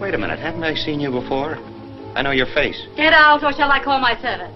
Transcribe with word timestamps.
Wait 0.00 0.12
a 0.12 0.18
minute, 0.18 0.38
haven't 0.38 0.62
I 0.62 0.74
seen 0.74 1.00
you 1.00 1.10
before? 1.10 1.56
I 2.14 2.22
know 2.22 2.30
your 2.30 2.46
face. 2.54 2.86
Get 2.96 3.12
out, 3.14 3.42
or 3.42 3.52
shall 3.52 3.70
I 3.70 3.82
call 3.82 3.98
my 3.98 4.14
servant? 4.20 4.54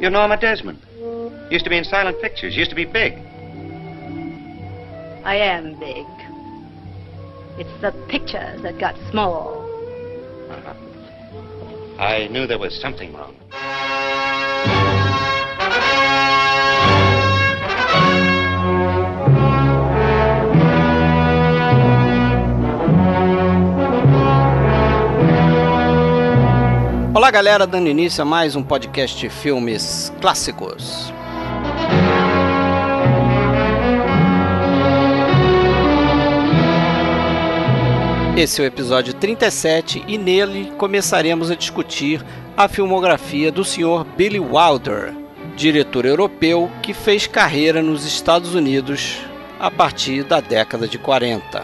You're 0.00 0.10
Norma 0.10 0.38
Desmond. 0.40 0.78
Used 1.50 1.64
to 1.64 1.70
be 1.70 1.76
in 1.76 1.84
silent 1.84 2.20
pictures. 2.22 2.56
Used 2.56 2.70
to 2.70 2.76
be 2.76 2.86
big. 2.86 3.12
I 5.24 5.36
am 5.36 5.78
big. 5.78 6.06
It's 7.58 7.80
the 7.82 7.92
pictures 8.08 8.62
that 8.62 8.80
got 8.80 8.96
small. 9.10 9.60
Uh-huh. 10.50 10.74
I 12.02 12.28
knew 12.28 12.46
there 12.46 12.58
was 12.58 12.74
something 12.80 13.12
wrong. 13.12 13.36
Olá, 27.14 27.30
galera, 27.30 27.66
dando 27.66 27.90
início 27.90 28.22
a 28.22 28.24
mais 28.24 28.56
um 28.56 28.62
podcast 28.62 29.28
Filmes 29.28 30.10
Clássicos. 30.18 31.12
Esse 38.34 38.62
é 38.62 38.64
o 38.64 38.66
episódio 38.66 39.12
37 39.12 40.02
e 40.08 40.16
nele 40.16 40.72
começaremos 40.78 41.50
a 41.50 41.54
discutir 41.54 42.24
a 42.56 42.66
filmografia 42.66 43.52
do 43.52 43.62
Sr. 43.62 44.06
Billy 44.16 44.40
Wilder, 44.40 45.12
diretor 45.54 46.06
europeu 46.06 46.70
que 46.82 46.94
fez 46.94 47.26
carreira 47.26 47.82
nos 47.82 48.06
Estados 48.06 48.54
Unidos 48.54 49.18
a 49.60 49.70
partir 49.70 50.24
da 50.24 50.40
década 50.40 50.88
de 50.88 50.96
40. 50.96 51.62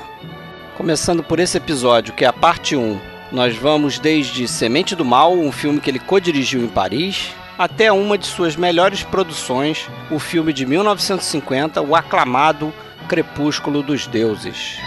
Começando 0.77 1.25
por 1.25 1.41
esse 1.41 1.57
episódio, 1.57 2.13
que 2.13 2.27
é 2.27 2.29
a 2.29 2.35
parte 2.35 2.77
1, 2.77 3.01
nós 3.31 3.57
vamos 3.57 3.99
desde 3.99 4.49
Semente 4.49 4.97
do 4.97 5.05
Mal, 5.05 5.35
um 5.35 5.53
filme 5.53 5.81
que 5.81 5.91
ele 5.91 5.99
co-dirigiu 5.99 6.63
em 6.63 6.69
Paris, 6.69 7.35
até 7.59 7.93
uma 7.93 8.17
de 8.17 8.27
suas 8.27 8.57
melhores 8.57 9.03
produções, 9.03 9.87
o 10.11 10.19
filme 10.19 10.53
de 10.53 10.65
1950, 10.65 11.83
o 11.83 11.95
aclamado 11.95 12.73
Crepúsculo 13.07 13.83
dos 13.83 14.07
Deuses. 14.07 14.79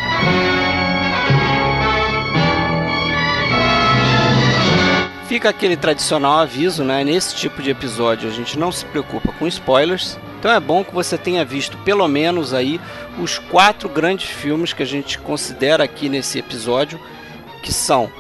Fica 5.28 5.50
aquele 5.50 5.78
tradicional 5.78 6.40
aviso, 6.40 6.84
né? 6.84 7.04
Nesse 7.04 7.36
tipo 7.36 7.62
de 7.62 7.70
episódio 7.70 8.30
a 8.30 8.34
gente 8.34 8.60
não 8.60 8.72
se 8.72 8.84
preocupa 8.86 9.32
com 9.32 9.48
spoilers. 9.48 10.20
Então 10.38 10.52
é 10.52 10.60
bom 10.60 10.84
que 10.84 10.94
você 10.94 11.18
tenha 11.18 11.46
visto 11.46 11.78
pelo 11.80 12.06
menos 12.08 12.54
aí 12.54 12.82
os 13.18 13.38
quatro 13.38 13.88
grandes 13.88 14.30
filmes 14.30 14.74
que 14.74 14.84
a 14.84 14.86
gente 14.86 15.18
considera 15.20 15.84
aqui 15.84 16.10
nesse 16.10 16.38
episódio, 16.38 17.00
que 17.64 17.72
são 17.72 18.12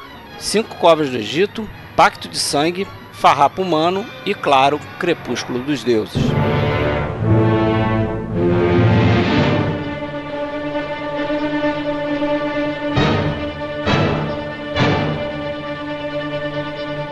Cinco 0.42 0.75
Covas 0.78 1.11
do 1.11 1.17
Egito, 1.17 1.70
Pacto 1.95 2.28
de 2.28 2.39
Sangue, 2.39 2.88
Farrapo 3.14 3.61
Humano 3.61 4.03
e, 4.25 4.34
claro, 4.34 4.80
Crepúsculo 4.97 5.59
dos 5.59 5.84
Deuses. 5.84 6.20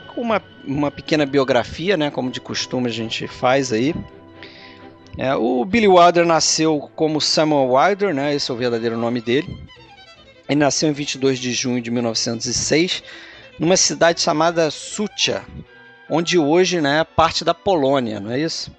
com 0.09 0.21
uma, 0.21 0.43
uma 0.63 0.91
pequena 0.91 1.25
biografia, 1.25 1.97
né, 1.97 2.11
como 2.11 2.31
de 2.31 2.39
costume 2.39 2.87
a 2.87 2.93
gente 2.93 3.27
faz 3.27 3.73
aí. 3.73 3.95
É, 5.17 5.35
o 5.35 5.65
Billy 5.65 5.89
Wilder 5.89 6.27
nasceu 6.27 6.91
como 6.95 7.19
Samuel 7.19 7.73
Wilder, 7.73 8.15
né? 8.15 8.35
Esse 8.35 8.51
é 8.51 8.55
o 8.55 8.59
verdadeiro 8.59 8.99
nome 8.99 9.23
dele. 9.23 9.57
Ele 10.49 10.61
nasceu 10.61 10.89
em 10.89 10.93
22 10.93 11.39
de 11.39 11.53
junho 11.53 11.81
de 11.81 11.91
1906, 11.91 13.03
numa 13.59 13.77
cidade 13.77 14.21
chamada 14.21 14.71
Sucha, 14.71 15.45
onde 16.09 16.39
hoje 16.39 16.81
né, 16.81 17.01
é 17.01 17.05
parte 17.05 17.45
da 17.45 17.53
Polônia, 17.53 18.19
não 18.19 18.31
é 18.31 18.41
isso? 18.41 18.73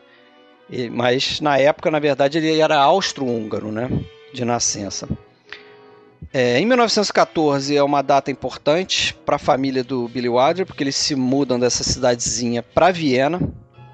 E, 0.69 0.89
mas 0.89 1.39
na 1.39 1.57
época, 1.57 1.91
na 1.91 1.99
verdade, 1.99 2.37
ele 2.37 2.59
era 2.59 2.77
austro-húngaro, 2.77 3.71
né, 3.71 3.89
de 4.33 4.43
nascença. 4.43 5.07
É, 6.33 6.59
em 6.59 6.65
1914 6.65 7.75
é 7.75 7.83
uma 7.83 8.01
data 8.01 8.29
importante 8.29 9.13
para 9.25 9.35
a 9.35 9.39
família 9.39 9.83
do 9.83 10.07
Billy 10.07 10.29
Wilder, 10.29 10.65
porque 10.65 10.83
eles 10.83 10.95
se 10.95 11.15
mudam 11.15 11.59
dessa 11.59 11.83
cidadezinha 11.83 12.63
para 12.63 12.91
Viena, 12.91 13.39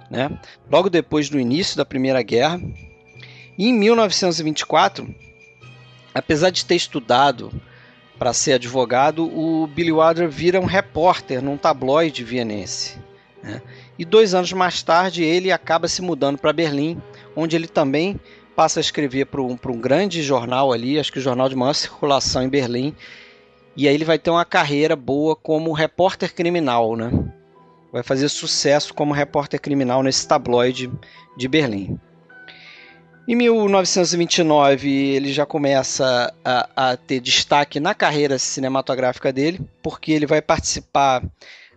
né, 0.10 0.30
logo 0.72 0.90
depois 0.90 1.30
do 1.30 1.40
início 1.40 1.76
da 1.76 1.86
Primeira 1.86 2.22
Guerra. 2.22 2.60
E 3.58 3.68
em 3.68 3.74
1924 3.74 5.25
apesar 6.16 6.50
de 6.50 6.66
ter 6.66 6.76
estudado 6.76 7.52
para 8.18 8.32
ser 8.32 8.54
advogado, 8.54 9.26
o 9.26 9.68
Billy 9.68 9.92
Wilder 9.92 10.30
vira 10.30 10.62
um 10.62 10.66
repórter 10.66 11.42
num 11.42 11.58
tabloide 11.58 12.24
vienense. 12.24 12.98
Né? 13.44 13.62
E 14.00 14.06
dois 14.06 14.34
anos 14.34 14.54
mais 14.54 14.82
tarde 14.82 15.22
ele 15.22 15.52
acaba 15.52 15.90
se 15.90 16.02
mudando 16.02 16.38
para 16.38 16.54
Berlim, 16.54 17.02
onde 17.36 17.58
ele 17.58 17.68
também 17.68 18.18
passa 18.56 18.80
a 18.80 18.82
escrever 18.82 19.26
para 19.26 19.42
um, 19.42 19.60
um 19.68 19.78
grande 19.78 20.24
jornal 20.24 20.72
ali, 20.72 20.98
acho 20.98 21.12
que 21.12 21.20
o 21.20 21.22
jornal 21.22 21.50
de 21.50 21.56
maior 21.56 21.74
circulação 21.74 22.42
em 22.42 22.50
Berlim. 22.50 22.96
E 23.76 23.90
aí 23.90 23.94
ele 23.94 24.06
vai 24.06 24.18
ter 24.18 24.30
uma 24.30 24.46
carreira 24.46 24.96
boa 24.96 25.36
como 25.36 25.74
repórter 25.74 26.34
criminal, 26.34 26.96
né? 26.96 27.12
Vai 27.92 28.04
fazer 28.04 28.30
sucesso 28.30 28.94
como 28.94 29.14
repórter 29.14 29.60
criminal 29.60 30.02
nesse 30.02 30.26
tabloide 30.26 30.90
de 31.36 31.48
Berlim. 31.50 32.00
Em 33.28 33.36
1929 33.36 34.88
ele 34.88 35.34
já 35.34 35.46
começa 35.48 36.32
a, 36.44 36.70
a, 36.76 36.98
ter 36.98 37.20
destaque 37.20 37.80
na 37.80 37.96
carreira 37.96 38.38
cinematográfica 38.38 39.34
dele, 39.34 39.60
porque 39.82 40.12
ele 40.12 40.28
vai 40.28 40.42
participar 40.42 41.24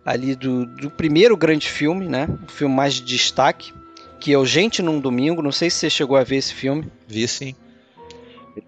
ali 0.05 0.35
do, 0.35 0.65
do 0.65 0.91
primeiro 0.91 1.35
grande 1.35 1.67
filme, 1.67 2.07
né? 2.07 2.27
O 2.47 2.51
filme 2.51 2.75
mais 2.75 2.95
de 2.95 3.01
destaque, 3.01 3.73
que 4.19 4.31
é 4.31 4.37
o 4.37 4.45
Gente 4.45 4.83
num 4.83 4.99
Domingo. 4.99 5.41
Não 5.41 5.51
sei 5.51 5.71
se 5.71 5.77
você 5.77 5.89
chegou 5.89 6.17
a 6.17 6.23
ver 6.23 6.37
esse 6.37 6.53
filme. 6.53 6.85
Vi 7.07 7.27
sim. 7.27 7.55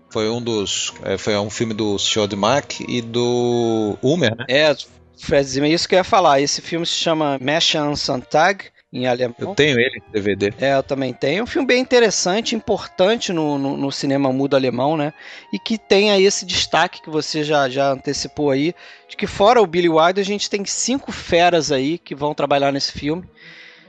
Foi 0.10 0.28
um 0.28 0.42
dos. 0.42 0.92
É, 1.04 1.18
foi 1.18 1.38
um 1.38 1.50
filme 1.50 1.76
do 1.76 1.98
Mack 2.36 2.84
e 2.88 3.02
do 3.02 3.98
Humer, 4.02 4.36
né? 4.36 4.46
É, 4.50 4.76
Fred 5.18 5.48
Zimmer, 5.48 5.72
isso 5.72 5.88
que 5.88 5.94
eu 5.94 6.00
ia 6.00 6.04
falar. 6.04 6.42
Esse 6.42 6.62
filme 6.62 6.86
se 6.86 6.94
chama 6.94 7.38
Märchen 7.40 7.96
Sonntag 7.96 8.66
em 8.94 9.08
alemão. 9.08 9.36
Eu 9.40 9.56
tenho 9.56 9.80
ele, 9.80 10.02
DVD. 10.12 10.54
É, 10.60 10.76
eu 10.76 10.84
também 10.84 11.14
tenho. 11.14 11.40
É 11.40 11.44
um 11.44 11.48
filme 11.48 11.66
bem 11.66 11.82
interessante, 11.82 12.56
importante 12.56 13.32
no, 13.32 13.58
no, 13.58 13.78
no, 13.78 13.92
cinema 13.92 14.34
mudo 14.34 14.56
alemão, 14.56 14.98
né? 14.98 15.14
E 15.54 15.58
que 15.58 15.78
tem 15.78 16.12
aí 16.12 16.26
esse 16.26 16.46
destaque 16.46 17.02
que 17.02 17.10
você 17.10 17.44
já, 17.44 17.70
já 17.70 17.92
antecipou 17.92 18.52
aí, 18.52 18.76
de 19.08 19.16
que 19.16 19.26
fora 19.26 19.62
o 19.62 19.68
Billy 19.68 19.88
Wilder, 19.88 20.22
a 20.22 20.26
gente 20.26 20.50
tem 20.50 20.66
cinco 20.66 21.12
feras 21.12 21.72
aí 21.72 21.98
que 21.98 22.14
vão 22.14 22.34
trabalhar 22.34 22.72
nesse 22.72 22.92
filme. 22.92 23.24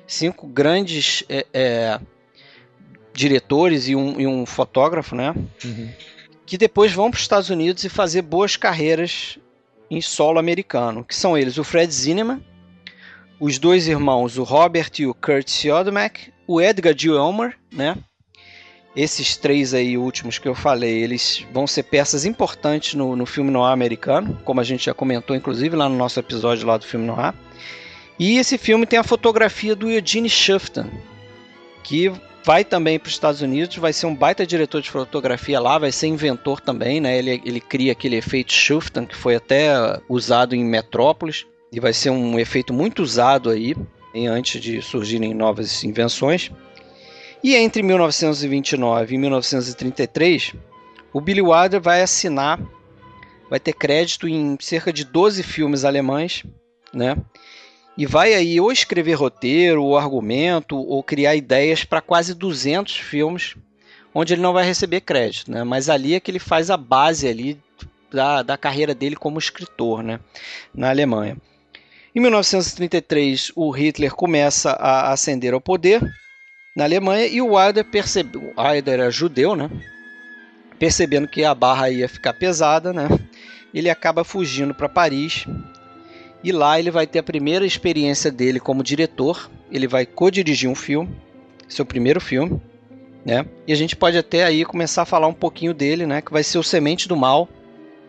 Cinco 0.07 0.47
grandes 0.47 1.25
é, 1.29 1.47
é, 1.53 2.01
diretores 3.13 3.89
e 3.89 3.97
um, 3.97 4.21
e 4.21 4.27
um, 4.27 4.47
fotógrafo, 4.47 5.17
né? 5.17 5.35
Uhum. 5.65 5.91
Que 6.47 6.57
depois 6.57 6.93
vão 6.93 7.11
para 7.11 7.17
os 7.17 7.23
Estados 7.23 7.51
Unidos 7.51 7.83
e 7.83 7.89
fazer 7.89 8.23
boas 8.23 8.57
carreiras 8.57 9.39
em 9.91 10.01
solo 10.01 10.39
americano. 10.39 11.05
Que 11.05 11.15
são 11.15 11.37
eles 11.37 11.59
o 11.59 11.65
Fred 11.65 11.93
Zinnemann, 11.93 12.45
os 13.45 13.59
dois 13.59 13.89
irmãos, 13.89 14.39
o 14.39 14.45
Robert 14.45 14.93
e 15.01 15.07
o 15.09 15.13
Kurt 15.13 15.49
Siodmak, 15.49 16.33
o 16.47 16.61
Edgar 16.61 16.95
G. 16.97 17.09
Elmer, 17.09 17.59
né? 17.73 17.97
esses 18.95 19.37
três 19.37 19.75
aí 19.75 19.99
últimos 19.99 20.39
que 20.39 20.47
eu 20.47 20.55
falei, 20.55 21.03
eles 21.03 21.45
vão 21.53 21.67
ser 21.67 21.83
peças 21.83 22.25
importantes 22.25 22.95
no, 22.95 23.17
no 23.17 23.27
filme 23.27 23.51
noir 23.51 23.73
americano, 23.73 24.39
como 24.45 24.61
a 24.61 24.65
gente 24.65 24.85
já 24.85 24.95
comentou, 24.95 25.35
inclusive, 25.35 25.75
lá 25.75 25.89
no 25.89 25.97
nosso 25.97 26.21
episódio 26.21 26.69
lá 26.69 26.77
do 26.77 26.87
filme 26.87 27.05
noir. 27.05 27.35
E 28.17 28.39
esse 28.39 28.57
filme 28.57 28.87
tem 28.87 29.01
a 29.01 29.03
fotografia 29.03 29.75
do 29.75 29.91
Eugene 29.91 30.31
Shufton, 30.31 30.89
que 31.83 32.13
vai 32.45 32.65
também 32.65 32.97
para 32.97 33.09
os 33.09 33.15
Estados 33.15 33.43
Unidos, 33.43 33.77
vai 33.77 33.93
ser 33.93 34.07
um 34.07 34.15
baita 34.15 34.47
diretor 34.47 34.81
de 34.81 34.89
fotografia 34.89 35.59
lá, 35.59 35.79
vai 35.79 35.91
ser 35.91 36.07
inventor 36.07 36.61
também, 36.61 37.01
né? 37.01 37.19
Ele, 37.19 37.43
ele 37.45 37.61
cria 37.61 37.91
aquele 37.91 38.15
efeito 38.15 38.53
Shufton, 38.53 39.05
que 39.05 39.17
foi 39.17 39.35
até 39.35 39.73
usado 40.09 40.55
em 40.55 40.65
Metrópolis, 40.65 41.45
e 41.73 41.81
vai 41.81 41.95
ser 41.95 42.11
um 42.11 42.39
efeito 42.39 42.73
muito 42.75 43.03
usado 43.03 43.49
aí, 43.49 43.75
antes 44.15 44.61
de 44.61 44.83
surgirem 44.83 45.33
novas 45.33 45.83
invenções. 45.83 46.51
E 47.43 47.57
entre 47.57 47.83
1929 47.83 49.15
e 49.15 49.19
1933, 49.19 50.53
o 51.13 51.21
Billy 51.21 51.41
Wilder 51.41 51.81
vai 51.81 52.03
assinar, 52.03 52.61
vai 53.49 53.59
ter 53.59 53.73
crédito 53.73 54.29
em 54.29 54.57
cerca 54.61 54.93
de 54.93 55.05
12 55.05 55.43
filmes 55.43 55.85
alemães, 55.85 56.45
né? 56.93 57.17
E 57.97 58.07
vai 58.07 58.35
aí 58.35 58.61
ou 58.61 58.71
escrever 58.71 59.15
roteiro, 59.15 59.83
ou 59.83 59.99
argumento, 59.99 60.77
ou 60.77 61.03
criar 61.03 61.35
ideias 61.35 61.85
para 61.85 62.01
quase 62.01 62.35
200 62.35 62.97
filmes, 62.97 63.57
onde 64.15 64.35
ele 64.35 64.43
não 64.43 64.53
vai 64.53 64.65
receber 64.65 65.01
crédito, 65.01 65.51
né? 65.51 65.65
Mas 65.65 65.89
ali 65.89 66.15
é 66.15 66.21
que 66.21 66.31
ele 66.31 66.39
faz 66.39 66.71
a 66.71 66.77
base 66.77 67.27
ali 67.27 67.59
da, 68.11 68.43
da 68.43 68.57
carreira 68.57 68.95
dele 68.95 69.17
como 69.17 69.39
escritor, 69.39 70.03
né? 70.03 70.21
Na 70.75 70.91
Alemanha. 70.91 71.37
Em 72.15 72.21
1933, 72.21 73.53
o 73.57 73.71
Hitler 73.71 74.15
começa 74.15 74.73
a 74.73 75.13
ascender 75.13 75.55
ao 75.55 75.61
poder 75.61 76.01
na 76.77 76.85
Alemanha 76.85 77.27
e 77.27 77.41
o 77.41 77.55
Wilder 77.55 77.85
percebeu, 77.85 78.53
Wilder 78.57 78.95
era 78.95 79.11
judeu, 79.11 79.57
né? 79.57 79.71
Percebendo 80.79 81.27
que 81.27 81.45
a 81.45 81.55
barra 81.55 81.89
ia 81.89 82.09
ficar 82.09 82.35
pesada, 82.35 82.93
né? 82.93 83.09
Ele 83.73 83.89
acaba 83.89 84.25
fugindo 84.25 84.75
para 84.75 84.89
Paris 84.89 85.47
e 86.45 86.53
lá 86.53 86.79
ele 86.79 86.91
vai 86.91 87.07
ter 87.07 87.21
a 87.21 87.23
primeira 87.23 87.65
experiência 87.65 88.31
dele 88.31 88.61
como 88.61 88.83
diretor. 88.83 89.51
Ele 89.71 89.87
vai 89.87 90.05
co-dirigir 90.05 90.69
um 90.69 90.75
filme, 90.75 91.09
seu 91.67 91.87
primeiro 91.87 92.21
filme, 92.21 92.61
né? 93.25 93.47
E 93.67 93.73
a 93.73 93.77
gente 93.77 93.97
pode 93.97 94.19
até 94.19 94.45
aí 94.45 94.67
começar 94.67 95.03
a 95.03 95.07
falar 95.07 95.29
um 95.29 95.33
pouquinho 95.33 95.73
dele, 95.73 96.05
né? 96.05 96.21
Que 96.21 96.33
vai 96.33 96.43
ser 96.43 96.59
o 96.59 96.63
Semente 96.63 97.09
do 97.09 97.17
Mal. 97.17 97.49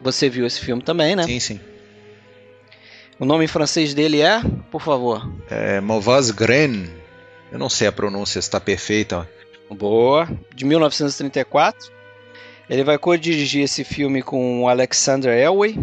Você 0.02 0.30
viu 0.30 0.46
esse 0.46 0.60
filme 0.60 0.82
também, 0.82 1.16
né? 1.16 1.24
Sim, 1.24 1.40
sim. 1.40 1.60
O 3.20 3.26
nome 3.26 3.46
em 3.46 3.48
francês 3.48 3.94
dele 3.94 4.22
é, 4.22 4.42
por 4.72 4.82
favor? 4.82 5.32
É 5.50 5.80
Mauvaise 5.80 6.34
Graine. 6.34 6.90
Eu 7.52 7.60
não 7.60 7.70
sei 7.70 7.88
a 7.88 7.92
pronúncia 7.92 8.40
está 8.40 8.60
perfeita. 8.60 9.30
Boa. 9.70 10.28
De 10.54 10.66
1934. 10.66 11.92
Ele 12.70 12.84
vai 12.84 12.98
co-dirigir 12.98 13.64
esse 13.64 13.84
filme 13.84 14.22
com 14.22 14.64
o 14.64 14.68
Alexander 14.68 15.38
Elway, 15.38 15.78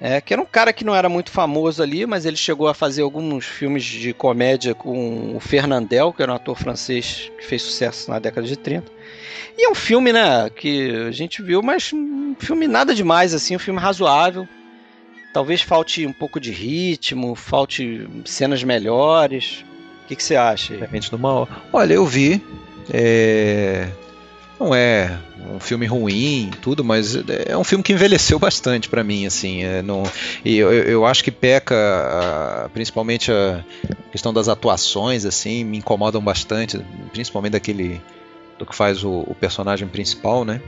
é, 0.00 0.20
que 0.20 0.32
era 0.32 0.42
um 0.42 0.46
cara 0.46 0.72
que 0.72 0.84
não 0.84 0.94
era 0.94 1.08
muito 1.08 1.30
famoso 1.30 1.80
ali, 1.80 2.04
mas 2.04 2.26
ele 2.26 2.36
chegou 2.36 2.66
a 2.66 2.74
fazer 2.74 3.02
alguns 3.02 3.46
filmes 3.46 3.84
de 3.84 4.12
comédia 4.12 4.74
com 4.74 5.36
o 5.36 5.40
Fernandel, 5.40 6.12
que 6.12 6.22
era 6.22 6.32
um 6.32 6.34
ator 6.34 6.58
francês 6.58 7.30
que 7.38 7.46
fez 7.46 7.62
sucesso 7.62 8.10
na 8.10 8.18
década 8.18 8.46
de 8.46 8.56
30. 8.56 8.90
E 9.56 9.64
é 9.64 9.70
um 9.70 9.74
filme, 9.74 10.12
né, 10.12 10.50
que 10.50 10.90
a 11.06 11.12
gente 11.12 11.40
viu, 11.40 11.62
mas 11.62 11.92
um 11.92 12.34
filme 12.36 12.66
nada 12.66 12.94
demais, 12.94 13.32
assim, 13.32 13.54
um 13.54 13.60
filme 13.60 13.78
razoável. 13.78 14.46
Talvez 15.32 15.62
falte 15.62 16.06
um 16.06 16.12
pouco 16.12 16.38
de 16.38 16.50
ritmo, 16.50 17.34
falte 17.34 18.06
cenas 18.24 18.62
melhores. 18.62 19.64
O 20.04 20.08
que, 20.08 20.16
que 20.16 20.22
você 20.22 20.36
acha? 20.36 20.76
Repente 20.76 21.10
do 21.10 21.18
mal. 21.18 21.48
Olha, 21.72 21.94
eu 21.94 22.04
vi. 22.04 22.44
É... 22.92 23.88
Não 24.60 24.74
é 24.74 25.18
um 25.52 25.58
filme 25.58 25.86
ruim, 25.86 26.50
tudo, 26.60 26.84
mas 26.84 27.16
é 27.46 27.56
um 27.56 27.64
filme 27.64 27.82
que 27.82 27.92
envelheceu 27.92 28.38
bastante 28.38 28.88
para 28.88 29.02
mim, 29.02 29.26
assim. 29.26 29.64
É, 29.64 29.82
não... 29.82 30.04
E 30.44 30.56
eu, 30.56 30.72
eu 30.72 31.06
acho 31.06 31.24
que 31.24 31.32
peca, 31.32 32.70
principalmente 32.72 33.32
a 33.32 33.64
questão 34.12 34.32
das 34.32 34.48
atuações, 34.48 35.24
assim, 35.24 35.64
me 35.64 35.78
incomodam 35.78 36.22
bastante, 36.22 36.78
principalmente 37.10 37.52
daquele 37.52 38.00
do 38.58 38.66
que 38.66 38.74
faz 38.76 39.02
o, 39.02 39.24
o 39.26 39.34
personagem 39.34 39.88
principal, 39.88 40.44
né? 40.44 40.60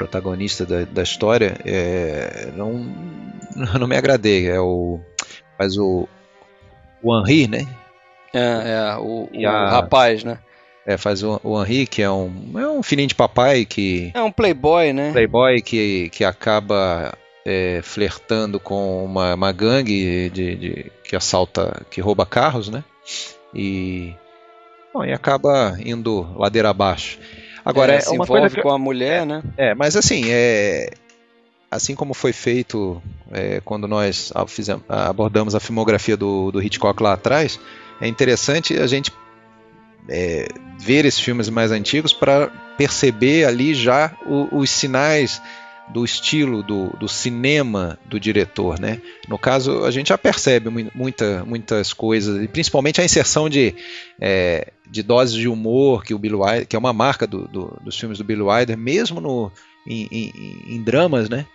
Protagonista 0.00 0.64
da, 0.64 0.84
da 0.84 1.02
história. 1.02 1.58
É... 1.62 2.50
Não, 2.56 2.72
não 3.78 3.86
me 3.86 3.96
agradei. 3.96 4.48
É 4.48 4.58
o 4.58 4.98
faz 5.58 5.76
o 5.76 6.08
o 7.02 7.18
Henri, 7.18 7.46
né? 7.46 7.66
É, 8.32 8.40
é 8.40 8.96
o, 8.96 9.28
o 9.30 9.46
a, 9.46 9.68
rapaz, 9.68 10.24
né? 10.24 10.38
É, 10.86 10.96
faz 10.96 11.22
o, 11.22 11.38
o 11.44 11.62
Henri, 11.62 11.86
que 11.86 12.00
é 12.00 12.10
um, 12.10 12.32
é 12.56 12.66
um 12.66 12.82
filhinho 12.82 13.08
de 13.08 13.14
papai 13.14 13.66
que. 13.66 14.10
É 14.14 14.22
um 14.22 14.32
playboy, 14.32 14.94
né? 14.94 15.12
Playboy 15.12 15.60
que, 15.60 16.08
que 16.08 16.24
acaba 16.24 17.12
é, 17.44 17.80
flertando 17.82 18.58
com 18.58 19.04
uma, 19.04 19.34
uma 19.34 19.52
gangue 19.52 20.30
de, 20.30 20.56
de, 20.56 20.92
que 21.04 21.14
assalta, 21.14 21.84
que 21.90 22.00
rouba 22.00 22.24
carros, 22.24 22.70
né? 22.70 22.82
E. 23.54 24.14
Bom, 24.94 25.04
e 25.04 25.12
acaba 25.12 25.76
indo 25.84 26.26
ladeira 26.38 26.70
abaixo. 26.70 27.18
Agora, 27.64 27.94
é, 27.94 28.02
é 28.04 28.10
uma 28.10 28.26
coisa 28.26 28.50
que... 28.50 28.62
com 28.62 28.70
a 28.70 28.78
mulher, 28.78 29.26
né? 29.26 29.42
É, 29.56 29.74
mas 29.74 29.96
assim, 29.96 30.24
é, 30.28 30.90
assim 31.70 31.94
como 31.94 32.14
foi 32.14 32.32
feito 32.32 33.02
é, 33.30 33.60
quando 33.64 33.86
nós 33.86 34.32
fizemos, 34.48 34.82
abordamos 34.88 35.54
a 35.54 35.60
filmografia 35.60 36.16
do, 36.16 36.50
do 36.50 36.62
Hitchcock 36.62 37.02
lá 37.02 37.12
atrás, 37.12 37.60
é 38.00 38.08
interessante 38.08 38.78
a 38.78 38.86
gente 38.86 39.12
é, 40.08 40.48
ver 40.78 41.04
esses 41.04 41.20
filmes 41.20 41.48
mais 41.48 41.70
antigos 41.70 42.12
para 42.12 42.48
perceber 42.76 43.44
ali 43.44 43.74
já 43.74 44.16
o, 44.26 44.58
os 44.58 44.70
sinais 44.70 45.40
do 45.92 46.04
estilo 46.04 46.62
do, 46.62 46.90
do, 46.98 47.08
cinema 47.08 47.98
do 48.06 48.18
diretor, 48.18 48.78
né? 48.78 49.00
No 49.28 49.36
caso, 49.36 49.84
a 49.84 49.90
gente 49.90 50.08
já 50.08 50.18
percebe 50.18 50.70
muita, 50.94 51.44
muitas 51.44 51.92
coisas, 51.92 52.42
e 52.42 52.46
principalmente 52.46 53.00
a 53.00 53.04
inserção 53.04 53.48
de, 53.48 53.74
é, 54.20 54.72
de 54.90 55.02
doses 55.02 55.34
de 55.34 55.48
humor 55.48 56.04
que 56.04 56.14
o 56.14 56.18
Bill 56.18 56.40
Wilder, 56.40 56.66
que 56.66 56.76
é 56.76 56.78
uma 56.78 56.92
marca 56.92 57.26
do, 57.26 57.46
do, 57.46 57.78
dos 57.82 57.98
filmes 57.98 58.18
do 58.18 58.24
Bill 58.24 58.46
Wilder, 58.46 58.76
mesmo 58.76 59.20
no, 59.20 59.52
em, 59.86 60.08
em, 60.10 60.74
em 60.74 60.82
dramas, 60.82 61.28
né? 61.28 61.46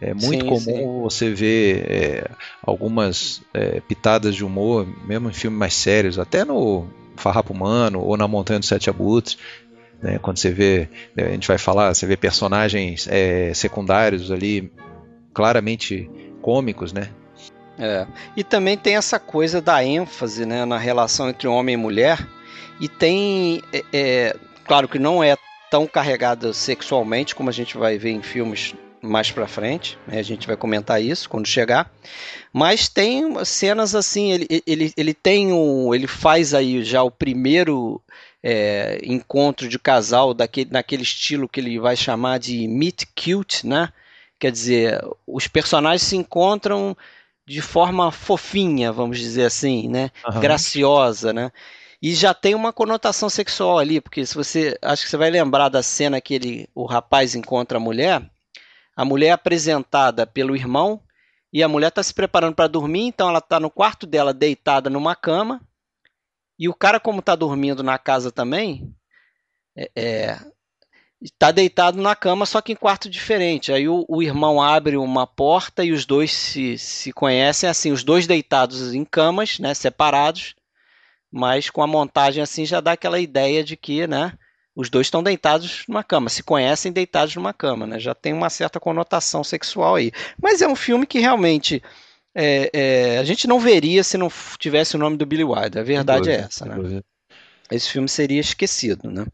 É 0.00 0.12
muito 0.12 0.44
sim, 0.44 0.48
comum 0.48 0.60
sim. 0.60 1.02
você 1.02 1.30
ver 1.32 1.86
é, 1.90 2.30
algumas 2.62 3.42
é, 3.54 3.80
pitadas 3.80 4.34
de 4.34 4.44
humor, 4.44 4.86
mesmo 5.06 5.30
em 5.30 5.32
filmes 5.32 5.58
mais 5.58 5.74
sérios, 5.74 6.18
até 6.18 6.44
no 6.44 6.86
Farrapo 7.16 7.52
Humano 7.52 8.00
ou 8.00 8.16
na 8.16 8.28
Montanha 8.28 8.58
dos 8.58 8.68
Sete 8.68 8.90
Abutres. 8.90 9.38
Né, 10.02 10.18
quando 10.18 10.36
você 10.36 10.50
vê, 10.50 10.88
a 11.16 11.30
gente 11.30 11.48
vai 11.48 11.56
falar, 11.56 11.94
você 11.94 12.06
vê 12.06 12.16
personagens 12.16 13.08
é, 13.10 13.54
secundários 13.54 14.30
ali 14.30 14.70
claramente 15.32 16.10
cômicos, 16.42 16.92
né? 16.92 17.08
É. 17.78 18.06
E 18.36 18.44
também 18.44 18.76
tem 18.76 18.96
essa 18.96 19.18
coisa 19.18 19.60
da 19.60 19.82
ênfase 19.84 20.46
né, 20.46 20.64
na 20.64 20.78
relação 20.78 21.28
entre 21.28 21.48
homem 21.48 21.74
e 21.74 21.76
mulher. 21.76 22.26
E 22.80 22.88
tem, 22.88 23.62
é, 23.72 23.84
é 23.92 24.36
claro 24.64 24.88
que 24.88 24.98
não 24.98 25.22
é 25.22 25.36
tão 25.70 25.86
carregada 25.86 26.52
sexualmente 26.52 27.34
como 27.34 27.48
a 27.48 27.52
gente 27.52 27.76
vai 27.76 27.98
ver 27.98 28.10
em 28.10 28.22
filmes 28.22 28.74
mais 29.02 29.30
para 29.30 29.46
frente, 29.46 29.98
né? 30.06 30.18
a 30.18 30.22
gente 30.22 30.46
vai 30.46 30.56
comentar 30.56 31.02
isso 31.02 31.28
quando 31.28 31.46
chegar. 31.46 31.90
Mas 32.52 32.88
tem 32.88 33.44
cenas 33.44 33.94
assim, 33.94 34.32
ele, 34.32 34.62
ele, 34.66 34.92
ele 34.96 35.14
tem 35.14 35.52
um, 35.52 35.94
ele 35.94 36.06
faz 36.06 36.54
aí 36.54 36.82
já 36.82 37.02
o 37.02 37.10
primeiro 37.10 38.02
é, 38.42 38.98
encontro 39.04 39.68
de 39.68 39.78
casal 39.78 40.34
daquele, 40.34 40.70
naquele 40.70 41.02
estilo 41.02 41.48
que 41.48 41.60
ele 41.60 41.78
vai 41.78 41.96
chamar 41.96 42.38
de 42.38 42.66
meet 42.68 43.04
cute, 43.14 43.66
né? 43.66 43.90
Quer 44.38 44.52
dizer, 44.52 45.04
os 45.26 45.46
personagens 45.46 46.02
se 46.02 46.16
encontram 46.16 46.96
de 47.46 47.62
forma 47.62 48.10
fofinha, 48.10 48.92
vamos 48.92 49.18
dizer 49.18 49.44
assim, 49.44 49.88
né? 49.88 50.10
Uhum. 50.26 50.40
Graciosa, 50.40 51.32
né? 51.32 51.52
E 52.02 52.14
já 52.14 52.34
tem 52.34 52.54
uma 52.54 52.72
conotação 52.72 53.28
sexual 53.28 53.78
ali, 53.78 54.00
porque 54.00 54.24
se 54.26 54.34
você, 54.34 54.78
acho 54.82 55.04
que 55.04 55.10
você 55.10 55.16
vai 55.16 55.30
lembrar 55.30 55.68
da 55.68 55.82
cena 55.82 56.20
que 56.20 56.34
ele, 56.34 56.68
o 56.74 56.84
rapaz 56.84 57.34
encontra 57.34 57.78
a 57.78 57.80
mulher, 57.80 58.30
a 58.94 59.04
mulher 59.04 59.28
é 59.28 59.32
apresentada 59.32 60.26
pelo 60.26 60.56
irmão 60.56 61.02
e 61.52 61.62
a 61.62 61.68
mulher 61.68 61.88
está 61.88 62.02
se 62.02 62.12
preparando 62.12 62.54
para 62.54 62.66
dormir, 62.66 63.02
então 63.02 63.28
ela 63.28 63.38
está 63.38 63.60
no 63.60 63.70
quarto 63.70 64.06
dela 64.06 64.32
deitada 64.32 64.90
numa 64.90 65.14
cama 65.14 65.60
e 66.58 66.68
o 66.68 66.74
cara 66.74 66.98
como 66.98 67.20
está 67.20 67.34
dormindo 67.34 67.82
na 67.82 67.98
casa 67.98 68.32
também 68.32 68.94
é, 69.76 69.90
é, 69.94 70.40
está 71.20 71.50
deitado 71.50 72.00
na 72.00 72.16
cama 72.16 72.46
só 72.46 72.60
que 72.60 72.72
em 72.72 72.76
quarto 72.76 73.08
diferente. 73.10 73.72
Aí 73.72 73.88
o, 73.88 74.04
o, 74.08 74.22
irmão 74.22 74.62
abre 74.62 74.96
uma 74.96 75.26
porta 75.26 75.84
e 75.84 75.92
os 75.92 76.06
dois 76.06 76.32
se, 76.32 76.78
se 76.78 77.12
conhecem 77.12 77.68
assim, 77.68 77.92
os 77.92 78.02
dois 78.02 78.26
deitados 78.26 78.94
em 78.94 79.04
camas, 79.04 79.58
né, 79.58 79.74
separados, 79.74 80.55
mas 81.30 81.70
com 81.70 81.82
a 81.82 81.86
montagem 81.86 82.42
assim 82.42 82.64
já 82.64 82.80
dá 82.80 82.92
aquela 82.92 83.18
ideia 83.18 83.62
de 83.62 83.76
que, 83.76 84.06
né, 84.06 84.32
os 84.74 84.90
dois 84.90 85.06
estão 85.06 85.22
deitados 85.22 85.84
numa 85.88 86.04
cama, 86.04 86.28
se 86.28 86.42
conhecem 86.42 86.92
deitados 86.92 87.34
numa 87.34 87.54
cama, 87.54 87.86
né? 87.86 87.98
Já 87.98 88.14
tem 88.14 88.34
uma 88.34 88.50
certa 88.50 88.78
conotação 88.78 89.42
sexual 89.42 89.94
aí. 89.94 90.12
Mas 90.40 90.60
é 90.60 90.68
um 90.68 90.76
filme 90.76 91.06
que 91.06 91.18
realmente 91.18 91.82
é, 92.34 92.70
é, 92.74 93.18
a 93.18 93.24
gente 93.24 93.48
não 93.48 93.58
veria 93.58 94.04
se 94.04 94.18
não 94.18 94.30
tivesse 94.58 94.94
o 94.94 94.98
nome 94.98 95.16
do 95.16 95.24
Billy 95.24 95.44
Wilder. 95.44 95.80
A 95.80 95.84
verdade 95.84 96.30
é 96.30 96.34
essa, 96.34 96.66
né? 96.66 97.02
esse 97.70 97.88
filme 97.88 98.08
seria 98.08 98.40
esquecido, 98.40 99.10
né? 99.10 99.24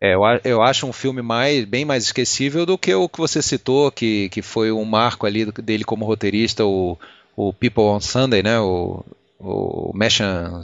É, 0.00 0.14
eu, 0.14 0.20
eu 0.44 0.62
acho 0.62 0.86
um 0.86 0.92
filme 0.92 1.22
mais, 1.22 1.64
bem 1.64 1.84
mais 1.84 2.04
esquecível 2.04 2.64
do 2.64 2.78
que 2.78 2.94
o 2.94 3.08
que 3.08 3.18
você 3.18 3.42
citou, 3.42 3.90
que, 3.90 4.28
que 4.28 4.42
foi 4.42 4.70
um 4.70 4.84
marco 4.84 5.26
ali 5.26 5.50
dele 5.52 5.82
como 5.82 6.04
roteirista, 6.04 6.64
o, 6.64 6.96
o 7.36 7.52
People 7.52 7.84
on 7.84 8.00
Sunday, 8.00 8.42
né? 8.42 8.60
O, 8.60 9.04
o 9.40 9.92
Meshan, 9.94 10.62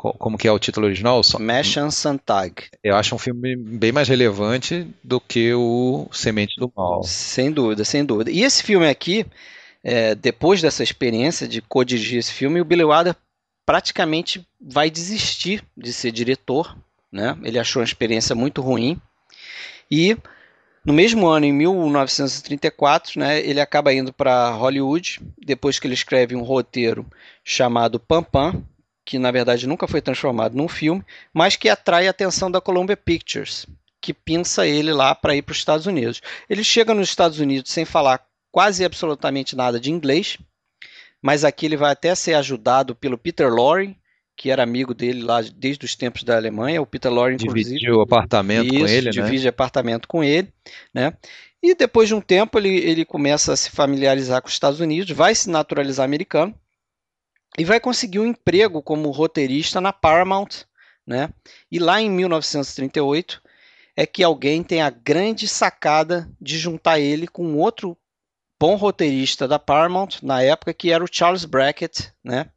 como 0.00 0.38
que 0.38 0.48
é 0.48 0.52
o 0.52 0.58
título 0.58 0.86
original? 0.86 1.20
Meshan 1.38 1.90
Santag. 1.90 2.54
Eu 2.82 2.96
acho 2.96 3.14
um 3.14 3.18
filme 3.18 3.54
bem 3.54 3.92
mais 3.92 4.08
relevante 4.08 4.86
do 5.04 5.20
que 5.20 5.52
o 5.52 6.08
Semente 6.10 6.54
do 6.58 6.72
Mal. 6.74 7.02
Sem 7.02 7.52
dúvida, 7.52 7.84
sem 7.84 8.04
dúvida. 8.04 8.30
E 8.30 8.42
esse 8.42 8.62
filme 8.62 8.88
aqui, 8.88 9.26
é, 9.84 10.14
depois 10.14 10.62
dessa 10.62 10.82
experiência 10.82 11.46
de 11.46 11.60
co-dirigir 11.60 12.18
esse 12.18 12.32
filme, 12.32 12.60
o 12.60 12.64
Billy 12.64 12.84
Wilder 12.84 13.14
praticamente 13.66 14.46
vai 14.60 14.90
desistir 14.90 15.62
de 15.76 15.92
ser 15.92 16.10
diretor, 16.12 16.76
né? 17.12 17.36
Ele 17.42 17.58
achou 17.58 17.80
uma 17.80 17.86
experiência 17.86 18.34
muito 18.34 18.62
ruim 18.62 19.00
e 19.90 20.16
no 20.82 20.94
mesmo 20.94 21.26
ano, 21.26 21.44
em 21.44 21.52
1934, 21.52 23.20
né, 23.20 23.40
ele 23.40 23.60
acaba 23.60 23.92
indo 23.92 24.14
para 24.14 24.50
Hollywood, 24.50 25.20
depois 25.38 25.78
que 25.78 25.86
ele 25.86 25.92
escreve 25.92 26.34
um 26.34 26.42
roteiro 26.42 27.06
chamado 27.44 28.00
Pam 28.00 28.22
Pam, 28.22 28.64
que 29.10 29.18
na 29.18 29.32
verdade 29.32 29.66
nunca 29.66 29.88
foi 29.88 30.00
transformado 30.00 30.56
num 30.56 30.68
filme, 30.68 31.04
mas 31.34 31.56
que 31.56 31.68
atrai 31.68 32.06
a 32.06 32.12
atenção 32.12 32.48
da 32.48 32.60
Columbia 32.60 32.96
Pictures, 32.96 33.66
que 34.00 34.14
pinça 34.14 34.68
ele 34.68 34.92
lá 34.92 35.16
para 35.16 35.34
ir 35.34 35.42
para 35.42 35.50
os 35.50 35.58
Estados 35.58 35.84
Unidos. 35.84 36.22
Ele 36.48 36.62
chega 36.62 36.94
nos 36.94 37.08
Estados 37.08 37.40
Unidos 37.40 37.72
sem 37.72 37.84
falar 37.84 38.24
quase 38.52 38.84
absolutamente 38.84 39.56
nada 39.56 39.80
de 39.80 39.90
inglês, 39.90 40.38
mas 41.20 41.44
aqui 41.44 41.66
ele 41.66 41.76
vai 41.76 41.90
até 41.90 42.14
ser 42.14 42.34
ajudado 42.34 42.94
pelo 42.94 43.18
Peter 43.18 43.52
Lorre, 43.52 43.96
que 44.36 44.48
era 44.48 44.62
amigo 44.62 44.94
dele 44.94 45.22
lá 45.24 45.40
desde 45.42 45.84
os 45.84 45.96
tempos 45.96 46.22
da 46.22 46.36
Alemanha. 46.36 46.80
O 46.80 46.86
Peter 46.86 47.12
Lorre, 47.12 47.34
inclusive. 47.34 47.80
Dividiu 47.80 48.00
apartamento 48.00 48.72
isso, 48.72 48.78
com 48.78 48.86
ele, 48.86 49.10
divide 49.10 49.18
né? 49.18 49.24
Divide 49.24 49.48
apartamento 49.48 50.06
com 50.06 50.22
ele, 50.22 50.52
né? 50.94 51.12
E 51.60 51.74
depois 51.74 52.06
de 52.06 52.14
um 52.14 52.20
tempo 52.20 52.60
ele, 52.60 52.76
ele 52.76 53.04
começa 53.04 53.52
a 53.52 53.56
se 53.56 53.72
familiarizar 53.72 54.40
com 54.40 54.46
os 54.46 54.54
Estados 54.54 54.78
Unidos, 54.78 55.10
vai 55.10 55.34
se 55.34 55.50
naturalizar 55.50 56.04
americano 56.04 56.54
e 57.58 57.64
vai 57.64 57.80
conseguir 57.80 58.18
um 58.18 58.26
emprego 58.26 58.82
como 58.82 59.10
roteirista 59.10 59.80
na 59.80 59.92
Paramount, 59.92 60.64
né? 61.06 61.30
E 61.70 61.78
lá 61.78 62.00
em 62.00 62.10
1938 62.10 63.42
é 63.96 64.06
que 64.06 64.22
alguém 64.22 64.62
tem 64.62 64.82
a 64.82 64.90
grande 64.90 65.48
sacada 65.48 66.30
de 66.40 66.58
juntar 66.58 67.00
ele 67.00 67.26
com 67.26 67.56
outro 67.56 67.96
bom 68.58 68.76
roteirista 68.76 69.48
da 69.48 69.58
Paramount 69.58 70.22
na 70.22 70.42
época, 70.42 70.74
que 70.74 70.92
era 70.92 71.02
o 71.02 71.08
Charles 71.10 71.44
Brackett, 71.44 72.12
né? 72.22 72.50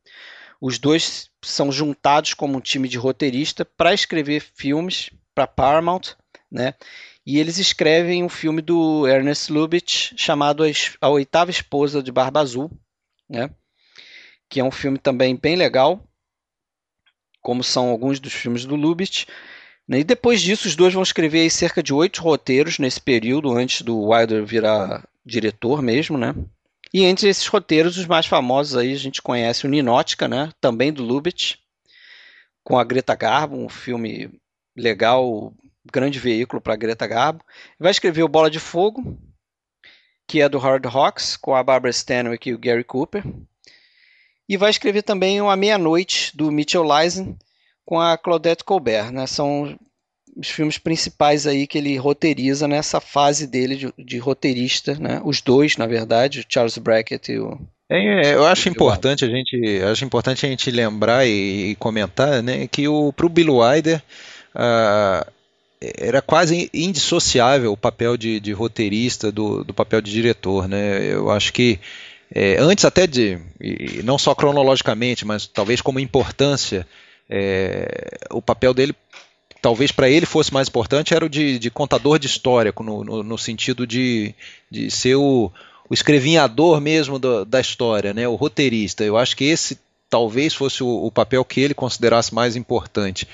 Os 0.62 0.78
dois 0.78 1.30
são 1.44 1.72
juntados 1.72 2.34
como 2.34 2.58
um 2.58 2.62
time 2.62 2.88
de 2.88 2.98
roteirista 2.98 3.66
para 3.66 3.94
escrever 3.94 4.42
filmes 4.42 5.10
para 5.34 5.48
Paramount, 5.48 6.16
né? 6.52 6.76
E 7.26 7.40
eles 7.40 7.58
escrevem 7.58 8.24
um 8.24 8.30
filme 8.30 8.62
do 8.62 9.08
Ernest 9.08 9.52
Lubitsch 9.52 10.14
chamado 10.18 10.64
A 11.02 11.10
Oitava 11.10 11.52
Esposa 11.52 12.04
de 12.04 12.12
Barba 12.12 12.42
Azul, 12.42 12.70
né? 13.30 13.50
Que 14.53 14.60
é 14.60 14.63
um 14.63 14.69
filme 14.69 15.00
também 15.00 15.36
bem 15.36 15.55
legal, 15.55 16.07
como 17.41 17.63
são 17.63 17.89
alguns 17.89 18.19
dos 18.19 18.33
filmes 18.33 18.65
do 18.65 18.75
Lubitsch. 18.75 19.25
E 19.89 20.03
depois 20.03 20.43
disso, 20.43 20.67
os 20.67 20.75
dois 20.75 20.93
vão 20.93 21.01
escrever 21.01 21.50
cerca 21.50 21.81
de 21.81 21.91
oito 21.91 22.22
roteiros 22.22 22.77
nesse 22.77 23.01
período, 23.01 23.51
antes 23.51 23.81
do 23.81 24.00
Wilder 24.00 24.45
virar 24.45 25.10
diretor 25.25 25.81
mesmo, 25.81 26.19
né? 26.19 26.36
E 26.93 27.03
entre 27.03 27.29
esses 27.29 27.48
roteiros, 27.48 27.98
os 27.98 28.05
mais 28.05 28.27
famosos 28.27 28.77
aí, 28.77 28.93
a 28.93 28.98
gente 28.98 29.24
conhece 29.24 29.65
o 29.65 29.69
Ninótica, 29.72 30.27
né? 30.27 30.51
Também 30.62 30.93
do 30.93 31.03
Lubitsch, 31.03 31.55
com 32.63 32.77
a 32.77 32.83
Greta 32.83 33.15
Garbo, 33.15 33.57
um 33.57 33.67
filme 33.67 34.39
legal, 34.77 35.51
grande 35.91 36.19
veículo 36.19 36.62
para 36.62 36.75
Greta 36.75 37.07
Garbo. 37.07 37.43
Vai 37.79 37.89
escrever 37.89 38.22
o 38.22 38.29
Bola 38.29 38.51
de 38.51 38.60
Fogo, 38.60 39.17
que 40.27 40.41
é 40.41 40.48
do 40.48 40.60
Hard 40.60 40.86
Rocks, 40.86 41.36
com 41.38 41.55
a 41.55 41.63
Barbara 41.63 41.89
Stanwyck 41.89 42.48
e 42.48 42.53
o 42.53 42.60
Gary 42.60 42.83
Cooper. 42.83 43.24
E 44.53 44.57
vai 44.57 44.69
escrever 44.69 45.01
também 45.01 45.41
o 45.41 45.50
A 45.50 45.55
Meia-Noite, 45.55 46.31
do 46.38 46.51
Mitchell 46.51 46.83
Leisen, 46.83 47.36
com 47.83 48.00
a 48.00 48.15
Claudette 48.15 48.63
Colbert. 48.63 49.12
Né? 49.12 49.25
São 49.25 49.75
os 50.38 50.48
filmes 50.48 50.77
principais 50.77 51.48
aí 51.48 51.65
que 51.65 51.79
ele 51.79 51.98
roteiriza 51.98 52.67
nessa 52.67 53.01
fase 53.01 53.48
dele 53.48 53.75
de, 53.75 53.93
de 53.98 54.19
roteirista, 54.19 54.93
né? 54.93 55.19
Os 55.25 55.41
dois, 55.41 55.75
na 55.75 55.88
verdade, 55.88 56.41
o 56.41 56.45
Charles 56.48 56.77
Brackett 56.77 57.31
e 57.31 57.39
o 57.39 57.60
é, 57.89 58.27
é 58.27 58.36
eu 58.36 58.45
acho 58.45 58.69
importante 58.69 59.25
a 59.25 59.27
gente, 59.27 59.81
acho 59.91 60.05
importante 60.05 60.45
a 60.45 60.50
gente 60.50 60.69
lembrar 60.69 61.25
e, 61.25 61.72
e 61.72 61.75
comentar, 61.75 62.41
né, 62.41 62.67
que 62.67 62.88
o 62.88 63.12
pro 63.12 63.29
Bill 63.29 63.57
Wilder 63.57 64.01
uh, 64.55 65.31
era 65.98 66.22
quase 66.22 66.69
indissociável 66.74 67.72
o 67.72 67.77
papel 67.77 68.17
de, 68.17 68.39
de 68.39 68.51
roteirista 68.51 69.31
do, 69.31 69.63
do, 69.63 69.74
papel 69.74 70.01
de 70.01 70.12
diretor, 70.12 70.67
né? 70.67 71.05
Eu 71.12 71.29
acho 71.29 71.51
que 71.51 71.79
é, 72.36 72.58
antes 72.60 72.84
até 72.84 73.06
de, 73.06 73.38
não 74.04 74.18
só 74.18 74.34
cronologicamente, 74.34 75.24
mas 75.24 75.46
talvez 75.46 75.82
como 75.82 76.00
importância, 76.00 76.88
é, 77.30 78.18
o 78.32 78.42
papel 78.42 78.74
dele 78.74 78.96
talvez 79.62 79.94
para 79.94 80.10
ele 80.10 80.25
fosse 80.25 80.54
mais 80.54 80.68
importante 80.68 81.13
era 81.13 81.25
o 81.25 81.30
de, 81.30 81.58
de 81.58 81.72
contador 81.72 82.20
de 82.20 82.28
história, 82.28 82.74
no, 82.82 83.04
no, 83.04 83.24
no 83.24 83.38
sentido 83.38 83.88
de, 83.88 84.36
de 84.70 84.92
ser 84.92 85.16
o, 85.16 85.50
o 85.90 85.94
escrevinhador 85.94 86.82
mesmo 86.82 87.18
do, 87.18 87.46
da 87.46 87.62
história, 87.62 88.13
né, 88.13 88.28
o 88.28 88.36
roteirista. 88.36 89.06
Eu 89.06 89.16
acho 89.16 89.38
que 89.38 89.46
esse 89.46 89.80
talvez 90.10 90.54
fosse 90.54 90.84
o, 90.84 91.06
o 91.06 91.12
papel 91.12 91.46
que 91.46 91.62
ele 91.62 91.74
considerasse 91.74 92.34
mais 92.34 92.56
importante, 92.56 93.28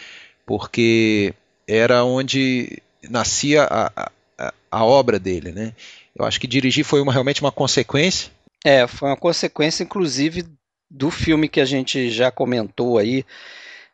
porque 0.46 1.34
era 1.68 2.03
onde 2.03 2.82
nascia 3.10 3.63
a, 3.63 3.91
a, 4.38 4.53
a 4.70 4.86
obra 4.86 5.18
dele. 5.18 5.51
Né? 5.51 5.74
Eu 6.15 6.25
acho 6.25 6.39
que 6.39 6.48
dirigir 6.48 6.84
foi 6.84 7.01
uma, 7.01 7.12
realmente 7.12 7.41
uma 7.41 7.51
consequência. 7.51 8.29
É, 8.66 8.86
foi 8.88 9.10
uma 9.10 9.18
consequência, 9.18 9.84
inclusive, 9.84 10.46
do 10.89 11.12
filme 11.12 11.48
que 11.48 11.62
a 11.62 11.66
gente 11.66 12.10
já 12.10 12.32
comentou 12.32 12.98
aí, 12.98 13.24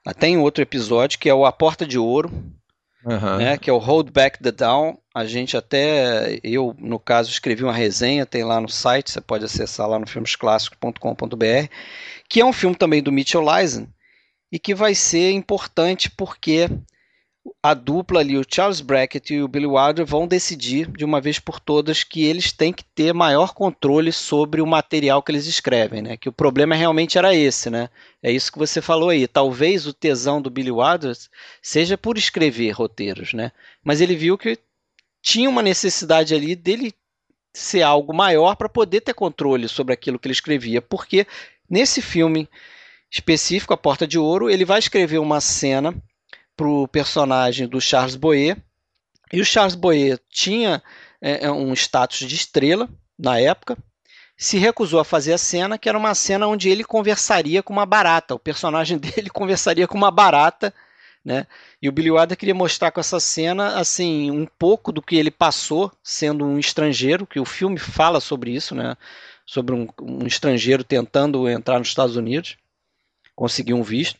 até 0.06 0.28
em 0.28 0.38
outro 0.38 0.62
episódio, 0.62 1.20
que 1.20 1.30
é 1.30 1.34
o 1.34 1.46
A 1.46 1.52
Porta 1.52 1.86
de 1.86 1.98
Ouro, 1.98 2.32
uhum. 3.04 3.38
né, 3.38 3.58
que 3.58 3.70
é 3.70 3.74
o 3.74 3.78
Hold 3.78 4.10
Back 4.12 4.42
the 4.42 4.52
Down. 4.52 4.98
A 5.14 5.26
gente 5.26 5.56
até, 5.56 6.40
eu 6.44 6.76
no 6.80 7.00
caso, 7.00 7.30
escrevi 7.30 7.64
uma 7.64 7.74
resenha, 7.74 8.26
tem 8.26 8.44
lá 8.44 8.60
no 8.60 8.70
site, 8.70 9.12
você 9.12 9.22
pode 9.22 9.46
acessar 9.46 9.88
lá 9.88 10.00
no 10.00 10.08
filmesclássicos.com.br, 10.08 11.68
que 12.30 12.42
é 12.42 12.46
um 12.46 12.54
filme 12.54 12.76
também 12.76 13.02
do 13.02 13.12
Mitchell 13.12 13.46
Eisen, 13.58 13.88
e 14.52 14.60
que 14.60 14.74
vai 14.74 14.96
ser 14.96 15.32
importante 15.32 16.10
porque 16.10 16.70
a 17.66 17.74
dupla 17.74 18.20
ali, 18.20 18.38
o 18.38 18.46
Charles 18.48 18.80
Brackett 18.80 19.34
e 19.34 19.42
o 19.42 19.48
Billy 19.48 19.66
Wilder, 19.66 20.06
vão 20.06 20.28
decidir 20.28 20.88
de 20.92 21.04
uma 21.04 21.20
vez 21.20 21.40
por 21.40 21.60
todas 21.60 22.04
que 22.04 22.24
eles 22.24 22.52
têm 22.52 22.72
que 22.72 22.84
ter 22.84 23.12
maior 23.12 23.56
controle 23.56 24.12
sobre 24.12 24.62
o 24.62 24.68
material 24.68 25.24
que 25.24 25.32
eles 25.32 25.48
escrevem, 25.48 26.04
né? 26.04 26.16
Que 26.16 26.30
o 26.30 26.32
problema 26.32 26.76
realmente 26.76 27.18
era 27.18 27.34
esse, 27.34 27.72
né? 27.72 27.90
É 28.22 28.32
isso 28.32 28.52
que 28.52 28.60
você 28.60 28.84
falou 28.84 29.10
aí. 29.10 29.28
Talvez 29.28 29.88
o 29.88 29.94
tesão 29.94 30.40
do 30.40 30.52
Billy 30.52 30.70
Wilder 30.70 31.18
seja 31.60 31.98
por 31.98 32.20
escrever 32.20 32.70
roteiros, 32.70 33.34
né? 33.34 33.52
Mas 33.84 34.00
ele 34.00 34.16
viu 34.16 34.38
que 34.38 34.60
tinha 35.20 35.50
uma 35.50 35.64
necessidade 35.64 36.36
ali 36.36 36.56
dele 36.56 36.94
ser 37.52 37.82
algo 37.82 38.14
maior 38.14 38.56
para 38.56 38.70
poder 38.70 39.02
ter 39.02 39.16
controle 39.16 39.68
sobre 39.68 39.92
aquilo 39.92 40.20
que 40.20 40.28
ele 40.28 40.34
escrevia, 40.34 40.84
porque 40.84 41.26
nesse 41.68 42.00
filme 42.00 42.48
específico, 43.10 43.74
A 43.74 43.78
Porta 43.78 44.06
de 44.06 44.20
Ouro, 44.20 44.52
ele 44.52 44.66
vai 44.66 44.78
escrever 44.78 45.18
uma 45.18 45.42
cena 45.42 45.96
para 46.56 46.68
o 46.68 46.88
personagem 46.88 47.68
do 47.68 47.82
Charles 47.82 48.16
Boyer. 48.16 48.58
E 49.32 49.42
o 49.42 49.46
Charles 49.46 49.76
Boyer 49.76 50.20
tinha 50.30 50.82
é, 51.22 51.46
é, 51.46 51.52
um 51.52 51.74
status 51.74 52.20
de 52.20 52.36
estrela 52.36 52.90
na 53.18 53.40
época. 53.40 53.78
Se 54.38 54.58
recusou 54.58 55.00
a 55.00 55.06
fazer 55.06 55.34
a 55.34 55.38
cena, 55.38 55.78
que 55.78 55.88
era 55.88 55.98
uma 55.98 56.14
cena 56.14 56.48
onde 56.48 56.70
ele 56.70 56.84
conversaria 56.84 57.64
com 57.64 57.74
uma 57.74 57.86
barata. 57.86 58.36
O 58.36 58.40
personagem 58.40 58.98
dele 59.00 59.30
conversaria 59.30 59.88
com 59.88 59.98
uma 59.98 60.12
barata, 60.12 60.74
né? 61.24 61.48
E 61.82 61.90
o 61.90 61.92
Billy 61.92 62.12
Wilder 62.12 62.38
queria 62.38 62.54
mostrar 62.54 62.92
com 62.92 63.00
essa 63.00 63.20
cena, 63.20 63.80
assim, 63.80 64.30
um 64.30 64.46
pouco 64.46 64.92
do 64.92 65.02
que 65.02 65.16
ele 65.16 65.32
passou 65.32 65.92
sendo 66.04 66.46
um 66.46 66.60
estrangeiro, 66.60 67.26
que 67.26 67.40
o 67.40 67.46
filme 67.46 67.80
fala 67.80 68.20
sobre 68.20 68.52
isso, 68.52 68.76
né? 68.76 68.96
Sobre 69.46 69.74
um, 69.74 69.88
um 70.02 70.28
estrangeiro 70.28 70.84
tentando 70.84 71.50
entrar 71.50 71.80
nos 71.80 71.88
Estados 71.88 72.16
Unidos, 72.16 72.58
conseguir 73.36 73.74
um 73.74 73.84
visto. 73.84 74.20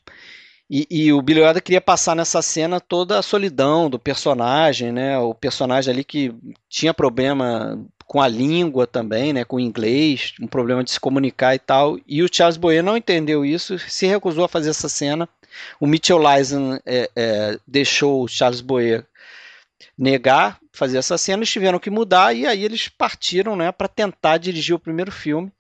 E, 0.70 0.88
e, 0.90 1.14
o 1.14 1.22
Billy 1.22 1.42
Wilder 1.42 1.62
queria 1.62 1.82
passar 1.82 2.16
nessa 2.16 2.42
cena 2.42 2.80
toda 2.80 3.20
a 3.20 3.22
solidão 3.22 3.88
do 3.88 4.00
personagem, 4.00 4.92
né? 4.92 5.18
O 5.20 5.34
personagem 5.34 5.94
ali 5.94 6.04
que 6.04 6.34
tinha 6.68 6.92
problema 6.92 7.80
com 8.08 8.20
a 8.20 8.28
língua 8.28 8.88
também, 8.88 9.32
né? 9.32 9.46
Com 9.46 9.58
o 9.58 9.60
inglês, 9.60 10.34
um 10.42 10.48
problema 10.48 10.84
de 10.84 10.90
se 10.90 11.00
comunicar 11.00 11.54
e 11.54 11.60
tal. 11.60 12.00
E 12.08 12.24
o 12.24 12.30
Charles 12.32 12.58
Boyer 12.58 12.84
não 12.84 12.98
entendeu 12.98 13.46
isso, 13.46 13.78
se 13.78 14.08
recusou 14.08 14.46
a 14.46 14.50
fazer 14.50 14.72
essa 14.72 14.90
cena. 14.90 15.30
O 15.80 15.86
Mitchell 15.86 16.18
Leisen 16.18 16.80
é, 16.84 17.10
é, 17.16 17.60
deixou 17.68 18.24
o 18.24 18.28
Charles 18.28 18.62
Boyer 18.62 19.06
negar 19.98 20.60
fazer 20.74 20.98
essa 20.98 21.18
cena, 21.18 21.40
eles 21.40 21.52
tiveram 21.52 21.80
que 21.80 21.90
mudar 21.90 22.34
e 22.34 22.46
aí 22.46 22.64
eles 22.64 22.90
partiram, 22.90 23.56
né? 23.56 23.72
Para 23.72 23.88
tentar 23.88 24.38
dirigir 24.38 24.76
o 24.76 24.80
primeiro 24.80 25.12
filme. 25.12 25.52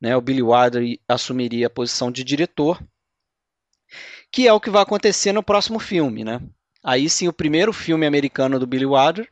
Né, 0.00 0.16
o 0.16 0.20
Billy 0.22 0.40
Wilder 0.40 0.98
assumiria 1.06 1.66
a 1.66 1.70
posição 1.70 2.10
de 2.10 2.24
diretor 2.24 2.82
que 4.32 4.46
é 4.46 4.52
o 4.52 4.60
que 4.60 4.70
vai 4.70 4.82
acontecer 4.82 5.32
no 5.32 5.42
próximo 5.42 5.78
filme, 5.78 6.24
né? 6.24 6.40
Aí 6.82 7.08
sim, 7.10 7.28
o 7.28 7.32
primeiro 7.32 7.72
filme 7.72 8.06
americano 8.06 8.58
do 8.58 8.66
Billy 8.66 8.86
Wilder, 8.86 9.28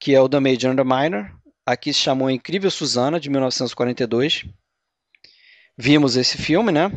que 0.00 0.14
é 0.14 0.20
o 0.20 0.28
The 0.28 0.40
Major 0.40 0.72
and 0.72 0.76
the 0.76 0.84
Minor, 0.84 1.30
aqui 1.64 1.92
se 1.92 2.00
chamou 2.00 2.30
Incrível 2.30 2.70
Susana, 2.70 3.20
de 3.20 3.30
1942. 3.30 4.46
Vimos 5.76 6.16
esse 6.16 6.36
filme, 6.36 6.72
né? 6.72 6.90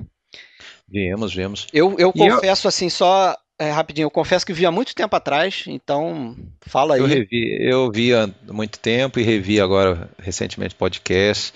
Vimos, 0.87 1.33
vimos. 1.33 1.67
Eu, 1.71 1.95
eu 1.99 2.11
confesso, 2.11 2.67
eu... 2.67 2.69
assim, 2.69 2.89
só 2.89 3.35
é, 3.61 3.69
rapidinho, 3.69 4.07
eu 4.07 4.11
confesso 4.11 4.43
que 4.43 4.53
vi 4.53 4.65
há 4.65 4.71
muito 4.71 4.95
tempo 4.95 5.15
atrás, 5.15 5.65
então 5.67 6.35
fala 6.61 6.95
aí. 6.95 6.99
Eu 6.99 7.05
revi, 7.05 7.57
eu 7.61 7.91
vi 7.91 8.11
há 8.11 8.27
muito 8.51 8.79
tempo 8.79 9.19
e 9.19 9.23
revi 9.23 9.61
agora 9.61 10.09
recentemente 10.17 10.73
podcast. 10.73 11.53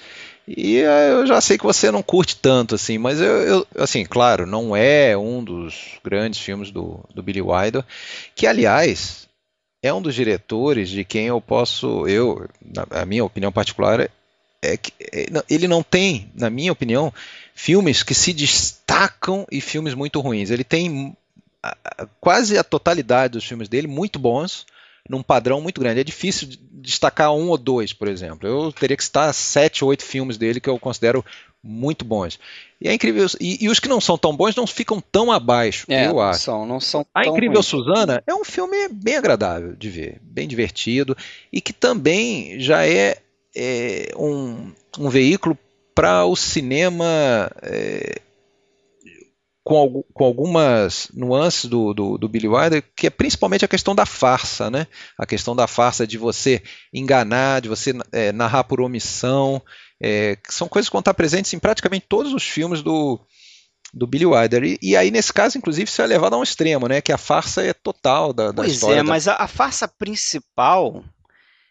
E 0.47 0.77
é, 0.77 1.11
eu 1.11 1.25
já 1.25 1.41
sei 1.41 1.57
que 1.57 1.63
você 1.63 1.89
não 1.89 2.03
curte 2.03 2.35
tanto, 2.35 2.75
assim, 2.75 2.97
mas 2.97 3.19
eu, 3.19 3.25
eu, 3.25 3.67
assim, 3.77 4.05
claro, 4.05 4.45
não 4.45 4.75
é 4.75 5.17
um 5.17 5.43
dos 5.43 5.99
grandes 6.03 6.39
filmes 6.39 6.69
do, 6.69 6.99
do 7.13 7.23
Billy 7.23 7.41
Wilder, 7.41 7.83
que 8.35 8.45
aliás 8.45 9.27
é 9.81 9.91
um 9.93 10.01
dos 10.01 10.13
diretores 10.13 10.89
de 10.89 11.03
quem 11.03 11.27
eu 11.27 11.41
posso, 11.41 12.07
eu, 12.07 12.47
a 12.91 13.05
minha 13.05 13.25
opinião 13.25 13.51
particular 13.51 14.09
é 14.61 14.77
que 14.77 14.93
é, 15.11 15.25
ele 15.49 15.67
não 15.67 15.81
tem, 15.81 16.29
na 16.35 16.49
minha 16.49 16.71
opinião, 16.71 17.13
filmes 17.53 18.03
que 18.03 18.13
se 18.13 18.33
destacam 18.33 19.45
e 19.51 19.61
filmes 19.61 19.93
muito 19.93 20.19
ruins. 20.19 20.51
Ele 20.51 20.63
tem 20.63 21.15
quase 22.19 22.57
a 22.57 22.63
totalidade 22.63 23.33
dos 23.33 23.45
filmes 23.45 23.69
dele 23.69 23.87
muito 23.87 24.19
bons, 24.19 24.65
num 25.09 25.23
padrão 25.23 25.61
muito 25.61 25.79
grande. 25.79 25.99
É 25.99 26.03
difícil 26.03 26.49
destacar 26.71 27.33
um 27.33 27.49
ou 27.49 27.57
dois, 27.57 27.93
por 27.93 28.07
exemplo. 28.07 28.47
Eu 28.47 28.71
teria 28.71 28.97
que 28.97 29.03
citar 29.03 29.33
sete 29.33 29.83
ou 29.83 29.89
oito 29.89 30.03
filmes 30.03 30.37
dele 30.37 30.59
que 30.59 30.69
eu 30.69 30.79
considero 30.79 31.23
muito 31.63 32.05
bons. 32.05 32.39
E 32.79 32.87
é 32.87 32.93
incrível. 32.93 33.25
E, 33.39 33.65
e 33.65 33.69
os 33.69 33.79
que 33.79 33.89
não 33.89 33.99
são 33.99 34.17
tão 34.17 34.35
bons 34.35 34.55
não 34.55 34.67
ficam 34.67 35.01
tão 35.01 35.31
abaixo, 35.31 35.85
é, 35.89 36.07
eu 36.07 36.19
acho. 36.19 36.41
São, 36.41 36.65
não 36.65 36.79
são 36.79 37.05
a 37.13 37.25
Incrível 37.25 37.55
ruins. 37.55 37.65
Susana 37.65 38.23
é 38.27 38.33
um 38.33 38.43
filme 38.43 38.87
bem 38.89 39.17
agradável 39.17 39.75
de 39.75 39.89
ver, 39.89 40.19
bem 40.21 40.47
divertido 40.47 41.17
e 41.51 41.59
que 41.59 41.73
também 41.73 42.59
já 42.59 42.85
é, 42.87 43.17
é 43.55 44.13
um, 44.15 44.71
um 44.99 45.09
veículo 45.09 45.57
para 45.95 46.25
o 46.25 46.35
cinema 46.35 47.49
é, 47.61 48.21
com, 49.65 50.03
com 50.13 50.23
algumas 50.23 51.09
nuances 51.11 51.65
do, 51.65 51.91
do, 51.91 52.19
do, 52.19 52.29
Billy 52.29 52.47
Wilder, 52.47 52.83
que 52.95 53.07
é 53.07 53.09
principalmente 53.09 53.65
a 53.65 53.67
questão 53.67 53.95
da 53.95 54.05
farsa, 54.05 54.69
né? 54.69 54.85
A 55.17 55.25
questão 55.25 55.55
da 55.55 55.65
farsa 55.65 56.05
de 56.05 56.19
você 56.19 56.61
enganar, 56.93 57.61
de 57.61 57.67
você 57.67 57.91
é, 58.11 58.31
narrar 58.31 58.65
por 58.65 58.79
omissão, 58.79 59.59
é, 59.99 60.35
que 60.35 60.53
são 60.53 60.67
coisas 60.67 60.87
que 60.87 60.93
vão 60.93 60.99
estar 60.99 61.15
presentes 61.15 61.51
em 61.51 61.57
praticamente 61.57 62.05
todos 62.07 62.31
os 62.31 62.43
filmes 62.43 62.83
do, 62.83 63.19
do 63.91 64.05
Billy 64.05 64.27
Wilder. 64.27 64.63
E, 64.63 64.77
e, 64.83 64.95
aí, 64.95 65.09
nesse 65.09 65.33
caso, 65.33 65.57
inclusive, 65.57 65.89
isso 65.89 65.99
é 65.99 66.05
levado 66.05 66.35
a 66.35 66.37
um 66.37 66.43
extremo, 66.43 66.87
né? 66.87 67.01
Que 67.01 67.11
a 67.11 67.17
farsa 67.17 67.63
é 67.63 67.73
total 67.73 68.33
da, 68.33 68.51
da 68.51 68.61
pois 68.61 68.73
história. 68.73 68.97
Pois 68.97 69.03
é, 69.03 69.03
da... 69.03 69.09
mas 69.09 69.27
a, 69.27 69.33
a 69.33 69.47
farsa 69.47 69.87
principal 69.87 71.03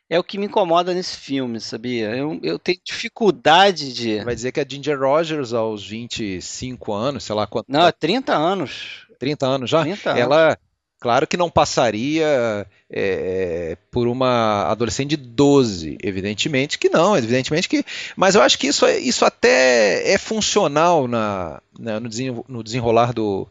é 0.08 0.18
o 0.18 0.24
que 0.24 0.38
me 0.38 0.46
incomoda 0.46 0.92
nesse 0.92 1.16
filme, 1.16 1.60
sabia? 1.60 2.14
Eu, 2.14 2.38
eu 2.42 2.58
tenho 2.58 2.78
dificuldade 2.84 3.92
de. 3.92 4.22
Vai 4.22 4.34
dizer 4.34 4.52
que 4.52 4.60
a 4.60 4.66
Ginger 4.68 4.98
Rogers, 4.98 5.52
aos 5.52 5.86
25 5.86 6.92
anos, 6.92 7.24
sei 7.24 7.34
lá 7.34 7.46
quanto. 7.46 7.66
Não, 7.68 7.90
30 7.90 8.34
anos. 8.34 9.06
30 9.18 9.46
anos 9.46 9.70
já? 9.70 9.82
30 9.82 10.10
anos. 10.10 10.22
Ela, 10.22 10.58
claro 11.00 11.26
que 11.26 11.36
não 11.36 11.48
passaria 11.48 12.66
é, 12.90 13.78
por 13.90 14.06
uma 14.06 14.64
adolescente 14.64 15.10
de 15.10 15.16
12, 15.16 15.98
evidentemente 16.02 16.78
que 16.78 16.90
não, 16.90 17.16
evidentemente 17.16 17.68
que. 17.68 17.84
Mas 18.14 18.34
eu 18.34 18.42
acho 18.42 18.58
que 18.58 18.66
isso, 18.66 18.84
é, 18.84 18.98
isso 18.98 19.24
até 19.24 20.12
é 20.12 20.18
funcional 20.18 21.08
na, 21.08 21.62
na 21.78 21.98
no 21.98 22.62
desenrolar 22.62 23.14
do, 23.14 23.48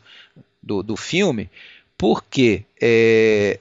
do, 0.62 0.84
do 0.84 0.96
filme, 0.96 1.50
porque 1.98 2.64
é, 2.80 3.60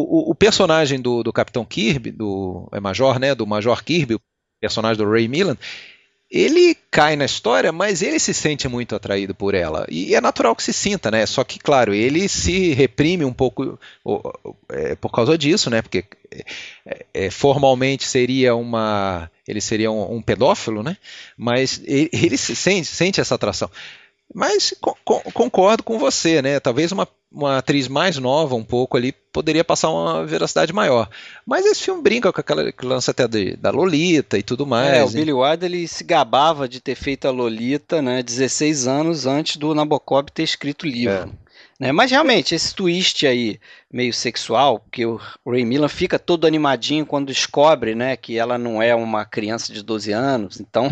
o, 0.00 0.30
o, 0.30 0.34
personagem 0.34 1.00
do, 1.00 1.22
do 1.22 1.32
Capitão 1.32 1.64
Kirby, 1.64 2.10
do 2.10 2.68
é 2.72 2.80
Major, 2.80 3.18
né, 3.20 3.34
do 3.34 3.46
Major 3.46 3.82
Kirby, 3.84 4.16
o 4.16 4.20
personagem 4.60 5.02
do 5.02 5.08
Ray 5.08 5.28
Milland, 5.28 5.58
ele 6.28 6.76
cai 6.90 7.14
na 7.14 7.24
história, 7.24 7.70
mas 7.70 8.02
ele 8.02 8.18
se 8.18 8.34
sente 8.34 8.66
muito 8.66 8.96
atraído 8.96 9.36
por 9.36 9.54
ela. 9.54 9.86
E 9.88 10.16
é 10.16 10.20
natural 10.20 10.56
que 10.56 10.64
se 10.64 10.72
sinta, 10.72 11.08
né? 11.08 11.24
Só 11.26 11.44
que, 11.44 11.60
claro, 11.60 11.94
ele 11.94 12.28
se 12.28 12.72
reprime 12.72 13.24
um 13.24 13.32
pouco 13.32 13.78
é, 14.68 14.96
por 14.96 15.12
causa 15.12 15.38
disso, 15.38 15.70
né? 15.70 15.80
Porque 15.80 16.04
é, 16.84 17.06
é, 17.14 17.30
formalmente 17.30 18.08
seria 18.08 18.56
uma. 18.56 19.30
Ele 19.46 19.60
seria 19.60 19.92
um, 19.92 20.16
um 20.16 20.22
pedófilo, 20.22 20.82
né? 20.82 20.96
Mas 21.36 21.80
ele, 21.84 22.10
ele 22.12 22.36
se 22.36 22.56
sente, 22.56 22.88
sente 22.88 23.20
essa 23.20 23.36
atração. 23.36 23.70
Mas 24.32 24.74
co 24.80 24.94
concordo 25.32 25.82
com 25.82 25.98
você, 25.98 26.40
né? 26.40 26.58
Talvez 26.58 26.90
uma, 26.92 27.06
uma 27.30 27.58
atriz 27.58 27.88
mais 27.88 28.16
nova, 28.18 28.54
um 28.54 28.64
pouco 28.64 28.96
ali, 28.96 29.12
poderia 29.32 29.64
passar 29.64 29.90
uma 29.90 30.24
veracidade 30.24 30.72
maior. 30.72 31.08
Mas 31.46 31.66
esse 31.66 31.82
filme 31.82 32.02
brinca 32.02 32.32
com 32.32 32.40
aquela 32.40 32.72
que 32.72 32.86
lança 32.86 33.10
até 33.10 33.28
de, 33.28 33.56
da 33.56 33.70
Lolita 33.70 34.38
e 34.38 34.42
tudo 34.42 34.66
mais. 34.66 34.94
É, 34.94 35.04
o 35.04 35.10
Billy 35.10 35.32
Wilder 35.32 35.70
ele 35.70 35.88
se 35.88 36.04
gabava 36.04 36.68
de 36.68 36.80
ter 36.80 36.94
feito 36.94 37.26
a 37.26 37.30
Lolita, 37.30 38.00
né? 38.00 38.22
16 38.22 38.86
anos 38.86 39.26
antes 39.26 39.56
do 39.56 39.74
Nabokov 39.74 40.26
ter 40.32 40.42
escrito 40.42 40.84
o 40.84 40.88
livro. 40.88 41.14
É. 41.40 41.44
Né? 41.78 41.92
Mas 41.92 42.10
realmente, 42.10 42.54
esse 42.54 42.74
twist 42.74 43.26
aí, 43.26 43.58
meio 43.92 44.12
sexual, 44.12 44.84
que 44.90 45.04
o 45.04 45.20
Ray 45.46 45.64
Millan 45.64 45.88
fica 45.88 46.18
todo 46.18 46.46
animadinho 46.46 47.04
quando 47.04 47.26
descobre 47.28 47.94
né, 47.94 48.16
que 48.16 48.38
ela 48.38 48.56
não 48.56 48.80
é 48.80 48.94
uma 48.94 49.24
criança 49.24 49.72
de 49.72 49.82
12 49.82 50.12
anos. 50.12 50.60
Então, 50.60 50.90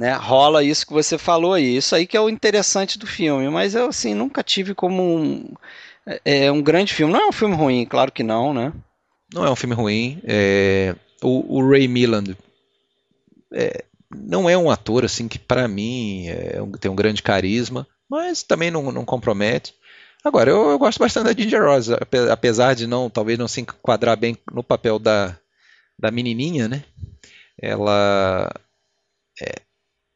né, 0.00 0.14
rola 0.14 0.64
isso 0.64 0.86
que 0.86 0.94
você 0.94 1.18
falou 1.18 1.52
aí. 1.52 1.76
Isso 1.76 1.94
aí 1.94 2.06
que 2.06 2.16
é 2.16 2.20
o 2.20 2.30
interessante 2.30 2.98
do 2.98 3.06
filme, 3.06 3.50
mas 3.50 3.74
eu 3.74 3.86
assim 3.90 4.14
nunca 4.14 4.42
tive 4.42 4.74
como 4.74 5.02
um, 5.02 5.52
é, 6.06 6.46
é 6.46 6.52
um 6.52 6.62
grande 6.62 6.94
filme. 6.94 7.12
Não 7.12 7.20
é 7.20 7.28
um 7.28 7.32
filme 7.32 7.54
ruim, 7.54 7.84
claro 7.84 8.10
que 8.10 8.22
não, 8.22 8.54
né? 8.54 8.72
Não 9.30 9.44
é 9.44 9.50
um 9.50 9.56
filme 9.56 9.74
ruim. 9.74 10.18
É, 10.24 10.96
o, 11.22 11.58
o, 11.58 11.70
Ray 11.70 11.86
Milland 11.86 12.34
é, 13.52 13.84
não 14.10 14.48
é 14.48 14.56
um 14.56 14.70
ator 14.70 15.04
assim 15.04 15.28
que 15.28 15.38
para 15.38 15.68
mim 15.68 16.28
é 16.28 16.54
tem 16.80 16.90
um 16.90 16.96
grande 16.96 17.22
carisma, 17.22 17.86
mas 18.08 18.42
também 18.42 18.70
não, 18.70 18.90
não 18.90 19.04
compromete. 19.04 19.74
Agora, 20.24 20.50
eu, 20.50 20.70
eu, 20.70 20.78
gosto 20.78 20.98
bastante 20.98 21.26
da 21.26 21.42
Ginger 21.42 21.62
Rose, 21.62 21.92
apesar 22.32 22.74
de 22.74 22.86
não, 22.86 23.10
talvez 23.10 23.38
não 23.38 23.48
se 23.48 23.60
enquadrar 23.60 24.16
bem 24.16 24.34
no 24.50 24.64
papel 24.64 24.98
da, 24.98 25.36
da 25.98 26.10
menininha, 26.10 26.68
né? 26.68 26.84
Ela 27.60 28.50
é, 29.40 29.60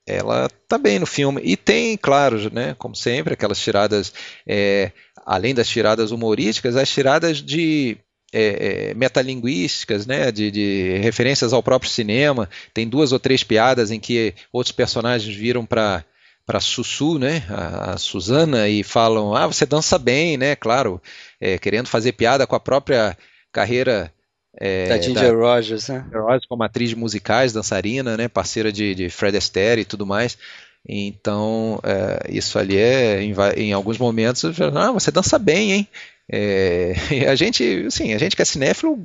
ela 0.07 0.49
tá 0.69 0.77
bem 0.77 0.99
no 0.99 1.07
filme. 1.07 1.41
E 1.45 1.57
tem, 1.57 1.97
claro, 1.97 2.53
né, 2.53 2.75
como 2.79 2.95
sempre, 2.95 3.35
aquelas 3.35 3.59
tiradas, 3.59 4.13
é, 4.47 4.93
além 5.25 5.55
das 5.55 5.69
tiradas 5.69 6.11
humorísticas, 6.11 6.77
as 6.77 6.91
tiradas 6.91 7.39
de 7.43 7.97
é, 8.33 8.91
é, 8.91 8.95
metalinguísticas, 8.95 10.07
né, 10.07 10.33
de, 10.33 10.51
de, 10.51 10.99
referências 10.99 11.53
ao 11.53 11.63
próprio 11.63 11.91
cinema. 11.91 12.49
Tem 12.73 12.89
duas 12.89 13.13
ou 13.13 13.21
três 13.21 13.43
piadas 13.43 13.91
em 13.91 14.01
que 14.01 14.35
outros 14.53 14.73
personagens 14.73 15.35
viram 15.35 15.65
para 15.65 16.05
para 16.47 16.61
Sussu, 16.61 17.19
né, 17.19 17.43
a, 17.49 17.93
a 17.93 17.97
Susana, 17.97 18.69
e 18.69 18.83
falam: 18.83 19.35
Ah, 19.35 19.47
você 19.47 19.65
dança 19.65 19.99
bem, 19.99 20.37
né? 20.37 20.55
Claro, 20.55 21.01
é, 21.41 21.59
querendo 21.59 21.89
fazer 21.89 22.13
piada 22.13 22.47
com 22.47 22.55
a 22.55 22.61
própria 22.61 23.17
carreira 23.51 24.13
é, 24.57 24.89
da 24.89 25.01
Ginger 25.01 25.33
da, 25.33 25.39
Rogers, 25.39 25.89
né? 25.89 26.05
Rogers 26.13 26.47
como 26.47 26.63
atriz 26.63 26.91
de 26.91 26.97
musicais, 26.97 27.53
dançarina, 27.53 28.17
né? 28.17 28.29
Parceira 28.29 28.73
de, 28.73 28.95
de 28.95 29.09
Fred 29.11 29.37
Astaire 29.37 29.81
e 29.81 29.85
tudo 29.85 30.07
mais. 30.07 30.39
Então, 30.87 31.81
é, 31.83 32.31
isso 32.31 32.59
ali 32.59 32.77
é, 32.77 33.23
em, 33.23 33.35
em 33.57 33.73
alguns 33.73 33.99
momentos, 33.99 34.45
ah, 34.75 34.93
você 34.93 35.11
dança 35.11 35.39
bem, 35.39 35.73
hein? 35.73 35.89
É, 36.31 36.95
a 37.29 37.35
gente, 37.35 37.91
sim, 37.91 38.13
a 38.13 38.19
gente 38.19 38.37
que 38.37 38.43
é 38.43 38.45
cinéfilo 38.45 38.99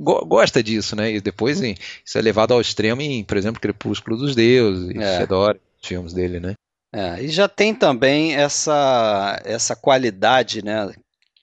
go, 0.00 0.24
gosta 0.24 0.62
disso, 0.62 0.96
né? 0.96 1.12
E 1.12 1.20
depois 1.20 1.62
em, 1.62 1.74
isso 2.04 2.18
é 2.18 2.22
levado 2.22 2.52
ao 2.52 2.60
extremo 2.60 3.02
em, 3.02 3.22
por 3.22 3.36
exemplo, 3.36 3.60
Crepúsculo 3.60 4.16
dos 4.16 4.34
Deuses, 4.34 4.94
é. 4.96 5.22
adora 5.22 5.58
os 5.80 5.88
filmes 5.88 6.12
dele, 6.12 6.40
né? 6.40 6.54
É, 6.92 7.22
e 7.22 7.28
já 7.28 7.48
tem 7.48 7.74
também 7.74 8.36
essa, 8.36 9.40
essa 9.44 9.74
qualidade, 9.74 10.64
né, 10.64 10.92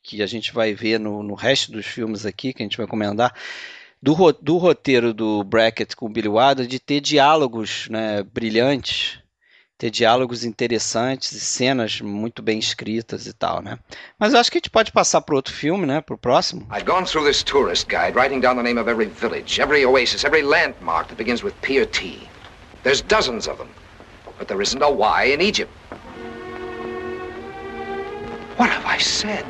que 0.04 0.22
a 0.22 0.28
gente 0.28 0.54
vai 0.54 0.74
ver 0.74 1.00
no, 1.00 1.22
no 1.24 1.34
resto 1.34 1.72
dos 1.72 1.86
filmes 1.86 2.26
aqui, 2.26 2.54
que 2.54 2.62
a 2.62 2.66
gente 2.66 2.78
vai 2.78 2.88
comentar, 2.88 3.34
do, 4.02 4.16
do 4.34 4.58
roteiro 4.58 5.14
do 5.14 5.44
Brackett 5.44 5.96
com 5.96 6.08
o 6.08 6.10
Billy 6.10 6.28
Wilder, 6.28 6.66
de 6.66 6.80
ter 6.80 7.00
diálogos 7.00 7.88
né, 7.90 8.24
brilhantes, 8.24 9.20
ter 9.78 9.90
diálogos 9.90 10.44
interessantes 10.44 11.32
e 11.32 11.40
cenas 11.40 12.02
muito 12.02 12.42
bem 12.42 12.60
escritas 12.60 13.26
e 13.26 13.34
tal, 13.34 13.62
né? 13.64 13.80
Mas 14.20 14.34
eu 14.34 14.40
acho 14.40 14.52
que 14.52 14.58
a 14.58 14.60
gente 14.60 14.70
pode 14.70 14.92
passar 14.92 15.22
para 15.22 15.36
outro 15.36 15.54
filme, 15.54 15.88
né? 15.88 16.02
Para 16.02 16.14
o 16.14 16.18
próximo. 16.20 16.68
I've 16.72 16.86
gone 16.86 17.06
through 17.06 17.26
this 17.26 17.44
tourist 17.44 17.88
guide, 17.88 18.16
writing 18.16 18.40
down 18.40 18.56
the 18.58 18.64
name 18.64 18.80
of 18.80 18.88
every 18.88 19.08
village, 19.08 19.60
every 19.60 19.84
oasis, 19.84 20.24
every 20.24 20.44
landmark 20.44 21.08
that 21.08 21.18
begins 21.18 21.44
with 21.44 21.54
P 21.62 21.80
or 21.80 21.88
T. 21.88 22.28
There's 22.84 23.02
dozens 23.02 23.48
of 23.48 23.58
them, 23.58 23.70
but 24.38 24.48
there 24.48 24.62
isn't 24.62 24.84
a 24.84 24.90
Y 24.90 25.24
in 25.26 25.42
Egypt. 25.42 25.72
What 28.58 28.70
have 28.70 28.86
I 28.86 29.00
said? 29.00 29.46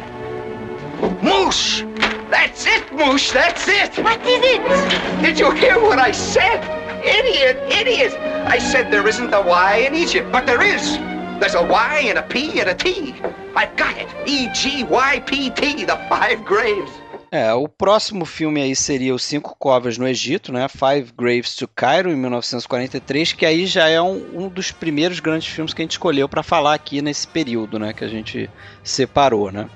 Moosh! 1.22 1.84
That's 2.30 2.66
it, 2.66 2.92
Moosh, 2.94 3.32
that's 3.32 3.68
it! 3.68 3.98
What 4.04 4.22
is 4.26 4.42
it? 4.44 5.22
Did 5.22 5.40
you 5.40 5.52
hear 5.52 5.80
what 5.80 6.00
I 6.00 6.12
said? 6.12 6.62
Idiot, 7.04 7.58
idiot! 7.72 8.14
I 8.48 8.60
said 8.60 8.92
there 8.92 9.08
isn't 9.08 9.34
a 9.34 9.42
Y 9.42 9.78
in 9.88 9.96
Egypt, 9.96 10.32
but 10.32 10.46
there 10.46 10.62
is. 10.62 10.98
There's 11.40 11.56
a 11.56 11.64
Y 11.64 12.04
and 12.08 12.20
a 12.20 12.24
P 12.24 12.60
and 12.60 12.70
a 12.70 12.76
T. 12.76 13.16
I've 13.56 13.76
got 13.76 13.98
it. 13.98 14.08
E 14.28 14.48
G 14.54 14.84
Y 14.84 15.20
P 15.26 15.50
T, 15.50 15.86
the 15.86 15.98
five 16.08 16.46
graves. 16.46 16.92
É, 17.34 17.54
o 17.54 17.66
próximo 17.66 18.26
filme 18.26 18.62
aí 18.62 18.76
seria 18.76 19.16
Os 19.16 19.24
Cinco 19.24 19.56
Covas 19.58 19.98
no 19.98 20.06
Egito, 20.06 20.52
né? 20.52 20.68
Five 20.68 21.14
Graves 21.18 21.56
to 21.56 21.66
Cairo, 21.66 22.12
em 22.12 22.16
1943, 22.16 23.32
que 23.32 23.46
aí 23.46 23.66
já 23.66 23.88
é 23.88 24.02
um, 24.02 24.44
um 24.44 24.50
dos 24.50 24.74
primeiros 24.74 25.22
grandes 25.22 25.48
filmes 25.48 25.74
que 25.74 25.82
a 25.82 25.86
gente 25.86 25.92
escolheu 25.92 26.28
para 26.28 26.44
falar 26.44 26.74
aqui 26.74 27.02
nesse 27.02 27.26
período, 27.26 27.80
né? 27.80 27.94
Que 27.94 28.04
a 28.04 28.10
gente 28.10 28.50
separou, 28.84 29.50
né? 29.50 29.70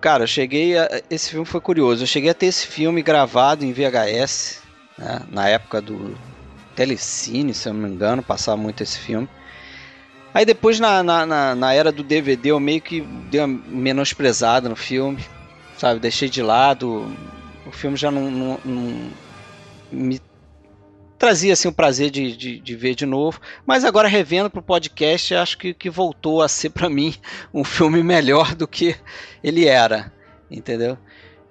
Cara, 0.00 0.24
eu 0.24 0.26
cheguei 0.26 0.78
a, 0.78 1.02
Esse 1.10 1.30
filme 1.30 1.46
foi 1.46 1.60
curioso. 1.60 2.02
Eu 2.02 2.06
cheguei 2.06 2.30
a 2.30 2.34
ter 2.34 2.46
esse 2.46 2.66
filme 2.66 3.02
gravado 3.02 3.64
em 3.64 3.72
VHS, 3.72 4.62
né? 4.98 5.22
na 5.30 5.48
época 5.48 5.80
do 5.80 6.16
Telecine, 6.74 7.54
se 7.54 7.68
eu 7.68 7.74
não 7.74 7.80
me 7.82 7.94
engano, 7.94 8.22
passava 8.22 8.56
muito 8.56 8.82
esse 8.82 8.98
filme. 8.98 9.28
Aí 10.34 10.44
depois, 10.44 10.78
na, 10.78 11.02
na, 11.02 11.24
na, 11.24 11.54
na 11.54 11.72
era 11.72 11.90
do 11.90 12.02
DVD, 12.02 12.50
eu 12.50 12.60
meio 12.60 12.80
que 12.82 13.00
dei 13.00 13.40
uma 13.40 13.48
menosprezada 13.68 14.68
no 14.68 14.76
filme 14.76 15.24
sabe? 15.76 16.00
Deixei 16.00 16.28
de 16.28 16.42
lado. 16.42 17.06
O 17.66 17.72
filme 17.72 17.96
já 17.96 18.10
não, 18.10 18.30
não, 18.30 18.60
não 18.64 19.10
me 19.90 20.20
trazia 21.18 21.52
assim 21.52 21.68
o 21.68 21.72
prazer 21.72 22.10
de, 22.10 22.36
de, 22.36 22.58
de, 22.58 22.76
ver 22.76 22.94
de 22.94 23.06
novo. 23.06 23.40
Mas 23.64 23.84
agora 23.84 24.08
revendo 24.08 24.50
para 24.50 24.60
o 24.60 24.62
podcast, 24.62 25.34
acho 25.34 25.58
que, 25.58 25.74
que 25.74 25.90
voltou 25.90 26.42
a 26.42 26.48
ser 26.48 26.70
para 26.70 26.88
mim 26.88 27.14
um 27.52 27.64
filme 27.64 28.02
melhor 28.02 28.54
do 28.54 28.66
que 28.68 28.96
ele 29.42 29.66
era, 29.66 30.12
entendeu? 30.50 30.96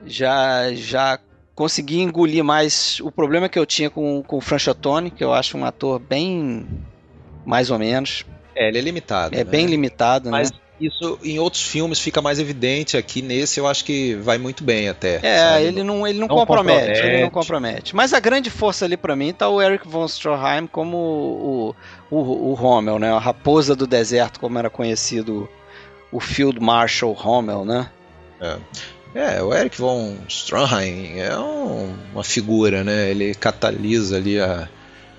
Já 0.05 0.73
já 0.73 1.19
consegui 1.55 2.01
engolir 2.01 2.43
mais 2.43 2.99
o 2.99 3.09
problema 3.09 3.47
que 3.47 3.57
eu 3.57 3.65
tinha 3.65 3.89
com, 3.89 4.21
com 4.21 4.37
o 4.37 4.41
Franchotone, 4.41 5.09
que 5.09 5.23
eu 5.23 5.33
acho 5.33 5.57
um 5.57 5.63
ator 5.63 5.99
bem 5.99 6.67
mais 7.45 7.71
ou 7.71 7.79
menos. 7.79 8.25
É, 8.55 8.67
ele 8.67 8.79
é 8.79 8.81
limitado. 8.81 9.35
É 9.35 9.39
né? 9.39 9.43
bem 9.43 9.65
limitado, 9.65 10.29
mas, 10.29 10.51
né? 10.51 10.57
Isso 10.79 11.17
em 11.23 11.39
outros 11.39 11.63
filmes 11.63 11.99
fica 11.99 12.21
mais 12.21 12.37
evidente, 12.37 12.97
aqui 12.97 13.21
nesse 13.21 13.59
eu 13.59 13.67
acho 13.67 13.85
que 13.85 14.15
vai 14.15 14.37
muito 14.37 14.63
bem 14.63 14.89
até. 14.89 15.19
É, 15.23 15.39
sabe? 15.39 15.63
ele 15.63 15.83
não, 15.83 16.05
ele 16.05 16.19
não, 16.19 16.27
não 16.27 16.35
compromete, 16.35 16.79
compromete, 16.79 17.07
ele 17.07 17.21
não 17.21 17.29
compromete. 17.29 17.95
Mas 17.95 18.13
a 18.13 18.19
grande 18.19 18.49
força 18.49 18.83
ali 18.83 18.97
para 18.97 19.15
mim 19.15 19.31
tá 19.31 19.47
o 19.47 19.61
Eric 19.61 19.87
von 19.87 20.05
Stroheim 20.05 20.67
como 20.67 20.97
o, 20.97 21.75
o, 22.11 22.49
o 22.51 22.53
Rommel, 22.53 22.99
né? 22.99 23.13
A 23.13 23.19
raposa 23.19 23.73
do 23.73 23.87
deserto, 23.87 24.39
como 24.39 24.59
era 24.59 24.69
conhecido 24.69 25.47
o 26.11 26.19
Field 26.19 26.59
Marshal 26.59 27.13
Rommel, 27.13 27.63
né? 27.63 27.89
É. 28.41 28.57
É, 29.15 29.41
o 29.41 29.53
Eric 29.53 29.79
von 29.79 30.17
Stroheim 30.27 31.19
é 31.19 31.37
um, 31.37 31.95
uma 32.11 32.23
figura, 32.23 32.83
né? 32.83 33.09
Ele 33.11 33.33
catalisa 33.33 34.17
ali 34.17 34.37
a, 34.37 34.67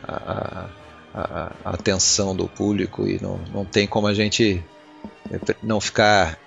a, 0.07 0.67
a, 1.15 1.53
a, 1.65 1.71
atenção 1.71 2.37
do 2.37 2.47
público 2.47 3.09
e 3.09 3.19
não, 3.23 3.41
não 3.55 3.65
tem 3.65 3.87
como 3.87 4.07
a 4.07 4.13
gente 4.13 4.63
não 5.63 5.81
ficar 5.81 6.39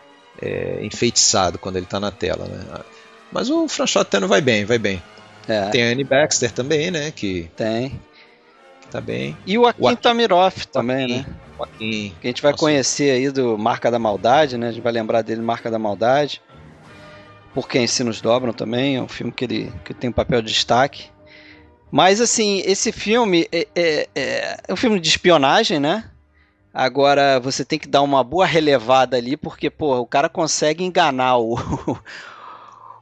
é, 0.42 0.80
enfeitiçado 0.82 1.58
quando 1.58 1.76
ele 1.76 1.86
está 1.86 2.00
na 2.00 2.12
tela, 2.12 2.46
né? 2.46 2.84
Mas 3.32 3.50
o 3.50 3.68
Franchotano 3.68 4.28
vai 4.28 4.42
bem, 4.42 4.65
vai 4.65 4.80
bem. 4.80 5.02
É. 5.48 5.70
Tem 5.70 5.84
a 5.84 5.92
Annie 5.92 6.04
Baxter 6.04 6.52
também, 6.52 6.92
né? 6.92 7.12
Que 7.12 7.50
tem. 7.56 8.00
tá 8.89 9.02
bem. 9.02 9.38
E 9.46 9.58
o 9.58 9.65
Akin 9.65 9.96
Tamiroff 9.96 10.68
também, 10.68 11.08
Joaquim, 11.10 11.30
né? 11.30 11.36
Joaquim. 11.58 12.15
Que 12.22 12.28
a 12.28 12.30
gente 12.30 12.42
vai 12.42 12.52
Nossa. 12.52 12.63
conhecer 12.63 13.12
aí 13.12 13.32
do 13.32 13.58
Marca 13.58 13.89
da 13.89 14.00
Maldade, 14.00 14.58
né? 14.58 14.70
A 14.70 14.72
gente 14.72 14.84
vai 14.84 14.94
lembrar 14.94 15.22
dele 15.22 15.42
Marca 15.42 15.70
da 15.70 15.80
Maldade. 15.80 16.42
Por 17.54 17.68
quem 17.68 17.88
se 17.88 18.04
nos 18.04 18.22
dobram 18.22 18.54
também, 18.54 18.98
é 18.98 19.02
um 19.02 19.08
filme 19.08 19.32
que 19.32 19.44
ele 19.44 19.74
que 19.84 19.94
tem 19.94 20.10
um 20.10 20.13
papel 20.13 20.42
de 20.42 20.52
destaque. 20.54 21.10
Mas 21.92 22.22
assim, 22.22 22.62
esse 22.65 22.92
filme 22.92 23.48
é, 23.52 23.68
é, 23.76 24.08
é, 24.15 24.58
é 24.68 24.74
um 24.74 24.76
filme 24.76 25.00
de 25.00 25.10
espionagem, 25.10 25.80
né? 25.80 26.04
Agora 26.80 27.42
você 27.42 27.65
tem 27.65 27.78
que 27.78 27.89
dar 27.89 28.02
uma 28.02 28.24
boa 28.24 28.46
relevada 28.46 29.18
ali, 29.18 29.36
porque 29.36 29.70
pô, 29.70 29.98
o 30.00 30.06
cara 30.06 30.30
consegue 30.30 30.82
enganar 30.82 31.36
o, 31.36 31.56
o, 31.86 32.00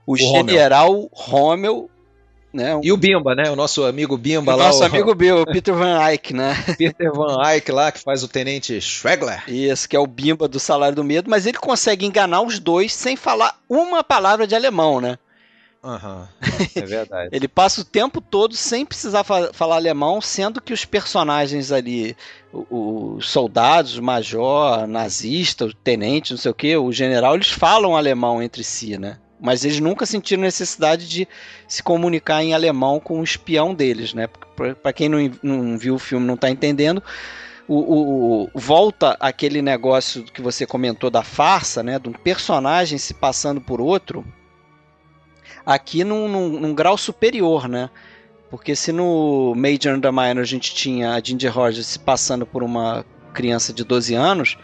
o 0.08 0.18
general 0.18 1.08
Rommel. 1.14 1.88
Né? 2.52 2.80
E 2.82 2.92
o 2.92 2.98
Bimba, 2.98 3.36
né? 3.36 3.52
O 3.52 3.56
nosso 3.56 3.86
amigo 3.86 4.18
Bimba 4.18 4.56
o 4.56 4.58
lá. 4.58 4.66
Nosso 4.66 4.82
o... 4.82 4.86
amigo 4.86 5.14
Bill, 5.16 5.42
o 5.42 5.46
Peter 5.46 5.76
Van 5.76 6.04
Eyck, 6.10 6.34
né? 6.34 6.56
Peter 6.76 7.12
Van 7.14 7.38
Eyck 7.48 7.72
lá, 7.72 7.92
que 7.92 8.00
faz 8.00 8.24
o 8.24 8.28
tenente 8.28 8.82
Schwegler. 8.82 9.44
Isso, 9.48 9.88
que 9.88 9.96
é 9.96 10.00
o 10.00 10.08
Bimba 10.08 10.48
do 10.48 10.60
Salário 10.60 10.96
do 10.96 11.04
Medo, 11.04 11.30
mas 11.30 11.46
ele 11.46 11.60
consegue 11.60 12.04
enganar 12.04 12.42
os 12.42 12.58
dois 12.58 12.92
sem 12.92 13.16
falar 13.16 13.60
uma 13.70 14.04
palavra 14.04 14.48
de 14.48 14.56
alemão, 14.56 15.00
né? 15.00 15.20
Uhum, 15.88 16.28
é 16.76 16.82
verdade. 16.82 17.30
ele 17.32 17.48
passa 17.48 17.80
o 17.80 17.86
tempo 17.86 18.20
todo 18.20 18.54
sem 18.58 18.86
precisar 18.86 19.24
fa 19.24 19.54
falar 19.54 19.78
alemão, 19.78 20.20
sendo 20.20 20.60
que 20.60 20.74
os 20.74 20.84
personagens 20.84 21.72
ali, 21.72 22.14
os 22.52 23.30
soldados, 23.30 23.98
o 23.98 24.04
major, 24.04 24.86
nazista, 24.86 25.64
o 25.64 25.74
tenente, 25.74 26.32
não 26.32 26.38
sei 26.38 26.52
o 26.52 26.54
que, 26.54 26.76
o 26.76 26.92
general, 26.92 27.36
eles 27.36 27.50
falam 27.50 27.96
alemão 27.96 28.44
entre 28.44 28.66
si, 28.66 28.98
né? 28.98 29.18
Mas 29.40 29.64
eles 29.64 29.80
nunca 29.80 30.06
sentiram 30.06 30.42
necessidade 30.42 31.08
de 31.08 31.26
se 31.68 31.82
comunicar 31.82 32.44
em 32.44 32.54
alemão 32.54 33.00
com 33.00 33.22
o 33.22 33.24
espião 33.24 33.74
deles, 33.74 34.14
né? 34.14 34.28
Para 34.84 34.92
quem 34.92 35.08
não, 35.08 35.32
não, 35.42 35.78
viu 35.78 35.96
o 35.96 36.00
filme 36.00 36.26
não 36.26 36.34
está 36.34 36.50
entendendo, 36.50 37.02
o, 37.66 37.76
o, 37.76 38.44
o, 38.54 38.60
volta 38.60 39.16
aquele 39.22 39.62
negócio 39.62 40.24
que 40.24 40.42
você 40.42 40.66
comentou 40.66 41.10
da 41.10 41.24
farsa, 41.24 41.82
né? 41.82 41.98
De 41.98 42.10
um 42.10 42.14
personagem 42.14 42.98
se 42.98 43.14
passando 43.14 43.62
por 43.62 43.80
outro 43.80 44.26
aqui 45.68 46.06
num, 46.06 46.30
num, 46.30 46.48
num 46.62 46.74
grau 46.74 46.98
superior, 46.98 47.68
né? 47.68 47.90
Porque 48.50 48.74
se 48.74 48.94
no 48.94 49.54
Major 49.54 49.94
and 49.94 50.00
the 50.00 50.10
Minor 50.10 50.40
a 50.40 50.46
gente 50.46 50.74
tinha 50.74 51.12
a 51.14 51.22
Ginger 51.22 51.54
Rogers 51.54 51.86
se 51.86 52.00
passando 52.00 52.46
por 52.46 52.64
uma 52.64 53.06
criança 53.34 53.74
de 53.74 53.84
12 53.84 54.16
anos, 54.16 54.58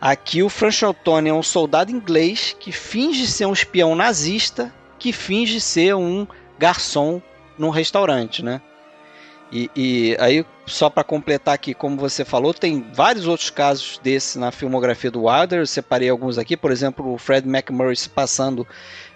aqui 0.00 0.42
o 0.42 0.48
Franchotone 0.48 1.28
é 1.28 1.34
um 1.34 1.42
soldado 1.42 1.92
inglês 1.92 2.56
que 2.58 2.72
finge 2.72 3.26
ser 3.26 3.44
um 3.44 3.52
espião 3.52 3.94
nazista, 3.94 4.74
que 4.98 5.12
finge 5.12 5.60
ser 5.60 5.94
um 5.94 6.26
garçom 6.58 7.20
num 7.58 7.68
restaurante, 7.68 8.42
né? 8.42 8.62
E, 9.52 9.70
e 9.74 10.16
aí, 10.20 10.46
só 10.64 10.88
para 10.88 11.02
completar 11.02 11.54
aqui, 11.54 11.74
como 11.74 11.96
você 11.96 12.24
falou, 12.24 12.54
tem 12.54 12.86
vários 12.94 13.26
outros 13.26 13.50
casos 13.50 13.98
desses 14.02 14.36
na 14.36 14.52
filmografia 14.52 15.10
do 15.10 15.24
Wilder. 15.24 15.60
Eu 15.60 15.66
separei 15.66 16.08
alguns 16.08 16.38
aqui, 16.38 16.56
por 16.56 16.70
exemplo, 16.70 17.12
o 17.12 17.18
Fred 17.18 17.48
McMurray 17.48 17.96
se 17.96 18.08
passando 18.08 18.66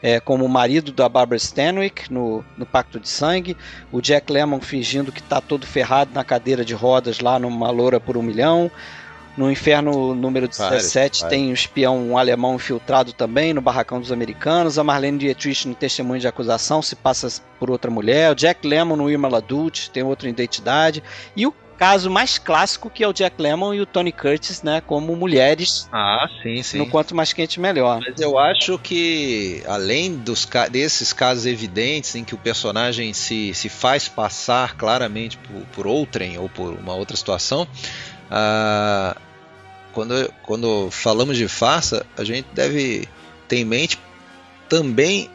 é, 0.03 0.19
como 0.19 0.49
marido 0.49 0.93
da 0.93 1.09
Barbara 1.09 1.37
Stanwyck 1.37 2.13
no, 2.13 2.45
no 2.57 2.67
Pacto 2.67 2.99
de 2.99 3.09
Sangue, 3.09 3.57
o 3.93 4.01
Jack 4.01 4.31
Lemmon 4.33 4.61
fingindo 4.61 5.13
que 5.13 5.21
está 5.21 5.41
todo 5.41 5.67
ferrado 5.67 6.11
na 6.13 6.25
cadeira 6.25 6.65
de 6.65 6.75
rodas 6.75 7.21
lá 7.21 7.39
numa 7.39 7.71
loura 7.71 8.01
por 8.01 8.17
um 8.17 8.23
milhão. 8.23 8.71
No 9.37 9.51
Inferno 9.51 10.15
número 10.15 10.47
17 10.47 11.23
vários, 11.23 11.23
tem 11.23 11.51
um 11.51 11.53
espião 11.53 11.99
um 11.99 12.17
alemão 12.17 12.55
infiltrado 12.55 13.13
também 13.13 13.53
no 13.53 13.61
Barracão 13.61 14.01
dos 14.01 14.13
Americanos. 14.13 14.79
A 14.79 14.85
Marlene 14.85 15.19
Dietrich 15.19 15.67
no 15.67 15.75
Testemunho 15.75 16.21
de 16.21 16.29
Acusação 16.29 16.81
se 16.81 16.95
passa 16.95 17.29
por 17.59 17.71
outra 17.71 17.91
mulher. 17.91 18.31
O 18.31 18.35
Jack 18.35 18.67
Lemmon 18.67 18.97
no 18.97 19.11
Irma 19.11 19.29
Ladult 19.29 19.91
tem 19.91 20.03
outra 20.03 20.29
identidade. 20.29 21.03
E 21.37 21.47
o 21.47 21.55
caso 21.77 22.11
mais 22.11 22.39
clássico 22.39 22.89
que 22.89 23.03
é 23.03 23.09
o 23.09 23.13
Jack 23.13 23.41
Lemmon 23.41 23.75
e 23.75 23.81
o 23.81 23.87
Tony 23.87 24.13
Curtis, 24.13 24.63
né, 24.63 24.81
como 24.81 25.15
mulheres. 25.17 25.89
Ah, 25.93 26.29
sim, 26.43 26.63
sim. 26.63 26.79
No 26.79 26.87
quanto 26.89 27.15
mais 27.15 27.33
quente 27.33 27.59
melhor. 27.59 28.01
Mas 28.07 28.21
eu 28.21 28.39
acho 28.39 28.79
que 28.79 29.63
além 29.67 30.15
dos 30.15 30.49
desses 30.71 31.13
casos 31.13 31.47
evidentes 31.47 32.15
em 32.15 32.25
que 32.25 32.35
o 32.35 32.39
personagem 32.39 33.13
se, 33.13 33.53
se 33.55 33.69
faz 33.69 34.09
passar 34.09 34.77
claramente 34.77 35.37
por, 35.39 35.63
por 35.73 35.87
outrem 35.87 36.39
ou 36.39 36.49
por 36.49 36.73
uma 36.75 36.95
outra 36.95 37.17
situação, 37.17 37.67
ah, 38.37 39.17
quando, 39.93 40.33
quando 40.43 40.91
falamos 40.91 41.37
de 41.37 41.47
farsa, 41.47 42.05
a 42.19 42.25
gente 42.25 42.49
deve 42.53 43.09
ter 43.47 43.59
em 43.59 43.65
mente 43.65 43.97
também 44.69 45.31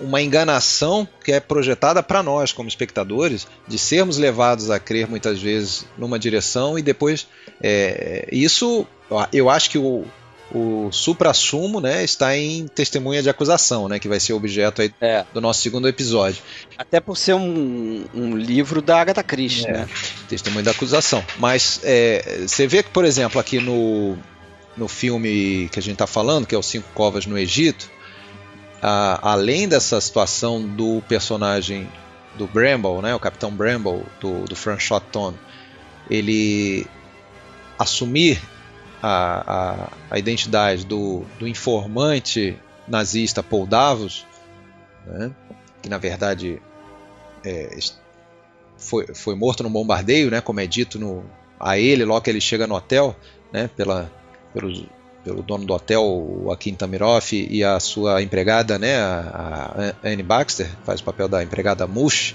uma 0.00 0.22
enganação 0.22 1.08
que 1.24 1.32
é 1.32 1.40
projetada 1.40 2.00
para 2.00 2.22
nós 2.22 2.52
como 2.52 2.68
espectadores 2.68 3.48
de 3.66 3.76
sermos 3.76 4.16
levados 4.16 4.70
a 4.70 4.78
crer 4.78 5.08
muitas 5.08 5.42
vezes 5.42 5.84
numa 5.98 6.20
direção 6.20 6.78
e 6.78 6.82
depois 6.82 7.26
é, 7.60 8.28
isso 8.30 8.86
eu 9.32 9.50
acho 9.50 9.68
que 9.68 9.76
o, 9.76 10.04
o 10.50 10.90
supra-sumo 10.90 11.80
né, 11.80 12.02
está 12.02 12.36
em 12.36 12.66
testemunha 12.66 13.22
de 13.22 13.28
acusação, 13.28 13.88
né, 13.88 13.98
que 13.98 14.08
vai 14.08 14.18
ser 14.18 14.32
objeto 14.32 14.80
aí 14.80 14.92
é. 15.00 15.24
do 15.32 15.40
nosso 15.40 15.60
segundo 15.60 15.86
episódio. 15.86 16.42
Até 16.76 17.00
por 17.00 17.16
ser 17.16 17.34
um, 17.34 18.06
um 18.14 18.36
livro 18.36 18.80
da 18.80 19.00
Agatha 19.00 19.22
Christie, 19.22 19.68
é, 19.68 19.72
né? 19.72 19.88
Testemunha 20.28 20.64
da 20.64 20.70
acusação. 20.70 21.22
Mas 21.38 21.80
é, 21.82 22.46
você 22.46 22.66
vê 22.66 22.82
que, 22.82 22.90
por 22.90 23.04
exemplo, 23.04 23.38
aqui 23.38 23.58
no, 23.60 24.16
no 24.76 24.88
filme 24.88 25.68
que 25.70 25.78
a 25.78 25.82
gente 25.82 25.94
está 25.94 26.06
falando, 26.06 26.46
que 26.46 26.54
é 26.54 26.58
o 26.58 26.62
Cinco 26.62 26.88
Covas 26.94 27.26
no 27.26 27.36
Egito, 27.36 27.90
a, 28.80 29.32
além 29.32 29.68
dessa 29.68 30.00
situação 30.00 30.62
do 30.62 31.02
personagem 31.08 31.88
do 32.36 32.46
Bramble, 32.46 33.02
né, 33.02 33.14
o 33.14 33.20
Capitão 33.20 33.50
Bramble, 33.50 34.02
do, 34.20 34.44
do 34.44 34.56
Frank 34.56 34.82
Shotton, 34.82 35.34
ele 36.08 36.86
assumir 37.78 38.40
a, 39.02 39.44
a, 39.46 39.88
a 40.10 40.18
identidade 40.18 40.84
do, 40.84 41.24
do, 41.38 41.46
informante 41.46 42.58
nazista 42.86 43.42
Paul 43.42 43.66
Davos, 43.66 44.26
né, 45.06 45.30
que 45.82 45.88
na 45.88 45.98
verdade 45.98 46.60
é, 47.44 47.78
foi, 48.76 49.06
foi 49.14 49.34
morto 49.34 49.62
num 49.62 49.70
bombardeio, 49.70 50.30
né, 50.30 50.40
como 50.40 50.60
é 50.60 50.66
dito 50.66 50.98
no, 50.98 51.24
a 51.58 51.78
ele 51.78 52.04
logo 52.04 52.20
que 52.22 52.30
ele 52.30 52.40
chega 52.40 52.66
no 52.66 52.74
hotel, 52.74 53.14
né, 53.52 53.68
pela, 53.76 54.10
pelos, 54.52 54.84
pelo 55.24 55.42
dono 55.42 55.64
do 55.64 55.74
hotel, 55.74 56.02
o 56.02 56.50
Akin 56.50 56.74
Tamiroff, 56.74 57.36
e 57.50 57.62
a 57.62 57.78
sua 57.78 58.22
empregada, 58.22 58.78
né, 58.78 58.98
a, 58.98 59.94
a 60.02 60.08
Anne 60.08 60.22
Baxter, 60.22 60.68
faz 60.84 61.00
o 61.00 61.04
papel 61.04 61.28
da 61.28 61.42
empregada 61.42 61.86
Mush. 61.86 62.34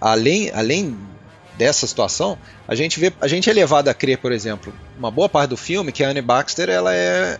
Além, 0.00 0.50
além 0.52 0.96
dessa 1.58 1.86
situação, 1.86 2.38
a 2.66 2.74
gente 2.74 3.00
vê, 3.00 3.12
a 3.20 3.26
gente 3.26 3.50
é 3.50 3.52
levado 3.52 3.88
a 3.88 3.94
crer, 3.94 4.18
por 4.18 4.30
exemplo, 4.30 4.72
uma 4.96 5.10
boa 5.10 5.28
parte 5.28 5.50
do 5.50 5.56
filme 5.56 5.90
que 5.90 6.04
a 6.04 6.08
Anne 6.08 6.22
Baxter 6.22 6.70
ela 6.70 6.94
é 6.94 7.38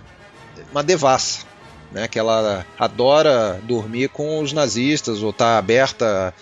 uma 0.73 0.83
devassa, 0.83 1.47
né, 1.93 2.09
que 2.09 2.19
ela 2.19 2.67
adora 2.77 3.61
dormir 3.63 4.09
com 4.09 4.41
os 4.41 4.53
nazistas 4.53 5.23
ou 5.23 5.31
está 5.31 5.57
aberta 5.57 6.35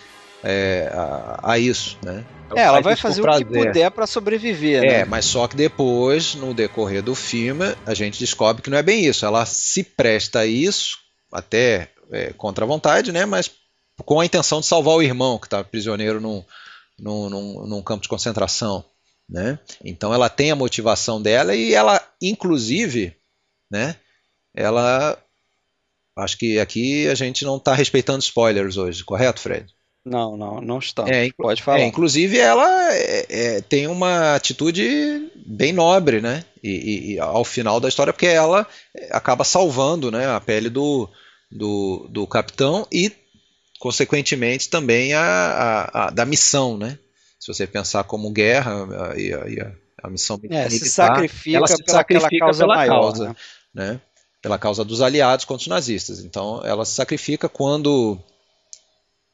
é, 0.43 0.91
a, 0.93 1.53
a, 1.53 1.59
isso, 1.59 1.99
né? 2.03 2.25
É, 2.55 2.62
ela 2.62 2.81
vai 2.81 2.95
fazer 2.95 3.21
o 3.21 3.39
que 3.39 3.45
puder 3.45 3.91
para 3.91 4.07
sobreviver, 4.07 4.85
é, 4.85 4.99
né? 4.99 5.05
mas 5.05 5.25
só 5.25 5.49
que 5.49 5.57
depois, 5.57 6.35
no 6.37 6.55
decorrer 6.55 7.03
do 7.03 7.15
filme, 7.15 7.75
a 7.85 7.93
gente 7.93 8.21
descobre 8.21 8.62
que 8.62 8.71
não 8.71 8.79
é 8.79 8.83
bem 8.85 9.05
isso. 9.05 9.27
Ela 9.27 9.45
se 9.45 9.83
presta 9.83 10.41
a 10.41 10.47
isso, 10.47 10.99
até 11.33 11.89
é, 12.12 12.33
contra 12.37 12.65
a 12.65 12.69
vontade, 12.69 13.11
né? 13.11 13.27
Mas 13.27 13.51
com 14.05 14.21
a 14.21 14.25
intenção 14.25 14.61
de 14.61 14.67
salvar 14.67 14.95
o 14.95 15.03
irmão 15.03 15.39
que 15.39 15.49
está 15.49 15.65
prisioneiro 15.65 16.21
num, 16.21 16.45
num, 16.98 17.28
num, 17.28 17.66
num, 17.66 17.82
campo 17.82 18.02
de 18.02 18.09
concentração, 18.09 18.85
né? 19.28 19.59
Então 19.85 20.12
ela 20.12 20.28
tem 20.28 20.50
a 20.50 20.56
motivação 20.56 21.20
dela 21.20 21.54
e 21.54 21.74
ela, 21.74 22.00
inclusive, 22.20 23.14
né? 23.70 23.96
Ela, 24.54 25.18
acho 26.16 26.38
que 26.38 26.59
aqui 26.59 27.09
a 27.09 27.14
gente 27.14 27.44
não 27.44 27.56
está 27.56 27.74
respeitando 27.74 28.22
spoilers 28.22 28.76
hoje, 28.76 29.04
correto, 29.04 29.40
Fred? 29.40 29.76
Não, 30.06 30.37
não, 30.37 30.61
não 30.61 30.78
estamos. 30.78 31.11
É, 31.11 31.28
Pode 31.37 31.61
falar. 31.64 31.80
É, 31.80 31.85
inclusive, 31.85 32.38
ela 32.38 32.94
é, 32.94 33.26
é, 33.28 33.61
tem 33.61 33.88
uma 33.88 34.37
atitude 34.37 35.32
bem 35.44 35.72
nobre, 35.72 36.20
né? 36.20 36.44
E, 36.62 36.70
e, 36.70 37.12
e, 37.14 37.18
ao 37.18 37.44
final 37.44 37.80
da 37.80 37.88
história, 37.88 38.12
porque 38.12 38.26
ela 38.26 38.64
acaba 39.11 39.42
salvando 39.42 40.12
né, 40.12 40.28
a 40.28 40.40
pele 40.40 40.70
do, 40.70 41.09
do, 41.50 42.06
do 42.09 42.24
capitão 42.24 42.87
e, 42.92 43.11
consequentemente, 43.87 44.68
também 44.68 45.14
a, 45.14 45.22
a, 45.22 46.07
a, 46.07 46.11
da 46.11 46.25
missão, 46.25 46.77
né? 46.77 46.99
Se 47.38 47.46
você 47.46 47.68
pensar 47.68 48.03
como 48.03 48.33
guerra 48.33 48.85
e 49.16 49.33
a, 49.33 49.72
a, 50.03 50.11
missão 50.11 50.37
militar, 50.37 50.66
é, 50.66 50.70
se 50.70 50.88
sacrifica 50.90 51.57
ela 51.57 51.68
se 51.68 51.85
sacrifica 51.87 52.38
causa 52.40 52.64
pela 52.64 52.75
maior, 52.75 53.01
causa, 53.01 53.29
né? 53.29 53.35
né? 53.72 54.01
Pela 54.42 54.59
causa 54.59 54.85
dos 54.85 55.01
aliados 55.01 55.44
contra 55.44 55.62
os 55.62 55.68
nazistas. 55.68 56.18
Então, 56.18 56.66
ela 56.66 56.85
se 56.85 56.94
sacrifica 56.94 57.49
quando 57.49 58.18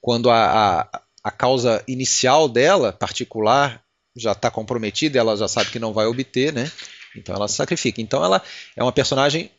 quando 0.03 0.29
a, 0.29 0.83
a, 0.83 1.01
a 1.25 1.31
causa 1.31 1.83
inicial 1.89 2.47
dela, 2.47 2.93
particular, 2.93 3.83
já 4.15 4.33
está 4.33 4.51
comprometida, 4.51 5.19
ela 5.19 5.35
já 5.35 5.49
sabe 5.49 5.71
que 5.71 5.79
não 5.79 5.95
vai 5.95 6.05
obter, 6.05 6.53
né? 6.53 6.71
Então 7.17 7.35
ela 7.35 7.49
se 7.49 7.55
sacrifica. 7.55 8.03
Então 8.03 8.23
ela 8.23 8.43
é 8.77 8.83
uma 8.83 8.93
personagem 8.93 9.51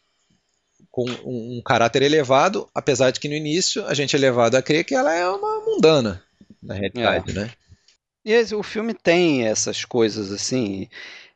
com 0.93 1.09
um, 1.09 1.57
um, 1.57 1.61
caráter 1.65 2.03
elevado, 2.03 2.69
apesar 2.71 3.09
de 3.09 3.19
que 3.19 3.27
no 3.27 3.33
início 3.33 3.83
a 3.87 3.95
gente 3.95 4.15
é 4.15 4.19
levado 4.19 4.53
a 4.53 4.61
crer 4.61 4.83
que 4.83 4.93
ela 4.93 5.11
é 5.11 5.27
uma 5.27 5.59
mundana, 5.61 6.23
na 6.61 6.75
realidade, 6.75 7.31
é. 7.31 7.33
né? 7.33 7.51
E 8.23 8.53
o 8.53 8.61
filme 8.61 8.93
tem 8.93 9.47
essas 9.47 9.83
coisas 9.83 10.31
assim, 10.31 10.87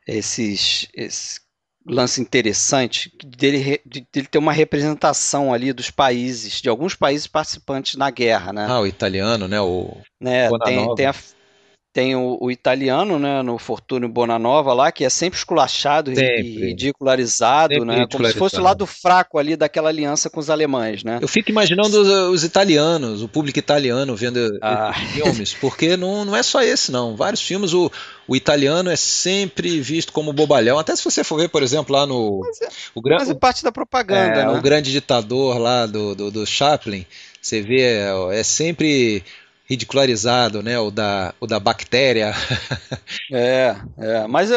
esses, 0.06 0.86
esses 0.94 1.40
lance 1.84 2.20
interessante 2.20 3.12
dele, 3.24 3.80
dele 3.84 4.28
ter 4.30 4.38
uma 4.38 4.52
representação 4.52 5.52
ali 5.52 5.72
dos 5.72 5.90
países, 5.90 6.60
de 6.60 6.68
alguns 6.68 6.94
países 6.94 7.26
participantes 7.26 7.96
na 7.96 8.12
guerra, 8.12 8.52
né? 8.52 8.64
Ah, 8.68 8.78
o 8.78 8.86
italiano, 8.86 9.48
né? 9.48 9.60
O 9.60 9.96
né? 10.20 10.48
Tem, 10.64 10.94
tem, 10.94 11.06
a, 11.06 11.14
tem 11.98 12.14
o, 12.14 12.38
o, 12.40 12.48
italiano, 12.48 13.18
né, 13.18 13.42
no 13.42 13.58
Fortune 13.58 14.06
Bonanova 14.06 14.72
lá, 14.72 14.92
que 14.92 15.04
é 15.04 15.10
sempre 15.10 15.36
esculachado 15.36 16.14
sempre. 16.14 16.42
e 16.42 16.66
ridicularizado, 16.66 17.74
sempre 17.74 17.88
né, 17.88 18.06
como 18.06 18.24
se 18.24 18.34
fosse 18.34 18.54
o 18.54 18.62
lado 18.62 18.86
fraco 18.86 19.36
ali 19.36 19.56
daquela 19.56 19.88
aliança 19.88 20.30
com 20.30 20.38
os 20.38 20.48
alemães, 20.48 21.02
né. 21.02 21.18
Eu 21.20 21.26
fico 21.26 21.50
imaginando 21.50 22.00
os, 22.00 22.08
os 22.08 22.44
italianos, 22.44 23.20
o 23.20 23.26
público 23.26 23.58
italiano 23.58 24.14
vendo 24.14 24.38
ah. 24.62 24.94
filmes, 25.12 25.54
porque 25.54 25.96
não, 25.96 26.24
não 26.24 26.36
é 26.36 26.42
só 26.44 26.62
esse 26.62 26.92
não, 26.92 27.16
vários 27.16 27.42
filmes 27.42 27.74
o, 27.74 27.90
o 28.28 28.36
italiano 28.36 28.90
é 28.90 28.96
sempre 28.96 29.80
visto 29.80 30.12
como 30.12 30.32
bobalhão, 30.32 30.78
até 30.78 30.94
se 30.94 31.02
você 31.02 31.24
for 31.24 31.40
ver, 31.40 31.48
por 31.48 31.64
exemplo, 31.64 31.96
lá 31.96 32.06
no... 32.06 32.42
Mas 32.46 32.60
é, 32.60 32.68
o, 32.94 33.02
mas 33.02 33.28
é 33.28 33.34
parte 33.34 33.64
da 33.64 33.72
propaganda, 33.72 34.38
é, 34.38 34.46
né? 34.46 34.50
O 34.50 34.62
grande 34.62 34.92
ditador 34.92 35.58
lá 35.58 35.84
do, 35.84 36.14
do, 36.14 36.30
do 36.30 36.46
Chaplin, 36.46 37.04
você 37.42 37.60
vê, 37.60 38.04
é 38.30 38.42
sempre 38.44 39.24
ridicularizado, 39.68 40.62
né? 40.62 40.78
O 40.78 40.90
da, 40.90 41.34
o 41.40 41.46
da 41.46 41.60
bactéria. 41.60 42.32
é, 43.30 43.76
é, 43.98 44.26
mas 44.26 44.50
é, 44.50 44.56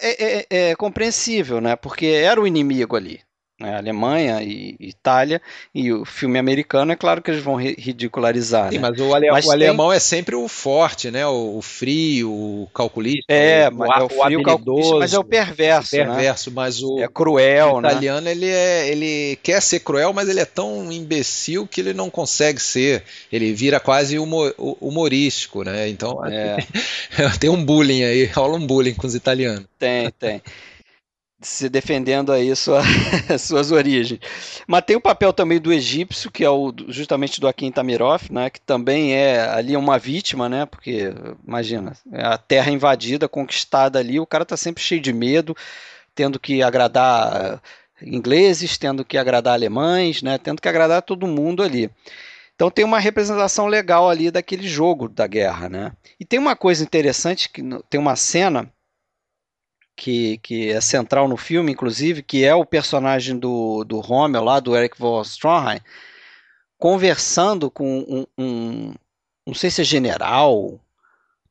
é, 0.00 0.46
é, 0.50 0.70
é 0.70 0.76
compreensível, 0.76 1.60
né? 1.60 1.74
Porque 1.76 2.06
era 2.06 2.40
o 2.40 2.46
inimigo 2.46 2.96
ali 2.96 3.23
né, 3.58 3.76
Alemanha 3.76 4.42
e 4.42 4.76
Itália, 4.80 5.40
e 5.72 5.92
o 5.92 6.04
filme 6.04 6.38
americano, 6.38 6.90
é 6.90 6.96
claro 6.96 7.22
que 7.22 7.30
eles 7.30 7.42
vão 7.42 7.54
ridicularizar. 7.54 8.70
Sim, 8.70 8.78
né? 8.78 8.88
mas 8.90 9.00
o, 9.00 9.14
ale 9.14 9.30
mas 9.30 9.44
o 9.44 9.48
tem... 9.48 9.56
alemão 9.56 9.92
é 9.92 10.00
sempre 10.00 10.34
o 10.34 10.48
forte, 10.48 11.10
né? 11.10 11.24
O, 11.26 11.58
o 11.58 11.62
frio, 11.62 12.32
o 12.32 12.68
calculista. 12.74 13.32
É, 13.32 13.68
o, 13.68 13.74
mas 13.74 14.00
é 14.00 14.02
o 14.02 14.08
frio, 14.08 14.40
o 14.40 14.42
calculista, 14.42 14.96
mas 14.98 15.14
é 15.14 15.18
o 15.18 15.24
perverso. 15.24 15.94
O 15.94 15.98
perverso, 15.98 16.50
né? 16.50 16.56
mas 16.56 16.82
o. 16.82 16.98
É 16.98 17.08
cruel, 17.08 17.74
o 17.74 17.80
né? 17.80 17.90
italiano, 17.90 18.20
né? 18.22 18.32
ele, 18.32 18.48
é, 18.48 18.88
ele 18.88 19.38
quer 19.42 19.62
ser 19.62 19.80
cruel, 19.80 20.12
mas 20.12 20.28
ele 20.28 20.40
é 20.40 20.44
tão 20.44 20.90
imbecil 20.90 21.66
que 21.66 21.80
ele 21.80 21.94
não 21.94 22.10
consegue 22.10 22.60
ser. 22.60 23.04
Ele 23.30 23.52
vira 23.52 23.78
quase 23.78 24.18
humor, 24.18 24.52
humorístico, 24.58 25.62
né? 25.62 25.88
Então, 25.88 26.24
é. 26.26 26.56
tem 27.38 27.50
um 27.50 27.64
bullying 27.64 28.02
aí, 28.02 28.24
rola 28.26 28.56
um 28.56 28.66
bullying 28.66 28.94
com 28.94 29.06
os 29.06 29.14
italianos. 29.14 29.64
Tem, 29.78 30.10
tem 30.18 30.42
se 31.44 31.68
defendendo 31.68 32.32
aí 32.32 32.54
sua, 32.56 32.82
suas 33.38 33.70
origens. 33.70 34.18
Mas 34.66 34.84
tem 34.84 34.96
o 34.96 35.00
papel 35.00 35.32
também 35.32 35.60
do 35.60 35.72
egípcio, 35.72 36.30
que 36.30 36.44
é 36.44 36.50
o 36.50 36.72
justamente 36.88 37.40
do 37.40 37.46
Akin 37.46 37.70
Tamiroff, 37.70 38.32
né, 38.32 38.50
que 38.50 38.60
também 38.60 39.14
é 39.14 39.40
ali 39.48 39.76
uma 39.76 39.98
vítima, 39.98 40.48
né, 40.48 40.66
porque 40.66 41.12
imagina, 41.46 41.96
é 42.10 42.24
a 42.24 42.38
terra 42.38 42.70
invadida, 42.70 43.28
conquistada 43.28 43.98
ali, 43.98 44.18
o 44.18 44.26
cara 44.26 44.42
está 44.42 44.56
sempre 44.56 44.82
cheio 44.82 45.00
de 45.00 45.12
medo, 45.12 45.54
tendo 46.14 46.40
que 46.40 46.62
agradar 46.62 47.62
ingleses, 48.02 48.78
tendo 48.78 49.04
que 49.04 49.18
agradar 49.18 49.54
alemães, 49.54 50.22
né, 50.22 50.38
tendo 50.38 50.60
que 50.60 50.68
agradar 50.68 51.02
todo 51.02 51.26
mundo 51.26 51.62
ali. 51.62 51.90
Então 52.54 52.70
tem 52.70 52.84
uma 52.84 52.98
representação 52.98 53.66
legal 53.66 54.08
ali 54.08 54.30
daquele 54.30 54.66
jogo 54.66 55.08
da 55.08 55.26
guerra, 55.26 55.68
né? 55.68 55.92
E 56.20 56.24
tem 56.24 56.38
uma 56.38 56.54
coisa 56.54 56.84
interessante 56.84 57.48
que 57.48 57.60
tem 57.90 58.00
uma 58.00 58.14
cena 58.14 58.72
que, 59.96 60.38
que 60.38 60.70
é 60.70 60.80
central 60.80 61.28
no 61.28 61.36
filme, 61.36 61.72
inclusive, 61.72 62.22
que 62.22 62.44
é 62.44 62.54
o 62.54 62.64
personagem 62.64 63.38
do, 63.38 63.84
do 63.84 64.00
Rommel 64.00 64.42
lá, 64.42 64.60
do 64.60 64.76
Eric 64.76 64.98
von 64.98 65.22
Stroheim, 65.22 65.80
conversando 66.78 67.70
com 67.70 67.98
um, 68.00 68.26
um, 68.36 68.94
não 69.46 69.54
sei 69.54 69.70
se 69.70 69.80
é 69.80 69.84
general, 69.84 70.80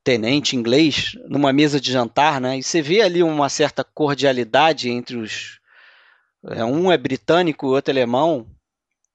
tenente 0.02 0.54
inglês, 0.54 1.16
numa 1.26 1.52
mesa 1.52 1.80
de 1.80 1.90
jantar, 1.90 2.40
né? 2.40 2.58
E 2.58 2.62
você 2.62 2.82
vê 2.82 3.00
ali 3.00 3.22
uma 3.22 3.48
certa 3.48 3.82
cordialidade 3.82 4.90
entre 4.90 5.16
os. 5.16 5.58
É, 6.46 6.62
um 6.62 6.92
é 6.92 6.98
britânico, 6.98 7.66
o 7.66 7.70
outro 7.70 7.90
é 7.90 7.94
alemão, 7.94 8.46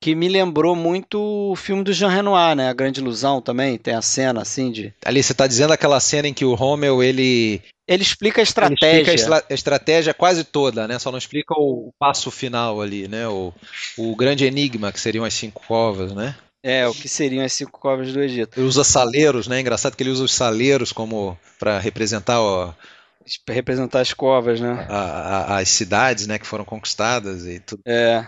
que 0.01 0.15
me 0.15 0.29
lembrou 0.29 0.75
muito 0.75 1.19
o 1.51 1.55
filme 1.55 1.83
do 1.83 1.91
Jean 1.91 2.09
Renoir, 2.09 2.55
né? 2.55 2.69
A 2.69 2.73
Grande 2.73 3.01
Ilusão 3.01 3.41
também, 3.41 3.77
tem 3.77 3.93
a 3.93 4.01
cena 4.01 4.41
assim 4.41 4.71
de... 4.71 4.93
Ali 5.03 5.21
você 5.21 5.33
está 5.33 5.45
dizendo 5.45 5.73
aquela 5.73 5.99
cena 5.99 6.27
em 6.27 6.33
que 6.33 6.45
o 6.45 6.55
Rommel, 6.55 7.03
ele... 7.03 7.61
Ele 7.87 8.03
explica 8.03 8.41
a 8.41 8.43
estratégia. 8.43 9.01
Ele 9.01 9.11
explica 9.11 9.45
a, 9.49 9.53
estratégia 9.53 10.13
quase 10.13 10.43
toda, 10.43 10.87
né? 10.87 10.99
Só 10.99 11.11
não 11.11 11.17
explica 11.17 11.53
o 11.57 11.91
passo 11.99 12.31
final 12.31 12.81
ali, 12.81 13.07
né? 13.07 13.27
O, 13.27 13.51
o 13.97 14.15
grande 14.15 14.45
enigma, 14.45 14.91
que 14.91 14.99
seriam 14.99 15.25
as 15.25 15.33
cinco 15.33 15.63
covas, 15.67 16.13
né? 16.13 16.35
É, 16.61 16.87
o 16.87 16.93
que 16.93 17.09
seriam 17.09 17.43
as 17.43 17.53
cinco 17.53 17.79
covas 17.79 18.13
do 18.13 18.21
Egito. 18.21 18.59
Ele 18.59 18.67
usa 18.67 18.83
saleiros, 18.83 19.47
né? 19.47 19.59
Engraçado 19.59 19.95
que 19.95 20.03
ele 20.03 20.11
usa 20.11 20.23
os 20.23 20.33
saleiros 20.33 20.91
como 20.91 21.37
para 21.57 21.79
representar 21.79 22.39
o, 22.41 22.73
representar 23.47 24.01
as 24.01 24.13
covas, 24.13 24.59
né? 24.59 24.85
A, 24.89 24.97
a, 24.97 25.57
as 25.59 25.69
cidades, 25.69 26.27
né, 26.27 26.37
que 26.37 26.47
foram 26.47 26.65
conquistadas 26.65 27.45
e 27.45 27.59
tudo. 27.59 27.81
É. 27.85 28.25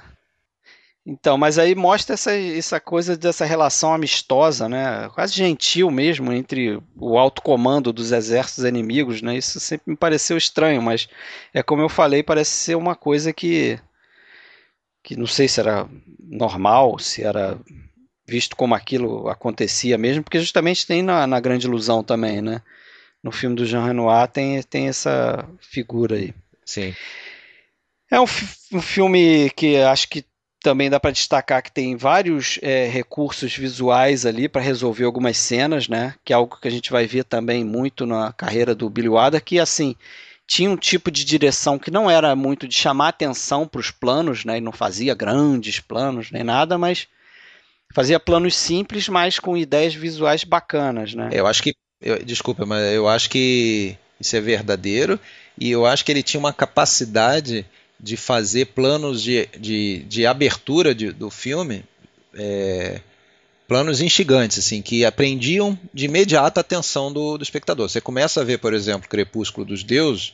Então, 1.06 1.36
mas 1.36 1.58
aí 1.58 1.74
mostra 1.74 2.14
essa, 2.14 2.32
essa 2.36 2.80
coisa 2.80 3.18
dessa 3.18 3.44
relação 3.44 3.92
amistosa, 3.94 4.70
né? 4.70 5.10
Quase 5.16 5.34
gentil 5.34 5.90
mesmo 5.90 6.32
entre 6.32 6.80
o 6.96 7.18
alto 7.18 7.42
comando 7.42 7.92
dos 7.92 8.12
exércitos 8.12 8.64
inimigos, 8.64 9.22
né? 9.22 9.36
Isso 9.36 9.60
sempre 9.60 9.92
me 9.92 9.98
pareceu 9.98 10.38
estranho, 10.38 10.82
mas 10.82 11.10
é 11.54 11.64
como 11.64 11.82
eu 11.82 11.90
falei, 11.90 12.22
parece 12.22 12.52
ser 12.52 12.76
uma 12.76 12.96
coisa 12.96 13.34
que 13.34 13.80
que 15.04 15.16
não 15.16 15.26
sei 15.26 15.48
se 15.48 15.60
era 15.60 15.90
normal, 16.20 17.00
se 17.00 17.24
era 17.24 17.60
visto 18.28 18.56
como 18.56 18.76
aquilo 18.76 19.28
acontecia 19.28 19.98
mesmo, 19.98 20.24
porque 20.24 20.40
justamente 20.40 20.86
tem 20.86 21.02
na, 21.02 21.26
na 21.26 21.40
Grande 21.40 21.66
Ilusão 21.66 22.04
também, 22.04 22.42
né? 22.42 22.62
No 23.24 23.32
filme 23.32 23.56
do 23.56 23.66
Jean 23.66 23.86
Renoir 23.86 24.28
tem, 24.28 24.62
tem 24.64 24.88
essa 24.88 25.48
figura 25.60 26.16
aí. 26.16 26.34
Sim. 26.64 26.96
É 28.10 28.20
um, 28.20 28.26
um 28.74 28.82
filme 28.82 29.50
que 29.52 29.78
acho 29.78 30.08
que 30.08 30.24
também 30.62 30.90
dá 30.90 31.00
para 31.00 31.12
destacar 31.12 31.62
que 31.64 31.72
tem 31.72 31.96
vários 31.96 32.60
é, 32.62 32.88
recursos 32.88 33.56
visuais 33.56 34.26
ali 34.26 34.48
para 34.48 34.62
resolver 34.62 35.06
algumas 35.06 35.38
cenas, 35.38 35.88
né? 35.88 36.14
Que 36.24 36.34
é 36.34 36.36
algo 36.36 36.58
que 36.62 36.68
a 36.68 36.72
gente 36.72 36.92
vai 36.92 37.08
ver 37.08 37.24
também 37.24 37.66
muito 37.66 38.06
na 38.06 38.32
carreira 38.32 38.76
do 38.76 38.90
Billy 38.90 39.10
Wilder, 39.10 39.44
que 39.44 39.60
assim 39.60 39.96
tinha 40.48 40.70
um 40.70 40.78
tipo 40.78 41.10
de 41.10 41.26
direção 41.26 41.80
que 41.80 41.90
não 41.90 42.10
era 42.10 42.36
muito 42.36 42.68
de 42.68 42.76
chamar 42.76 43.10
atenção 43.10 43.68
para 43.68 43.82
os 43.82 43.90
planos, 43.90 44.46
né? 44.46 44.58
E 44.58 44.62
não 44.62 44.72
fazia 44.72 45.16
grandes 45.16 45.80
planos 45.80 46.30
nem 46.30 46.44
nada, 46.44 46.78
mas 46.78 47.08
fazia 47.94 48.20
planos 48.20 48.56
simples, 48.56 49.10
mas 49.10 49.40
com 49.40 49.58
ideias 49.58 49.96
visuais 49.96 50.44
bacanas, 50.44 51.16
né? 51.16 51.30
Eu 51.32 51.48
acho 51.48 51.64
que, 51.64 51.74
eu, 52.00 52.24
desculpa, 52.24 52.66
mas 52.66 52.94
eu 52.94 53.08
acho 53.08 53.30
que 53.30 53.98
isso 54.20 54.36
é 54.36 54.42
verdadeiro 54.42 55.20
e 55.60 55.72
eu 55.72 55.86
acho 55.86 56.06
que 56.06 56.12
ele 56.12 56.22
tinha 56.22 56.40
uma 56.40 56.54
capacidade 56.54 57.66
de 58.02 58.18
fazer 58.18 58.66
planos 58.68 59.22
de, 59.22 59.48
de, 59.58 60.00
de 60.00 60.26
abertura 60.26 60.96
de, 60.96 61.12
do 61.12 61.30
filme, 61.30 61.84
é, 62.34 63.00
planos 63.68 64.02
instigantes, 64.02 64.58
assim, 64.58 64.82
que 64.82 65.06
aprendiam 65.06 65.78
de 65.94 66.06
imediato 66.06 66.58
a 66.58 66.62
atenção 66.62 67.14
do, 67.14 67.38
do 67.38 67.44
espectador. 67.44 67.88
Você 67.88 68.02
começa 68.02 68.42
a 68.42 68.44
ver, 68.44 68.58
por 68.58 68.74
exemplo, 68.74 69.08
Crepúsculo 69.08 69.66
dos 69.66 69.84
Deuses, 69.84 70.34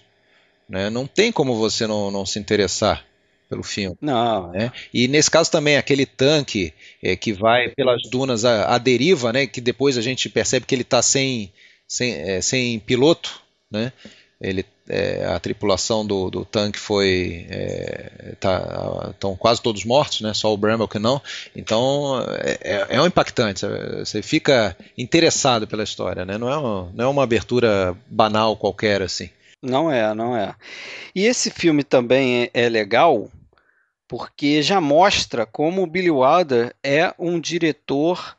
né, 0.67 0.89
não 0.89 1.05
tem 1.05 1.31
como 1.31 1.55
você 1.55 1.85
não, 1.85 2.09
não 2.09 2.25
se 2.25 2.39
interessar 2.39 3.05
pelo 3.49 3.63
filme. 3.63 3.97
Não. 4.01 4.51
Né? 4.51 4.71
E 4.93 5.07
nesse 5.07 5.29
caso 5.29 5.51
também, 5.51 5.77
aquele 5.77 6.05
tanque 6.05 6.73
é, 7.03 7.15
que 7.15 7.33
vai 7.33 7.69
pelas 7.69 8.01
dunas 8.09 8.45
à, 8.45 8.75
à, 8.75 8.77
deriva, 8.77 9.33
né, 9.33 9.45
que 9.45 9.59
depois 9.59 9.97
a 9.97 10.01
gente 10.01 10.29
percebe 10.29 10.65
que 10.65 10.73
ele 10.73 10.81
está 10.81 11.01
sem, 11.01 11.51
sem, 11.85 12.13
é, 12.13 12.41
sem 12.41 12.79
piloto, 12.79 13.41
né? 13.69 13.91
ele 14.39 14.65
é, 14.89 15.25
a 15.25 15.39
tripulação 15.39 16.05
do, 16.05 16.29
do 16.29 16.45
tanque 16.45 16.79
foi 16.79 17.45
é, 17.49 18.35
tá, 18.39 19.09
estão 19.11 19.35
quase 19.35 19.61
todos 19.61 19.83
mortos, 19.83 20.21
né? 20.21 20.33
Só 20.33 20.53
o 20.53 20.57
Bramble 20.57 20.87
que 20.87 20.99
não. 20.99 21.21
Então 21.55 22.23
é, 22.39 22.57
é, 22.61 22.87
é 22.89 23.01
um 23.01 23.05
impactante. 23.05 23.65
Você 23.99 24.21
fica 24.21 24.75
interessado 24.97 25.67
pela 25.67 25.83
história, 25.83 26.25
né? 26.25 26.37
Não 26.37 26.49
é 26.49 26.57
uma, 26.57 26.91
não 26.93 27.05
é 27.05 27.07
uma 27.07 27.23
abertura 27.23 27.95
banal 28.07 28.55
qualquer 28.55 29.01
assim. 29.01 29.29
Não 29.61 29.91
é, 29.91 30.13
não 30.13 30.37
é. 30.37 30.53
E 31.15 31.25
esse 31.25 31.49
filme 31.49 31.83
também 31.83 32.43
é, 32.53 32.65
é 32.65 32.69
legal 32.69 33.29
porque 34.07 34.61
já 34.61 34.79
mostra 34.79 35.45
como 35.45 35.83
o 35.83 35.87
Billy 35.87 36.09
Wilder 36.09 36.73
é 36.81 37.13
um 37.19 37.39
diretor 37.39 38.37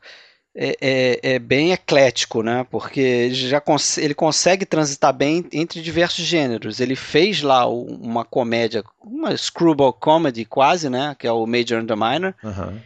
é, 0.61 0.75
é, 0.81 1.19
é, 1.35 1.39
bem 1.39 1.71
eclético, 1.71 2.43
né? 2.43 2.67
Porque 2.69 2.99
ele, 2.99 3.33
já 3.33 3.61
cons 3.61 3.97
ele 3.97 4.13
consegue 4.13 4.65
transitar 4.65 5.13
bem 5.13 5.45
entre 5.53 5.81
diversos 5.81 6.25
gêneros. 6.25 6.81
Ele 6.81 6.97
fez 6.97 7.41
lá 7.41 7.65
uma 7.65 8.25
comédia, 8.25 8.83
uma 9.01 9.35
screwball 9.37 9.93
comedy 9.93 10.43
quase, 10.43 10.89
né? 10.89 11.15
Que 11.17 11.25
é 11.25 11.31
o 11.31 11.45
Major 11.45 11.79
and 11.79 11.85
the 11.85 11.95
Minor. 11.95 12.33
Uhum. 12.43 12.77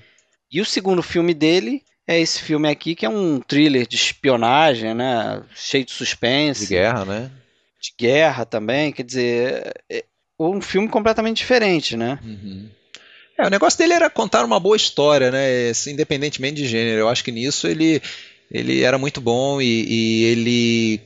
E 0.51 0.61
o 0.61 0.65
segundo 0.65 1.01
filme 1.01 1.33
dele 1.33 1.81
é 2.05 2.19
esse 2.19 2.39
filme 2.43 2.69
aqui, 2.69 2.93
que 2.93 3.07
é 3.07 3.09
um 3.09 3.39
thriller 3.39 3.87
de 3.87 3.95
espionagem, 3.95 4.93
né? 4.93 5.41
Cheio 5.55 5.83
de 5.83 5.93
suspense. 5.93 6.67
De 6.67 6.75
guerra, 6.75 7.05
né? 7.05 7.31
De 7.81 7.91
guerra 7.97 8.45
também, 8.45 8.91
quer 8.91 9.03
dizer, 9.03 9.73
é 9.89 10.05
um 10.39 10.61
filme 10.61 10.87
completamente 10.87 11.37
diferente, 11.37 11.97
né? 11.97 12.19
Uhum. 12.23 12.69
É, 13.37 13.47
o 13.47 13.49
negócio 13.49 13.79
dele 13.79 13.93
era 13.93 14.09
contar 14.09 14.45
uma 14.45 14.59
boa 14.59 14.75
história, 14.75 15.31
né? 15.31 15.71
Independentemente 15.87 16.61
de 16.61 16.67
gênero. 16.67 17.01
Eu 17.01 17.09
acho 17.09 17.23
que 17.23 17.31
nisso 17.31 17.67
ele, 17.67 18.01
ele 18.51 18.81
era 18.81 18.97
muito 18.97 19.19
bom 19.19 19.61
e, 19.61 19.85
e 19.87 20.23
ele 20.25 21.01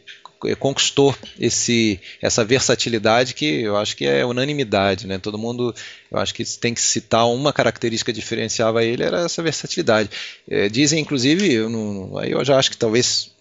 conquistou 0.59 1.15
esse, 1.39 1.99
essa 2.21 2.45
versatilidade 2.45 3.33
que 3.33 3.61
eu 3.63 3.75
acho 3.75 3.95
que 3.95 4.05
é 4.05 4.25
unanimidade, 4.25 5.07
né? 5.07 5.17
Todo 5.17 5.37
mundo, 5.37 5.73
eu 6.11 6.19
acho 6.19 6.33
que 6.33 6.43
tem 6.59 6.73
que 6.73 6.81
citar 6.81 7.27
uma 7.27 7.51
característica 7.51 8.11
que 8.11 8.19
diferenciava 8.19 8.83
ele 8.83 9.03
era 9.03 9.21
essa 9.21 9.41
versatilidade. 9.41 10.09
É, 10.47 10.69
dizem, 10.69 10.99
inclusive, 10.99 11.51
eu 11.51 11.69
não, 11.69 12.17
aí 12.17 12.31
eu 12.31 12.45
já 12.45 12.57
acho 12.57 12.69
que 12.69 12.77
talvez 12.77 13.31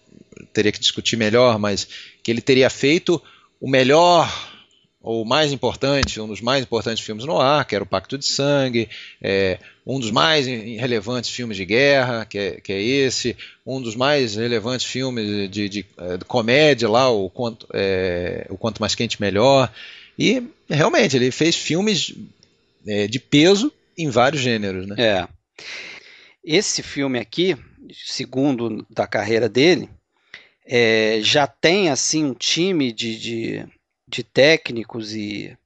teria 0.53 0.71
que 0.71 0.79
discutir 0.79 1.17
melhor, 1.17 1.59
mas 1.59 1.87
que 2.23 2.31
ele 2.31 2.41
teria 2.41 2.69
feito 2.69 3.21
o 3.59 3.69
melhor 3.69 4.46
ou 5.07 5.23
mais 5.23 5.53
importante, 5.53 6.19
um 6.19 6.27
dos 6.27 6.41
mais 6.41 6.63
importantes 6.63 7.01
filmes 7.01 7.23
no 7.23 7.39
ar, 7.39 7.63
que 7.63 7.73
era 7.73 7.83
o 7.83 7.87
Pacto 7.87 8.17
de 8.17 8.25
Sangue, 8.25 8.89
é, 9.21 9.57
um 9.85 10.01
dos 10.01 10.11
mais 10.11 10.47
relevantes 10.47 11.29
filmes 11.29 11.55
de 11.55 11.63
guerra, 11.63 12.25
que 12.25 12.37
é, 12.37 12.51
que 12.59 12.73
é 12.73 12.81
esse, 12.81 13.37
um 13.65 13.81
dos 13.81 13.95
mais 13.95 14.35
relevantes 14.35 14.85
filmes 14.85 15.49
de, 15.49 15.69
de, 15.69 15.85
é, 15.97 16.17
de 16.17 16.25
comédia 16.25 16.89
lá, 16.89 17.09
o 17.09 17.29
quanto, 17.29 17.65
é, 17.73 18.47
o 18.49 18.57
quanto 18.57 18.81
mais 18.81 18.95
quente 18.95 19.21
melhor, 19.21 19.71
e 20.19 20.43
realmente 20.69 21.15
ele 21.15 21.31
fez 21.31 21.55
filmes 21.55 22.13
é, 22.85 23.07
de 23.07 23.17
peso 23.17 23.71
em 23.97 24.09
vários 24.09 24.41
gêneros, 24.41 24.85
né? 24.87 24.95
É. 24.99 25.27
Esse 26.43 26.83
filme 26.83 27.17
aqui, 27.17 27.55
segundo 27.93 28.85
da 28.89 29.07
carreira 29.07 29.47
dele, 29.47 29.89
é, 30.65 31.19
já 31.21 31.47
tem 31.47 31.89
assim 31.89 32.25
um 32.25 32.33
time 32.33 32.91
de, 32.91 33.17
de 33.17 33.76
de 34.07 34.23
técnicos 34.23 35.13
e 35.13 35.57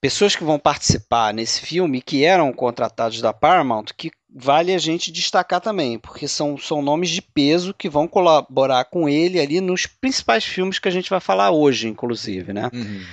pessoas 0.00 0.34
que 0.34 0.42
vão 0.42 0.58
participar 0.58 1.32
nesse 1.32 1.60
filme 1.60 2.02
que 2.02 2.24
eram 2.24 2.52
contratados 2.52 3.20
da 3.20 3.32
Paramount 3.32 3.86
que 3.96 4.10
vale 4.28 4.74
a 4.74 4.78
gente 4.78 5.12
destacar 5.12 5.60
também, 5.60 5.98
porque 5.98 6.26
são, 6.26 6.58
são 6.58 6.82
nomes 6.82 7.10
de 7.10 7.22
peso 7.22 7.72
que 7.72 7.88
vão 7.88 8.08
colaborar 8.08 8.86
com 8.86 9.08
ele 9.08 9.38
ali 9.38 9.60
nos 9.60 9.86
principais 9.86 10.44
filmes 10.44 10.78
que 10.78 10.88
a 10.88 10.92
gente 10.92 11.10
vai 11.10 11.20
falar 11.20 11.50
hoje, 11.50 11.86
inclusive, 11.86 12.52
né? 12.52 12.68
Uhum. 12.72 13.04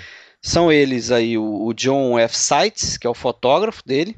São 0.42 0.72
eles 0.72 1.12
aí 1.12 1.38
o, 1.38 1.66
o, 1.66 1.74
John 1.74 2.18
F. 2.18 2.36
Seitz, 2.36 2.98
que 2.98 3.06
é 3.06 3.10
o 3.10 3.14
fotógrafo 3.14 3.84
dele, 3.86 4.18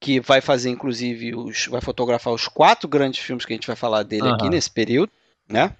que 0.00 0.20
vai 0.20 0.40
fazer 0.40 0.70
inclusive 0.70 1.34
os, 1.34 1.66
vai 1.66 1.80
fotografar 1.80 2.32
os 2.32 2.48
quatro 2.48 2.88
grandes 2.88 3.20
filmes 3.20 3.46
que 3.46 3.52
a 3.52 3.56
gente 3.56 3.66
vai 3.66 3.76
falar 3.76 4.02
dele 4.02 4.26
uhum. 4.26 4.34
aqui 4.34 4.50
nesse 4.50 4.70
período, 4.70 5.12
né? 5.48 5.74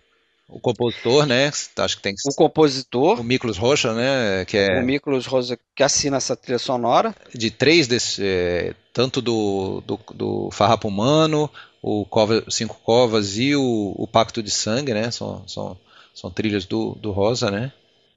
O 0.48 0.60
compositor, 0.60 1.26
né? 1.26 1.50
Acho 1.76 1.96
que 1.96 2.02
tem 2.02 2.14
que 2.14 2.20
O 2.30 2.34
compositor. 2.34 3.20
O 3.20 3.24
Miklos 3.24 3.58
Rocha, 3.58 3.92
né? 3.92 4.44
Que 4.44 4.56
é... 4.56 4.80
O 4.80 4.84
Miklos 4.84 5.26
Rocha 5.26 5.58
que 5.74 5.82
assina 5.82 6.18
essa 6.18 6.36
trilha 6.36 6.58
sonora. 6.58 7.14
De 7.34 7.50
três 7.50 7.88
desses. 7.88 8.18
É, 8.20 8.74
tanto 8.92 9.20
do, 9.20 9.82
do, 9.84 9.98
do 10.14 10.50
Farrapo 10.52 10.86
Humano, 10.86 11.50
o 11.82 12.04
Cova, 12.04 12.44
Cinco 12.48 12.80
Covas 12.82 13.36
e 13.36 13.56
o, 13.56 13.94
o 13.96 14.06
Pacto 14.06 14.42
de 14.42 14.50
Sangue, 14.50 14.94
né? 14.94 15.10
São, 15.10 15.46
são, 15.48 15.76
são 16.14 16.30
trilhas 16.30 16.64
do, 16.64 16.94
do 16.94 17.10
Rosa, 17.10 17.50
né? 17.50 17.72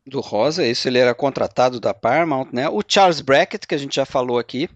Do 0.06 0.22
Rosa, 0.22 0.66
isso 0.66 0.88
ele 0.88 0.98
era 0.98 1.14
contratado 1.14 1.80
da 1.80 1.94
Paramount, 1.94 2.50
né? 2.54 2.70
O 2.70 2.82
Charles 2.88 3.22
Brackett, 3.22 3.68
que 3.68 3.76
a 3.76 3.78
gente 3.78 3.96
já 3.96 4.06
falou 4.06 4.38
aqui. 4.40 4.70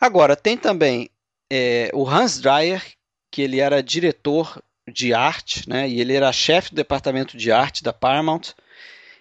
Agora, 0.00 0.36
tem 0.36 0.56
também 0.56 1.10
é, 1.52 1.90
o 1.92 2.08
Hans 2.08 2.40
Dreyer, 2.40 2.82
que 3.30 3.42
ele 3.42 3.60
era 3.60 3.82
diretor 3.82 4.62
de 4.92 5.14
arte, 5.14 5.68
né? 5.68 5.88
E 5.88 6.00
ele 6.00 6.14
era 6.14 6.32
chefe 6.32 6.70
do 6.70 6.76
departamento 6.76 7.36
de 7.36 7.52
arte 7.52 7.82
da 7.82 7.92
Paramount. 7.92 8.54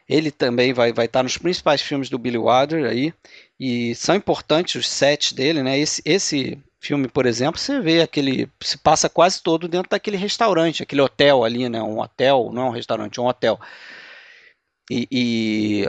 Ele 0.08 0.32
também 0.32 0.74
vai, 0.74 0.94
vai 0.94 1.06
estar 1.06 1.24
nos 1.24 1.38
principais 1.38 1.82
filmes 1.82 2.10
do 2.10 2.18
Billy 2.18 2.38
Wilder 2.38 2.86
aí. 2.86 3.14
E 3.60 3.94
são 3.96 4.16
importantes 4.16 4.76
os 4.76 4.88
sets 4.90 5.34
dele, 5.34 5.62
né? 5.64 5.78
Esse, 5.78 6.02
esse 6.06 6.58
filme, 6.80 7.08
por 7.08 7.26
exemplo, 7.26 7.60
você 7.60 7.80
vê 7.80 8.02
aquele. 8.02 8.50
se 8.62 8.78
passa 8.78 9.10
quase 9.10 9.42
todo 9.42 9.68
dentro 9.68 9.90
daquele 9.90 10.18
restaurante, 10.18 10.84
aquele 10.84 11.02
hotel 11.02 11.44
ali, 11.44 11.68
né? 11.70 11.82
Um 11.82 12.00
hotel, 12.00 12.52
não 12.54 12.64
é 12.64 12.66
um 12.66 12.72
restaurante, 12.72 13.20
é 13.20 13.22
um 13.22 13.28
hotel. 13.28 13.60
E, 14.90 15.08
e, 15.12 15.86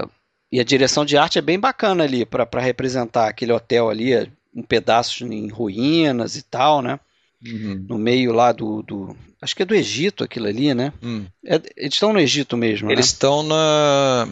e 0.50 0.60
a 0.60 0.64
direção 0.64 1.04
de 1.04 1.16
arte 1.16 1.38
é 1.38 1.42
bem 1.42 1.58
bacana 1.58 2.04
ali 2.04 2.26
para 2.26 2.60
representar 2.60 3.28
aquele 3.28 3.52
hotel 3.52 3.88
ali, 3.88 4.30
um 4.54 4.62
pedaço 4.62 5.24
em 5.26 5.48
ruínas 5.48 6.36
e 6.36 6.42
tal, 6.42 6.82
né? 6.82 6.98
Uhum. 7.44 7.84
No 7.88 7.98
meio 7.98 8.32
lá 8.32 8.50
do, 8.52 8.82
do, 8.82 9.16
Acho 9.40 9.54
que 9.54 9.62
é 9.62 9.66
do 9.66 9.74
Egito 9.74 10.24
aquilo 10.24 10.46
ali, 10.46 10.74
né? 10.74 10.92
Hum. 11.02 11.24
É, 11.46 11.60
eles 11.76 11.94
estão 11.94 12.12
no 12.12 12.18
Egito 12.18 12.56
mesmo. 12.56 12.90
Eles 12.90 13.06
né? 13.06 13.12
estão 13.12 13.42
na. 13.42 14.28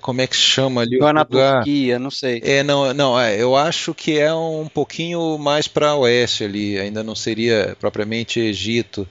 Como 0.00 0.20
é 0.20 0.26
que 0.26 0.36
chama 0.36 0.80
ali? 0.80 0.98
Não 0.98 1.08
é 1.08 1.12
na 1.12 1.24
Turquia, 1.24 1.98
não 1.98 2.10
sei. 2.10 2.40
É, 2.44 2.62
não, 2.62 2.94
não 2.94 3.20
é, 3.20 3.40
eu 3.40 3.54
acho 3.56 3.92
que 3.92 4.18
é 4.18 4.32
um 4.32 4.68
pouquinho 4.72 5.36
mais 5.36 5.68
para 5.68 5.94
oeste 5.96 6.44
ali, 6.44 6.78
ainda 6.78 7.02
não 7.02 7.14
seria 7.14 7.76
propriamente 7.78 8.40
Egito. 8.40 9.06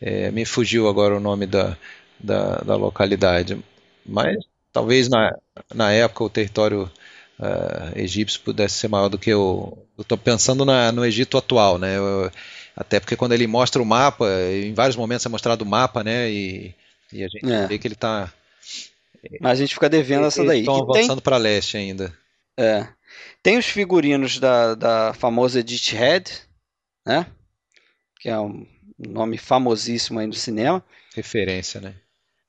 É, 0.00 0.30
me 0.30 0.44
fugiu 0.44 0.88
agora 0.88 1.16
o 1.16 1.20
nome 1.20 1.46
da, 1.46 1.76
da, 2.18 2.56
da 2.56 2.76
localidade. 2.76 3.56
Mas 4.04 4.36
talvez 4.72 5.08
na, 5.08 5.34
na 5.74 5.92
época 5.92 6.24
o 6.24 6.30
território 6.30 6.90
uh, 7.38 7.98
egípcio 7.98 8.40
pudesse 8.40 8.74
ser 8.74 8.88
maior 8.88 9.08
do 9.08 9.18
que 9.18 9.32
o. 9.32 9.78
Eu 9.96 10.02
estou 10.02 10.18
pensando 10.18 10.64
na, 10.64 10.92
no 10.92 11.04
Egito 11.04 11.38
atual, 11.38 11.78
né? 11.78 11.96
Eu, 11.96 12.30
até 12.76 13.00
porque 13.00 13.16
quando 13.16 13.32
ele 13.32 13.46
mostra 13.46 13.80
o 13.80 13.86
mapa, 13.86 14.26
em 14.52 14.74
vários 14.74 14.96
momentos 14.96 15.24
é 15.24 15.28
mostrado 15.30 15.62
o 15.62 15.66
mapa, 15.66 16.04
né? 16.04 16.30
E, 16.30 16.74
e 17.10 17.24
a 17.24 17.28
gente 17.28 17.50
é. 17.50 17.66
vê 17.66 17.78
que 17.78 17.88
ele 17.88 17.94
está. 17.94 18.30
Mas 19.40 19.52
a 19.52 19.62
gente 19.62 19.72
fica 19.72 19.88
devendo 19.88 20.26
essa 20.26 20.44
daí. 20.44 20.60
Estão 20.60 20.82
avançando 20.82 21.22
para 21.22 21.38
leste 21.38 21.78
ainda. 21.78 22.16
É. 22.56 22.86
Tem 23.42 23.56
os 23.56 23.64
figurinos 23.64 24.38
da, 24.38 24.74
da 24.74 25.14
famosa 25.14 25.60
Edith 25.60 25.92
Head, 25.92 26.30
né? 27.06 27.26
Que 28.20 28.28
é 28.28 28.38
um 28.38 28.66
nome 28.98 29.38
famosíssimo 29.38 30.18
aí 30.18 30.26
no 30.26 30.34
cinema. 30.34 30.84
Referência, 31.14 31.80
né? 31.80 31.94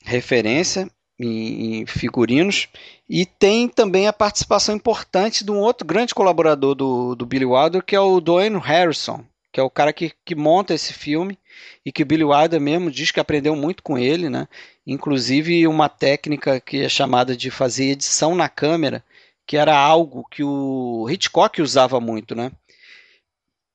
Referência. 0.03 0.89
em, 1.17 1.81
em, 1.81 1.85
figurinos. 1.85 2.67
E 3.09 3.25
tem 3.25 3.69
também 3.69 4.07
a 4.07 4.13
participação 4.13 4.75
importante 4.75 5.45
de 5.45 5.51
um 5.51 5.59
outro 5.59 5.87
grande 5.87 6.13
colaborador 6.13 6.75
do, 6.75 7.15
do 7.15 7.25
Billy 7.25 7.45
Wilder, 7.45 7.81
que 7.81 7.95
é 7.95 7.99
o 7.99 8.19
Dwayne 8.19 8.59
Harrison, 8.59 9.25
que 9.57 9.61
é 9.61 9.63
o 9.63 9.71
cara 9.71 9.91
que, 9.91 10.13
que 10.23 10.35
monta 10.35 10.75
esse 10.75 10.93
filme 10.93 11.35
e 11.83 11.91
que 11.91 12.03
o 12.03 12.05
Billy 12.05 12.23
Wilder 12.23 12.61
mesmo 12.61 12.91
diz 12.91 13.09
que 13.09 13.19
aprendeu 13.19 13.55
muito 13.55 13.81
com 13.81 13.97
ele, 13.97 14.29
né? 14.29 14.47
Inclusive 14.85 15.65
uma 15.65 15.89
técnica 15.89 16.59
que 16.61 16.83
é 16.83 16.87
chamada 16.87 17.35
de 17.35 17.49
fazer 17.49 17.85
edição 17.85 18.35
na 18.35 18.47
câmera, 18.47 19.03
que 19.47 19.57
era 19.57 19.75
algo 19.75 20.23
que 20.29 20.43
o 20.43 21.09
Hitchcock 21.09 21.59
usava 21.59 21.99
muito, 21.99 22.35
né? 22.35 22.51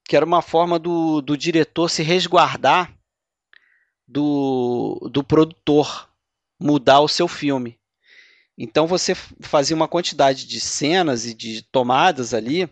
Que 0.05 0.15
era 0.15 0.25
uma 0.25 0.41
forma 0.41 0.79
do, 0.79 1.21
do 1.21 1.37
diretor 1.37 1.91
se 1.91 2.05
resguardar 2.05 2.95
do, 4.07 5.11
do 5.11 5.25
produtor 5.25 6.09
mudar 6.61 7.01
o 7.01 7.09
seu 7.09 7.27
filme. 7.27 7.77
Então 8.57 8.87
você 8.87 9.17
fazia 9.41 9.75
uma 9.75 9.89
quantidade 9.89 10.47
de 10.47 10.61
cenas 10.61 11.27
e 11.27 11.35
de 11.35 11.61
tomadas 11.61 12.33
ali 12.33 12.71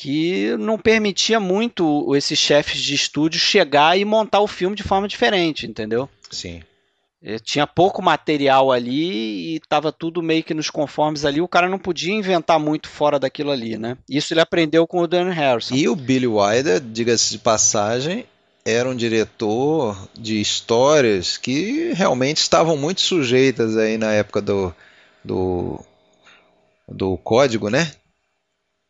que 0.00 0.56
não 0.58 0.78
permitia 0.78 1.40
muito 1.40 2.14
esses 2.14 2.38
chefes 2.38 2.80
de 2.80 2.94
estúdio 2.94 3.40
chegar 3.40 3.98
e 3.98 4.04
montar 4.04 4.38
o 4.38 4.46
filme 4.46 4.76
de 4.76 4.84
forma 4.84 5.08
diferente, 5.08 5.66
entendeu? 5.66 6.08
Sim. 6.30 6.62
É, 7.20 7.36
tinha 7.40 7.66
pouco 7.66 8.00
material 8.00 8.70
ali 8.70 9.54
e 9.54 9.56
estava 9.56 9.90
tudo 9.90 10.22
meio 10.22 10.44
que 10.44 10.54
nos 10.54 10.70
conformes 10.70 11.24
ali. 11.24 11.40
O 11.40 11.48
cara 11.48 11.68
não 11.68 11.80
podia 11.80 12.14
inventar 12.14 12.60
muito 12.60 12.88
fora 12.88 13.18
daquilo 13.18 13.50
ali, 13.50 13.76
né? 13.76 13.98
Isso 14.08 14.32
ele 14.32 14.40
aprendeu 14.40 14.86
com 14.86 15.00
o 15.00 15.08
Dan 15.08 15.30
Harrison. 15.30 15.74
E 15.74 15.88
o 15.88 15.96
Billy 15.96 16.28
Wilder, 16.28 16.78
diga-se 16.78 17.32
de 17.32 17.38
passagem, 17.38 18.24
era 18.64 18.88
um 18.88 18.94
diretor 18.94 19.98
de 20.16 20.40
histórias 20.40 21.36
que 21.36 21.92
realmente 21.92 22.36
estavam 22.36 22.76
muito 22.76 23.00
sujeitas 23.00 23.76
aí 23.76 23.98
na 23.98 24.12
época 24.12 24.40
do, 24.40 24.72
do, 25.24 25.84
do 26.88 27.16
código, 27.16 27.68
né? 27.68 27.90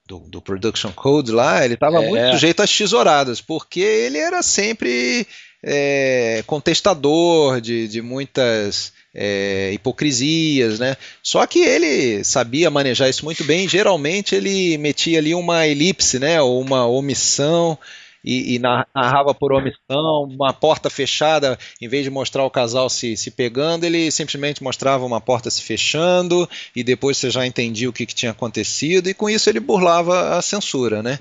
Do, 0.08 0.20
do 0.20 0.40
Production 0.40 0.90
Code 0.90 1.30
lá, 1.30 1.62
ele 1.62 1.74
estava 1.74 2.02
é. 2.02 2.08
muito 2.08 2.32
sujeito 2.32 2.62
às 2.62 2.74
tesouradas, 2.74 3.42
porque 3.42 3.80
ele 3.80 4.16
era 4.16 4.42
sempre 4.42 5.26
é, 5.62 6.42
contestador 6.46 7.60
de, 7.60 7.86
de 7.86 8.00
muitas 8.00 8.92
é, 9.14 9.70
hipocrisias, 9.74 10.78
né? 10.78 10.96
Só 11.22 11.46
que 11.46 11.58
ele 11.58 12.24
sabia 12.24 12.70
manejar 12.70 13.10
isso 13.10 13.24
muito 13.24 13.44
bem. 13.44 13.68
Geralmente 13.68 14.34
ele 14.34 14.78
metia 14.78 15.18
ali 15.18 15.34
uma 15.34 15.66
elipse, 15.66 16.18
né? 16.18 16.40
Ou 16.40 16.58
uma 16.60 16.86
omissão 16.86 17.78
e, 18.24 18.54
e, 18.54 18.58
narrava 18.58 19.34
por 19.34 19.52
omissão, 19.52 20.24
uma 20.24 20.52
porta 20.52 20.90
fechada, 20.90 21.58
em 21.80 21.88
vez 21.88 22.04
de 22.04 22.10
mostrar 22.10 22.44
o 22.44 22.50
casal 22.50 22.90
se, 22.90 23.16
se 23.16 23.30
pegando, 23.30 23.84
ele 23.84 24.10
simplesmente 24.10 24.62
mostrava 24.62 25.04
uma 25.04 25.20
porta 25.20 25.50
se 25.50 25.62
fechando 25.62 26.48
e 26.74 26.82
depois 26.82 27.16
você 27.16 27.30
já 27.30 27.46
entendia 27.46 27.88
o 27.88 27.92
que, 27.92 28.06
que 28.06 28.14
tinha 28.14 28.32
acontecido, 28.32 29.08
e 29.08 29.14
com 29.14 29.30
isso 29.30 29.48
ele 29.48 29.60
burlava 29.60 30.36
a 30.36 30.42
censura, 30.42 31.02
né? 31.02 31.18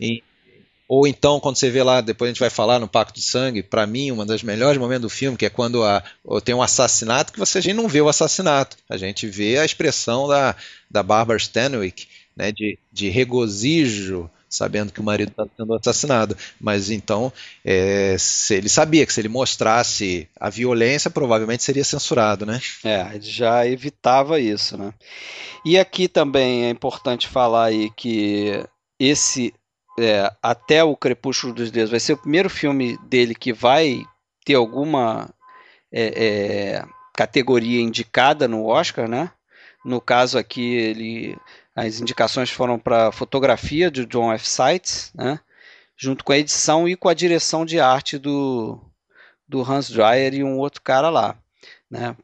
E, 0.00 0.22
ou 0.86 1.06
então, 1.06 1.40
quando 1.40 1.56
você 1.56 1.70
vê 1.70 1.82
lá, 1.82 2.00
depois 2.00 2.28
a 2.28 2.32
gente 2.32 2.40
vai 2.40 2.50
falar 2.50 2.78
no 2.78 2.86
Pacto 2.86 3.18
de 3.18 3.24
Sangue, 3.24 3.62
para 3.62 3.86
mim, 3.86 4.12
um 4.12 4.24
dos 4.24 4.42
melhores 4.42 4.78
momentos 4.78 5.02
do 5.02 5.08
filme, 5.08 5.36
que 5.36 5.46
é 5.46 5.50
quando 5.50 5.82
a, 5.82 6.02
tem 6.44 6.54
um 6.54 6.62
assassinato, 6.62 7.32
que 7.32 7.38
você 7.38 7.58
a 7.58 7.60
gente 7.62 7.74
não 7.74 7.88
vê 7.88 8.02
o 8.02 8.08
assassinato, 8.08 8.76
a 8.88 8.96
gente 8.98 9.26
vê 9.26 9.58
a 9.58 9.64
expressão 9.64 10.28
da, 10.28 10.54
da 10.90 11.02
Barbara 11.02 11.38
Stanwyck, 11.38 12.06
né, 12.36 12.52
de, 12.52 12.78
de 12.92 13.08
regozijo 13.08 14.30
sabendo 14.54 14.92
que 14.92 15.00
o 15.00 15.04
marido 15.04 15.30
está 15.30 15.46
sendo 15.56 15.74
assassinado. 15.74 16.36
Mas 16.60 16.90
então, 16.90 17.32
é, 17.64 18.16
ele 18.50 18.68
sabia 18.68 19.04
que 19.04 19.12
se 19.12 19.20
ele 19.20 19.28
mostrasse 19.28 20.28
a 20.38 20.48
violência, 20.48 21.10
provavelmente 21.10 21.62
seria 21.62 21.84
censurado, 21.84 22.46
né? 22.46 22.60
É, 22.84 23.14
ele 23.14 23.30
já 23.30 23.66
evitava 23.66 24.38
isso, 24.38 24.76
né? 24.76 24.92
E 25.64 25.78
aqui 25.78 26.08
também 26.08 26.66
é 26.66 26.70
importante 26.70 27.26
falar 27.26 27.66
aí 27.66 27.90
que 27.96 28.64
esse 28.98 29.52
é, 29.98 30.30
até 30.42 30.82
o 30.82 30.96
Crepúsculo 30.96 31.54
dos 31.54 31.70
Deuses 31.70 31.90
vai 31.90 32.00
ser 32.00 32.14
o 32.14 32.18
primeiro 32.18 32.50
filme 32.50 32.98
dele 33.08 33.34
que 33.34 33.52
vai 33.52 34.02
ter 34.44 34.54
alguma 34.54 35.30
é, 35.92 36.24
é, 36.24 36.84
categoria 37.14 37.80
indicada 37.80 38.48
no 38.48 38.66
Oscar, 38.66 39.08
né? 39.08 39.30
No 39.84 40.00
caso 40.00 40.38
aqui 40.38 40.74
ele 40.74 41.36
as 41.74 42.00
indicações 42.00 42.50
foram 42.50 42.78
para 42.78 43.10
fotografia 43.10 43.90
de 43.90 44.06
John 44.06 44.32
F. 44.32 44.48
Seitz, 44.48 45.12
né? 45.14 45.40
junto 45.96 46.24
com 46.24 46.32
a 46.32 46.38
edição 46.38 46.88
e 46.88 46.96
com 46.96 47.08
a 47.08 47.14
direção 47.14 47.64
de 47.64 47.80
arte 47.80 48.18
do, 48.18 48.80
do 49.48 49.62
Hans 49.62 49.90
Dreyer 49.90 50.34
e 50.34 50.44
um 50.44 50.58
outro 50.58 50.82
cara 50.82 51.08
lá. 51.10 51.36
Né? 51.90 52.16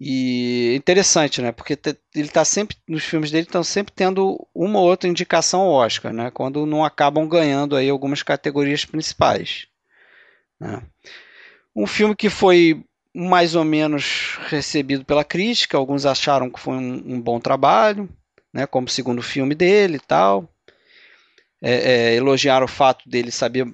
E 0.00 0.74
interessante, 0.76 1.42
né? 1.42 1.52
Porque 1.52 1.78
ele 2.14 2.26
está 2.26 2.42
sempre 2.44 2.76
nos 2.88 3.04
filmes 3.04 3.30
dele 3.30 3.44
estão 3.44 3.62
sempre 3.62 3.92
tendo 3.94 4.46
uma 4.54 4.78
ou 4.78 4.86
outra 4.88 5.08
indicação 5.08 5.68
Oscar, 5.68 6.10
né? 6.10 6.30
Quando 6.30 6.64
não 6.64 6.82
acabam 6.82 7.28
ganhando 7.28 7.76
aí 7.76 7.90
algumas 7.90 8.22
categorias 8.22 8.84
principais. 8.86 9.66
Né? 10.58 10.82
Um 11.76 11.86
filme 11.86 12.16
que 12.16 12.30
foi 12.30 12.82
mais 13.14 13.54
ou 13.54 13.64
menos 13.64 14.38
recebido 14.48 15.04
pela 15.04 15.24
crítica, 15.24 15.76
alguns 15.76 16.06
acharam 16.06 16.48
que 16.48 16.60
foi 16.60 16.74
um, 16.74 17.14
um 17.14 17.20
bom 17.20 17.38
trabalho, 17.38 18.08
né, 18.52 18.66
como 18.66 18.88
segundo 18.88 19.22
filme 19.22 19.54
dele 19.54 19.96
e 19.96 20.00
tal. 20.00 20.48
É, 21.62 21.72
é, 21.72 22.14
elogiaram 22.14 22.64
o 22.64 22.68
fato 22.68 23.08
dele 23.08 23.30
saber 23.30 23.66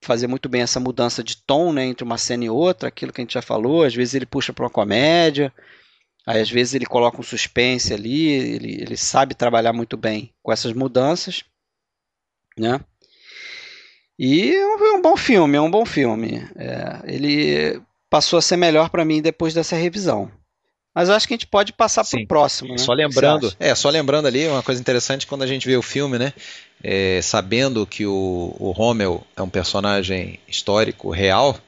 fazer 0.00 0.28
muito 0.28 0.48
bem 0.48 0.62
essa 0.62 0.78
mudança 0.78 1.22
de 1.22 1.36
tom 1.36 1.72
né, 1.72 1.84
entre 1.84 2.04
uma 2.04 2.16
cena 2.16 2.44
e 2.44 2.50
outra, 2.50 2.88
aquilo 2.88 3.12
que 3.12 3.20
a 3.20 3.24
gente 3.24 3.34
já 3.34 3.42
falou. 3.42 3.82
Às 3.82 3.94
vezes 3.94 4.14
ele 4.14 4.26
puxa 4.26 4.52
para 4.52 4.64
uma 4.64 4.70
comédia, 4.70 5.52
aí 6.24 6.40
às 6.40 6.50
vezes 6.50 6.74
ele 6.74 6.86
coloca 6.86 7.20
um 7.20 7.24
suspense 7.24 7.92
ali. 7.92 8.30
Ele, 8.30 8.80
ele 8.80 8.96
sabe 8.96 9.34
trabalhar 9.34 9.72
muito 9.72 9.96
bem 9.96 10.32
com 10.42 10.52
essas 10.52 10.72
mudanças. 10.72 11.44
Né? 12.56 12.80
E 14.18 14.54
é 14.54 14.66
um, 14.66 14.98
é 14.98 15.02
bom 15.02 15.16
filme, 15.16 15.56
é 15.56 15.60
um 15.60 15.70
bom 15.70 15.84
filme. 15.84 16.48
É, 16.56 17.02
ele 17.04 17.82
passou 18.08 18.38
a 18.38 18.42
ser 18.42 18.56
melhor 18.56 18.88
para 18.88 19.04
mim 19.04 19.20
depois 19.20 19.52
dessa 19.52 19.76
revisão. 19.76 20.30
Mas 20.96 21.10
eu 21.10 21.14
acho 21.14 21.28
que 21.28 21.34
a 21.34 21.36
gente 21.36 21.46
pode 21.46 21.74
passar 21.74 22.02
para 22.06 22.18
o 22.18 22.26
próximo, 22.26 22.70
né? 22.70 22.78
Só 22.78 22.94
lembrando, 22.94 23.54
é, 23.60 23.74
só 23.74 23.90
lembrando 23.90 24.24
ali, 24.24 24.48
uma 24.48 24.62
coisa 24.62 24.80
interessante 24.80 25.26
quando 25.26 25.42
a 25.42 25.46
gente 25.46 25.66
vê 25.66 25.76
o 25.76 25.82
filme, 25.82 26.18
né? 26.18 26.32
É, 26.82 27.20
sabendo 27.20 27.86
que 27.86 28.06
o, 28.06 28.56
o 28.58 28.70
Rommel 28.70 29.22
é 29.36 29.42
um 29.42 29.48
personagem 29.48 30.40
histórico 30.48 31.10
real, 31.10 31.60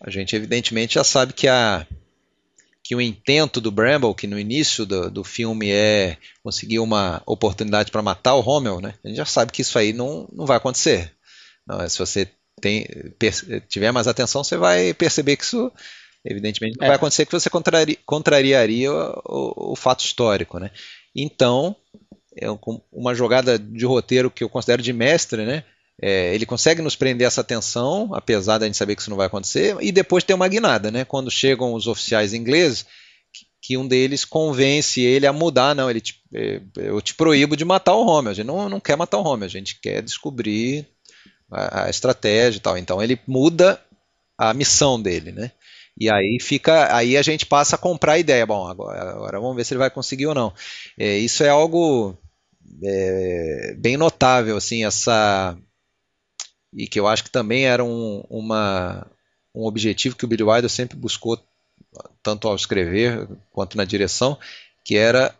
a 0.00 0.08
gente 0.08 0.34
evidentemente 0.34 0.94
já 0.94 1.04
sabe 1.04 1.34
que 1.34 1.46
a 1.48 1.86
que 2.82 2.94
o 2.94 3.00
intento 3.00 3.60
do 3.60 3.70
Bramble, 3.70 4.14
que 4.14 4.26
no 4.26 4.38
início 4.38 4.86
do, 4.86 5.10
do 5.10 5.22
filme 5.22 5.70
é 5.70 6.16
conseguir 6.42 6.78
uma 6.78 7.22
oportunidade 7.26 7.90
para 7.90 8.00
matar 8.00 8.36
o 8.36 8.40
Rommel, 8.40 8.80
né? 8.80 8.94
A 9.04 9.08
gente 9.08 9.18
já 9.18 9.26
sabe 9.26 9.52
que 9.52 9.60
isso 9.60 9.78
aí 9.78 9.92
não, 9.92 10.26
não 10.32 10.46
vai 10.46 10.56
acontecer. 10.56 11.12
Não, 11.66 11.86
se 11.86 11.98
você 11.98 12.26
tem, 12.58 12.86
tiver 13.68 13.92
mais 13.92 14.08
atenção, 14.08 14.42
você 14.42 14.56
vai 14.56 14.94
perceber 14.94 15.36
que 15.36 15.44
isso 15.44 15.70
Evidentemente 16.24 16.76
não 16.78 16.84
é. 16.84 16.88
vai 16.88 16.96
acontecer 16.96 17.24
que 17.24 17.32
você 17.32 17.48
contrari, 17.48 17.98
contrariaria 18.04 18.92
o, 18.92 19.12
o, 19.24 19.72
o, 19.72 19.76
fato 19.76 20.04
histórico, 20.04 20.58
né? 20.58 20.70
Então, 21.16 21.74
é 22.36 22.46
uma 22.92 23.14
jogada 23.14 23.58
de 23.58 23.84
roteiro 23.84 24.30
que 24.30 24.44
eu 24.44 24.48
considero 24.48 24.82
de 24.82 24.92
mestre, 24.92 25.44
né? 25.44 25.64
É, 26.02 26.34
ele 26.34 26.46
consegue 26.46 26.80
nos 26.80 26.96
prender 26.96 27.26
essa 27.26 27.42
atenção, 27.42 28.10
apesar 28.14 28.58
da 28.58 28.66
gente 28.66 28.76
saber 28.76 28.96
que 28.96 29.02
isso 29.02 29.10
não 29.10 29.16
vai 29.16 29.26
acontecer, 29.26 29.76
e 29.80 29.92
depois 29.92 30.24
tem 30.24 30.34
uma 30.34 30.48
guinada, 30.48 30.90
né? 30.90 31.04
Quando 31.04 31.30
chegam 31.30 31.74
os 31.74 31.86
oficiais 31.86 32.32
ingleses, 32.32 32.86
que, 33.32 33.46
que 33.62 33.76
um 33.76 33.86
deles 33.86 34.24
convence 34.24 35.00
ele 35.00 35.26
a 35.26 35.32
mudar, 35.32 35.74
não, 35.74 35.90
ele 35.90 36.00
te, 36.00 36.22
é, 36.34 36.60
eu 36.76 37.00
te 37.00 37.14
proíbo 37.14 37.56
de 37.56 37.64
matar 37.64 37.94
o 37.94 38.04
Romeo, 38.04 38.30
a 38.30 38.34
gente 38.34 38.46
não, 38.46 38.68
não 38.68 38.80
quer 38.80 38.96
matar 38.96 39.18
o 39.18 39.22
Romeo, 39.22 39.46
a 39.46 39.50
gente 39.50 39.78
quer 39.80 40.02
descobrir 40.02 40.86
a, 41.50 41.84
a 41.84 41.90
estratégia 41.90 42.58
e 42.58 42.60
tal. 42.60 42.78
Então 42.78 43.02
ele 43.02 43.18
muda 43.26 43.80
a 44.38 44.54
missão 44.54 45.00
dele, 45.00 45.32
né? 45.32 45.52
E 46.00 46.08
aí 46.08 46.38
fica, 46.40 46.96
aí 46.96 47.16
a 47.16 47.22
gente 47.22 47.44
passa 47.44 47.76
a 47.76 47.78
comprar 47.78 48.14
a 48.14 48.18
ideia. 48.18 48.46
Bom, 48.46 48.66
agora, 48.66 49.10
agora 49.10 49.38
vamos 49.38 49.54
ver 49.54 49.64
se 49.66 49.74
ele 49.74 49.80
vai 49.80 49.90
conseguir 49.90 50.26
ou 50.26 50.34
não. 50.34 50.52
É, 50.98 51.18
isso 51.18 51.44
é 51.44 51.50
algo 51.50 52.16
é, 52.82 53.74
bem 53.78 53.98
notável, 53.98 54.56
assim, 54.56 54.84
essa 54.84 55.56
e 56.72 56.86
que 56.86 56.98
eu 56.98 57.06
acho 57.06 57.24
que 57.24 57.30
também 57.30 57.66
era 57.66 57.84
um, 57.84 58.22
uma, 58.30 59.06
um 59.54 59.64
objetivo 59.64 60.16
que 60.16 60.24
o 60.24 60.28
Billy 60.28 60.42
Wilder 60.42 60.70
sempre 60.70 60.96
buscou, 60.96 61.38
tanto 62.22 62.48
ao 62.48 62.54
escrever 62.54 63.28
quanto 63.52 63.76
na 63.76 63.84
direção, 63.84 64.38
que 64.84 64.96
era 64.96 65.34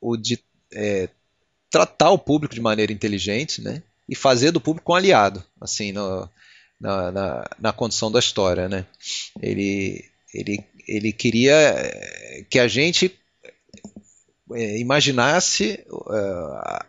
o 0.00 0.16
de 0.16 0.38
é, 0.72 1.08
tratar 1.70 2.10
o 2.10 2.18
público 2.18 2.54
de 2.54 2.60
maneira 2.60 2.92
inteligente, 2.92 3.62
né? 3.62 3.82
E 4.08 4.14
fazer 4.14 4.50
do 4.50 4.60
público 4.60 4.92
um 4.92 4.94
aliado, 4.94 5.42
assim, 5.60 5.92
no, 5.92 6.28
na, 6.80 7.12
na, 7.12 7.50
na 7.58 7.72
condição 7.72 8.10
da 8.10 8.18
história. 8.18 8.68
Né? 8.68 8.86
Ele, 9.42 10.04
ele, 10.34 10.64
ele 10.88 11.12
queria 11.12 11.52
eh, 11.52 12.44
que 12.48 12.58
a 12.58 12.66
gente 12.66 13.14
é, 14.52 14.78
imaginasse 14.78 15.84
a, 16.08 16.86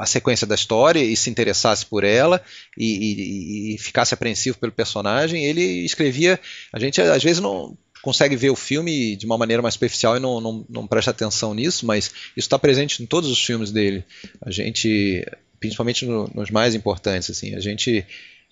a, 0.00 0.06
sequência 0.06 0.46
da 0.46 0.54
história 0.54 1.00
e 1.00 1.16
se 1.16 1.30
interessasse 1.30 1.86
por 1.86 2.02
ela 2.02 2.42
e, 2.76 2.86
e, 2.86 3.74
e, 3.74 3.78
ficasse 3.78 4.12
apreensivo 4.14 4.58
pelo 4.58 4.72
personagem, 4.72 5.44
ele 5.44 5.62
escrevia. 5.84 6.40
A 6.72 6.80
gente 6.80 7.00
às 7.00 7.22
vezes 7.22 7.40
não 7.40 7.76
consegue 8.02 8.36
ver 8.36 8.50
o 8.50 8.56
filme 8.56 9.16
de 9.16 9.24
uma 9.24 9.38
maneira 9.38 9.62
mais 9.62 9.74
superficial 9.74 10.16
e 10.16 10.20
não, 10.20 10.40
não, 10.40 10.66
não 10.68 10.86
presta 10.86 11.10
atenção 11.10 11.54
nisso, 11.54 11.86
mas 11.86 12.06
isso 12.06 12.46
está 12.46 12.58
presente 12.58 13.02
em 13.02 13.06
todos 13.06 13.30
os 13.30 13.42
filmes 13.42 13.70
dele. 13.70 14.04
A 14.42 14.50
gente, 14.50 15.24
principalmente 15.58 16.04
no, 16.04 16.28
nos 16.34 16.50
mais 16.50 16.74
importantes, 16.74 17.30
assim, 17.30 17.54
a 17.54 17.60
gente 17.60 18.04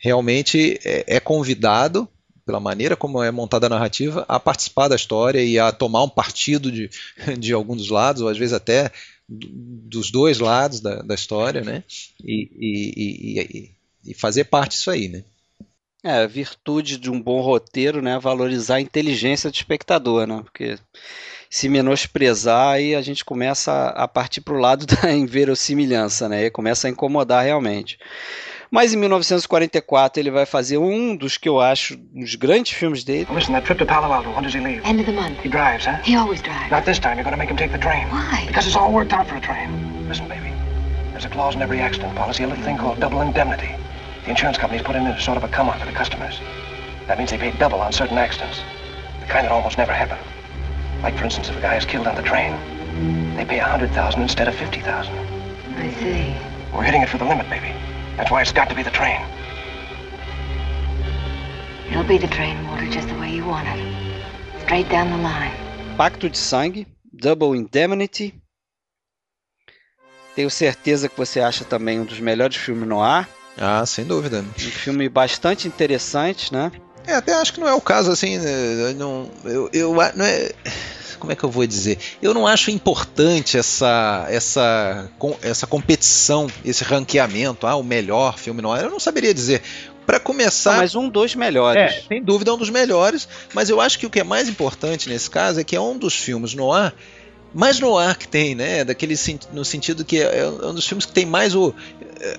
realmente 0.03 0.81
é, 0.85 1.17
é 1.17 1.21
convidado 1.21 2.09
pela 2.45 2.59
maneira 2.59 2.97
como 2.97 3.23
é 3.23 3.31
montada 3.31 3.67
a 3.67 3.71
narrativa, 3.71 4.25
a 4.29 4.41
participar 4.41 4.89
da 4.89 4.97
história 4.97 5.43
e 5.43 5.61
a 5.61 5.71
tomar 5.71 6.03
um 6.03 6.09
partido 6.09 6.73
de, 6.73 6.91
de 7.39 7.53
algum 7.53 7.77
dos 7.77 7.89
lados, 7.89 8.21
ou 8.21 8.29
às 8.29 8.37
vezes 8.37 8.53
até 8.53 8.91
dos 9.29 10.11
dois 10.11 10.41
lados 10.41 10.81
da, 10.81 10.97
da 11.03 11.15
história, 11.15 11.63
né? 11.63 11.85
E, 12.23 12.51
e, 12.53 13.71
e, 14.05 14.11
e, 14.11 14.15
fazer 14.15 14.45
parte 14.45 14.73
disso 14.73 14.91
aí, 14.91 15.09
né? 15.09 15.23
É, 16.05 16.25
a 16.25 16.27
virtude 16.27 16.99
de 16.99 17.09
um 17.09 17.23
bom 17.23 17.41
roteiro, 17.41 18.03
né? 18.03 18.19
Valorizar 18.19 18.77
a 18.77 18.81
inteligência 18.81 19.49
do 19.49 19.55
espectador, 19.55 20.27
né? 20.27 20.43
Porque 20.43 20.77
se 21.49 21.69
menosprezar, 21.69 22.75
aí 22.75 22.95
a 22.95 23.01
gente 23.01 23.25
começa 23.25 23.89
a 23.91 24.09
partir 24.09 24.41
para 24.41 24.55
o 24.55 24.61
lado 24.61 24.85
da 25.01 25.13
inverossimilhança, 25.13 26.29
né? 26.29 26.47
E 26.47 26.51
começa 26.51 26.89
a 26.89 26.91
incomodar 26.91 27.45
realmente. 27.45 27.99
Mas 28.73 28.95
em 28.95 28.97
1944 28.97 30.19
ele 30.19 30.31
vai 30.31 30.47
fazer 30.47 30.79
um 30.79 31.15
dos 31.15 31.37
que 31.37 31.47
eu 31.47 31.61
acho 31.61 31.99
os 32.17 32.35
grandes 32.37 32.73
filmes 32.73 33.05
dele. 33.05 33.27
Listen, 33.31 33.53
that 33.53 33.67
trip 33.67 33.79
to 33.79 33.85
Palo 33.85 34.11
Alto, 34.11 34.31
when 34.31 34.43
does 34.43 34.55
he 34.55 34.61
leave? 34.61 34.81
End 34.89 34.99
of 34.99 35.05
the 35.05 35.13
month. 35.13 35.39
He 35.45 35.51
drives, 35.51 35.85
huh? 35.85 35.99
He 36.03 36.17
always 36.17 36.41
drives. 36.41 36.71
Not 36.71 36.87
this 36.87 36.99
time. 36.99 37.17
You're 37.19 37.25
gonna 37.25 37.37
make 37.37 37.51
him 37.51 37.59
take 37.59 37.71
the 37.71 37.79
train. 37.79 38.09
Why? 38.09 38.47
Because 38.47 38.67
it's 38.67 38.75
all 38.75 38.91
worked 38.91 39.13
out 39.13 39.29
for 39.29 39.37
a 39.37 39.41
train. 39.43 40.09
Listen, 40.09 40.27
baby. 40.27 40.55
There's 41.11 41.27
a 41.27 41.29
clause 41.29 41.55
in 41.55 41.61
every 41.61 41.81
accident 41.81 42.17
policy, 42.17 42.45
a 42.45 42.49
little 42.49 42.65
thing 42.65 42.79
called 42.79 42.99
double 42.99 43.21
indemnity. 43.21 43.69
The 44.25 44.31
insurance 44.31 44.57
companies 44.57 44.81
put 44.81 44.97
in 44.97 45.07
a 45.07 45.21
sort 45.21 45.37
of 45.37 45.45
a 45.45 45.49
come-on 45.49 45.79
for 45.79 45.85
the 45.85 45.93
customers. 45.93 46.41
That 47.09 47.19
means 47.19 47.31
they 47.31 47.37
pay 47.37 47.51
double 47.59 47.79
on 47.83 47.93
certain 47.93 48.17
accidents. 48.17 48.63
The 49.21 49.27
kind 49.27 49.45
that 49.45 49.53
almost 49.53 49.77
never 49.77 49.93
happen. 49.93 50.17
Like, 51.03 51.19
for 51.19 51.25
instance, 51.25 51.51
if 51.51 51.59
a 51.59 51.61
guy 51.61 51.77
is 51.77 51.85
killed 51.85 52.07
on 52.07 52.15
the 52.15 52.23
train, 52.23 52.57
they 53.37 53.45
pay 53.45 53.59
a 53.59 53.65
hundred 53.69 53.91
thousand 53.91 54.23
instead 54.23 54.49
of 54.49 54.55
fifty 54.55 54.81
thousand. 54.81 55.13
I 55.77 55.93
see. 56.01 56.35
We're 56.75 56.85
hitting 56.85 57.03
it 57.03 57.11
for 57.11 57.19
the 57.19 57.27
limit, 57.27 57.51
baby. 57.51 57.75
That's 58.17 58.31
why 58.31 58.43
it's 58.43 58.53
got 58.53 58.69
to 58.69 58.75
be 58.75 58.83
the 58.83 58.91
train. 58.91 59.21
It'll 61.91 62.05
be 62.05 62.19
the 62.19 62.29
train, 62.29 62.57
Walter, 62.67 62.87
just 62.89 63.09
the 63.09 63.15
way 63.19 63.31
you 63.31 63.45
want 63.45 63.67
it. 63.69 63.79
Straight 64.65 64.89
down 64.89 65.11
the 65.11 65.19
line. 65.19 65.53
Pacto 65.97 66.29
de 66.31 66.39
Sangue, 66.39 66.87
Double 67.13 67.55
Indemnity. 67.55 68.35
Tenho 70.35 70.51
certeza 70.51 71.09
que 71.09 71.17
você 71.17 71.41
acha 71.41 71.65
também 71.65 72.01
um 72.01 72.05
dos 72.05 72.19
melhores 72.19 72.57
filmes 72.57 72.89
no 72.89 73.03
ar. 73.03 73.29
Ah, 73.59 73.85
sem 73.85 74.05
dúvida. 74.07 74.39
Um 74.41 74.71
filme 74.71 75.09
bastante 75.09 75.69
interessante, 75.69 76.53
né? 76.53 76.73
É, 77.07 77.15
até 77.15 77.35
acho 77.35 77.53
que 77.53 77.61
não 77.61 77.69
é 77.69 77.75
o 77.75 77.81
caso 77.81 78.11
assim. 78.11 78.39
né, 78.39 78.95
Não, 78.97 79.31
eu, 79.45 79.69
eu 79.75 79.95
não 80.15 80.25
é. 80.25 80.51
Como 81.23 81.31
é 81.31 81.37
que 81.37 81.45
eu 81.45 81.51
vou 81.51 81.65
dizer? 81.65 82.01
Eu 82.21 82.35
não 82.35 82.49
acho 82.49 82.69
importante 82.73 83.57
essa 83.57 84.27
essa 84.29 85.09
essa 85.41 85.69
competição, 85.69 86.49
esse 86.65 86.83
ranqueamento. 86.83 87.65
Ah, 87.65 87.77
o 87.77 87.85
melhor 87.85 88.37
filme 88.37 88.61
no 88.61 88.73
ar. 88.73 88.83
Eu 88.83 88.91
não 88.91 88.99
saberia 88.99 89.33
dizer. 89.33 89.63
Para 90.05 90.19
começar, 90.19 90.79
Mas 90.79 90.97
um 90.97 91.09
dos 91.09 91.37
melhores. 91.37 91.81
É, 91.81 92.03
sem 92.09 92.25
dúvida 92.25 92.51
é 92.51 92.55
um 92.55 92.59
dos 92.59 92.71
melhores, 92.71 93.29
mas 93.55 93.71
eu 93.71 93.81
acho 93.81 94.01
que 94.01 94.05
o 94.05 94.11
que 94.11 94.19
é 94.19 94.25
mais 94.25 94.49
importante 94.49 95.09
nesse 95.09 95.31
caso 95.31 95.61
é 95.61 95.65
que 95.65 95.77
é 95.77 95.81
um 95.81 95.97
dos 95.97 96.13
filmes 96.13 96.55
no 96.55 96.73
ar 96.73 96.93
mais 97.55 97.79
no 97.79 97.97
ar 97.97 98.17
que 98.17 98.27
tem, 98.27 98.55
né? 98.55 98.83
Daquele 98.83 99.15
no 99.53 99.65
sentido 99.65 100.05
que 100.05 100.21
é 100.21 100.45
um 100.49 100.75
dos 100.75 100.87
filmes 100.89 101.07
que 101.07 101.13
tem 101.13 101.27
mais 101.27 101.55
o, 101.55 101.73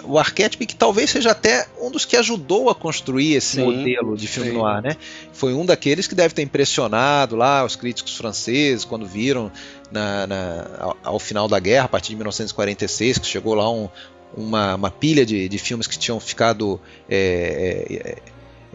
o 0.06 0.18
arquétipo 0.18 0.66
que 0.66 0.76
talvez 0.76 1.10
seja 1.10 1.32
até 1.32 1.68
um 1.82 1.92
dos 1.92 2.06
que 2.06 2.16
ajudou 2.16 2.70
a 2.70 2.76
construir 2.76 3.34
esse 3.36 3.56
Sim, 3.56 3.62
modelo 3.66 4.16
de 4.16 4.28
filme 4.28 4.50
sim. 4.50 4.56
no 4.56 4.66
ar, 4.66 4.82
né? 4.82 4.96
Foi 5.34 5.54
um 5.54 5.66
daqueles 5.66 6.08
que 6.08 6.16
deve 6.16 6.34
ter 6.34 6.42
impressionado 6.42 7.36
lá 7.36 7.66
os 7.66 7.76
críticos 7.76 8.16
franceses 8.16 8.86
quando 8.86 9.06
viram 9.06 9.52
na- 9.92 10.26
na- 10.28 10.68
ao, 10.80 10.98
ao 11.04 11.20
final 11.20 11.48
da 11.48 11.60
guerra, 11.60 11.86
a 11.86 11.90
partir 11.90 12.10
de 12.10 12.16
1946, 12.16 13.18
que 13.18 13.28
chegou 13.28 13.54
lá 13.56 13.70
um- 13.70 13.90
uma, 14.36 14.76
uma 14.76 14.90
pilha 14.90 15.26
de, 15.26 15.48
de 15.50 15.58
filmes 15.60 15.86
que 15.86 15.98
tinham 16.00 16.20
ficado 16.20 16.80
é, 17.10 18.18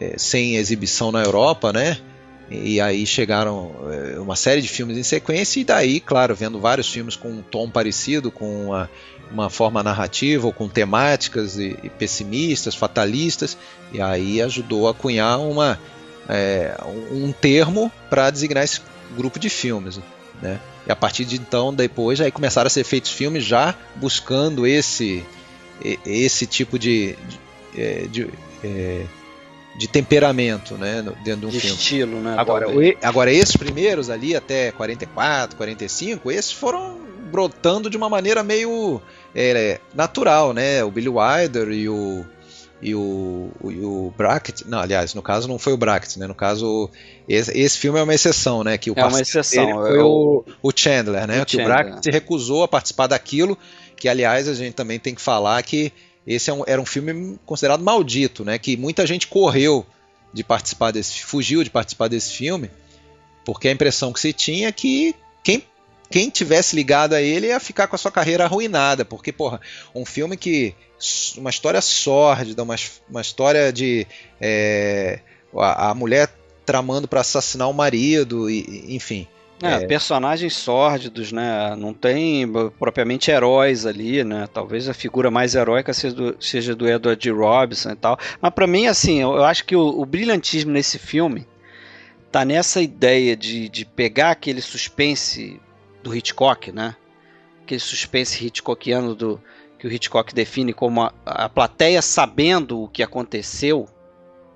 é, 0.00 0.04
é, 0.12 0.18
sem 0.18 0.56
exibição 0.56 1.10
na 1.10 1.22
Europa, 1.22 1.72
né? 1.72 1.98
E 2.50 2.80
aí 2.80 3.04
chegaram 3.06 3.74
é, 4.14 4.18
uma 4.20 4.36
série 4.36 4.62
de 4.62 4.68
filmes 4.68 4.96
em 4.96 5.02
sequência, 5.02 5.60
e 5.60 5.64
daí, 5.64 6.00
claro, 6.00 6.34
vendo 6.34 6.58
vários 6.60 6.88
filmes 6.90 7.14
com 7.16 7.28
um 7.30 7.42
tom 7.42 7.68
parecido, 7.68 8.30
com 8.30 8.66
uma, 8.68 8.88
uma 9.30 9.50
forma 9.50 9.82
narrativa, 9.82 10.46
ou 10.46 10.52
com 10.52 10.68
temáticas 10.68 11.58
e, 11.58 11.76
e 11.82 11.88
pessimistas, 11.88 12.74
fatalistas, 12.74 13.56
e 13.92 14.00
aí 14.00 14.40
ajudou 14.42 14.88
a 14.88 14.94
cunhar 14.94 15.40
uma, 15.40 15.78
é, 16.28 16.74
um 17.10 17.32
termo 17.32 17.90
para 18.08 18.30
designar 18.30 18.64
esse 18.64 18.80
grupo 19.16 19.38
de 19.38 19.48
filmes. 19.48 20.00
Né? 20.40 20.60
E 20.86 20.92
a 20.92 20.96
partir 20.96 21.24
de 21.24 21.36
então, 21.36 21.74
depois, 21.74 22.20
aí 22.20 22.30
começaram 22.30 22.66
a 22.66 22.70
ser 22.70 22.84
feitos 22.84 23.10
filmes 23.10 23.44
já 23.44 23.74
buscando 23.96 24.66
esse, 24.66 25.24
esse 26.04 26.46
tipo 26.46 26.78
de, 26.78 27.16
de, 27.28 27.80
é, 27.80 28.06
de, 28.06 28.28
é, 28.64 29.04
de 29.76 29.88
temperamento 29.88 30.74
né, 30.74 31.04
dentro 31.24 31.40
de 31.40 31.46
um 31.46 31.50
de 31.50 31.60
filme. 31.60 31.76
estilo, 31.76 32.20
né? 32.20 32.34
Agora, 32.38 32.66
agora, 33.02 33.32
esses 33.32 33.56
primeiros 33.56 34.10
ali, 34.10 34.34
até 34.34 34.72
44, 34.72 35.56
45, 35.56 36.30
esses 36.30 36.52
foram 36.52 36.98
brotando 37.30 37.90
de 37.90 37.96
uma 37.96 38.08
maneira 38.08 38.42
meio 38.42 39.00
é, 39.40 39.80
natural, 39.94 40.52
né? 40.52 40.82
O 40.84 40.90
Billy 40.90 41.08
Wilder 41.08 41.68
e 41.70 41.88
o. 41.88 42.24
E 42.80 42.94
o, 42.94 43.50
o, 43.60 43.72
e 43.72 43.80
o 43.80 44.14
Brackett, 44.16 44.64
não, 44.68 44.78
aliás, 44.78 45.12
no 45.12 45.20
caso 45.20 45.48
não 45.48 45.58
foi 45.58 45.72
o 45.72 45.76
Brackett, 45.76 46.16
né? 46.16 46.28
No 46.28 46.34
caso, 46.34 46.88
esse, 47.28 47.50
esse 47.58 47.76
filme 47.76 47.98
é 47.98 48.02
uma 48.04 48.14
exceção, 48.14 48.62
né? 48.62 48.78
Que 48.78 48.88
o 48.88 48.94
É 48.96 49.04
uma 49.04 49.20
exceção, 49.20 49.66
dele 49.66 49.78
foi 49.78 49.98
é 49.98 50.02
o, 50.02 50.44
o 50.62 50.70
Chandler, 50.74 51.26
né? 51.26 51.42
o 51.42 51.46
que 51.46 51.56
o 51.56 51.58
Chandler. 51.58 51.66
Brackett 51.84 52.04
se 52.04 52.10
recusou 52.12 52.62
a 52.62 52.68
participar 52.68 53.08
daquilo, 53.08 53.58
que 53.96 54.08
aliás 54.08 54.46
a 54.48 54.54
gente 54.54 54.74
também 54.74 54.96
tem 55.00 55.12
que 55.12 55.20
falar 55.20 55.60
que 55.64 55.92
esse 56.24 56.50
é 56.50 56.52
um- 56.54 56.62
era 56.68 56.80
um 56.80 56.86
filme 56.86 57.36
considerado 57.44 57.82
maldito, 57.82 58.44
né? 58.44 58.58
Que 58.60 58.76
muita 58.76 59.04
gente 59.04 59.26
correu 59.26 59.84
de 60.32 60.44
participar 60.44 60.92
desse, 60.92 61.24
fugiu 61.24 61.64
de 61.64 61.70
participar 61.70 62.06
desse 62.06 62.32
filme, 62.32 62.70
porque 63.44 63.66
a 63.66 63.72
impressão 63.72 64.12
que 64.12 64.20
se 64.20 64.32
tinha 64.32 64.68
é 64.68 64.72
que 64.72 65.16
quem 66.10 66.30
tivesse 66.30 66.74
ligado 66.74 67.14
a 67.14 67.20
ele 67.20 67.48
ia 67.48 67.60
ficar 67.60 67.86
com 67.86 67.94
a 67.94 67.98
sua 67.98 68.10
carreira 68.10 68.44
arruinada, 68.44 69.04
porque 69.04 69.32
porra, 69.32 69.60
um 69.94 70.04
filme 70.04 70.36
que 70.36 70.74
uma 71.36 71.50
história 71.50 71.80
sórdida, 71.80 72.62
uma, 72.62 72.76
uma 73.08 73.20
história 73.20 73.72
de 73.72 74.06
é, 74.40 75.20
a, 75.56 75.90
a 75.90 75.94
mulher 75.94 76.28
tramando 76.64 77.06
para 77.08 77.20
assassinar 77.20 77.68
o 77.68 77.74
marido, 77.74 78.50
e, 78.50 78.94
enfim. 78.94 79.26
É, 79.60 79.86
personagens 79.86 80.54
sórdidos, 80.54 81.32
né? 81.32 81.74
Não 81.76 81.92
tem 81.92 82.46
propriamente 82.78 83.28
heróis 83.28 83.86
ali, 83.86 84.22
né? 84.22 84.48
Talvez 84.52 84.88
a 84.88 84.94
figura 84.94 85.32
mais 85.32 85.56
heróica 85.56 85.92
seja 85.92 86.14
do, 86.14 86.36
seja 86.38 86.76
do 86.76 86.88
Edward 86.88 87.22
G. 87.22 87.32
Robinson 87.32 87.90
e 87.90 87.96
tal. 87.96 88.16
Mas 88.40 88.54
pra 88.54 88.68
mim, 88.68 88.86
assim, 88.86 89.20
eu, 89.20 89.34
eu 89.34 89.44
acho 89.44 89.64
que 89.64 89.74
o, 89.74 90.00
o 90.00 90.06
brilhantismo 90.06 90.70
nesse 90.70 90.96
filme 90.96 91.44
tá 92.30 92.44
nessa 92.44 92.80
ideia 92.80 93.36
de, 93.36 93.68
de 93.68 93.84
pegar 93.84 94.30
aquele 94.30 94.60
suspense 94.60 95.60
do 96.08 96.16
Hitchcock, 96.16 96.72
né? 96.72 96.96
Aquele 97.62 97.80
suspense 97.80 98.44
Hitchcockiano 98.44 99.14
do, 99.14 99.40
que 99.78 99.86
o 99.86 99.92
Hitchcock 99.92 100.34
define 100.34 100.72
como 100.72 101.02
a, 101.02 101.12
a 101.24 101.48
plateia 101.48 102.00
sabendo 102.00 102.82
o 102.82 102.88
que 102.88 103.02
aconteceu, 103.02 103.86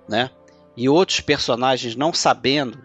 né? 0.09 0.31
E 0.75 0.89
outros 0.89 1.21
personagens 1.21 1.95
não 1.95 2.13
sabendo, 2.15 2.83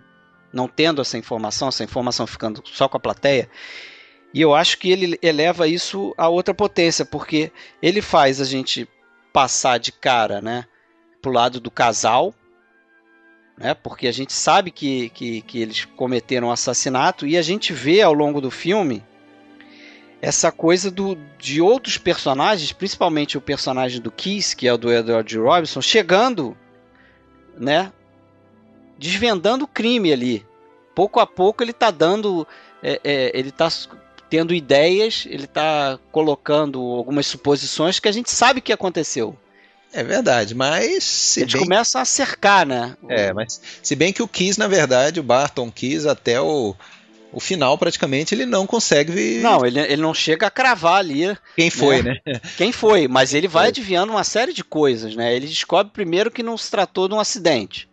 não 0.52 0.68
tendo 0.68 1.02
essa 1.02 1.18
informação, 1.18 1.70
essa 1.70 1.84
informação 1.84 2.28
ficando 2.28 2.62
só 2.66 2.90
com 2.90 2.98
a 2.98 3.00
plateia. 3.00 3.50
E 4.34 4.42
eu 4.42 4.54
acho 4.54 4.78
que 4.78 4.92
ele 4.92 5.18
eleva 5.22 5.68
isso 5.68 6.14
a 6.18 6.28
outra 6.28 6.54
potência, 6.54 7.06
porque 7.06 7.52
ele 7.82 8.02
faz 8.02 8.42
a 8.42 8.46
gente 8.46 8.88
passar 9.32 9.78
de 9.78 9.94
cara, 9.94 10.42
né, 10.42 10.66
pro 11.22 11.32
lado 11.32 11.62
do 11.62 11.72
casal, 11.72 12.36
né, 13.58 13.74
porque 13.74 14.08
a 14.08 14.12
gente 14.12 14.32
sabe 14.32 14.70
que, 14.70 15.10
que, 15.10 15.42
que 15.42 15.60
eles 15.60 15.84
cometeram 15.84 16.48
um 16.48 16.52
assassinato 16.52 17.26
e 17.26 17.36
a 17.36 17.42
gente 17.42 17.74
vê 17.74 18.02
ao 18.02 18.14
longo 18.14 18.40
do 18.40 18.52
filme 18.52 19.04
essa 20.22 20.52
coisa 20.52 20.90
do, 20.92 21.18
de 21.38 21.62
outros 21.62 21.98
personagens, 21.98 22.72
principalmente 22.72 23.38
o 23.38 23.42
personagem 23.42 24.02
do 24.02 24.12
Kiss, 24.12 24.56
que 24.56 24.68
é 24.68 24.74
o 24.74 24.78
do 24.78 24.92
Edward. 24.92 25.38
Robinson, 25.38 25.82
chegando, 25.82 26.58
né, 27.58 27.92
desvendando 28.98 29.66
o 29.66 29.68
crime 29.68 30.12
ali. 30.12 30.46
Pouco 30.96 31.20
a 31.20 31.28
pouco 31.28 31.64
ele 31.64 31.72
está 31.72 31.92
dando, 31.92 32.48
é, 32.82 33.00
é, 33.04 33.32
ele 33.38 33.50
está 33.50 33.70
tendo 34.30 34.54
ideias, 34.54 35.26
ele 35.30 35.46
está 35.46 36.00
colocando 36.12 36.80
algumas 36.80 37.28
suposições 37.28 38.00
que 38.00 38.08
a 38.08 38.12
gente 38.12 38.32
sabe 38.32 38.62
que 38.62 38.74
aconteceu. 38.74 39.38
É 39.94 40.04
verdade, 40.04 40.54
mas 40.54 41.04
se 41.04 41.42
Eles 41.42 41.54
bem, 41.54 41.64
começam 41.64 42.02
a 42.02 42.06
cercar, 42.06 42.66
né? 42.66 42.96
é, 43.08 43.34
mas 43.34 43.62
se 43.82 43.96
bem 43.96 44.12
que 44.12 44.22
o 44.22 44.28
Kiss, 44.28 44.60
na 44.60 44.68
verdade, 44.68 45.20
o 45.20 45.24
Barton 45.24 45.72
Kiss 45.72 46.08
até 46.08 46.40
o, 46.42 46.76
o 47.32 47.40
final 47.40 47.78
praticamente 47.78 48.36
ele 48.36 48.46
não 48.46 48.68
consegue 48.68 49.40
Não, 49.40 49.66
ele, 49.66 49.80
ele 49.80 50.02
não 50.02 50.14
chega 50.14 50.48
a 50.48 50.52
cravar 50.52 50.98
ali 50.98 51.36
quem 51.56 51.70
foi, 51.70 52.02
né? 52.02 52.18
né? 52.26 52.40
quem 52.58 52.72
foi, 52.72 53.08
mas 53.08 53.34
ele 53.34 53.48
vai 53.48 53.64
Foi. 53.64 53.70
adivinhando 53.70 54.12
uma 54.12 54.24
série 54.24 54.54
de 54.54 54.64
coisas, 54.64 55.16
né? 55.16 55.36
Ele 55.36 55.48
descobre 55.48 55.92
primeiro 55.92 56.32
que 56.32 56.44
não 56.44 56.58
se 56.58 56.70
tratou 56.70 57.08
de 57.08 57.14
um 57.14 57.20
acidente. 57.20 57.88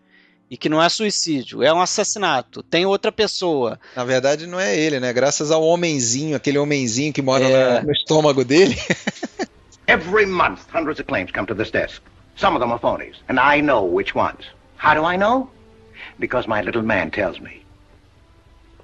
e 0.50 0.56
que 0.56 0.68
não 0.68 0.82
é 0.82 0.88
suicídio, 0.88 1.62
é 1.62 1.72
um 1.72 1.80
assassinato, 1.80 2.62
tem 2.62 2.84
outra 2.84 3.10
pessoa. 3.10 3.78
Na 3.96 4.04
verdade, 4.04 4.46
não 4.46 4.60
é 4.60 4.76
ele, 4.76 5.00
né? 5.00 5.12
Graças 5.12 5.50
ao 5.50 5.64
homenzinho, 5.64 6.36
aquele 6.36 6.58
homenzinho 6.58 7.12
que 7.12 7.22
mora 7.22 7.44
é... 7.44 7.82
no 7.82 7.92
estômago 7.92 8.44
dele. 8.44 8.76
Every 9.86 10.26
month, 10.26 10.70
hundreds 10.70 10.98
of 10.98 11.06
claims 11.06 11.30
come 11.30 11.46
to 11.46 11.54
this 11.54 11.70
desk. 11.70 12.00
Some 12.36 12.54
of 12.54 12.60
them 12.60 12.72
are 12.72 12.78
phonies, 12.78 13.16
and 13.28 13.38
I 13.38 13.60
know 13.60 13.84
which 13.84 14.14
ones. 14.14 14.42
How 14.76 14.94
do 14.94 15.04
I 15.04 15.16
know? 15.16 15.50
Because 16.18 16.48
my 16.48 16.62
little 16.62 16.82
man 16.82 17.10
tells 17.10 17.40
me. 17.40 17.62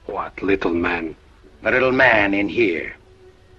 What 0.07 0.43
little 0.43 0.75
man? 0.75 1.17
The 1.63 1.71
little 1.71 1.93
man 1.93 2.35
in 2.35 2.49
here. 2.49 2.95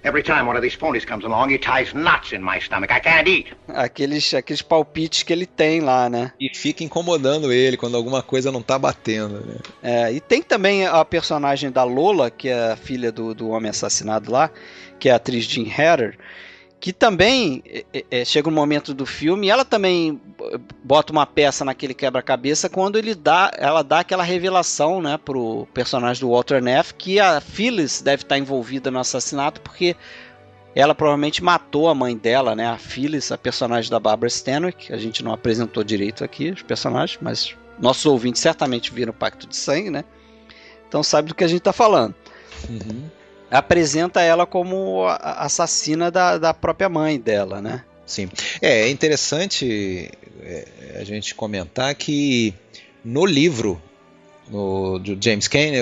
Every 0.03 0.23
time 0.23 0.47
one 0.47 0.55
of 0.55 0.63
these 0.63 0.75
phonies 0.75 1.05
comes 1.05 1.23
along, 1.23 1.51
he 1.51 1.59
ties 1.59 1.93
knots 1.93 2.31
in 2.31 2.41
my 2.41 2.59
stomach. 2.59 2.91
I 2.91 2.99
can't 2.99 3.27
eat. 3.27 3.53
Aqueles, 3.67 4.33
aqueles 4.33 4.61
palpites 4.61 5.21
que 5.21 5.31
ele 5.31 5.45
tem 5.45 5.79
lá, 5.79 6.09
né? 6.09 6.33
E 6.39 6.49
fica 6.55 6.83
incomodando 6.83 7.51
ele 7.51 7.77
quando 7.77 7.95
alguma 7.95 8.23
coisa 8.23 8.51
não 8.51 8.63
tá 8.63 8.79
batendo, 8.79 9.45
né? 9.45 9.57
É, 9.83 10.11
e 10.11 10.19
tem 10.19 10.41
também 10.41 10.87
a 10.87 11.05
personagem 11.05 11.71
da 11.71 11.83
Lola, 11.83 12.31
que 12.31 12.49
é 12.49 12.71
a 12.71 12.75
filha 12.75 13.11
do, 13.11 13.35
do 13.35 13.49
homem 13.49 13.69
assassinado 13.69 14.31
lá, 14.31 14.49
que 14.99 15.07
é 15.07 15.11
a 15.11 15.17
atriz 15.17 15.45
Jean 15.45 15.67
Hatter 15.69 16.17
que 16.81 16.91
também 16.91 17.61
é, 17.93 18.05
é, 18.09 18.25
chega 18.25 18.49
um 18.49 18.51
momento 18.51 18.91
do 18.91 19.05
filme 19.05 19.49
ela 19.49 19.63
também 19.63 20.19
bota 20.83 21.13
uma 21.13 21.27
peça 21.27 21.63
naquele 21.63 21.93
quebra-cabeça 21.93 22.67
quando 22.67 22.97
ele 22.97 23.13
dá, 23.13 23.51
ela 23.55 23.83
dá 23.83 23.99
aquela 23.99 24.23
revelação, 24.23 24.99
né, 24.99 25.15
pro 25.15 25.67
personagem 25.75 26.19
do 26.19 26.31
Walter 26.31 26.59
Neff 26.59 26.95
que 26.95 27.19
a 27.19 27.39
Phyllis 27.39 28.01
deve 28.01 28.23
estar 28.23 28.37
envolvida 28.39 28.89
no 28.89 28.97
assassinato 28.97 29.61
porque 29.61 29.95
ela 30.73 30.95
provavelmente 30.95 31.43
matou 31.43 31.87
a 31.87 31.93
mãe 31.93 32.17
dela, 32.17 32.55
né, 32.55 32.67
a 32.67 32.77
Phyllis, 32.77 33.31
a 33.31 33.37
personagem 33.37 33.91
da 33.91 33.99
Barbara 33.99 34.29
Stanwyck. 34.29 34.91
A 34.91 34.97
gente 34.97 35.21
não 35.21 35.33
apresentou 35.33 35.83
direito 35.83 36.23
aqui 36.23 36.49
os 36.49 36.63
personagens, 36.63 37.19
mas 37.21 37.55
nossos 37.77 38.05
ouvintes 38.05 38.41
certamente 38.41 38.91
viram 38.91 39.11
o 39.11 39.13
Pacto 39.13 39.45
de 39.45 39.57
Sangue, 39.57 39.89
né? 39.89 40.05
Então 40.87 41.03
sabe 41.03 41.27
do 41.27 41.35
que 41.35 41.43
a 41.43 41.47
gente 41.47 41.59
está 41.59 41.73
falando. 41.73 42.15
Uhum 42.69 43.20
apresenta 43.51 44.21
ela 44.21 44.45
como 44.45 45.05
assassina 45.07 46.09
da, 46.09 46.37
da 46.37 46.53
própria 46.53 46.87
mãe 46.87 47.19
dela, 47.19 47.61
né? 47.61 47.83
Sim. 48.05 48.29
É, 48.61 48.83
é 48.83 48.89
interessante 48.89 50.09
é, 50.41 50.67
a 50.99 51.03
gente 51.03 51.35
comentar 51.35 51.93
que 51.95 52.53
no 53.03 53.25
livro 53.25 53.81
no, 54.49 54.99
do 54.99 55.17
James 55.21 55.47
Cain, 55.47 55.73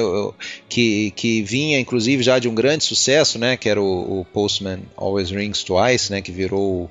que, 0.67 1.11
que 1.11 1.41
vinha 1.41 1.79
inclusive 1.79 2.21
já 2.21 2.37
de 2.37 2.47
um 2.47 2.53
grande 2.53 2.83
sucesso, 2.83 3.39
né, 3.39 3.57
que 3.57 3.67
era 3.67 3.81
o, 3.81 4.21
o 4.21 4.25
Postman 4.25 4.81
Always 4.95 5.31
Rings 5.31 5.63
Twice, 5.63 6.11
né, 6.11 6.21
que 6.21 6.31
virou 6.31 6.89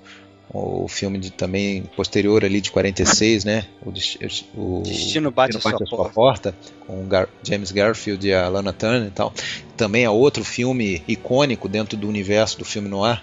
o 0.51 0.89
filme 0.89 1.19
de, 1.19 1.31
também 1.31 1.83
posterior 1.95 2.45
ali 2.45 2.61
de 2.61 2.71
46, 2.71 3.45
né? 3.45 3.67
O, 3.85 3.91
o 3.91 4.83
Destino 4.83 5.31
bate, 5.31 5.53
Destino 5.53 5.73
bate 5.73 5.83
a, 5.83 5.87
sua, 5.87 6.09
porta. 6.09 6.57
com 6.87 7.07
Gar 7.07 7.29
James 7.43 7.71
Garfield 7.71 8.27
e 8.27 8.33
a 8.33 8.49
Lana 8.49 8.73
Turner 8.73 9.09
e 9.09 9.11
tal. 9.11 9.33
Também 9.77 10.05
é 10.05 10.11
outro 10.11 10.43
filme 10.43 11.03
icônico 11.07 11.69
dentro 11.69 11.97
do 11.97 12.09
universo 12.09 12.59
do 12.59 12.65
filme 12.65 12.89
noir. 12.89 13.23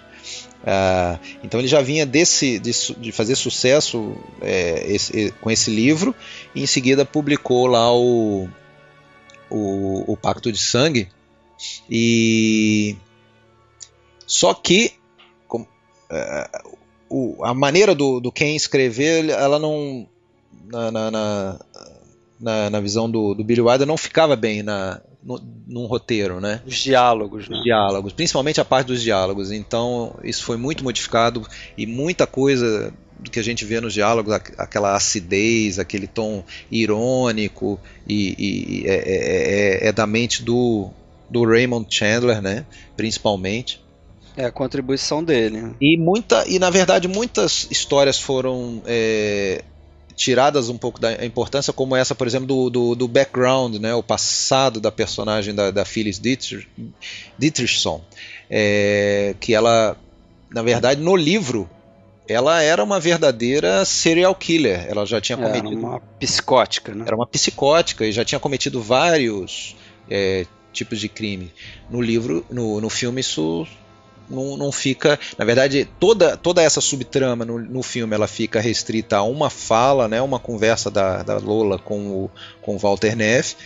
Uh, 0.62 1.18
então 1.44 1.60
ele 1.60 1.68
já 1.68 1.80
vinha 1.80 2.04
desse, 2.04 2.58
de, 2.58 2.72
de 2.98 3.12
fazer 3.12 3.36
sucesso 3.36 4.16
é, 4.40 4.84
esse, 4.92 5.30
com 5.40 5.48
esse 5.48 5.70
livro 5.70 6.14
e 6.54 6.62
em 6.62 6.66
seguida 6.66 7.04
publicou 7.04 7.68
lá 7.68 7.94
o, 7.94 8.48
o, 9.48 10.12
o 10.12 10.16
Pacto 10.16 10.50
de 10.50 10.58
Sangue 10.58 11.08
e 11.88 12.96
só 14.26 14.54
que 14.54 14.94
como, 15.46 15.68
uh, 16.10 16.76
o, 17.08 17.44
a 17.44 17.54
maneira 17.54 17.94
do, 17.94 18.20
do 18.20 18.32
Ken 18.32 18.54
escrever, 18.54 19.28
ela 19.28 19.58
não. 19.58 20.06
Na, 20.66 20.90
na, 20.90 21.58
na, 22.40 22.70
na 22.70 22.80
visão 22.80 23.08
do, 23.08 23.34
do 23.34 23.44
Billy 23.44 23.60
Wilder, 23.60 23.86
não 23.86 23.96
ficava 23.96 24.34
bem 24.34 24.62
na, 24.62 25.00
no, 25.22 25.40
num 25.66 25.86
roteiro, 25.86 26.40
né? 26.40 26.60
Os 26.66 26.76
diálogos, 26.76 27.48
né? 27.48 27.56
Os 27.56 27.64
diálogos, 27.64 28.12
principalmente 28.12 28.60
a 28.60 28.64
parte 28.64 28.88
dos 28.88 29.02
diálogos. 29.02 29.50
Então, 29.50 30.14
isso 30.22 30.44
foi 30.44 30.56
muito 30.56 30.84
modificado 30.84 31.46
e 31.76 31.86
muita 31.86 32.26
coisa 32.26 32.92
do 33.18 33.30
que 33.30 33.40
a 33.40 33.42
gente 33.42 33.64
vê 33.64 33.80
nos 33.80 33.94
diálogos, 33.94 34.32
aquela 34.58 34.94
acidez, 34.94 35.78
aquele 35.78 36.06
tom 36.06 36.44
irônico, 36.70 37.80
e, 38.06 38.34
e 38.38 38.86
é, 38.86 38.94
é, 38.94 39.86
é, 39.86 39.88
é 39.88 39.92
da 39.92 40.06
mente 40.06 40.42
do, 40.42 40.90
do 41.28 41.44
Raymond 41.44 41.86
Chandler, 41.88 42.40
né? 42.40 42.64
Principalmente. 42.96 43.84
É 44.36 44.44
a 44.44 44.52
contribuição 44.52 45.24
dele. 45.24 45.74
E 45.80 45.96
muita 45.96 46.46
e 46.48 46.58
na 46.58 46.70
verdade 46.70 47.08
muitas 47.08 47.66
histórias 47.70 48.20
foram 48.20 48.82
é, 48.86 49.62
tiradas 50.14 50.68
um 50.68 50.78
pouco 50.78 50.98
da 51.00 51.24
importância, 51.24 51.72
como 51.72 51.94
essa, 51.94 52.14
por 52.14 52.26
exemplo, 52.26 52.46
do, 52.46 52.70
do, 52.70 52.94
do 52.94 53.08
background, 53.08 53.76
né, 53.76 53.94
o 53.94 54.02
passado 54.02 54.80
da 54.80 54.90
personagem 54.90 55.54
da, 55.54 55.70
da 55.70 55.84
Phyllis 55.84 56.20
Dietrichson, 57.38 58.02
é, 58.50 59.34
que 59.38 59.54
ela, 59.54 59.96
na 60.50 60.62
verdade, 60.62 61.00
no 61.00 61.14
livro 61.14 61.68
ela 62.28 62.60
era 62.60 62.82
uma 62.82 62.98
verdadeira 62.98 63.84
serial 63.84 64.34
killer. 64.34 64.86
Ela 64.88 65.06
já 65.06 65.20
tinha 65.20 65.38
cometido. 65.38 65.68
Era 65.68 65.78
uma 65.78 66.00
psicótica, 66.18 66.94
né? 66.94 67.04
Era 67.06 67.14
uma 67.14 67.26
psicótica 67.26 68.04
e 68.04 68.10
já 68.10 68.24
tinha 68.24 68.40
cometido 68.40 68.82
vários 68.82 69.76
é, 70.10 70.44
tipos 70.72 70.98
de 70.98 71.08
crime. 71.08 71.52
No 71.88 72.00
livro, 72.00 72.44
no, 72.50 72.80
no 72.80 72.90
filme, 72.90 73.20
isso 73.20 73.64
não, 74.28 74.56
não 74.56 74.72
fica. 74.72 75.18
Na 75.38 75.44
verdade, 75.44 75.88
toda, 75.98 76.36
toda 76.36 76.62
essa 76.62 76.80
subtrama 76.80 77.44
no, 77.44 77.58
no 77.58 77.82
filme 77.82 78.14
ela 78.14 78.26
fica 78.26 78.60
restrita 78.60 79.16
a 79.16 79.22
uma 79.22 79.50
fala, 79.50 80.08
né, 80.08 80.20
uma 80.20 80.38
conversa 80.38 80.90
da, 80.90 81.22
da 81.22 81.38
Lola 81.38 81.78
com 81.78 82.08
o, 82.08 82.30
com 82.62 82.76
o 82.76 82.78
Walter 82.78 83.16
Neff 83.16 83.56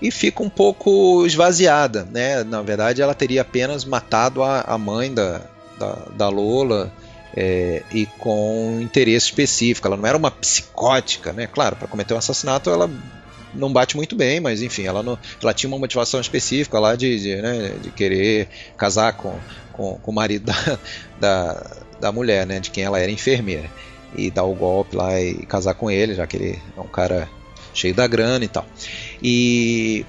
e 0.00 0.10
fica 0.10 0.42
um 0.42 0.48
pouco 0.48 1.26
esvaziada, 1.26 2.08
né? 2.10 2.42
Na 2.42 2.62
verdade, 2.62 3.02
ela 3.02 3.14
teria 3.14 3.42
apenas 3.42 3.84
matado 3.84 4.42
a, 4.42 4.62
a 4.62 4.78
mãe 4.78 5.12
da, 5.12 5.42
da, 5.78 5.92
da 6.16 6.28
Lola 6.28 6.90
é, 7.36 7.82
e 7.92 8.06
com 8.06 8.78
interesse 8.80 9.26
específico. 9.26 9.86
Ela 9.86 9.96
não 9.96 10.06
era 10.06 10.16
uma 10.16 10.30
psicótica, 10.30 11.32
né? 11.32 11.46
Claro, 11.46 11.76
para 11.76 11.86
cometer 11.86 12.14
um 12.14 12.18
assassinato 12.18 12.70
ela 12.70 12.90
não 13.52 13.72
bate 13.72 13.96
muito 13.96 14.14
bem, 14.14 14.40
mas 14.40 14.62
enfim, 14.62 14.84
ela, 14.84 15.02
não, 15.02 15.18
ela 15.42 15.52
tinha 15.52 15.68
uma 15.68 15.78
motivação 15.78 16.20
específica 16.20 16.78
lá 16.78 16.94
de, 16.94 17.18
de, 17.20 17.36
né, 17.36 17.74
de 17.82 17.90
querer 17.90 18.48
casar 18.76 19.12
com, 19.14 19.36
com, 19.72 19.94
com 19.98 20.10
o 20.10 20.14
marido 20.14 20.46
da, 20.46 20.78
da, 21.20 21.76
da, 22.00 22.12
mulher, 22.12 22.46
né, 22.46 22.60
de 22.60 22.70
quem 22.70 22.84
ela 22.84 22.98
era 22.98 23.10
enfermeira, 23.10 23.70
e 24.16 24.30
dar 24.30 24.44
o 24.44 24.54
golpe 24.54 24.96
lá 24.96 25.20
e 25.20 25.34
casar 25.46 25.74
com 25.74 25.90
ele, 25.90 26.14
já 26.14 26.26
que 26.26 26.36
ele 26.36 26.58
é 26.76 26.80
um 26.80 26.88
cara 26.88 27.28
cheio 27.72 27.94
da 27.94 28.06
grana 28.06 28.44
e 28.44 28.48
tal. 28.48 28.66
E, 29.22 30.04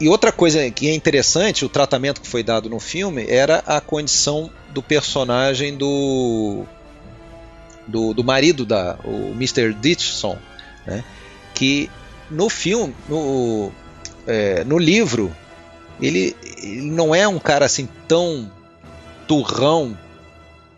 e 0.00 0.08
outra 0.08 0.30
coisa 0.30 0.70
que 0.70 0.88
é 0.88 0.94
interessante, 0.94 1.64
o 1.64 1.68
tratamento 1.68 2.20
que 2.20 2.28
foi 2.28 2.42
dado 2.42 2.68
no 2.68 2.78
filme, 2.78 3.26
era 3.28 3.62
a 3.66 3.80
condição 3.80 4.50
do 4.72 4.82
personagem 4.82 5.76
do 5.76 6.64
do, 7.86 8.12
do 8.12 8.24
marido 8.24 8.66
da 8.66 8.98
o 9.04 9.30
Mr. 9.30 9.72
Ditchson, 9.72 10.36
né, 10.84 11.04
que 11.54 11.88
no 12.30 12.48
filme, 12.48 12.94
no, 13.08 13.70
é, 14.26 14.64
no 14.64 14.78
livro, 14.78 15.34
ele, 16.00 16.36
ele, 16.62 16.82
não 16.82 17.14
é 17.14 17.26
um 17.26 17.38
cara 17.38 17.64
assim 17.64 17.88
tão 18.08 18.50
turrão 19.26 19.96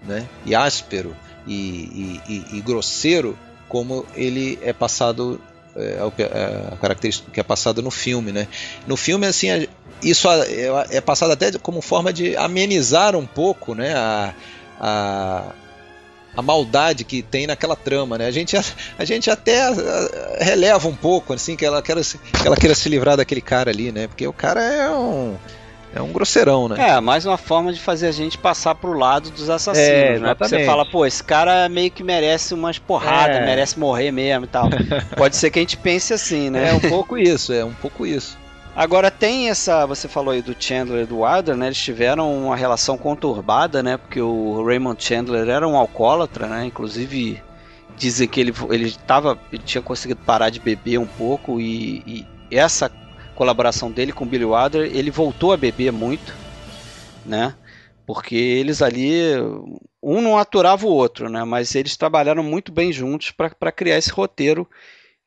né, 0.06 0.26
e 0.44 0.54
áspero 0.54 1.14
e, 1.46 1.54
e, 1.54 2.20
e, 2.28 2.58
e 2.58 2.60
grosseiro 2.60 3.38
como 3.68 4.06
ele 4.14 4.58
é 4.62 4.72
passado 4.72 5.40
é, 5.76 5.98
é, 6.18 6.72
a 6.72 6.76
característica 6.76 7.30
que 7.30 7.38
é 7.38 7.42
passada 7.42 7.80
no 7.80 7.90
filme, 7.90 8.32
né? 8.32 8.48
No 8.86 8.96
filme 8.96 9.26
assim 9.26 9.68
isso 10.02 10.28
é, 10.30 10.96
é 10.96 11.00
passado 11.00 11.32
até 11.32 11.52
como 11.58 11.80
forma 11.80 12.12
de 12.12 12.36
amenizar 12.36 13.14
um 13.14 13.26
pouco, 13.26 13.74
né? 13.74 13.94
A, 13.94 14.34
a, 14.80 15.52
a 16.36 16.42
maldade 16.42 17.04
que 17.04 17.22
tem 17.22 17.46
naquela 17.46 17.74
trama, 17.74 18.16
né? 18.16 18.26
A 18.26 18.30
gente, 18.30 18.56
a, 18.56 18.64
a 18.98 19.04
gente 19.04 19.30
até 19.30 19.68
releva 20.40 20.88
um 20.88 20.94
pouco, 20.94 21.32
assim, 21.32 21.56
que 21.56 21.64
ela, 21.64 21.82
queira, 21.82 22.00
que 22.02 22.46
ela 22.46 22.56
queira 22.56 22.74
se 22.74 22.88
livrar 22.88 23.16
daquele 23.16 23.40
cara 23.40 23.70
ali, 23.70 23.90
né? 23.90 24.06
Porque 24.06 24.26
o 24.26 24.32
cara 24.32 24.62
é 24.62 24.90
um. 24.90 25.36
É 25.98 26.02
um 26.02 26.12
grosseirão, 26.12 26.68
né? 26.68 26.76
É, 26.90 27.00
mais 27.00 27.26
uma 27.26 27.36
forma 27.36 27.72
de 27.72 27.80
fazer 27.80 28.06
a 28.06 28.12
gente 28.12 28.38
passar 28.38 28.76
pro 28.76 28.92
lado 28.92 29.30
dos 29.30 29.50
assassinos, 29.50 29.88
é, 29.88 30.18
né? 30.20 30.34
Porque 30.34 30.56
você 30.56 30.64
fala, 30.64 30.86
pô, 30.86 31.04
esse 31.04 31.24
cara 31.24 31.68
meio 31.68 31.90
que 31.90 32.04
merece 32.04 32.54
umas 32.54 32.78
porradas, 32.78 33.38
é. 33.38 33.44
merece 33.44 33.76
morrer 33.80 34.12
mesmo 34.12 34.44
e 34.44 34.48
tal. 34.48 34.70
Pode 35.16 35.36
ser 35.36 35.50
que 35.50 35.58
a 35.58 35.62
gente 35.62 35.76
pense 35.76 36.14
assim, 36.14 36.50
né? 36.50 36.70
É 36.70 36.72
um 36.72 36.78
pouco 36.88 37.18
isso, 37.18 37.52
é 37.52 37.64
um 37.64 37.74
pouco 37.74 38.06
isso. 38.06 38.38
Agora 38.76 39.10
tem 39.10 39.50
essa, 39.50 39.84
você 39.86 40.06
falou 40.06 40.32
aí 40.32 40.40
do 40.40 40.54
Chandler 40.56 41.02
e 41.02 41.06
do 41.06 41.22
Wilder, 41.22 41.56
né? 41.56 41.66
Eles 41.66 41.78
tiveram 41.78 42.32
uma 42.32 42.54
relação 42.54 42.96
conturbada, 42.96 43.82
né? 43.82 43.96
Porque 43.96 44.20
o 44.20 44.64
Raymond 44.64 45.02
Chandler 45.02 45.48
era 45.48 45.66
um 45.66 45.76
alcoólatra, 45.76 46.46
né? 46.46 46.64
Inclusive 46.64 47.42
dizem 47.96 48.28
que 48.28 48.40
ele 48.40 48.54
ele 48.70 48.94
tava, 49.04 49.36
ele 49.52 49.62
tinha 49.64 49.82
conseguido 49.82 50.20
parar 50.24 50.50
de 50.50 50.60
beber 50.60 50.98
um 50.98 51.06
pouco 51.06 51.60
e, 51.60 52.04
e 52.06 52.56
essa 52.56 52.88
colaboração 53.38 53.88
dele 53.88 54.12
com 54.12 54.24
o 54.24 54.26
Billy 54.26 54.44
Wilder, 54.44 54.90
ele 54.92 55.12
voltou 55.12 55.52
a 55.52 55.56
beber 55.56 55.92
muito, 55.92 56.34
né? 57.24 57.54
Porque 58.04 58.34
eles 58.34 58.82
ali 58.82 59.12
um 60.02 60.20
não 60.20 60.36
aturava 60.36 60.84
o 60.86 60.90
outro, 60.90 61.30
né? 61.30 61.44
Mas 61.44 61.76
eles 61.76 61.96
trabalharam 61.96 62.42
muito 62.42 62.72
bem 62.72 62.92
juntos 62.92 63.30
para 63.30 63.70
criar 63.70 63.96
esse 63.96 64.10
roteiro 64.10 64.68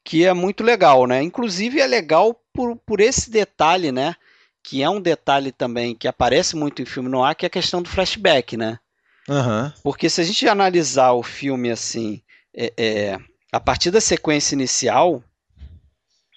que 0.04 0.26
é 0.26 0.34
muito 0.34 0.62
legal, 0.62 1.08
né? 1.08 1.24
Inclusive 1.24 1.80
é 1.80 1.88
legal 1.88 2.36
por, 2.54 2.76
por 2.76 3.00
esse 3.00 3.32
detalhe, 3.32 3.94
né? 3.94 4.16
Que 4.62 4.84
é 4.84 4.90
um 4.90 5.00
detalhe 5.00 5.52
também 5.52 5.96
que 5.96 6.08
aparece 6.08 6.56
muito 6.58 6.82
em 6.82 6.86
filme 6.86 7.08
no 7.08 7.24
ar, 7.24 7.34
que 7.34 7.46
é 7.46 7.48
a 7.48 7.52
questão 7.52 7.82
do 7.82 7.90
flashback, 7.90 8.58
né? 8.58 8.78
Aham. 9.30 9.74
Porque 9.82 10.10
se 10.10 10.20
a 10.20 10.24
gente 10.26 10.48
analisar 10.50 11.14
o 11.14 11.24
filme 11.24 11.72
assim, 11.72 12.22
é, 12.54 12.74
é, 12.76 13.18
a 13.54 13.60
partir 13.60 13.90
da 13.90 14.02
sequência 14.02 14.54
inicial, 14.54 15.24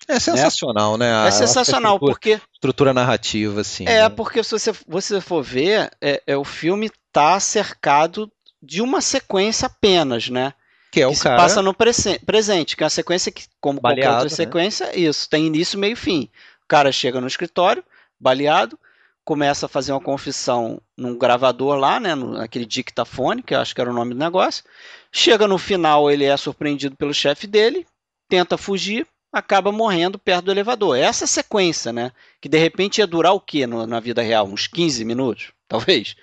É 0.07 0.18
sensacional, 0.18 0.96
né? 0.98 1.12
A- 1.14 1.26
é 1.26 1.30
sensacional, 1.30 1.92
a 1.92 1.94
estrutura, 1.96 2.12
porque 2.12 2.40
estrutura 2.52 2.92
narrativa, 2.94 3.61
assim. 3.62 3.84
é 3.86 4.02
né? 4.02 4.09
porque 4.09 4.42
se 4.44 4.50
você, 4.50 4.72
você 4.86 5.20
for 5.20 5.42
ver, 5.42 5.90
é, 6.00 6.22
é, 6.26 6.36
o 6.36 6.44
filme 6.44 6.90
tá 7.12 7.38
cercado 7.40 8.30
de 8.62 8.82
uma 8.82 9.00
sequência 9.00 9.66
apenas, 9.66 10.28
né? 10.28 10.52
Que 10.90 11.00
é 11.00 11.07
o 11.07 11.11
que 11.11 11.16
se 11.16 11.22
cara. 11.24 11.36
passa 11.36 11.62
no 11.62 11.74
presen- 11.74 12.18
presente, 12.20 12.76
que 12.76 12.82
é 12.82 12.86
uma 12.86 12.90
sequência 12.90 13.32
que, 13.32 13.44
como 13.61 13.80
qualquer 13.80 14.02
Baleado, 14.02 14.14
outra 14.24 14.30
né? 14.30 14.36
sequência, 14.36 14.98
isso, 14.98 15.28
tem 15.28 15.46
início, 15.46 15.78
meio 15.78 15.94
e 15.94 15.96
fim. 15.96 16.28
O 16.64 16.68
cara 16.68 16.92
chega 16.92 17.20
no 17.20 17.26
escritório, 17.26 17.84
baleado, 18.18 18.78
começa 19.24 19.66
a 19.66 19.68
fazer 19.68 19.92
uma 19.92 20.00
confissão 20.00 20.80
num 20.96 21.16
gravador 21.18 21.76
lá, 21.76 21.98
né, 21.98 22.14
no- 22.14 22.34
naquele 22.34 22.66
dictafone, 22.66 23.42
que 23.42 23.55
eu 23.55 23.61
acho 23.61 23.74
que 23.74 23.80
era 23.80 23.90
o 23.90 23.94
nome 23.94 24.12
do 24.14 24.20
negócio. 24.20 24.62
Chega 25.11 25.48
no 25.48 25.59
final, 25.59 26.11
ele 26.11 26.24
é 26.24 26.36
surpreendido 26.36 26.94
pelo 26.96 27.12
chefe 27.14 27.46
dele, 27.46 27.86
tenta 28.28 28.57
fugir, 28.57 29.07
acaba 29.35 29.72
morrendo 29.72 30.18
perto 30.18 30.47
do 30.47 30.51
elevador. 30.53 30.97
Essa 30.97 31.24
é 31.24 31.26
a 31.26 31.28
sequência, 31.28 31.93
né? 31.93 32.12
Que 32.41 32.49
de 32.49 32.59
repente 32.59 32.99
ia 32.99 33.07
durar 33.07 33.35
o 33.35 33.41
quê 33.41 33.66
no- 33.66 33.87
na 33.87 34.01
vida 34.01 34.22
real? 34.22 34.47
Uns 34.47 34.66
15 34.66 35.05
minutos, 35.05 35.53
talvez, 35.68 36.16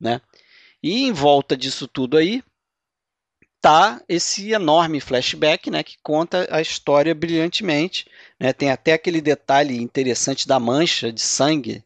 né? 0.00 0.20
E 0.82 1.04
em 1.04 1.12
volta 1.12 1.56
disso 1.56 1.88
tudo 1.88 2.16
aí, 2.16 2.42
tá 3.60 4.00
esse 4.08 4.52
enorme 4.52 5.00
flashback, 5.00 5.70
né, 5.70 5.82
que 5.82 5.96
conta 6.02 6.46
a 6.50 6.60
história 6.60 7.14
brilhantemente, 7.14 8.06
né? 8.38 8.52
Tem 8.52 8.70
até 8.70 8.92
aquele 8.92 9.20
detalhe 9.20 9.76
interessante 9.82 10.46
da 10.46 10.60
mancha 10.60 11.12
de 11.12 11.20
sangue, 11.20 11.82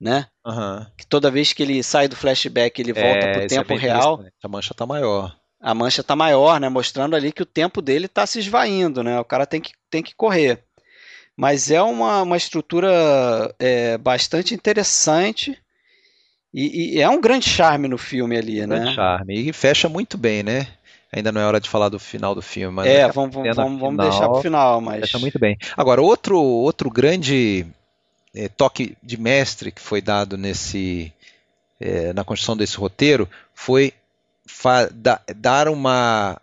né? 0.00 0.26
Aham. 0.44 0.90
Que 0.96 1.06
toda 1.06 1.30
vez 1.30 1.52
que 1.52 1.62
ele 1.62 1.82
sai 1.82 2.08
do 2.08 2.16
flashback, 2.16 2.80
ele 2.80 2.92
volta 2.92 3.26
É, 3.26 3.32
pro 3.32 3.40
é 3.42 3.46
tempo 3.48 3.68
bem 3.68 3.78
real. 3.78 4.22
A 4.42 4.48
mancha 4.48 4.74
tá 4.74 4.84
maior. 4.84 5.34
A 5.60 5.74
mancha 5.74 6.04
tá 6.04 6.14
maior, 6.14 6.60
né, 6.60 6.68
mostrando 6.68 7.16
ali 7.16 7.32
que 7.32 7.42
o 7.42 7.46
tempo 7.46 7.82
dele 7.82 8.06
tá 8.06 8.26
se 8.26 8.38
esvaindo, 8.38 9.02
né? 9.02 9.18
O 9.18 9.24
cara 9.24 9.44
tem 9.46 9.60
que, 9.60 9.72
tem 9.90 10.02
que 10.02 10.14
correr. 10.14 10.62
Mas 11.36 11.70
é 11.70 11.80
uma, 11.82 12.22
uma 12.22 12.36
estrutura 12.36 12.88
é, 13.58 13.96
bastante 13.98 14.54
interessante 14.54 15.56
e, 16.52 16.96
e 16.96 17.00
é 17.00 17.08
um 17.08 17.20
grande 17.20 17.48
charme 17.48 17.88
no 17.88 17.98
filme 17.98 18.36
ali, 18.36 18.66
Grande 18.66 18.86
né? 18.86 18.94
charme. 18.94 19.48
E 19.48 19.52
fecha 19.52 19.88
muito 19.88 20.16
bem, 20.16 20.42
né? 20.42 20.66
Ainda 21.12 21.32
não 21.32 21.40
é 21.40 21.46
hora 21.46 21.60
de 21.60 21.68
falar 21.68 21.88
do 21.88 21.98
final 21.98 22.34
do 22.34 22.42
filme, 22.42 22.74
mas 22.74 22.86
É, 22.86 23.04
aquela 23.04 23.12
vamos, 23.12 23.34
vamos, 23.34 23.56
vamos, 23.56 23.78
final 23.78 24.10
deixar 24.10 24.28
pro 24.28 24.42
final, 24.42 24.80
mas 24.80 25.00
fecha 25.00 25.18
muito 25.18 25.38
bem. 25.38 25.56
Agora, 25.76 26.02
outro, 26.02 26.38
outro 26.40 26.90
grande 26.90 27.66
eh, 28.34 28.48
toque 28.48 28.96
de 29.02 29.18
mestre 29.18 29.72
que 29.72 29.80
foi 29.80 30.02
dado 30.02 30.36
nesse 30.36 31.12
eh, 31.80 32.12
na 32.12 32.24
construção 32.24 32.56
desse 32.56 32.76
roteiro 32.76 33.28
foi 33.54 33.94
da- 34.92 35.20
dar 35.36 35.68
uma 35.68 36.40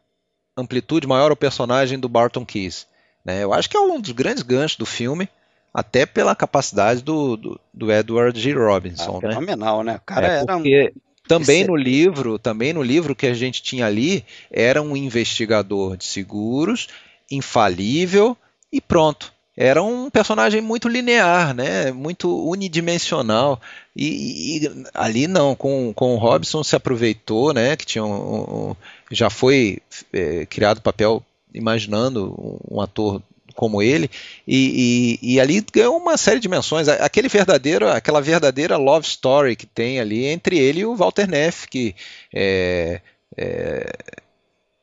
amplitude 0.57 1.05
maior 1.07 1.31
ao 1.31 1.35
personagem 1.37 1.99
do 1.99 2.07
Barton 2.09 2.45
Keyes. 2.45 2.87
né? 3.23 3.43
Eu 3.43 3.53
acho 3.53 3.69
que 3.69 3.75
é 3.75 3.79
um 3.79 3.99
dos 3.99 4.11
grandes 4.11 4.43
ganchos 4.43 4.77
do 4.77 4.85
filme, 4.85 5.27
até 5.73 6.05
pela 6.05 6.35
capacidade 6.35 7.01
do, 7.01 7.35
do, 7.35 7.59
do 7.73 7.91
Edward 7.91 8.39
G. 8.39 8.51
ah, 8.53 8.55
Robinson, 8.57 9.19
né? 9.21 9.29
fenomenal, 9.29 9.83
né? 9.83 9.95
O 9.95 10.01
cara 10.05 10.27
É, 10.27 10.39
era 10.41 10.55
um- 10.55 10.59
porque 10.61 10.93
também 11.27 11.61
Esse- 11.61 11.67
no 11.67 11.75
livro, 11.75 12.37
também 12.39 12.71
no 12.71 12.83
livro 12.83 13.15
que 13.15 13.25
a 13.25 13.33
gente 13.33 13.61
tinha 13.63 13.85
ali, 13.87 14.23
era 14.51 14.81
um 14.81 14.95
investigador 14.95 15.97
de 15.97 16.05
seguros, 16.05 16.87
infalível 17.29 18.37
e 18.71 18.79
pronto. 18.79 19.33
Era 19.57 19.81
um 19.81 20.09
personagem 20.09 20.59
muito 20.61 20.87
linear, 20.89 21.53
né? 21.53 21.91
Muito 21.91 22.29
unidimensional. 22.49 23.61
E, 23.95 24.57
e 24.65 24.71
ali 24.93 25.27
não, 25.27 25.55
com, 25.55 25.93
com 25.93 26.13
o 26.15 26.17
Robson 26.17 26.63
se 26.63 26.75
aproveitou, 26.75 27.53
né? 27.53 27.75
Que 27.77 27.85
tinha 27.85 28.03
um, 28.03 28.71
um- 28.71 28.75
já 29.11 29.29
foi 29.29 29.79
é, 30.11 30.45
criado 30.45 30.81
papel 30.81 31.23
imaginando 31.53 32.59
um, 32.69 32.81
ator 32.81 33.21
como 33.55 33.81
ele 33.81 34.09
e, 34.45 35.17
e- 35.21 35.35
e 35.35 35.39
ali 35.39 35.63
ganhou 35.73 35.95
uma 35.97 36.17
série 36.17 36.37
de 36.37 36.41
dimensões. 36.43 36.89
Aquele 36.89 37.29
verdadeiro, 37.29 37.87
aquela 37.89 38.19
verdadeira 38.21 38.75
love 38.75 39.05
story 39.07 39.55
que 39.55 39.65
tem 39.65 39.99
ali 39.99 40.25
entre 40.25 40.57
ele 40.59 40.81
e 40.81 40.85
o 40.85 40.95
Walter 40.95 41.27
Neff, 41.29 41.67
que 41.69 41.95
é, 42.33 42.99
é, 43.37 43.93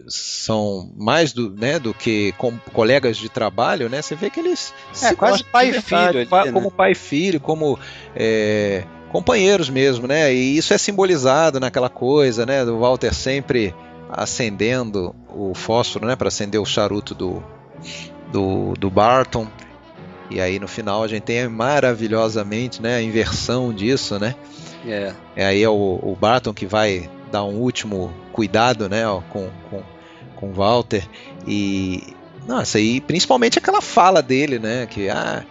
são 0.08 0.90
mais 0.96 1.32
do, 1.32 1.50
né, 1.50 1.78
do 1.78 1.92
que 1.94 2.32
com- 2.38 2.58
colegas 2.72 3.16
de 3.16 3.28
trabalho, 3.28 3.88
né? 3.88 4.02
Você 4.02 4.14
vê 4.14 4.30
que 4.30 4.40
eles 4.40 4.72
se 4.92 5.14
quase 5.16 5.44
pai 5.44 5.70
e 5.70 5.80
filho 5.80 6.20
ali, 6.20 6.26
pa- 6.26 6.44
né? 6.44 6.52
como 6.52 6.70
pai 6.70 6.92
e 6.92 6.94
filho, 6.94 7.40
como 7.40 7.78
é, 8.14 8.84
companheiros 9.10 9.68
mesmo, 9.70 10.06
né? 10.06 10.32
E 10.32 10.56
isso 10.56 10.72
é 10.74 10.78
simbolizado 10.78 11.58
naquela 11.60 11.88
coisa, 11.88 12.44
né? 12.46 12.64
Do 12.64 12.78
Walter 12.78 13.14
sempre 13.14 13.74
acendendo 14.10 15.14
o 15.28 15.54
fósforo, 15.54 16.06
né? 16.06 16.16
Para 16.16 16.28
acender 16.28 16.60
o 16.60 16.64
charuto 16.66 17.14
do, 17.14 17.42
do, 18.30 18.74
do 18.78 18.90
Barton. 18.90 19.46
E 20.30 20.40
aí 20.40 20.58
no 20.58 20.66
final 20.68 21.02
a 21.02 21.08
gente 21.08 21.22
tem 21.24 21.46
maravilhosamente, 21.48 22.80
né? 22.80 22.96
A 22.96 23.02
inversão 23.02 23.72
disso, 23.72 24.18
né? 24.18 24.34
é, 24.86 25.12
É 25.36 25.44
aí 25.46 25.62
é 25.62 25.68
o, 25.68 25.98
o 26.02 26.16
Barton 26.18 26.52
que 26.52 26.66
vai 26.66 27.08
dar 27.30 27.44
um 27.44 27.56
último 27.60 28.12
cuidado, 28.32 28.88
né, 28.90 29.06
ó, 29.06 29.20
com, 29.30 29.48
com, 29.70 29.82
com 30.42 30.48
o 30.48 30.52
Walter 30.52 31.08
e 31.46 32.16
nossa, 32.46 32.80
e 32.80 33.00
principalmente 33.00 33.56
aquela 33.56 33.80
fala 33.80 34.20
dele, 34.20 34.58
né, 34.58 34.86
que 34.86 35.08
ah, 35.08 35.44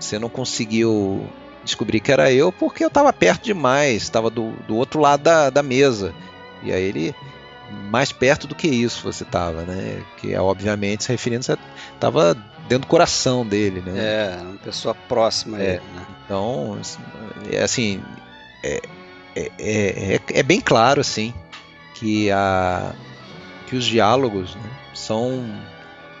você 0.00 0.18
não 0.18 0.30
conseguiu 0.30 1.28
descobrir 1.62 2.00
que 2.00 2.10
era 2.10 2.32
eu 2.32 2.50
porque 2.50 2.82
eu 2.82 2.88
estava 2.88 3.12
perto 3.12 3.44
demais, 3.44 4.02
estava 4.02 4.30
do, 4.30 4.52
do 4.66 4.74
outro 4.74 4.98
lado 4.98 5.22
da, 5.22 5.50
da 5.50 5.62
mesa. 5.62 6.14
E 6.62 6.72
aí 6.72 6.82
ele 6.82 7.14
mais 7.90 8.10
perto 8.10 8.46
do 8.46 8.54
que 8.54 8.66
isso 8.66 9.02
você 9.02 9.24
estava, 9.24 9.62
né? 9.62 10.02
Que 10.16 10.32
é 10.32 10.40
obviamente 10.40 11.04
se 11.04 11.12
referindo 11.12 11.44
você 11.44 11.58
estava 11.94 12.34
dentro 12.66 12.86
do 12.86 12.90
coração 12.90 13.46
dele, 13.46 13.82
né? 13.84 13.92
é, 13.98 14.38
uma 14.40 14.56
pessoa 14.56 14.94
próxima 14.94 15.60
É. 15.60 15.74
ele, 15.74 15.82
né? 15.94 16.06
Então, 16.24 16.78
é 17.52 17.62
assim, 17.62 18.02
é, 18.64 18.80
é, 19.36 19.50
é, 19.58 20.20
é 20.30 20.42
bem 20.42 20.62
claro 20.62 21.02
assim 21.02 21.34
que 21.94 22.30
a 22.30 22.94
que 23.68 23.76
os 23.76 23.84
diálogos 23.84 24.54
né, 24.54 24.70
são 24.94 25.44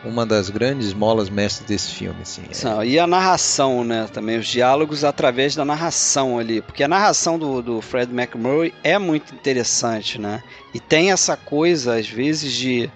uma 0.04 0.24
das 0.24 0.48
grandes 0.48 0.92
molas 0.94 1.28
mestres 1.28 1.66
desse 1.66 1.90
filme, 1.92 2.22
assim. 2.22 2.42
É- 2.80 2.86
E 2.86 2.98
a 2.98 3.06
narração, 3.06 3.82
né? 3.82 4.06
Também 4.12 4.38
os 4.38 4.46
diálogos 4.46 5.04
através 5.04 5.54
da 5.56 5.64
narração 5.64 6.38
ali. 6.38 6.60
Porque 6.62 6.84
a 6.84 6.88
narração 6.88 7.38
do, 7.38 7.60
do 7.62 7.80
Fred 7.80 8.12
McMurray 8.12 8.72
é 8.84 8.98
muito 8.98 9.34
interessante, 9.34 10.20
né? 10.20 10.42
E 10.72 10.78
tem 10.78 11.10
essa 11.10 11.36
coisa, 11.36 11.96
às 11.96 12.08
vezes, 12.08 12.52
de, 12.52 12.90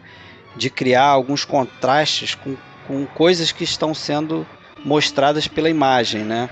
de 0.57 0.71
criar 0.71 1.07
alguns 1.07 1.45
contrastes 1.45 2.35
com, 2.35 2.57
com 2.87 3.05
coisas 3.07 3.51
que 3.51 3.65
estão 3.65 3.93
sendo 3.95 4.47
mostradas 4.85 5.49
pela 5.49 5.69
imagem, 5.69 6.23
né? 6.23 6.49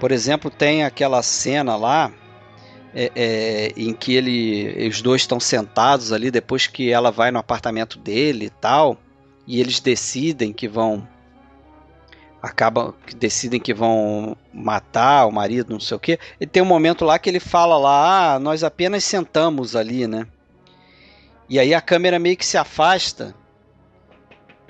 Por 0.00 0.10
exemplo, 0.10 0.50
tem 0.50 0.82
aquela 0.82 1.22
cena 1.22 1.76
lá 1.76 2.10
é, 2.94 3.12
é, 3.14 3.72
em 3.76 3.94
que 3.94 4.14
ele, 4.14 4.88
os 4.88 5.00
dois 5.00 5.22
estão 5.22 5.38
sentados 5.38 6.12
ali 6.12 6.30
depois 6.30 6.66
que 6.66 6.90
ela 6.90 7.10
vai 7.10 7.30
no 7.30 7.38
apartamento 7.38 7.98
dele 7.98 8.46
e 8.46 8.50
tal, 8.50 8.98
e 9.46 9.60
eles 9.60 9.80
decidem 9.80 10.52
que 10.52 10.68
vão 10.68 11.06
acabam 12.42 12.94
decidem 13.18 13.60
que 13.60 13.74
vão 13.74 14.34
matar 14.52 15.26
o 15.26 15.32
marido, 15.32 15.72
não 15.72 15.80
sei 15.80 15.96
o 15.96 16.00
que. 16.00 16.18
E 16.40 16.46
tem 16.46 16.62
um 16.62 16.66
momento 16.66 17.04
lá 17.04 17.18
que 17.18 17.28
ele 17.28 17.40
fala 17.40 17.76
lá, 17.76 18.34
ah, 18.34 18.38
nós 18.38 18.64
apenas 18.64 19.04
sentamos 19.04 19.76
ali, 19.76 20.06
né? 20.06 20.26
E 21.48 21.58
aí 21.58 21.74
a 21.74 21.80
câmera 21.80 22.18
meio 22.18 22.36
que 22.36 22.46
se 22.46 22.56
afasta 22.56 23.34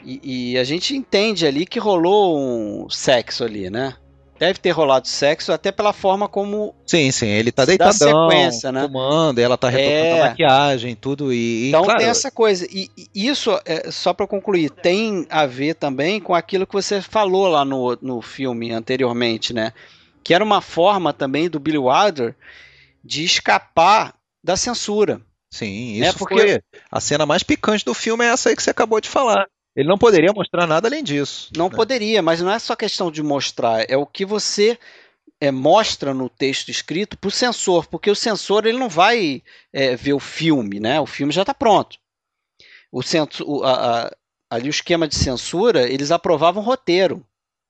e, 0.05 0.53
e 0.53 0.59
a 0.59 0.65
gente 0.65 0.97
entende 0.97 1.47
ali 1.47 1.67
que 1.67 1.79
rolou 1.79 2.39
um 2.39 2.91
sexo 2.91 3.45
ali, 3.45 3.71
né? 3.71 3.95
Deve 4.41 4.59
ter 4.59 4.71
rolado 4.71 5.07
sexo 5.07 5.53
até 5.53 5.71
pela 5.71 5.93
forma 5.93 6.27
como 6.27 6.75
Sim, 6.87 7.11
sim, 7.13 7.29
ele 7.29 7.53
tá 7.53 7.67
deitadão, 7.67 7.93
sequência, 8.31 8.73
né? 8.73 8.83
fumando, 8.85 9.39
ela 9.39 9.59
tá 9.59 9.69
retocando 9.69 9.95
É. 10.17 10.21
a 10.23 10.25
maquiagem, 10.31 10.97
tudo 10.97 11.31
e, 11.31 11.67
e, 11.67 11.69
Então 11.69 11.85
claro, 11.85 12.01
tem 12.01 12.09
essa 12.09 12.31
coisa. 12.31 12.67
E, 12.73 12.91
e 13.15 13.29
isso, 13.29 13.51
é, 13.67 13.91
só 13.91 14.15
para 14.15 14.27
concluir, 14.27 14.71
tem 14.71 15.27
a 15.29 15.45
ver 15.45 15.75
também 15.75 16.19
com 16.21 16.35
aquilo 16.35 16.67
que 16.67 16.73
você 16.73 17.03
falou 17.03 17.49
lá 17.49 17.67
no, 17.67 17.99
no 18.01 18.23
filme 18.23 18.73
anteriormente, 18.73 19.53
né? 19.53 19.75
Que 20.25 20.33
era 20.33 20.43
uma 20.43 20.63
forma 20.63 21.13
também 21.13 21.51
do 21.51 21.61
Billy 21.61 21.77
Wilder 21.79 22.35
de 23.05 23.23
escapar 23.25 24.15
da 24.43 24.57
censura. 24.57 25.21
sim, 25.53 26.03
É, 26.03 26.09
isso 26.09 26.19
porque- 26.19 26.35
foi 26.35 26.63
a 26.91 26.99
cena 27.01 27.27
mais 27.27 27.43
picante 27.43 27.85
do 27.85 27.93
filme 27.93 28.25
é 28.25 28.29
essa 28.29 28.49
aí 28.49 28.57
que 28.57 28.63
você 28.63 28.71
acabou 28.71 29.01
de 29.03 29.09
falar. 29.11 29.47
Ele 29.75 29.89
não 29.89 29.99
poderia 29.99 30.33
mostrar 30.33 30.67
nada 30.67 30.89
além 30.89 31.03
disso. 31.03 31.51
Não 31.57 31.69
né? 31.69 31.77
poderia, 31.77 32.23
mas 32.23 32.41
não 32.41 32.51
é 32.51 32.59
só 32.59 32.75
questão 32.75 33.11
de 33.11 33.23
mostrar, 33.23 33.89
é 33.89 33.97
o 33.97 34.07
que 34.07 34.25
você 34.25 34.79
é, 35.41 35.51
mostra 35.51 36.13
no 36.13 36.29
texto 36.29 36.69
escrito 36.71 37.17
para 37.17 37.29
o 37.29 37.31
censor, 37.31 37.87
porque 37.87 38.11
o 38.11 38.17
censor 38.17 38.67
ele 38.67 38.79
não 38.79 38.89
vai 38.89 39.43
é, 39.73 39.97
ver 39.97 40.13
o 40.13 40.21
filme, 40.21 40.81
né? 40.81 41.01
O 41.01 41.07
filme 41.07 41.33
já 41.33 41.43
está 41.43 41.55
pronto. 41.55 41.99
O 42.93 43.03
censor, 43.03 43.49
o- 43.49 43.63
a- 43.65 44.07
a- 44.07 44.17
ali 44.51 44.69
o 44.69 44.71
esquema 44.71 45.07
de 45.07 45.15
censura, 45.15 45.89
eles 45.89 46.11
aprovavam 46.11 46.63
roteiro, 46.63 47.25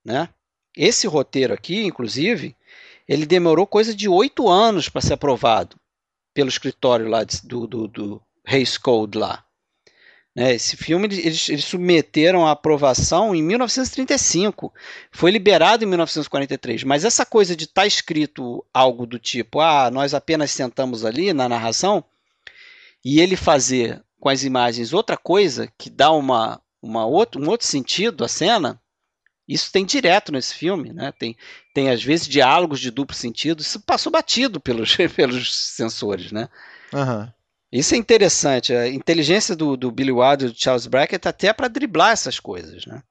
né? 0.05 0.28
Esse 0.76 1.07
roteiro 1.07 1.53
aqui, 1.53 1.84
inclusive, 1.84 2.57
ele 3.07 3.26
demorou 3.26 3.66
coisa 3.66 3.94
de 3.94 4.09
oito 4.09 4.48
anos 4.48 4.88
para 4.88 5.01
ser 5.01 5.14
aprovado 5.14 5.76
pelo 6.32 6.48
escritório 6.48 7.09
lá 7.09 7.22
de, 7.24 7.42
do, 7.42 7.66
do, 7.66 7.88
do 7.88 8.22
Hays 8.46 8.78
Code 8.78 9.18
lá. 9.18 9.44
Né, 10.34 10.54
esse 10.54 10.76
filme 10.76 11.06
eles, 11.06 11.48
eles, 11.48 11.64
submeteram 11.64 12.46
à 12.46 12.52
aprovação 12.52 13.34
em 13.34 13.42
1935, 13.42 14.72
foi 15.10 15.30
liberado 15.30 15.82
em 15.82 15.88
1943. 15.88 16.84
Mas 16.84 17.04
essa 17.04 17.26
coisa 17.26 17.56
de 17.56 17.64
estar 17.64 17.82
tá 17.82 17.86
escrito 17.86 18.64
algo 18.72 19.06
do 19.06 19.18
tipo, 19.18 19.60
ah, 19.60 19.90
nós 19.90 20.14
apenas 20.14 20.52
sentamos 20.52 21.04
ali 21.04 21.32
na 21.32 21.48
narração, 21.48 22.04
e 23.04 23.20
ele 23.20 23.34
fazer 23.34 24.02
com 24.20 24.28
as 24.28 24.44
imagens 24.44 24.92
outra 24.92 25.16
coisa 25.16 25.72
que 25.78 25.88
dá 25.88 26.12
uma, 26.12 26.60
uma 26.82 27.06
outro, 27.06 27.42
um 27.42 27.48
outro 27.48 27.66
sentido 27.66 28.24
à 28.24 28.28
cena, 28.28 28.80
isso 29.48 29.72
tem 29.72 29.84
direto 29.84 30.30
nesse 30.30 30.54
filme, 30.54 30.92
né? 30.92 31.12
Tem, 31.18 31.36
tem 31.74 31.90
às 31.90 32.02
vezes 32.02 32.28
diálogos 32.28 32.78
de 32.78 32.90
duplo 32.90 33.16
sentido. 33.16 33.62
Isso 33.62 33.80
passou 33.80 34.12
batido 34.12 34.60
pelos, 34.60 34.96
pelos 35.16 35.52
sensores, 35.52 36.30
né? 36.30 36.48
Uhum. 36.92 37.28
Isso 37.72 37.94
é 37.94 37.98
interessante. 37.98 38.74
A 38.74 38.88
inteligência 38.88 39.54
do, 39.54 39.76
do 39.76 39.90
Billy 39.90 40.10
Wilder 40.10 40.48
e 40.48 40.52
do 40.52 40.60
Charles 40.60 40.86
Brackett 40.86 41.28
até 41.28 41.52
para 41.52 41.68
driblar 41.68 42.12
essas 42.12 42.40
coisas, 42.40 42.84
né? 42.86 43.02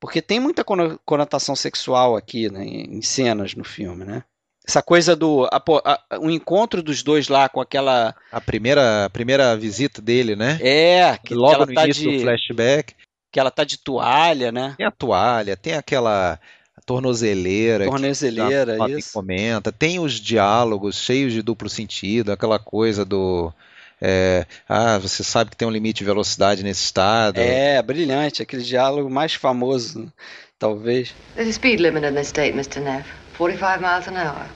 Porque 0.00 0.22
tem 0.22 0.38
muita 0.38 0.64
conotação 0.64 1.56
sexual 1.56 2.16
aqui 2.16 2.48
né, 2.48 2.64
em 2.64 3.02
cenas 3.02 3.54
no 3.56 3.64
filme, 3.64 4.04
né? 4.04 4.22
Essa 4.66 4.82
coisa 4.82 5.16
do 5.16 5.46
a, 5.46 5.62
a, 6.10 6.18
o 6.20 6.30
encontro 6.30 6.82
dos 6.82 7.02
dois 7.02 7.28
lá 7.28 7.48
com 7.48 7.60
aquela 7.60 8.14
a 8.30 8.40
primeira 8.40 9.06
a 9.06 9.10
primeira 9.10 9.56
visita 9.56 10.00
dele, 10.00 10.36
né? 10.36 10.58
É, 10.60 11.16
que 11.16 11.34
logo 11.34 11.66
no 11.66 11.74
tá 11.74 11.84
início 11.84 12.08
de... 12.08 12.18
do 12.18 12.22
flashback 12.22 12.94
que 13.30 13.40
ela 13.40 13.50
tá 13.50 13.64
de 13.64 13.78
toalha, 13.78 14.52
né? 14.52 14.74
Tem 14.76 14.86
a 14.86 14.90
toalha, 14.90 15.56
tem 15.56 15.74
aquela 15.74 16.38
tornozeleira. 16.84 17.84
Tornozeleira, 17.86 18.76
que 18.86 18.98
isso. 18.98 19.12
comenta. 19.12 19.72
Tem 19.72 19.98
os 19.98 20.14
diálogos 20.14 20.96
cheios 20.96 21.32
de 21.32 21.42
duplo 21.42 21.68
sentido, 21.68 22.32
aquela 22.32 22.58
coisa 22.58 23.04
do. 23.04 23.52
É, 24.00 24.46
ah, 24.68 24.96
você 24.98 25.24
sabe 25.24 25.50
que 25.50 25.56
tem 25.56 25.66
um 25.66 25.70
limite 25.72 25.98
de 25.98 26.04
velocidade 26.04 26.62
nesse 26.62 26.84
estado. 26.84 27.38
É, 27.38 27.82
brilhante, 27.82 28.42
aquele 28.42 28.62
diálogo 28.62 29.10
mais 29.10 29.34
famoso, 29.34 30.12
talvez. 30.58 31.14
There's 31.34 31.50
a 31.50 31.52
speed 31.52 31.80
limit 31.80 32.06
in 32.06 32.14
this 32.14 32.28
state, 32.28 32.56
Mr. 32.56 32.80
Neff. 32.80 33.08
45 33.36 33.80
miles 33.80 34.06
an 34.08 34.16
hour. 34.16 34.46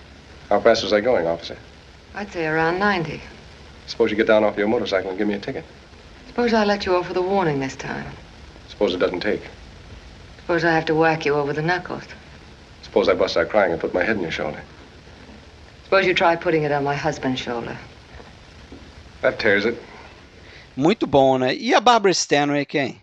How 0.48 0.60
fast 0.60 0.84
is 0.84 0.90
that 0.90 1.02
going, 1.02 1.26
officer? 1.26 1.56
I'd 2.14 2.32
say 2.32 2.46
around 2.46 2.78
90. 2.78 3.20
Suppose 3.86 4.10
you 4.10 4.16
get 4.16 4.26
down 4.26 4.44
off 4.44 4.56
your 4.56 4.68
motorcycle 4.68 5.10
and 5.10 5.18
give 5.18 5.26
me 5.26 5.34
a 5.34 5.38
ticket. 5.38 5.64
Suppose 6.28 6.52
I 6.52 6.64
let 6.64 6.86
you 6.86 6.94
off 6.96 7.08
with 7.08 7.16
a 7.16 7.22
warning 7.22 7.60
this 7.60 7.76
time. 7.76 8.06
Suppose 8.68 8.94
it 8.94 8.98
doesn't 8.98 9.20
take. 9.20 9.42
Suppose 10.42 10.64
I 10.64 10.72
have 10.72 10.86
to 10.86 10.94
whack 10.94 11.24
you 11.24 11.34
over 11.34 11.52
the 11.52 11.62
knuckles. 11.62 12.04
Suppose 12.82 13.08
I 13.08 13.14
bust 13.14 13.36
out 13.36 13.48
crying 13.48 13.72
and 13.72 13.80
put 13.80 13.94
my 13.94 14.02
head 14.02 14.16
on 14.16 14.22
your 14.22 14.32
shoulder. 14.32 14.62
Suppose 15.84 16.06
you 16.06 16.14
try 16.14 16.36
putting 16.36 16.64
it 16.64 16.72
on 16.72 16.84
my 16.84 16.94
husband's 16.94 17.40
shoulder. 17.40 17.76
That 19.20 19.38
tears 19.38 19.64
it. 19.64 19.78
Muito 20.76 21.06
bom, 21.06 21.38
né? 21.38 21.54
E 21.54 21.74
a 21.74 21.80
Barbara 21.80 22.12
Stanwyck, 22.12 22.66
quem? 22.66 23.02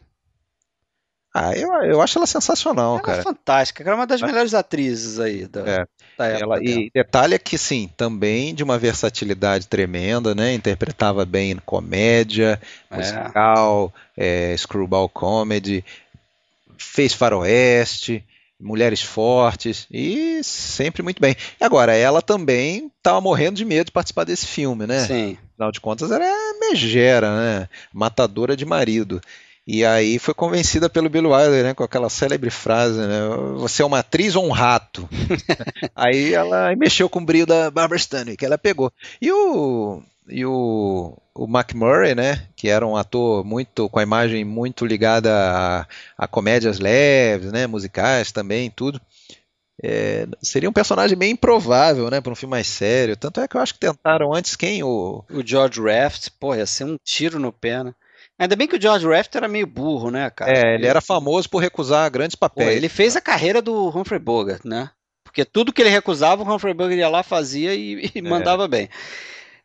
Ah, 1.34 1.54
eu, 1.56 1.70
eu 1.84 2.02
acho 2.02 2.18
ela 2.18 2.26
sensacional, 2.26 2.94
ela 2.94 3.02
cara. 3.02 3.20
É 3.20 3.24
fantástica, 3.24 3.84
ela 3.84 3.92
é 3.92 3.96
uma 3.96 4.08
das 4.08 4.22
melhores 4.22 4.56
atrizes 4.56 5.20
aí 5.20 5.46
da, 5.46 5.62
é. 5.62 5.86
da 6.18 6.26
época. 6.26 6.44
Ela, 6.44 6.64
e 6.64 6.90
detalhe 6.94 7.36
é 7.36 7.40
que, 7.40 7.58
sim, 7.58 7.90
também 7.96 8.54
de 8.56 8.64
uma 8.64 8.80
versatilidade 8.80 9.68
tremenda, 9.68 10.34
né? 10.34 10.54
Interpretava 10.54 11.26
bem 11.26 11.56
comédia, 11.64 12.60
é. 12.90 12.96
musical, 12.96 13.94
é. 14.18 14.56
screwball 14.58 15.08
comedy, 15.08 15.86
fez 16.80 17.14
faroeste, 17.14 18.24
mulheres 18.60 19.02
fortes 19.02 19.88
e 19.92 20.42
sempre 20.44 21.02
muito 21.02 21.22
bem. 21.22 21.36
E 21.60 21.64
agora, 21.64 21.96
ela 21.96 22.22
também 22.22 22.92
estava 22.98 23.22
morrendo 23.22 23.58
de 23.58 23.66
medo 23.66 23.86
de 23.88 23.92
participar 23.92 24.24
desse 24.24 24.48
filme, 24.48 24.86
né? 24.86 25.06
Sim. 25.06 25.38
Afinal 25.54 25.72
de 25.72 25.80
contas, 25.80 26.12
era 26.12 26.26
megera, 26.60 27.36
né? 27.36 27.70
Matadora 27.94 28.56
de 28.56 28.66
marido. 28.66 29.22
E 29.72 29.86
aí 29.86 30.18
foi 30.18 30.34
convencida 30.34 30.90
pelo 30.90 31.10
Bill 31.10 31.30
Wilder, 31.30 31.64
né, 31.64 31.74
com 31.76 31.84
aquela 31.84 32.10
célebre 32.10 32.50
frase, 32.50 32.98
né, 32.98 33.20
você 33.56 33.84
é 33.84 33.86
uma 33.86 34.00
atriz 34.00 34.36
ou 34.36 34.44
um 34.44 34.50
rato? 34.50 35.08
aí 35.96 36.34
ela 36.34 36.76
mexeu 36.76 37.08
com 37.08 37.20
o 37.20 37.24
brilho 37.24 37.46
da 37.46 37.70
Barbara 37.70 38.00
Stanwyck, 38.00 38.44
ela 38.44 38.58
pegou. 38.58 38.92
E 39.22 39.32
o 39.32 40.02
e 40.30 40.46
o, 40.46 41.18
o 41.34 41.46
McMurray, 41.46 42.16
né, 42.16 42.48
que 42.56 42.70
era 42.70 42.86
um 42.86 42.96
ator 42.96 43.44
muito 43.44 43.90
com 43.90 44.00
a 44.00 44.04
imagem 44.04 44.44
muito 44.46 44.86
ligada 44.86 45.34
a, 45.34 45.88
a 46.18 46.28
comédias 46.28 46.80
leves, 46.80 47.52
né, 47.52 47.68
musicais 47.68 48.32
também, 48.32 48.70
tudo. 48.70 49.00
É, 49.82 50.28
seria 50.42 50.70
um 50.70 50.74
personagem 50.74 51.18
bem 51.18 51.32
improvável, 51.32 52.10
né, 52.10 52.20
para 52.20 52.32
um 52.32 52.36
filme 52.36 52.52
mais 52.52 52.68
sério. 52.68 53.16
Tanto 53.16 53.40
é 53.40 53.48
que 53.48 53.56
eu 53.56 53.62
acho 53.62 53.74
que 53.74 53.80
tentaram 53.80 54.34
antes 54.34 54.56
quem 54.56 54.84
o 54.84 55.24
o 55.30 55.46
George 55.46 55.82
Raft, 55.82 56.30
pô, 56.40 56.54
ia 56.54 56.66
ser 56.66 56.84
um 56.84 56.98
tiro 57.04 57.40
no 57.40 57.52
pé, 57.52 57.84
né? 57.84 57.94
Ainda 58.38 58.56
bem 58.56 58.68
que 58.68 58.78
o 58.78 58.82
George 58.82 59.06
Raft 59.06 59.36
era 59.36 59.48
meio 59.50 59.68
burro, 59.68 60.10
né, 60.10 60.30
cara? 60.30 60.52
É, 60.52 60.76
ele 60.76 60.88
era 60.88 61.02
famoso 61.02 61.50
por 61.50 61.60
recusar 61.60 62.10
grandes 62.10 62.36
papéis. 62.36 62.70
Pô, 62.70 62.76
ele 62.76 62.88
fez 62.88 63.16
a 63.18 63.22
carreira 63.22 63.62
do 63.62 63.90
Humphrey 63.90 64.20
Bogart, 64.20 64.64
né? 64.64 64.90
Porque 65.26 65.44
tudo 65.44 65.74
que 65.74 65.82
ele 65.82 65.90
recusava, 65.90 66.42
o 66.42 66.56
Humphrey 66.56 66.74
Bogart 66.74 66.98
ia 66.98 67.10
lá, 67.10 67.22
fazia 67.22 67.76
e, 67.76 68.12
e 68.16 68.20
é. 68.20 68.22
mandava 68.22 68.68
bem. 68.68 68.90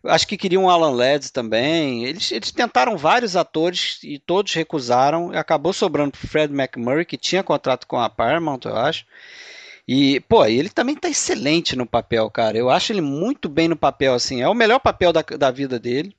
Acho 0.06 0.26
que 0.26 0.36
queriam 0.36 0.68
Alan 0.68 0.90
Ladd 0.90 1.32
também. 1.32 2.04
Eles, 2.04 2.30
eles 2.30 2.50
tentaram 2.50 2.96
vários 2.96 3.36
atores 3.36 3.98
e 4.02 4.18
todos 4.18 4.52
recusaram. 4.52 5.30
Acabou 5.32 5.72
sobrando 5.72 6.12
pro 6.12 6.28
Fred 6.28 6.52
McMurray, 6.52 7.04
que 7.04 7.16
tinha 7.16 7.42
contrato 7.42 7.86
com 7.86 7.98
a 7.98 8.10
Paramount, 8.10 8.60
eu 8.64 8.76
acho. 8.76 9.06
E, 9.86 10.20
pô, 10.20 10.44
ele 10.46 10.68
também 10.68 10.94
tá 10.94 11.08
excelente 11.08 11.76
no 11.76 11.86
papel, 11.86 12.30
cara. 12.30 12.56
Eu 12.56 12.70
acho 12.70 12.92
ele 12.92 13.00
muito 13.00 13.48
bem 13.48 13.68
no 13.68 13.76
papel, 13.76 14.14
assim. 14.14 14.42
É 14.42 14.48
o 14.48 14.54
melhor 14.54 14.78
papel 14.78 15.12
da, 15.12 15.22
da 15.22 15.50
vida 15.50 15.78
dele. 15.78 16.14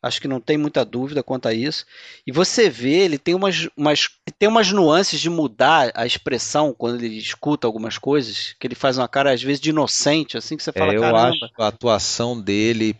Acho 0.00 0.20
que 0.20 0.28
não 0.28 0.40
tem 0.40 0.56
muita 0.56 0.84
dúvida 0.84 1.24
quanto 1.24 1.48
a 1.48 1.54
isso. 1.54 1.84
E 2.24 2.30
você 2.30 2.70
vê, 2.70 2.98
ele 2.98 3.18
tem 3.18 3.34
umas, 3.34 3.68
umas, 3.76 4.08
tem 4.38 4.48
umas 4.48 4.70
nuances 4.70 5.20
de 5.20 5.28
mudar 5.28 5.90
a 5.92 6.06
expressão 6.06 6.72
quando 6.72 7.02
ele 7.02 7.18
escuta 7.18 7.66
algumas 7.66 7.98
coisas, 7.98 8.54
que 8.60 8.66
ele 8.66 8.76
faz 8.76 8.96
uma 8.96 9.08
cara, 9.08 9.32
às 9.32 9.42
vezes, 9.42 9.60
de 9.60 9.70
inocente, 9.70 10.36
assim, 10.36 10.56
que 10.56 10.62
você 10.62 10.70
fala, 10.70 10.92
é, 10.92 10.96
eu 10.96 11.00
caramba. 11.00 11.30
acho 11.30 11.50
a 11.58 11.66
atuação 11.66 12.40
dele, 12.40 12.96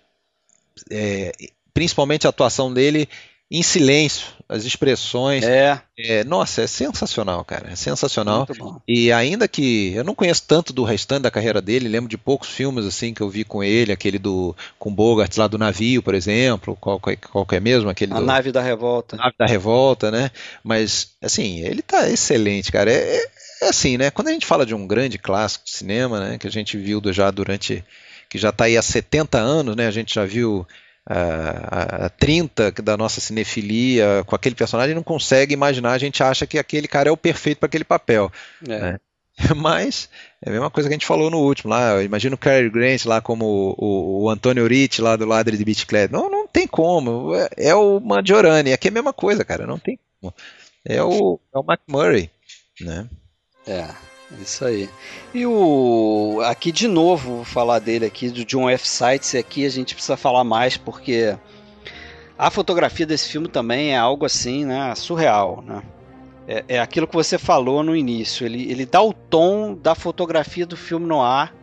é, 0.91 1.33
principalmente 1.72 2.26
a 2.26 2.31
atuação 2.31 2.72
dele 2.72 3.09
em 3.51 3.62
silêncio, 3.62 4.26
as 4.47 4.64
expressões. 4.64 5.43
É. 5.43 5.81
é. 5.99 6.24
Nossa, 6.24 6.62
é 6.62 6.66
sensacional, 6.66 7.43
cara. 7.45 7.70
É 7.70 7.76
sensacional. 7.76 8.47
E 8.87 9.11
ainda 9.11 9.49
que 9.49 9.93
eu 9.95 10.05
não 10.05 10.14
conheço 10.14 10.45
tanto 10.47 10.72
do 10.72 10.85
restante 10.85 11.22
da 11.22 11.31
carreira 11.31 11.62
dele, 11.62 11.89
lembro 11.89 12.11
de 12.11 12.18
poucos 12.18 12.49
filmes 12.49 12.85
assim 12.85 13.14
que 13.14 13.22
eu 13.22 13.31
vi 13.31 13.45
com 13.45 13.64
ele, 13.64 13.91
aquele 13.91 14.18
do 14.18 14.55
com 14.79 14.95
Bogart 14.95 15.35
lá 15.39 15.47
do 15.47 15.57
navio, 15.57 16.03
por 16.03 16.14
exemplo, 16.14 16.76
qual, 16.79 17.01
qual 17.01 17.47
é 17.51 17.61
mesmo 17.61 17.89
aquele 17.89 18.12
A 18.12 18.20
do, 18.20 18.26
nave 18.26 18.53
da 18.53 18.61
revolta. 18.61 19.16
Nave 19.16 19.35
da 19.39 19.47
revolta, 19.47 20.11
né? 20.11 20.31
Mas 20.62 21.12
assim, 21.22 21.61
ele 21.61 21.81
tá 21.81 22.09
excelente, 22.11 22.70
cara. 22.70 22.93
É, 22.93 23.16
é, 23.16 23.31
é 23.62 23.68
assim, 23.68 23.97
né? 23.97 24.11
Quando 24.11 24.29
a 24.29 24.33
gente 24.33 24.45
fala 24.45 24.66
de 24.66 24.74
um 24.74 24.87
grande 24.87 25.18
clássico 25.18 25.64
de 25.64 25.70
cinema, 25.70 26.20
né, 26.20 26.39
que 26.39 26.47
a 26.47 26.51
gente 26.51 26.76
viu 26.76 27.01
já 27.12 27.31
durante 27.31 27.83
que 28.29 28.39
já 28.39 28.51
está 28.51 28.64
aí 28.64 28.76
há 28.76 28.83
70 28.83 29.39
anos, 29.39 29.76
né? 29.76 29.87
A 29.87 29.91
gente 29.91 30.14
já 30.14 30.24
viu 30.24 30.66
a, 31.07 32.07
a 32.07 32.09
30 32.11 32.72
da 32.83 32.97
nossa 32.97 33.20
cinefilia 33.20 34.22
com 34.26 34.37
aquele 34.37 34.55
personagem 34.55 34.95
não 34.95 35.03
consegue 35.03 35.55
imaginar, 35.55 35.93
a 35.93 35.99
gente 35.99 36.22
acha 36.22 36.47
que 36.47 36.59
aquele 36.59 36.87
cara 36.87 37.09
é 37.09 37.12
o 37.12 37.16
perfeito 37.16 37.59
para 37.59 37.66
aquele 37.66 37.85
papel. 37.85 38.31
É. 38.68 38.79
Né? 38.79 39.01
Mas 39.57 40.11
é 40.45 40.51
a 40.51 40.53
mesma 40.53 40.70
coisa 40.70 40.89
que 40.89 40.95
a 40.95 40.97
gente 40.99 41.07
falou 41.07 41.31
no 41.31 41.39
último 41.39 41.70
lá. 41.70 42.03
Imagina 42.03 42.35
o 42.35 42.39
Cary 42.39 42.68
Grant 42.68 43.05
lá 43.05 43.20
como 43.20 43.74
o, 43.79 44.24
o 44.24 44.31
Antônio 44.31 44.66
Ricci 44.66 45.01
lá 45.01 45.16
do 45.16 45.24
Ladre 45.24 45.57
de 45.57 45.87
Club. 45.87 46.11
Não, 46.11 46.29
não 46.29 46.47
tem 46.47 46.66
como. 46.66 47.35
É, 47.35 47.49
é 47.57 47.74
o 47.74 48.01
Maggiorani. 48.01 48.72
Aqui 48.72 48.89
é 48.89 48.91
a 48.91 48.95
mesma 48.95 49.12
coisa, 49.12 49.45
cara. 49.45 49.66
Não 49.66 49.79
tem 49.79 49.99
como. 50.20 50.35
É 50.85 51.03
o, 51.03 51.39
é 51.55 51.59
o 51.59 51.64
McMurray, 51.64 52.31
né? 52.81 53.09
É. 53.66 54.07
Isso 54.37 54.64
aí. 54.64 54.91
E 55.33 55.47
o 55.47 56.41
aqui 56.45 56.70
de 56.70 56.87
novo, 56.87 57.37
vou 57.37 57.45
falar 57.45 57.79
dele 57.79 58.05
aqui 58.05 58.29
do 58.29 58.45
John 58.45 58.68
F. 58.68 58.87
Sites 58.87 59.35
aqui 59.35 59.64
a 59.64 59.70
gente 59.70 59.95
precisa 59.95 60.16
falar 60.16 60.45
mais 60.45 60.76
porque 60.76 61.35
a 62.37 62.51
fotografia 62.51 63.07
desse 63.07 63.29
filme 63.29 63.49
também 63.49 63.93
é 63.93 63.97
algo 63.97 64.26
assim, 64.26 64.64
né, 64.64 64.95
surreal, 64.95 65.62
né? 65.66 65.83
É, 66.47 66.64
é 66.68 66.81
aquilo 66.81 67.07
que 67.07 67.14
você 67.14 67.37
falou 67.37 67.83
no 67.83 67.97
início. 67.97 68.47
Ele, 68.47 68.70
ele 68.70 68.87
dá 68.87 69.03
o 69.03 69.12
tom 69.12 69.74
da 69.74 69.95
fotografia 69.95 70.64
do 70.64 70.76
filme 70.76 71.07
no 71.07 71.20
ar. 71.20 71.55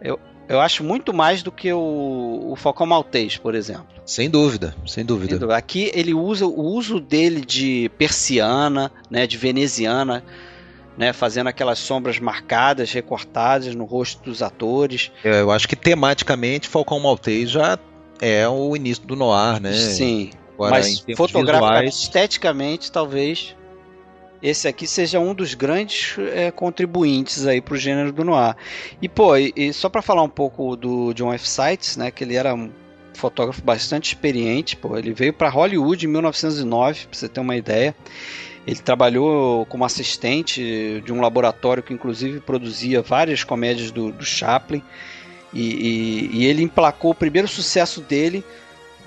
Eu, 0.00 0.18
eu 0.48 0.60
acho 0.60 0.84
muito 0.84 1.12
mais 1.12 1.42
do 1.42 1.50
que 1.50 1.72
o, 1.72 2.50
o 2.50 2.56
Falcão 2.56 2.86
Maltês, 2.86 3.36
por 3.36 3.54
exemplo. 3.54 3.86
Sem 4.06 4.30
dúvida, 4.30 4.76
sem 4.86 5.04
dúvida. 5.04 5.30
Sem 5.30 5.38
dúvida. 5.40 5.56
Aqui 5.56 5.90
ele 5.92 6.14
usa 6.14 6.46
o 6.46 6.60
uso 6.62 7.00
dele 7.00 7.40
de 7.40 7.90
persiana, 7.98 8.92
né, 9.10 9.26
de 9.26 9.36
veneziana 9.36 10.22
né, 10.98 11.12
fazendo 11.12 11.46
aquelas 11.46 11.78
sombras 11.78 12.18
marcadas, 12.18 12.92
recortadas 12.92 13.72
no 13.74 13.84
rosto 13.84 14.22
dos 14.24 14.42
atores. 14.42 15.12
Eu 15.22 15.50
acho 15.52 15.68
que 15.68 15.76
tematicamente 15.76 16.68
Falcão 16.68 16.98
Maltês 16.98 17.48
já 17.48 17.78
é 18.20 18.48
o 18.48 18.74
início 18.74 19.06
do 19.06 19.14
noir, 19.14 19.60
né? 19.60 19.72
Sim. 19.72 20.30
Agora, 20.54 20.72
Mas 20.72 21.04
fotograficamente, 21.16 21.84
visuais, 21.84 21.94
esteticamente, 21.94 22.90
talvez 22.90 23.56
esse 24.42 24.66
aqui 24.66 24.88
seja 24.88 25.20
um 25.20 25.32
dos 25.32 25.54
grandes 25.54 26.16
é, 26.32 26.50
contribuintes 26.50 27.46
aí 27.46 27.60
pro 27.60 27.76
gênero 27.76 28.12
do 28.12 28.24
noir. 28.24 28.56
E 29.00 29.08
pô, 29.08 29.36
e, 29.36 29.52
e 29.54 29.72
só 29.72 29.88
para 29.88 30.02
falar 30.02 30.22
um 30.22 30.28
pouco 30.28 30.74
do 30.74 31.12
John 31.14 31.32
F. 31.32 31.48
Seitz, 31.48 31.96
né, 31.96 32.10
que 32.10 32.24
ele 32.24 32.34
era 32.34 32.52
um 32.54 32.70
fotógrafo 33.14 33.62
bastante 33.62 34.08
experiente, 34.08 34.76
pô, 34.76 34.96
ele 34.96 35.12
veio 35.12 35.32
para 35.32 35.48
Hollywood 35.48 36.06
em 36.06 36.08
1909, 36.08 37.06
para 37.06 37.18
você 37.18 37.28
ter 37.28 37.40
uma 37.40 37.56
ideia. 37.56 37.94
Ele 38.68 38.80
trabalhou 38.80 39.64
como 39.64 39.86
assistente 39.86 41.00
de 41.02 41.10
um 41.10 41.22
laboratório 41.22 41.82
que 41.82 41.94
inclusive 41.94 42.38
produzia 42.38 43.00
várias 43.00 43.42
comédias 43.42 43.90
do, 43.90 44.12
do 44.12 44.26
Chaplin. 44.26 44.82
E, 45.54 45.62
e, 45.62 46.30
e 46.34 46.44
ele 46.44 46.62
emplacou 46.62 47.12
o 47.12 47.14
primeiro 47.14 47.48
sucesso 47.48 48.02
dele 48.02 48.44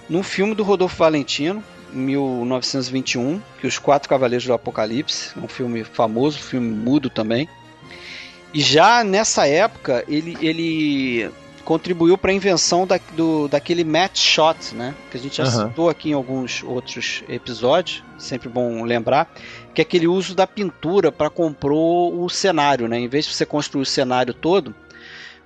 num 0.10 0.24
filme 0.24 0.56
do 0.56 0.64
Rodolfo 0.64 0.98
Valentino, 0.98 1.64
em 1.94 2.00
1921, 2.00 3.40
que 3.60 3.68
Os 3.68 3.78
Quatro 3.78 4.10
Cavaleiros 4.10 4.48
do 4.48 4.54
Apocalipse, 4.54 5.38
um 5.38 5.48
filme 5.48 5.84
famoso, 5.84 6.40
filme 6.40 6.68
mudo 6.68 7.08
também. 7.08 7.48
E 8.52 8.62
já 8.62 9.04
nessa 9.04 9.46
época 9.48 10.04
ele, 10.08 10.36
ele 10.42 11.30
contribuiu 11.72 12.18
para 12.18 12.32
a 12.32 12.34
invenção 12.34 12.86
da, 12.86 13.00
do, 13.14 13.48
daquele 13.48 13.86
match 13.86 14.20
shot, 14.20 14.76
né? 14.76 14.94
Que 15.10 15.16
a 15.16 15.20
gente 15.22 15.38
já 15.38 15.46
Aham. 15.46 15.70
citou 15.70 15.90
aqui 15.90 16.10
em 16.10 16.14
alguns 16.14 16.62
outros 16.64 17.24
episódios, 17.30 18.04
sempre 18.18 18.50
bom 18.50 18.84
lembrar, 18.84 19.34
que 19.74 19.80
é 19.80 19.84
aquele 19.84 20.06
uso 20.06 20.36
da 20.36 20.46
pintura 20.46 21.14
para 21.14 21.30
compor 21.30 22.14
o 22.14 22.28
cenário, 22.28 22.90
né? 22.90 23.00
Em 23.00 23.08
vez 23.08 23.24
de 23.24 23.34
você 23.34 23.46
construir 23.46 23.84
o 23.84 23.86
cenário 23.86 24.34
todo, 24.34 24.76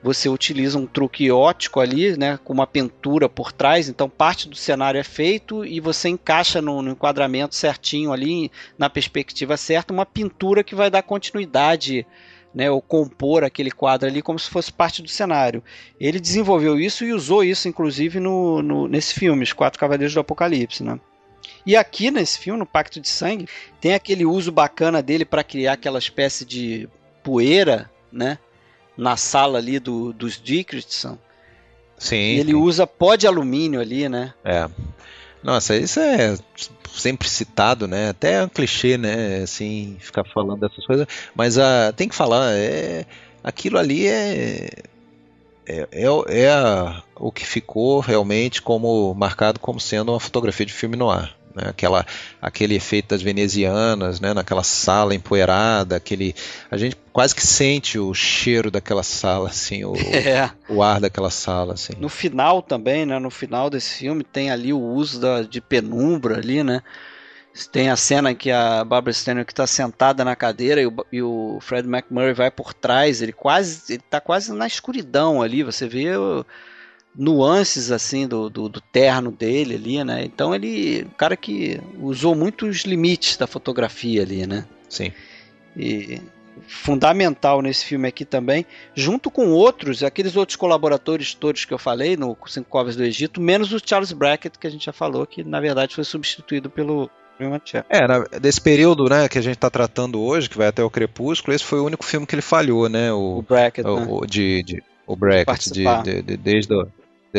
você 0.02 0.28
utiliza 0.28 0.80
um 0.80 0.88
truque 0.88 1.30
ótico 1.30 1.80
ali, 1.80 2.18
né, 2.18 2.40
com 2.44 2.54
uma 2.54 2.66
pintura 2.66 3.30
por 3.30 3.52
trás, 3.52 3.88
então 3.88 4.10
parte 4.10 4.50
do 4.50 4.56
cenário 4.56 5.00
é 5.00 5.04
feito 5.04 5.64
e 5.64 5.80
você 5.80 6.10
encaixa 6.10 6.60
no, 6.60 6.82
no 6.82 6.92
enquadramento 6.92 7.54
certinho 7.54 8.12
ali, 8.12 8.52
na 8.80 8.90
perspectiva 8.90 9.58
certa, 9.58 9.94
uma 9.94 10.06
pintura 10.08 10.64
que 10.64 10.74
vai 10.74 10.90
dar 10.90 11.04
continuidade, 11.04 12.06
né, 12.56 12.72
ou 12.72 12.82
compor 12.82 13.44
aquele 13.44 13.70
quadro 13.70 14.08
ali 14.08 14.22
como 14.22 14.40
se 14.40 14.50
fosse 14.50 14.72
parte 14.72 15.02
do 15.02 15.10
cenário. 15.10 15.62
Ele 16.00 16.20
desenvolveu 16.22 16.80
isso 16.80 17.04
e 17.04 17.12
usou 17.14 17.44
isso, 17.44 17.68
inclusive, 17.68 18.18
no, 18.20 18.62
no- 18.62 18.88
nesse 18.88 19.14
filme, 19.14 19.44
Os 19.44 19.52
Quatro 19.52 19.78
Cavaleiros 19.78 20.14
do 20.14 20.22
Apocalipse, 20.22 20.82
né. 20.82 20.98
E 21.66 21.76
aqui 21.76 22.10
nesse 22.10 22.40
filme, 22.40 22.58
no 22.60 22.66
Pacto 22.66 23.02
de 23.02 23.10
Sangue, 23.10 23.48
tem 23.82 23.94
aquele 23.94 24.26
uso 24.26 24.52
bacana 24.52 25.02
dele 25.04 25.26
para 25.26 25.44
criar 25.44 25.74
aquela 25.74 26.00
espécie 26.00 26.46
de 26.46 26.88
poeira, 27.22 27.92
né? 28.12 28.38
Na 28.98 29.18
sala 29.18 29.58
ali 29.58 29.78
do, 29.78 30.14
dos 30.14 30.42
Dickinson. 30.42 31.18
sim, 31.98 32.16
E 32.16 32.40
ele 32.40 32.54
usa 32.56 32.88
pó 32.88 33.16
de 33.16 33.28
alumínio 33.28 33.82
ali, 33.82 34.08
né? 34.08 34.34
É. 34.44 34.70
Nossa, 35.46 35.76
isso 35.78 36.00
é 36.00 36.36
sempre 36.92 37.30
citado, 37.30 37.88
né? 37.88 38.10
Até 38.10 38.34
é 38.34 38.44
um 38.44 38.50
clichê, 38.50 38.98
né? 38.98 39.44
Assim, 39.44 39.96
ficar 40.00 40.24
falando 40.34 40.60
dessas 40.62 40.86
coisas. 40.86 41.06
Mas 41.36 41.58
ah, 41.60 41.94
tem 41.96 42.10
que 42.10 42.16
falar, 42.16 42.52
é, 42.54 43.06
aquilo 43.44 43.78
ali 43.78 44.08
é. 44.08 44.70
É, 45.68 45.88
é, 45.92 46.06
é 46.44 46.50
a- 46.52 47.04
o 47.16 47.32
que 47.32 47.46
ficou 47.46 48.00
realmente 48.00 48.62
como 48.62 49.14
marcado 49.16 49.60
como 49.60 49.80
sendo 49.80 50.12
uma 50.12 50.20
fotografia 50.20 50.66
de 50.66 50.74
filme 50.74 50.96
no 50.96 51.10
ar. 51.10 51.36
Né? 51.56 51.64
Aquela, 51.70 52.06
aquele 52.42 52.76
efeito 52.76 53.10
das 53.10 53.22
venezianas, 53.22 54.20
né? 54.20 54.34
naquela 54.34 54.64
sala 54.64 55.16
empoeirada, 55.16 55.96
aquele, 55.96 56.36
a 56.70 56.78
gente 56.78 56.98
quase 57.14 57.34
que 57.34 57.46
sente 57.46 57.98
o 57.98 58.14
cheiro 58.14 58.70
daquela 58.70 59.04
sala, 59.04 59.50
assim, 59.50 59.86
o, 59.86 59.94
É. 60.14 60.52
o 60.68 60.84
ar 60.84 61.00
daquela 61.00 61.30
sala, 61.30 61.74
assim. 61.74 61.94
No 61.98 62.10
final 62.10 62.62
também, 62.62 63.06
né? 63.06 63.18
No 63.20 63.32
final 63.32 63.70
desse 63.70 64.00
filme 64.00 64.24
tem 64.24 64.52
ali 64.52 64.74
o 64.74 64.80
uso 64.80 65.20
da, 65.22 65.42
de 65.44 65.62
penumbra 65.62 66.38
ali, 66.38 66.62
né? 66.64 66.82
Tem 67.72 67.90
a 67.90 67.96
cena 67.96 68.32
em 68.32 68.36
que 68.36 68.52
a 68.52 68.84
Barbara 68.84 69.12
Stanwyck 69.12 69.54
está 69.54 69.66
sentada 69.66 70.26
na 70.26 70.36
cadeira 70.36 70.82
e 70.82 70.88
o, 70.88 70.94
e 71.10 71.22
o 71.22 71.58
Fred 71.62 71.88
McMurray 71.88 72.34
vai 72.34 72.52
por 72.52 72.74
trás. 72.74 73.22
Ele 73.22 73.32
quase, 73.32 73.94
ele 73.94 74.04
tá 74.10 74.20
quase 74.20 74.52
na 74.52 74.68
escuridão 74.68 75.42
ali. 75.42 75.64
Você 75.64 75.88
vê 75.88 76.18
o- 76.18 76.46
nuances 77.18 77.92
assim 77.92 78.28
do, 78.28 78.50
do, 78.50 78.68
do 78.70 78.82
terno 78.82 79.32
dele 79.32 79.76
ali, 79.76 80.04
né? 80.04 80.24
Então 80.26 80.54
ele, 80.54 81.04
o 81.04 81.16
cara 81.16 81.36
que 81.38 81.80
usou 82.00 82.36
muitos 82.36 82.82
limites 82.82 83.38
da 83.38 83.48
fotografia 83.48 84.22
ali, 84.22 84.46
né? 84.46 84.66
Sim. 84.90 85.12
E 85.78 86.22
fundamental 86.68 87.62
nesse 87.62 87.86
filme 87.86 88.08
aqui 88.08 88.24
também, 88.26 88.66
junto 88.94 89.30
com 89.30 89.50
outros, 89.52 90.04
aqueles 90.04 90.36
outros 90.36 90.56
colaboradores 90.56 91.34
todos 91.34 91.66
que 91.66 91.74
eu 91.74 91.78
falei 91.78 92.16
no 92.16 92.36
Cinco 92.48 92.70
Covas 92.70 92.96
do 92.96 93.04
Egito, 93.04 93.42
menos 93.42 93.72
o 93.74 93.80
Charles 93.84 94.12
Brackett, 94.12 94.58
que 94.58 94.68
a 94.68 94.70
gente 94.70 94.86
já 94.86 94.94
falou, 94.94 95.26
que 95.26 95.44
na 95.44 95.60
verdade 95.60 95.96
foi 95.96 96.04
substituído 96.04 96.70
pelo. 96.70 97.10
É, 97.90 98.08
na- 98.08 98.20
desse 98.40 98.62
período, 98.62 99.10
né, 99.10 99.28
que 99.28 99.38
a 99.38 99.42
gente 99.42 99.56
está 99.56 99.70
tratando 99.70 100.22
hoje, 100.22 100.50
que 100.50 100.58
vai 100.58 100.68
até 100.68 100.82
o 100.82 100.90
Crepúsculo, 100.90 101.54
esse 101.54 101.66
foi 101.66 101.80
o 101.80 101.86
único 101.86 102.06
filme 102.06 102.26
que 102.26 102.34
ele 102.34 102.42
falhou, 102.42 102.88
né, 102.88 103.12
O 103.12 103.40
o, 103.40 103.42
Brackett, 103.42 103.88
o, 103.88 103.96
né? 104.00 104.08
o- 104.10 104.26
de, 104.26 104.64
de- 104.64 104.84
o 105.06 105.16
Brackett, 105.18 105.70
de, 105.72 105.84
de- 106.04 106.22
de- 106.22 106.38
desde 106.38 106.74
o, 106.74 106.88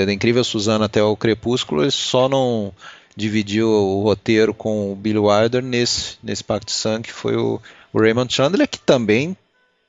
da 0.05 0.13
Incrível 0.13 0.45
Susana 0.45 0.85
até 0.85 1.03
o 1.03 1.17
Crepúsculo, 1.17 1.83
ele 1.83 1.91
só 1.91 2.29
não 2.29 2.73
dividiu 3.17 3.69
o 3.69 4.03
roteiro 4.03 4.53
com 4.53 4.93
o 4.93 4.97
Billy 4.97 5.19
Wilder 5.19 5.63
nesse, 5.63 6.19
nesse 6.23 6.45
Pacto 6.45 6.67
de 6.67 6.73
Sangue, 6.73 7.09
que 7.09 7.13
foi 7.13 7.37
o, 7.37 7.61
o 7.93 7.99
Raymond 7.99 8.33
Chandler, 8.33 8.69
que 8.69 8.79
também 8.79 9.35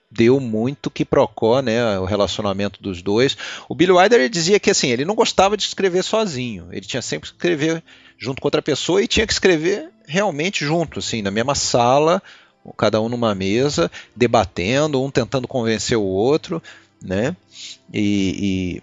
deu 0.10 0.40
muito 0.40 0.90
que 0.90 1.04
procó, 1.04 1.62
né, 1.62 2.00
o 2.00 2.06
relacionamento 2.06 2.82
dos 2.82 3.02
dois. 3.02 3.36
O 3.68 3.76
Billy 3.76 3.92
Wilder 3.92 4.30
dizia 4.30 4.60
que 4.60 4.70
assim, 4.70 4.88
ele 4.88 5.04
não 5.04 5.16
gostava 5.16 5.58
de 5.58 5.64
escrever 5.64 6.04
sozinho, 6.04 6.70
ele 6.72 6.86
tinha 6.86 7.02
sempre 7.02 7.30
que 7.30 7.36
escrever 7.36 7.84
junto 8.18 8.42
com 8.42 8.48
outra 8.48 8.62
pessoa 8.62 9.04
e 9.04 9.08
tinha 9.08 9.28
que 9.28 9.34
escrever 9.34 9.90
realmente 10.08 10.66
junto, 10.66 11.00
assim, 11.00 11.22
na 11.22 11.30
mesma 11.30 11.54
sala, 11.54 12.24
cada 12.78 13.02
um 13.02 13.10
numa 13.10 13.36
mesa, 13.36 13.92
debatendo, 14.16 15.04
um 15.04 15.12
tentando 15.12 15.48
convencer 15.48 15.98
o 15.98 16.04
outro, 16.04 16.64
né? 17.02 17.36
E, 17.94 18.82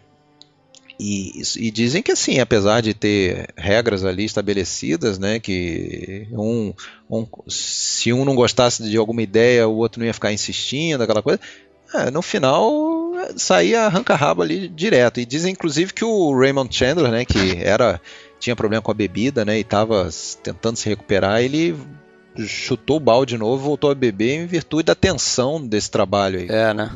e, 0.99 1.43
e, 1.57 1.71
dizem 1.71 2.03
que 2.03 2.13
assim, 2.13 2.39
apesar 2.39 2.81
de 2.81 2.95
ter 2.95 3.49
regras 3.57 4.05
ali 4.05 4.25
estabelecidas, 4.25 5.19
né, 5.19 5.41
que 5.41 6.27
um, 6.33 6.73
um- 7.11 7.27
se 7.49 8.13
um 8.13 8.25
não 8.25 8.35
gostasse 8.35 8.83
de 8.89 8.97
alguma 8.97 9.23
ideia, 9.23 9.67
o 9.69 9.77
outro 9.77 9.99
não 10.01 10.07
ia 10.07 10.15
ficar 10.15 10.33
insistindo, 10.33 11.03
aquela 11.03 11.23
coisa. 11.23 11.41
é, 11.95 12.11
no 12.11 12.23
final 12.23 13.13
saía 13.37 13.83
arranca-rabo 13.83 14.43
ali 14.43 14.69
direto. 14.69 15.21
E 15.21 15.25
dizem 15.25 15.53
inclusive 15.53 15.93
que 15.93 16.05
o 16.05 16.37
Raymond 16.39 16.75
Chandler, 16.75 17.11
né, 17.11 17.25
que 17.25 17.57
era 17.63 18.01
tinha 18.41 18.55
problema 18.57 18.83
com 18.83 18.91
a 18.91 18.95
bebida, 18.95 19.45
né, 19.45 19.57
e 19.59 19.61
estava 19.63 20.09
tentando 20.43 20.77
se 20.77 20.89
recuperar, 20.89 21.41
ele 21.41 21.75
chutou 22.47 22.97
o 22.97 23.01
balde 23.01 23.35
de 23.35 23.39
novo, 23.39 23.63
voltou 23.65 23.91
a 23.91 23.95
beber 23.95 24.35
em 24.35 24.47
virtude 24.47 24.85
da 24.85 24.95
tensão 24.95 25.65
desse 25.65 25.91
trabalho 25.91 26.41
aí. 26.41 26.49
É, 26.49 26.75
né? 26.75 26.91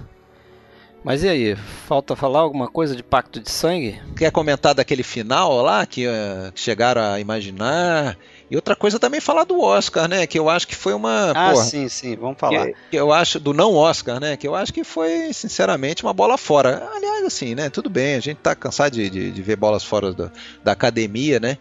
Mas 1.08 1.24
e 1.24 1.28
aí, 1.30 1.56
falta 1.86 2.14
falar 2.14 2.40
alguma 2.40 2.68
coisa 2.68 2.94
de 2.94 3.02
Pacto 3.02 3.40
de 3.40 3.50
Sangue? 3.50 3.98
Quer 4.14 4.30
comentar 4.30 4.74
daquele 4.74 5.02
final 5.02 5.62
lá 5.62 5.86
que, 5.86 6.04
que 6.52 6.60
chegaram 6.60 7.00
a 7.00 7.18
imaginar? 7.18 8.18
E 8.50 8.54
outra 8.54 8.76
coisa 8.76 8.98
também 8.98 9.18
falar 9.18 9.44
do 9.44 9.58
Oscar, 9.58 10.06
né? 10.06 10.26
Que 10.26 10.38
eu 10.38 10.50
acho 10.50 10.68
que 10.68 10.76
foi 10.76 10.92
uma. 10.92 11.30
Ah, 11.30 11.52
porra, 11.52 11.64
sim, 11.64 11.88
sim, 11.88 12.14
vamos 12.14 12.38
falar. 12.38 12.66
que, 12.66 12.74
que 12.90 12.96
eu 12.98 13.10
acho 13.10 13.40
do 13.40 13.54
não 13.54 13.74
Oscar, 13.74 14.20
né? 14.20 14.36
Que 14.36 14.46
eu 14.46 14.54
acho 14.54 14.70
que 14.70 14.84
foi, 14.84 15.32
sinceramente, 15.32 16.02
uma 16.02 16.12
bola 16.12 16.36
fora. 16.36 16.86
Aliás, 16.94 17.24
assim, 17.24 17.54
né? 17.54 17.70
Tudo 17.70 17.88
bem, 17.88 18.16
a 18.16 18.20
gente 18.20 18.36
tá 18.36 18.54
cansado 18.54 18.92
de, 18.92 19.08
de, 19.08 19.30
de 19.30 19.42
ver 19.42 19.56
bolas 19.56 19.82
fora 19.82 20.12
da, 20.12 20.30
da 20.62 20.72
academia, 20.72 21.40
né? 21.40 21.56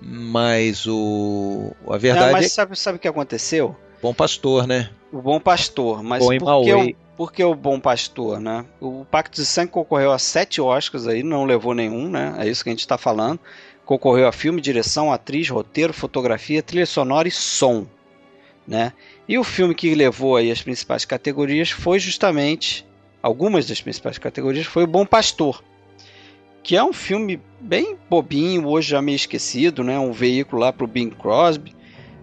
Mas 0.00 0.86
o. 0.86 1.72
A 1.88 1.94
Não, 1.94 1.98
verdade 1.98 2.32
mas 2.32 2.44
é 2.44 2.48
que 2.48 2.54
sabe, 2.54 2.78
sabe 2.78 2.98
o 2.98 3.00
que 3.00 3.08
aconteceu? 3.08 3.74
bom 4.00 4.14
pastor, 4.14 4.68
né? 4.68 4.88
O 5.10 5.22
Bom 5.22 5.38
Pastor, 5.38 6.02
mas 6.02 6.24
Bom 6.24 6.32
em 6.32 6.38
por 6.40 6.64
que, 6.64 6.74
o, 6.74 6.96
Maui. 7.14 7.16
por 7.16 7.32
que 7.32 7.42
o 7.42 7.54
Bom 7.54 7.80
Pastor, 7.80 8.40
né? 8.40 8.64
O 8.80 9.04
Pacto 9.04 9.40
de 9.40 9.46
Sangue 9.46 9.70
concorreu 9.70 10.12
a 10.12 10.18
sete 10.18 10.60
Oscars 10.60 11.06
aí, 11.06 11.22
não 11.22 11.44
levou 11.44 11.74
nenhum, 11.74 12.08
né? 12.08 12.34
É 12.38 12.48
isso 12.48 12.62
que 12.62 12.70
a 12.70 12.72
gente 12.72 12.80
está 12.80 12.98
falando. 12.98 13.40
Concorreu 13.84 14.26
a 14.26 14.32
filme, 14.32 14.60
direção, 14.60 15.12
atriz, 15.12 15.48
roteiro, 15.48 15.92
fotografia, 15.92 16.62
trilha 16.62 16.86
sonora 16.86 17.28
e 17.28 17.30
som, 17.30 17.86
né? 18.66 18.92
E 19.28 19.38
o 19.38 19.44
filme 19.44 19.74
que 19.74 19.94
levou 19.94 20.36
aí 20.36 20.50
as 20.50 20.62
principais 20.62 21.04
categorias 21.04 21.70
foi 21.70 21.98
justamente 21.98 22.86
algumas 23.22 23.66
das 23.66 23.80
principais 23.80 24.18
categorias 24.18 24.66
foi 24.66 24.84
o 24.84 24.86
Bom 24.86 25.06
Pastor, 25.06 25.62
que 26.62 26.76
é 26.76 26.84
um 26.84 26.92
filme 26.92 27.40
bem 27.60 27.96
bobinho, 28.08 28.66
hoje 28.66 28.90
já 28.90 29.00
meio 29.00 29.16
esquecido, 29.16 29.84
né? 29.84 29.98
Um 29.98 30.12
veículo 30.12 30.62
lá 30.62 30.72
para 30.72 30.84
o 30.84 30.88
Bing 30.88 31.10
Crosby, 31.10 31.74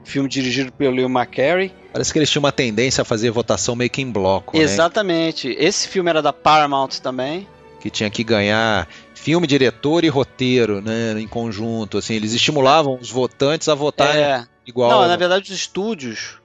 filme 0.03 0.27
dirigido 0.29 0.71
pelo 0.71 0.95
Leo 0.95 1.07
McCarey. 1.09 1.73
Parece 1.93 2.11
que 2.11 2.19
eles 2.19 2.29
tinham 2.29 2.43
uma 2.43 2.51
tendência 2.51 3.01
a 3.01 3.05
fazer 3.05 3.29
votação 3.31 3.75
meio 3.75 3.89
que 3.89 4.01
em 4.01 4.09
bloco, 4.11 4.57
né? 4.57 4.63
Exatamente. 4.63 5.49
Esse 5.59 5.87
filme 5.87 6.09
era 6.09 6.21
da 6.21 6.31
Paramount 6.33 6.99
também. 7.01 7.47
que 7.79 7.89
tinha 7.89 8.11
que 8.11 8.23
ganhar 8.23 8.87
filme, 9.15 9.47
diretor 9.47 10.03
e 10.03 10.07
roteiro, 10.07 10.81
né, 10.81 11.19
em 11.19 11.27
conjunto, 11.27 11.97
assim, 11.97 12.13
eles 12.13 12.31
estimulavam 12.31 12.95
os 13.01 13.09
votantes 13.09 13.67
a 13.67 13.73
votar 13.73 14.15
É. 14.15 14.47
igual. 14.67 14.91
Não, 14.91 15.07
na 15.07 15.15
verdade 15.15 15.51
os 15.51 15.57
estúdios 15.57 16.35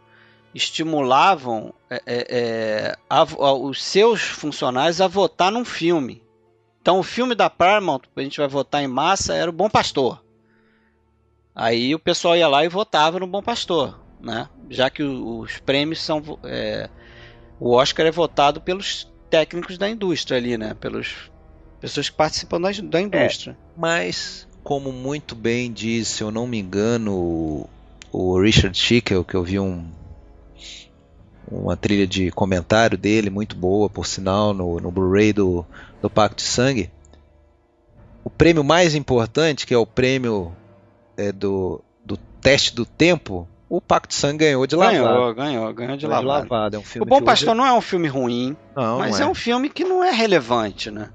estimulavam 0.55 1.73
é, 1.91 2.03
é, 2.07 2.27
é, 2.31 2.97
a- 3.09 3.19
a- 3.21 3.53
os 3.53 3.83
seus 3.85 4.23
funcionários 4.23 5.01
a 5.01 5.07
votar 5.07 5.53
num 5.53 5.65
filme. 5.65 6.23
Então 6.83 6.99
o 6.99 7.03
filme 7.03 7.35
da 7.35 7.49
Paramount, 7.51 8.01
que 8.01 8.21
a 8.21 8.23
gente 8.23 8.39
vai 8.39 8.49
votar 8.49 8.83
em 8.83 8.89
massa, 8.89 9.35
era 9.35 9.51
o 9.51 9.53
Bom 9.53 9.69
Pastor. 9.69 10.23
Aí 11.57 11.95
o 11.95 11.99
pessoal 11.99 12.37
ia 12.37 12.47
lá 12.47 12.63
e 12.65 12.69
votava 12.69 13.19
no 13.19 13.27
Bom 13.27 13.43
Pastor, 13.43 13.99
né? 14.21 14.47
Já 14.69 14.91
que 14.91 15.03
os 15.03 15.59
prêmios 15.59 16.03
são. 16.03 16.23
é, 16.45 16.91
o 17.59 17.73
Oscar 17.73 18.05
é 18.05 18.11
votado 18.11 18.61
pelos 18.61 19.11
técnicos 19.31 19.79
da 19.79 19.89
indústria 19.89 20.37
ali, 20.37 20.59
né? 20.59 20.75
Pelas 20.75 21.15
pessoas 21.81 22.11
que 22.11 22.17
participam 22.17 22.61
da, 22.61 22.71
da 22.83 23.01
indústria. 23.01 23.57
Mas, 23.75 24.47
como 24.63 24.93
muito 24.93 25.35
bem 25.35 25.73
disse, 25.73 26.19
se 26.19 26.23
eu 26.23 26.31
não 26.31 26.47
me 26.47 26.59
engano, 26.59 27.15
o- 27.15 27.71
o 28.13 28.39
Richard 28.41 28.77
Schickel, 28.77 29.25
que 29.25 29.35
eu 29.35 29.43
vi 29.43 29.59
um, 29.59 29.87
uma 31.51 31.77
trilha 31.77 32.07
de 32.07 32.31
comentário 32.31 32.99
dele, 32.99 33.31
muito 33.31 33.57
boa, 33.57 33.89
por 33.89 34.07
sinal, 34.07 34.53
no, 34.53 34.79
no 34.81 34.91
Blu-ray 34.91 35.33
do, 35.33 35.65
do 36.03 36.11
Pacto 36.11 36.43
de 36.43 36.49
Sangue. 36.51 36.91
O 38.25 38.29
prêmio 38.31 38.65
mais 38.65 38.95
importante, 38.95 39.67
que 39.67 39.73
é 39.73 39.79
o 39.79 39.87
prêmio 39.87 40.53
é, 41.17 41.33
do, 41.33 41.83
do 42.05 42.17
teste 42.41 42.75
do 42.75 42.85
tempo, 42.87 43.49
o 43.69 43.81
Pacto 43.81 44.09
de 44.09 44.15
Sangue 44.15 44.39
ganhou 44.45 44.67
de 44.67 44.77
lavada. 44.77 44.99
Ganhou, 44.99 45.35
ganhou, 45.35 45.75
ganhou 45.75 45.97
de 45.97 46.07
Ganhou 46.07 46.23
lavada. 46.25 46.77
É 46.77 46.81
um 46.81 47.03
O 47.03 47.05
Bom 47.07 47.21
Pastor 47.23 47.49
hoje- 47.51 47.59
não 47.59 47.67
é 47.67 47.73
um 47.73 47.81
filme 47.81 48.09
ruim, 48.09 48.57
Não, 48.75 48.99
mas 48.99 49.19
não 49.19 49.27
é. 49.29 49.31
um 49.31 49.35
filme 49.35 49.69
que 49.69 49.85
não 49.85 50.05
é 50.05 50.11
relevante, 50.13 50.91
né? 50.91 51.11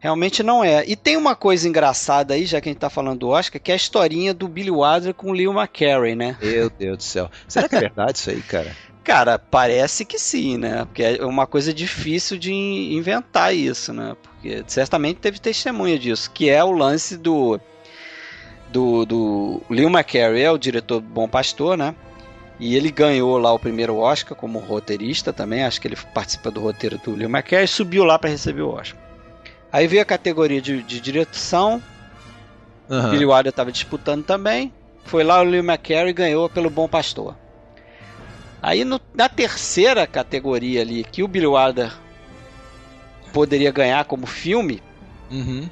Realmente 0.00 0.44
não 0.44 0.62
é. 0.62 0.84
E 0.86 0.94
tem 0.94 1.16
uma 1.16 1.34
coisa 1.34 1.68
engraçada 1.68 2.34
aí, 2.34 2.46
já 2.46 2.60
que 2.60 2.68
a 2.68 2.72
gente 2.72 2.78
tá 2.80 2.88
falando 2.88 3.18
do 3.18 3.28
Oscar, 3.30 3.60
que 3.60 3.72
é 3.72 3.74
a 3.74 3.76
historinha 3.76 4.32
do 4.32 4.46
Billy 4.46 4.70
Wilder 4.70 5.12
com 5.12 5.30
o 5.30 5.32
Leo 5.32 5.52
McCarey, 5.52 6.14
né? 6.14 6.36
Meu 6.40 6.70
Deus 6.70 6.98
do 6.98 7.02
céu. 7.02 7.28
Será 7.48 7.68
que 7.68 7.74
é 7.74 7.80
verdade 7.80 8.16
isso 8.18 8.30
aí, 8.30 8.40
cara? 8.42 8.74
Cara, 9.02 9.38
parece 9.38 10.04
que 10.04 10.18
sim, 10.18 10.58
né? 10.58 10.84
Porque 10.84 11.02
é 11.02 11.24
uma 11.24 11.46
coisa 11.46 11.72
difícil 11.72 12.36
de 12.36 12.52
in- 12.52 12.92
inventar 12.94 13.56
isso, 13.56 13.90
né? 13.90 14.14
Porque 14.22 14.62
certamente 14.66 15.16
teve 15.18 15.38
testemunha 15.40 15.98
disso, 15.98 16.30
que 16.30 16.50
é 16.50 16.62
o 16.62 16.70
lance 16.72 17.16
do 17.16 17.58
do, 18.70 19.04
do 19.06 19.62
Leo 19.70 19.88
McCarey, 19.88 20.42
é 20.42 20.50
o 20.50 20.58
diretor 20.58 21.00
do 21.00 21.06
Bom 21.08 21.28
Pastor, 21.28 21.76
né? 21.76 21.94
E 22.60 22.74
ele 22.74 22.90
ganhou 22.90 23.38
lá 23.38 23.52
o 23.52 23.58
primeiro 23.58 23.96
Oscar 23.96 24.36
como 24.36 24.58
roteirista 24.58 25.32
também, 25.32 25.62
acho 25.64 25.80
que 25.80 25.86
ele 25.88 25.96
participa 26.12 26.50
do 26.50 26.60
roteiro 26.60 26.98
do 26.98 27.14
Leo 27.14 27.28
McCarey, 27.28 27.64
e 27.64 27.68
subiu 27.68 28.04
lá 28.04 28.18
para 28.18 28.30
receber 28.30 28.62
o 28.62 28.70
Oscar. 28.70 29.00
Aí 29.72 29.86
veio 29.86 30.02
a 30.02 30.04
categoria 30.04 30.60
de, 30.60 30.82
de 30.82 31.00
direção, 31.00 31.82
Aham. 32.90 33.10
Billy 33.10 33.24
Wilder 33.26 33.50
estava 33.50 33.70
disputando 33.70 34.24
também. 34.24 34.72
Foi 35.04 35.22
lá 35.22 35.40
o 35.40 35.44
Leo 35.44 35.62
McCarey 35.62 36.12
ganhou 36.12 36.48
pelo 36.48 36.68
Bom 36.70 36.88
Pastor. 36.88 37.36
Aí 38.62 38.84
no- 38.84 39.00
na 39.14 39.28
terceira 39.28 40.06
categoria 40.06 40.80
ali, 40.80 41.04
que 41.04 41.22
o 41.22 41.28
Billy 41.28 41.46
Wilder 41.46 41.92
poderia 43.32 43.70
ganhar 43.70 44.04
como 44.04 44.26
filme, 44.26 44.82
Uhum. 45.30 45.68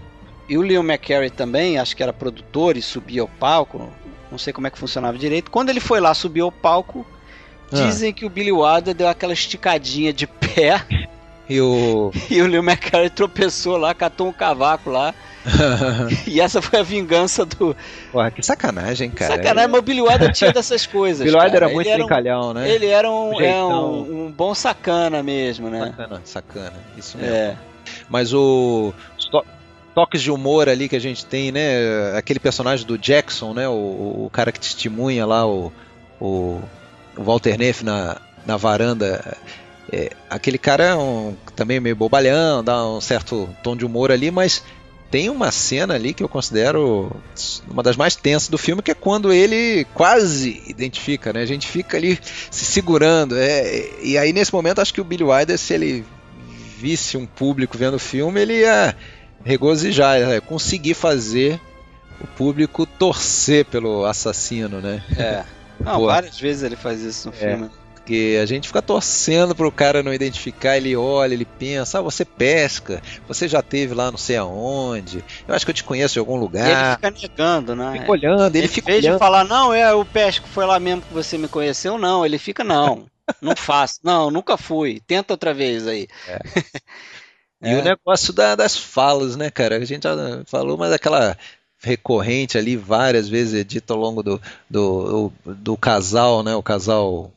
E 0.48 0.56
o 0.56 0.62
Leo 0.62 0.82
McCarey 0.82 1.30
também, 1.30 1.78
acho 1.78 1.96
que 1.96 2.02
era 2.02 2.12
produtor 2.12 2.76
e 2.76 2.82
subia 2.82 3.22
ao 3.22 3.28
palco, 3.28 3.90
não 4.30 4.38
sei 4.38 4.52
como 4.52 4.66
é 4.66 4.70
que 4.70 4.78
funcionava 4.78 5.18
direito. 5.18 5.50
Quando 5.50 5.70
ele 5.70 5.80
foi 5.80 6.00
lá 6.00 6.14
subir 6.14 6.40
ao 6.40 6.52
palco, 6.52 7.06
Ah. 7.72 7.76
dizem 7.76 8.12
que 8.12 8.24
o 8.24 8.30
Billy 8.30 8.52
Wilder 8.52 8.94
deu 8.94 9.08
aquela 9.08 9.32
esticadinha 9.32 10.12
de 10.12 10.26
pé 10.26 10.84
E 11.48 11.60
o. 11.60 12.10
e 12.28 12.42
o 12.42 12.46
Leo 12.46 12.62
McCarey 12.62 13.10
tropeçou 13.10 13.76
lá, 13.76 13.94
catou 13.94 14.28
um 14.28 14.32
cavaco 14.32 14.90
lá, 14.90 15.14
e 16.26 16.40
essa 16.40 16.60
foi 16.60 16.80
a 16.80 16.82
vingança 16.82 17.44
do, 17.44 17.76
Porra, 18.10 18.30
que 18.30 18.42
sacanagem, 18.42 19.10
cara. 19.10 19.36
Sacanagem, 19.36 19.70
mas 19.70 19.78
o 19.78 19.82
Billy 19.82 20.02
Wilder 20.02 20.32
tinha 20.32 20.52
dessas 20.52 20.86
coisas. 20.86 21.24
Billy 21.24 21.36
Wilder 21.36 21.56
era 21.56 21.68
muito 21.68 21.88
era 21.88 21.96
um, 21.96 22.06
brincalhão, 22.06 22.54
né? 22.54 22.68
Ele 22.68 22.86
era 22.86 23.10
um, 23.10 23.40
é 23.40 23.64
um, 23.64 24.26
um 24.26 24.32
bom 24.32 24.54
sacana 24.54 25.22
mesmo, 25.22 25.70
né? 25.70 25.86
Sacana, 25.86 26.20
sacana. 26.24 26.72
Isso 26.96 27.16
mesmo. 27.16 27.32
É. 27.32 27.56
Mas 28.08 28.34
o. 28.34 28.92
toques 29.96 30.20
de 30.20 30.30
humor 30.30 30.68
ali 30.68 30.90
que 30.90 30.96
a 30.96 31.00
gente 31.00 31.24
tem, 31.24 31.50
né? 31.50 32.14
Aquele 32.18 32.38
personagem 32.38 32.86
do 32.86 32.98
Jackson, 32.98 33.54
né? 33.54 33.66
O, 33.66 34.26
o 34.26 34.30
cara 34.30 34.52
que 34.52 34.60
testemunha 34.60 35.24
lá, 35.24 35.46
o, 35.46 35.72
o, 36.20 36.60
o 37.16 37.24
Walter 37.24 37.56
Neff 37.56 37.82
na, 37.82 38.20
na 38.44 38.58
varanda. 38.58 39.38
É, 39.90 40.10
aquele 40.28 40.58
cara 40.58 40.84
é 40.84 40.94
um, 40.94 41.34
também 41.54 41.80
meio 41.80 41.96
bobalhão, 41.96 42.62
dá 42.62 42.86
um 42.86 43.00
certo 43.00 43.48
tom 43.62 43.74
de 43.74 43.86
humor 43.86 44.12
ali, 44.12 44.30
mas 44.30 44.62
tem 45.10 45.30
uma 45.30 45.50
cena 45.50 45.94
ali 45.94 46.12
que 46.12 46.22
eu 46.22 46.28
considero 46.28 47.10
uma 47.66 47.82
das 47.82 47.96
mais 47.96 48.14
tensas 48.14 48.50
do 48.50 48.58
filme, 48.58 48.82
que 48.82 48.90
é 48.90 48.94
quando 48.94 49.32
ele 49.32 49.86
quase 49.94 50.62
identifica, 50.66 51.32
né? 51.32 51.40
A 51.40 51.46
gente 51.46 51.66
fica 51.66 51.96
ali 51.96 52.18
se 52.50 52.66
segurando. 52.66 53.34
É, 53.34 53.88
e 54.02 54.18
aí, 54.18 54.30
nesse 54.34 54.52
momento, 54.52 54.82
acho 54.82 54.92
que 54.92 55.00
o 55.00 55.04
Billy 55.04 55.24
Wilder, 55.24 55.56
se 55.56 55.72
ele 55.72 56.04
visse 56.76 57.16
um 57.16 57.24
público 57.24 57.78
vendo 57.78 57.94
o 57.94 57.98
filme, 57.98 58.42
ele 58.42 58.60
ia 58.60 58.94
regozijar, 59.44 60.18
ia 60.20 60.40
conseguir 60.40 60.94
fazer 60.94 61.60
o 62.20 62.26
público 62.26 62.86
torcer 62.86 63.64
pelo 63.66 64.04
assassino, 64.04 64.80
né? 64.80 65.02
É. 65.16 65.44
Não, 65.78 66.06
várias 66.06 66.40
vezes 66.40 66.62
ele 66.62 66.76
faz 66.76 67.02
isso 67.02 67.28
no 67.28 67.34
É. 67.34 67.38
filme. 67.38 67.70
Porque 67.94 68.38
a 68.40 68.46
gente 68.46 68.68
fica 68.68 68.80
torcendo 68.80 69.52
pro 69.52 69.70
cara 69.72 70.00
não 70.00 70.14
identificar, 70.14 70.76
ele 70.76 70.94
olha, 70.94 71.34
ele 71.34 71.44
pensa, 71.44 71.98
ah, 71.98 72.02
você 72.02 72.24
pesca, 72.24 73.02
você 73.26 73.48
já 73.48 73.60
teve 73.60 73.94
lá 73.94 74.12
não 74.12 74.16
sei 74.16 74.36
aonde, 74.36 75.24
eu 75.46 75.52
acho 75.52 75.64
que 75.66 75.70
eu 75.72 75.74
te 75.74 75.82
conheço 75.82 76.14
de 76.14 76.20
algum 76.20 76.34
E 76.34 76.36
ele 76.36 76.42
lugar. 76.44 76.94
fica 76.94 77.10
negando, 77.10 77.74
né? 77.74 77.98
Fica 77.98 78.12
olhando, 78.12 78.54
ele 78.54 78.66
Em 78.66 78.68
fica 78.68 78.86
vez 78.86 79.02
de 79.02 79.08
olhando. 79.08 79.18
falar, 79.18 79.42
não, 79.42 79.74
é 79.74 79.92
o 79.92 80.04
Pesco 80.04 80.46
foi 80.46 80.64
lá 80.64 80.78
mesmo 80.78 81.02
que 81.02 81.12
você 81.12 81.36
me 81.36 81.48
conheceu, 81.48 81.98
não. 81.98 82.24
Ele 82.24 82.38
fica, 82.38 82.62
não, 82.62 83.06
não 83.42 83.56
faço. 83.58 83.98
Não, 84.04 84.30
nunca 84.30 84.56
fui. 84.56 85.02
Tenta 85.04 85.32
outra 85.34 85.52
vez 85.52 85.84
aí. 85.88 86.06
E 87.62 87.74
o 87.74 87.82
negócio 87.82 88.32
da- 88.32 88.54
das 88.54 88.76
falas, 88.76 89.36
né, 89.36 89.50
cara? 89.50 89.76
A 89.76 89.84
gente 89.84 90.04
já 90.04 90.14
falou, 90.46 90.76
mas 90.76 90.92
aquela 90.92 91.36
recorrente 91.78 92.56
ali, 92.58 92.76
várias 92.76 93.28
vezes 93.28 93.54
é 93.60 93.64
dito 93.64 93.92
ao 93.92 93.98
longo 93.98 94.22
do, 94.22 94.40
do, 94.68 95.30
do, 95.44 95.54
do 95.54 95.76
casal, 95.76 96.42
né? 96.42 96.54
O 96.54 96.62
casal 96.62 97.32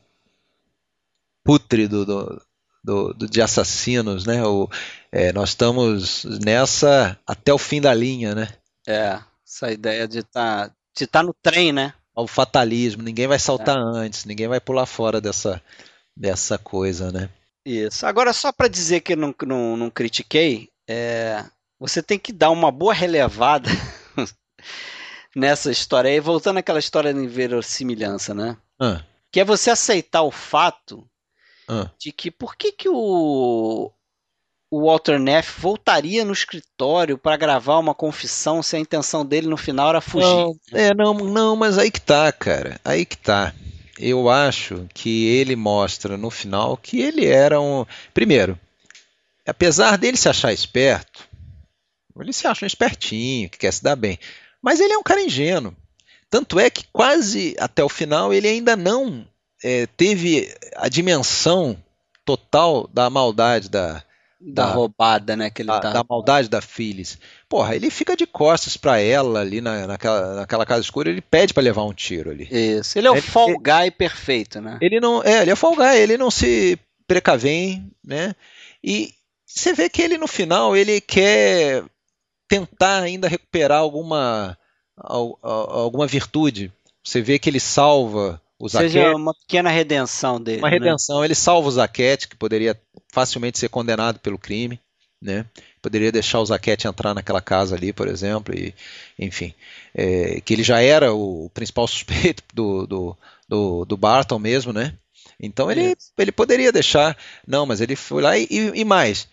pútrido 1.43 2.05
do, 2.05 2.41
do, 2.83 3.13
do- 3.13 3.27
de 3.27 3.41
assassinos, 3.41 4.25
né? 4.25 4.43
O, 4.45 4.69
é, 5.11 5.31
nós 5.33 5.49
estamos 5.49 6.23
nessa 6.43 7.17
até 7.25 7.53
o 7.53 7.57
fim 7.57 7.81
da 7.81 7.93
linha, 7.93 8.35
né? 8.35 8.47
É, 8.87 9.19
essa 9.45 9.71
ideia 9.71 10.07
de 10.07 10.19
estar 10.19 10.71
de 10.95 11.07
tá 11.07 11.23
no 11.23 11.33
trem, 11.33 11.71
né? 11.71 11.93
Ao 12.15 12.27
fatalismo, 12.27 13.01
ninguém 13.01 13.27
vai 13.27 13.39
saltar 13.39 13.77
antes, 13.77 14.25
ninguém 14.25 14.47
vai 14.47 14.59
pular 14.59 14.85
fora 14.85 15.21
dessa, 15.21 15.61
dessa 16.15 16.57
coisa, 16.57 17.11
né? 17.11 17.29
Isso. 17.69 18.05
Agora, 18.07 18.33
só 18.33 18.51
para 18.51 18.67
dizer 18.67 19.01
que 19.01 19.13
eu 19.13 19.17
não, 19.17 19.35
não, 19.45 19.77
não 19.77 19.89
critiquei, 19.91 20.69
é, 20.87 21.45
você 21.79 22.01
tem 22.01 22.17
que 22.17 22.33
dar 22.33 22.49
uma 22.49 22.71
boa 22.71 22.95
relevada 22.95 23.69
nessa 25.35 25.71
história 25.71 26.09
aí, 26.09 26.19
voltando 26.19 26.57
àquela 26.57 26.79
história 26.79 27.13
de 27.13 27.19
inverossimilhança, 27.19 28.33
né? 28.33 28.57
Ah, 28.79 29.03
Que 29.31 29.41
é 29.41 29.45
você 29.45 29.69
aceitar 29.69 30.23
o 30.23 30.31
fato 30.31 31.07
ah. 31.67 31.91
de 31.99 32.11
que 32.11 32.31
por 32.31 32.55
que, 32.55 32.71
que 32.71 32.89
o, 32.89 33.91
o 34.71 34.85
Walter 34.87 35.19
Neff 35.19 35.61
voltaria 35.61 36.25
no 36.25 36.33
escritório 36.33 37.19
para 37.19 37.37
gravar 37.37 37.77
uma 37.77 37.93
confissão 37.93 38.63
se 38.63 38.77
a 38.77 38.79
intenção 38.79 39.23
dele 39.23 39.45
no 39.45 39.57
final 39.57 39.89
era 39.89 40.01
fugir? 40.01 40.25
Não, 40.25 40.59
é, 40.73 40.91
não, 40.95 41.13
não, 41.13 41.55
mas 41.55 41.77
aí 41.77 41.91
que 41.91 42.01
tá, 42.01 42.31
cara. 42.31 42.81
Aí 42.83 43.05
que 43.05 43.15
tá. 43.15 43.53
Eu 44.01 44.29
acho 44.29 44.87
que 44.93 45.27
ele 45.27 45.57
mostra 45.57 46.17
no 46.17 46.29
final 46.29 46.77
que 46.77 47.01
ele 47.01 47.25
era 47.25 47.59
um. 47.59 47.85
Primeiro, 48.13 48.57
apesar 49.45 49.97
dele 49.97 50.15
se 50.15 50.29
achar 50.29 50.53
esperto, 50.53 51.27
ele 52.17 52.31
se 52.31 52.47
acha 52.47 52.63
um 52.63 52.67
espertinho, 52.67 53.49
que 53.49 53.57
quer 53.57 53.73
se 53.73 53.83
dar 53.83 53.97
bem. 53.97 54.17
Mas 54.61 54.79
ele 54.79 54.93
é 54.93 54.97
um 54.97 55.03
cara 55.03 55.21
ingênuo. 55.21 55.75
Tanto 56.29 56.57
é 56.59 56.69
que 56.69 56.85
quase 56.93 57.55
até 57.59 57.83
o 57.83 57.89
final 57.89 58.33
ele 58.33 58.47
ainda 58.47 58.77
não 58.77 59.27
é, 59.61 59.85
teve 59.85 60.53
a 60.75 60.87
dimensão 60.87 61.77
total 62.23 62.87
da 62.93 63.09
maldade 63.09 63.67
da, 63.67 64.01
da 64.39 64.65
da- 64.67 64.71
roubada, 64.71 65.35
né? 65.35 65.49
Que 65.49 65.61
ele 65.61 65.67
da, 65.67 65.79
tá. 65.79 65.91
da 65.93 66.05
maldade 66.07 66.47
da 66.49 66.61
Phyllis. 66.61 67.17
Porra, 67.47 67.75
ele 67.75 67.89
fica 67.89 68.15
de 68.15 68.25
costas 68.25 68.77
pra 68.77 68.99
ela 68.99 69.41
ali 69.41 69.59
na, 69.61 69.85
naquela, 69.87 70.35
naquela 70.35 70.65
casa 70.65 70.81
escura, 70.81 71.09
ele 71.09 71.21
pede 71.21 71.53
pra 71.53 71.61
levar 71.63 71.83
um 71.83 71.93
tiro 71.93 72.29
ali. 72.31 72.47
Isso. 72.51 72.97
Ele 72.97 73.07
é 73.07 73.11
o 73.11 73.15
Ele- 73.15 73.21
fall 73.21 73.57
guy 73.59 73.91
perfeito, 73.97 74.61
né? 74.61 74.77
Ele 74.81 74.99
não, 74.99 75.21
é, 75.23 75.41
ele 75.41 75.51
é 75.51 75.55
folgar, 75.55 75.95
ele 75.97 76.17
não 76.17 76.31
se 76.31 76.79
precavém, 77.07 77.91
né? 78.05 78.33
E 78.83 79.13
você 79.45 79.73
vê 79.73 79.89
que 79.89 80.01
ele 80.01 80.17
no 80.17 80.27
final 80.27 80.75
ele 80.77 81.01
quer 81.01 81.83
tentar 82.47 83.01
ainda 83.01 83.27
recuperar 83.27 83.79
alguma 83.79 84.57
al- 84.95 85.37
al- 85.41 85.69
alguma 85.71 86.07
virtude. 86.07 86.71
Você 87.03 87.21
vê 87.21 87.39
que 87.39 87.49
ele 87.49 87.59
salva 87.59 88.41
o 88.59 88.67
Seja 88.67 88.99
Zaquete, 88.99 89.15
uma 89.15 89.33
pequena 89.33 89.69
redenção 89.69 90.39
dele. 90.41 90.59
uma 90.59 90.69
né? 90.69 90.73
redenção. 90.77 91.23
Ele 91.23 91.35
salva 91.35 91.67
o 91.67 91.71
Zaquete, 91.71 92.27
que 92.27 92.35
poderia 92.35 92.79
facilmente 93.11 93.57
ser 93.57 93.69
condenado 93.69 94.19
pelo 94.19 94.37
crime, 94.37 94.79
né? 95.21 95.45
Poderia 95.81 96.11
deixar 96.11 96.39
o 96.39 96.45
Zaquete 96.45 96.87
entrar 96.87 97.13
naquela 97.13 97.41
casa 97.41 97.75
ali, 97.75 97.93
por 97.93 98.07
exemplo, 98.07 98.53
e 98.53 98.73
enfim, 99.17 99.53
é, 99.95 100.41
que 100.41 100.53
ele 100.53 100.63
já 100.63 100.81
era 100.81 101.13
o 101.13 101.49
principal 101.53 101.87
suspeito 101.89 102.43
do, 102.53 102.85
do, 102.85 103.17
do, 103.47 103.85
do 103.85 103.97
Barton 103.97 104.37
mesmo, 104.39 104.73
né? 104.73 104.93
Então 105.41 105.71
ele, 105.71 105.95
ele 106.17 106.31
poderia 106.33 106.71
deixar, 106.71 107.17
não, 107.47 107.65
mas 107.65 107.79
ele 107.79 107.95
foi 107.95 108.21
lá 108.21 108.37
e, 108.37 108.45
e- 108.49 108.71
e 108.81 108.85
mais. 108.85 109.27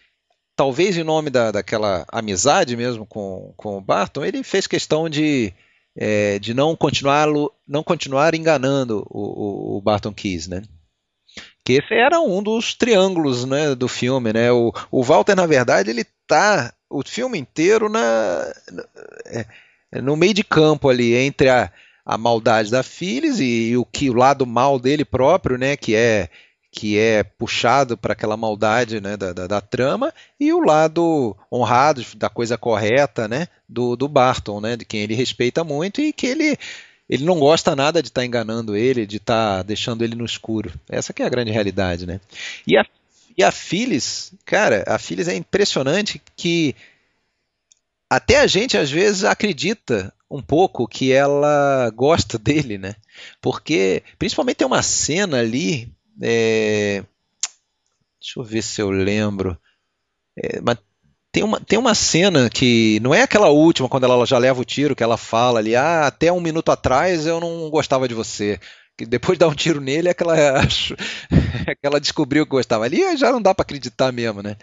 Talvez 0.55 0.97
em 0.97 1.03
nome 1.03 1.31
da, 1.31 1.51
daquela 1.51 2.05
amizade 2.09 2.77
mesmo 2.77 3.05
com, 3.05 3.53
com 3.57 3.77
o 3.77 3.81
Barton, 3.81 4.25
ele 4.25 4.43
fez 4.43 4.67
questão 4.67 5.09
de 5.09 5.53
é, 5.97 6.39
de 6.39 6.53
não 6.53 6.77
continuar, 6.77 7.27
não 7.67 7.83
continuar 7.83 8.35
enganando 8.35 9.07
o, 9.11 9.21
o, 9.21 9.77
o 9.79 9.81
Barton 9.81 10.13
Keys, 10.13 10.47
né? 10.47 10.63
Que 11.65 11.75
esse 11.75 11.95
era 11.95 12.21
um 12.21 12.43
dos 12.43 12.75
triângulos 12.75 13.45
né, 13.45 13.75
do 13.75 13.89
filme, 13.89 14.33
né? 14.33 14.53
O, 14.53 14.73
o 14.91 15.03
Walter, 15.03 15.35
na 15.35 15.47
verdade, 15.47 15.91
ele 15.91 16.05
tá 16.27 16.73
o 16.89 17.03
filme 17.05 17.39
inteiro 17.39 17.89
na, 17.89 18.53
é, 19.25 20.01
no 20.01 20.17
meio 20.17 20.35
de 20.35 20.45
campo 20.45 20.89
ali 20.89 21.15
entre 21.15 21.49
a, 21.49 21.71
a 22.05 22.17
maldade 22.17 22.71
da 22.71 22.83
Phyllis 22.83 23.41
e, 23.41 23.71
e 23.71 23.77
o 23.77 23.85
que 23.85 24.09
o 24.09 24.15
lado 24.15 24.47
mal 24.47 24.79
dele 24.79 25.05
próprio, 25.05 25.59
né? 25.59 25.77
Que 25.77 25.95
é 25.97 26.29
que 26.77 26.99
é 26.99 27.23
puxado 27.23 27.97
para 27.97 28.13
aquela 28.13 28.37
maldade 28.37 29.01
né, 29.01 29.17
da, 29.17 29.33
da, 29.33 29.47
da, 29.47 29.61
trama, 29.63 30.13
e 30.39 30.53
o 30.53 30.61
lado 30.61 31.35
honrado, 31.51 32.05
da 32.15 32.29
coisa 32.29 32.59
correta 32.59 33.27
né, 33.27 33.49
do, 33.67 33.97
do 33.97 34.07
Barton, 34.07 34.61
né, 34.61 34.77
de 34.77 34.85
quem 34.85 35.01
ele 35.01 35.15
respeita 35.15 35.65
muito 35.65 36.03
e 36.03 36.13
que 36.13 36.27
ele, 36.27 36.55
ele 37.09 37.25
não 37.25 37.41
gosta 37.41 37.75
nada 37.75 38.03
de 38.03 38.09
estar 38.09 38.21
tá 38.21 38.27
enganando 38.27 38.77
ele, 38.77 39.07
de 39.07 39.17
estar 39.17 39.57
tá 39.57 39.63
deixando 39.63 40.05
ele 40.05 40.15
no 40.15 40.27
escuro. 40.27 40.71
Essa 40.87 41.15
que 41.15 41.23
é 41.23 41.27
a 41.27 41.31
grande 41.31 41.51
realidade. 41.51 42.05
Né? 42.05 42.21
E, 42.67 42.77
a, 42.77 42.85
e 43.39 43.43
a 43.43 43.51
Phyllis, 43.51 44.35
cara, 44.45 44.85
a 44.87 44.99
Phyllis 44.99 45.29
é 45.29 45.35
impressionante 45.35 46.21
que 46.37 46.77
até 48.11 48.39
a 48.39 48.47
gente 48.47 48.77
às 48.77 48.91
vezes 48.91 49.25
acredita 49.25 50.13
um 50.31 50.43
pouco 50.43 50.87
que 50.87 51.11
ela 51.11 51.89
gosta 51.95 52.37
dele, 52.39 52.77
né? 52.77 52.97
Porque 53.41 54.03
principalmente 54.19 54.57
tem 54.57 54.67
uma 54.67 54.83
cena 54.83 55.39
ali 55.39 55.96
é... 56.23 57.05
Deixa 58.21 58.41
eu 58.41 58.45
ver 58.45 58.63
se 58.63 58.81
eu 58.81 58.91
lembro. 58.91 59.59
É, 60.37 60.61
mas 60.61 60.79
tem 61.33 61.45
uma, 61.45 61.61
tem 61.61 61.79
uma 61.79 61.95
cena 61.95 62.49
que 62.49 62.99
não 63.03 63.15
é 63.15 63.23
aquela 63.23 63.49
última, 63.49 63.89
quando 63.89 64.05
ela 64.05 64.25
já 64.25 64.39
leva 64.39 64.61
o 64.61 64.65
tiro, 64.65 64.97
que 64.97 65.03
ela 65.03 65.17
fala 65.17 65.59
ali, 65.59 65.77
ah, 65.77 66.07
até 66.07 66.33
um 66.33 66.41
minuto 66.41 66.73
atrás 66.73 67.27
eu 67.27 67.39
não 67.39 67.69
gostava 67.71 68.09
de 68.09 68.15
você. 68.15 68.59
Que 68.97 69.05
depois 69.05 69.37
de 69.39 69.41
dar 69.41 69.49
um 69.49 69.55
tiro 69.55 69.81
nele 69.81 70.09
é 70.09 70.15
que 70.15 70.23
ela, 70.23 70.37
é 71.67 71.75
que 71.75 71.87
ela 71.87 72.01
descobriu 72.01 72.45
que 72.47 72.51
gostava. 72.51 72.85
Ali 72.85 73.17
já 73.17 73.31
não 73.31 73.43
dá 73.43 73.55
para 73.55 73.63
acreditar 73.63 74.11
mesmo, 74.13 74.43
né? 74.43 74.57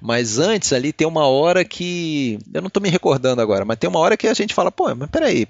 Mas 0.00 0.38
antes 0.38 0.72
ali 0.72 0.92
tem 0.92 1.06
uma 1.06 1.26
hora 1.26 1.64
que. 1.64 2.38
Eu 2.54 2.60
não 2.60 2.68
estou 2.68 2.82
me 2.82 2.88
recordando 2.88 3.42
agora, 3.42 3.64
mas 3.64 3.78
tem 3.78 3.90
uma 3.90 3.98
hora 3.98 4.16
que 4.16 4.28
a 4.28 4.34
gente 4.34 4.54
fala, 4.54 4.70
pô, 4.70 4.94
mas 4.94 5.10
peraí, 5.10 5.46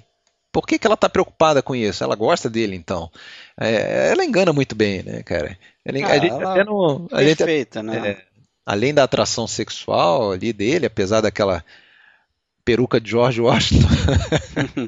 por 0.52 0.66
que, 0.66 0.78
que 0.78 0.86
ela 0.86 0.94
está 0.94 1.08
preocupada 1.08 1.62
com 1.62 1.74
isso? 1.74 2.04
Ela 2.04 2.14
gosta 2.14 2.50
dele, 2.50 2.76
então. 2.76 3.10
É, 3.58 4.10
ela 4.10 4.24
engana 4.24 4.52
muito 4.52 4.74
bem, 4.74 5.02
né, 5.02 5.22
cara? 5.22 5.58
Ela, 5.84 6.06
ah, 6.06 6.10
a 6.10 6.18
gente 6.18 6.44
até 6.44 6.64
não. 6.64 7.06
A 7.10 7.16
perfeita, 7.16 7.80
gente, 7.80 7.90
né? 7.90 8.10
É, 8.10 8.22
além 8.64 8.92
da 8.92 9.02
atração 9.02 9.46
sexual 9.46 10.32
ali 10.32 10.52
dele, 10.52 10.86
apesar 10.86 11.22
daquela 11.22 11.64
peruca 12.64 13.00
de 13.00 13.10
George 13.10 13.40
Washington 13.40 13.88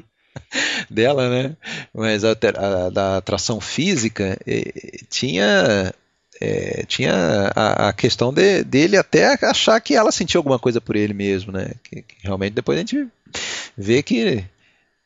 dela, 0.89 1.29
né? 1.29 1.57
Mas 1.93 2.23
a, 2.23 2.31
a, 2.31 2.89
da 2.89 3.17
atração 3.17 3.59
física 3.59 4.37
tinha 5.09 5.93
é, 6.39 6.83
tinha 6.85 7.51
a, 7.55 7.89
a 7.89 7.93
questão 7.93 8.31
de, 8.31 8.63
dele 8.63 8.97
até 8.97 9.37
achar 9.45 9.79
que 9.79 9.95
ela 9.95 10.11
sentiu 10.11 10.39
alguma 10.39 10.59
coisa 10.59 10.79
por 10.79 10.95
ele 10.95 11.13
mesmo, 11.13 11.51
né? 11.51 11.71
Que, 11.83 12.01
que 12.01 12.15
realmente 12.21 12.53
depois 12.53 12.77
a 12.77 12.81
gente 12.81 13.07
vê 13.77 14.03
que 14.03 14.43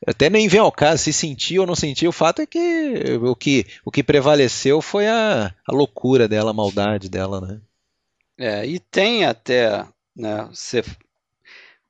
até 0.08 0.30
nem 0.30 0.48
vem 0.48 0.60
ao 0.60 0.72
caso 0.72 1.04
se 1.04 1.14
sentiu 1.14 1.62
ou 1.62 1.68
não 1.68 1.76
sentiu. 1.76 2.10
O 2.10 2.14
fato 2.14 2.42
é 2.42 2.46
que 2.46 3.18
o 3.22 3.36
que, 3.36 3.66
o 3.84 3.92
que 3.92 4.04
prevaleceu 4.04 4.82
foi 4.82 5.08
a, 5.08 5.54
a 5.68 5.74
loucura 5.74 6.28
dela, 6.28 6.52
a 6.52 6.54
maldade 6.54 7.10
dela, 7.10 7.42
né? 7.42 7.60
É, 8.38 8.66
e 8.66 8.80
tem 8.80 9.26
até, 9.26 9.86
né, 10.16 10.48
você 10.50 10.82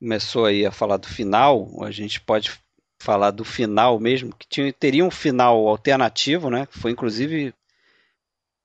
começou 0.00 0.46
aí 0.46 0.66
a 0.66 0.72
falar 0.72 0.96
do 0.96 1.06
final, 1.06 1.68
a 1.84 1.92
gente 1.92 2.20
pode 2.20 2.50
falar 2.98 3.30
do 3.30 3.44
final 3.44 4.00
mesmo, 4.00 4.34
que 4.34 4.48
tinha, 4.48 4.72
teria 4.72 5.04
um 5.04 5.10
final 5.10 5.68
alternativo, 5.68 6.50
né, 6.50 6.66
que 6.66 6.76
foi 6.76 6.90
inclusive 6.90 7.54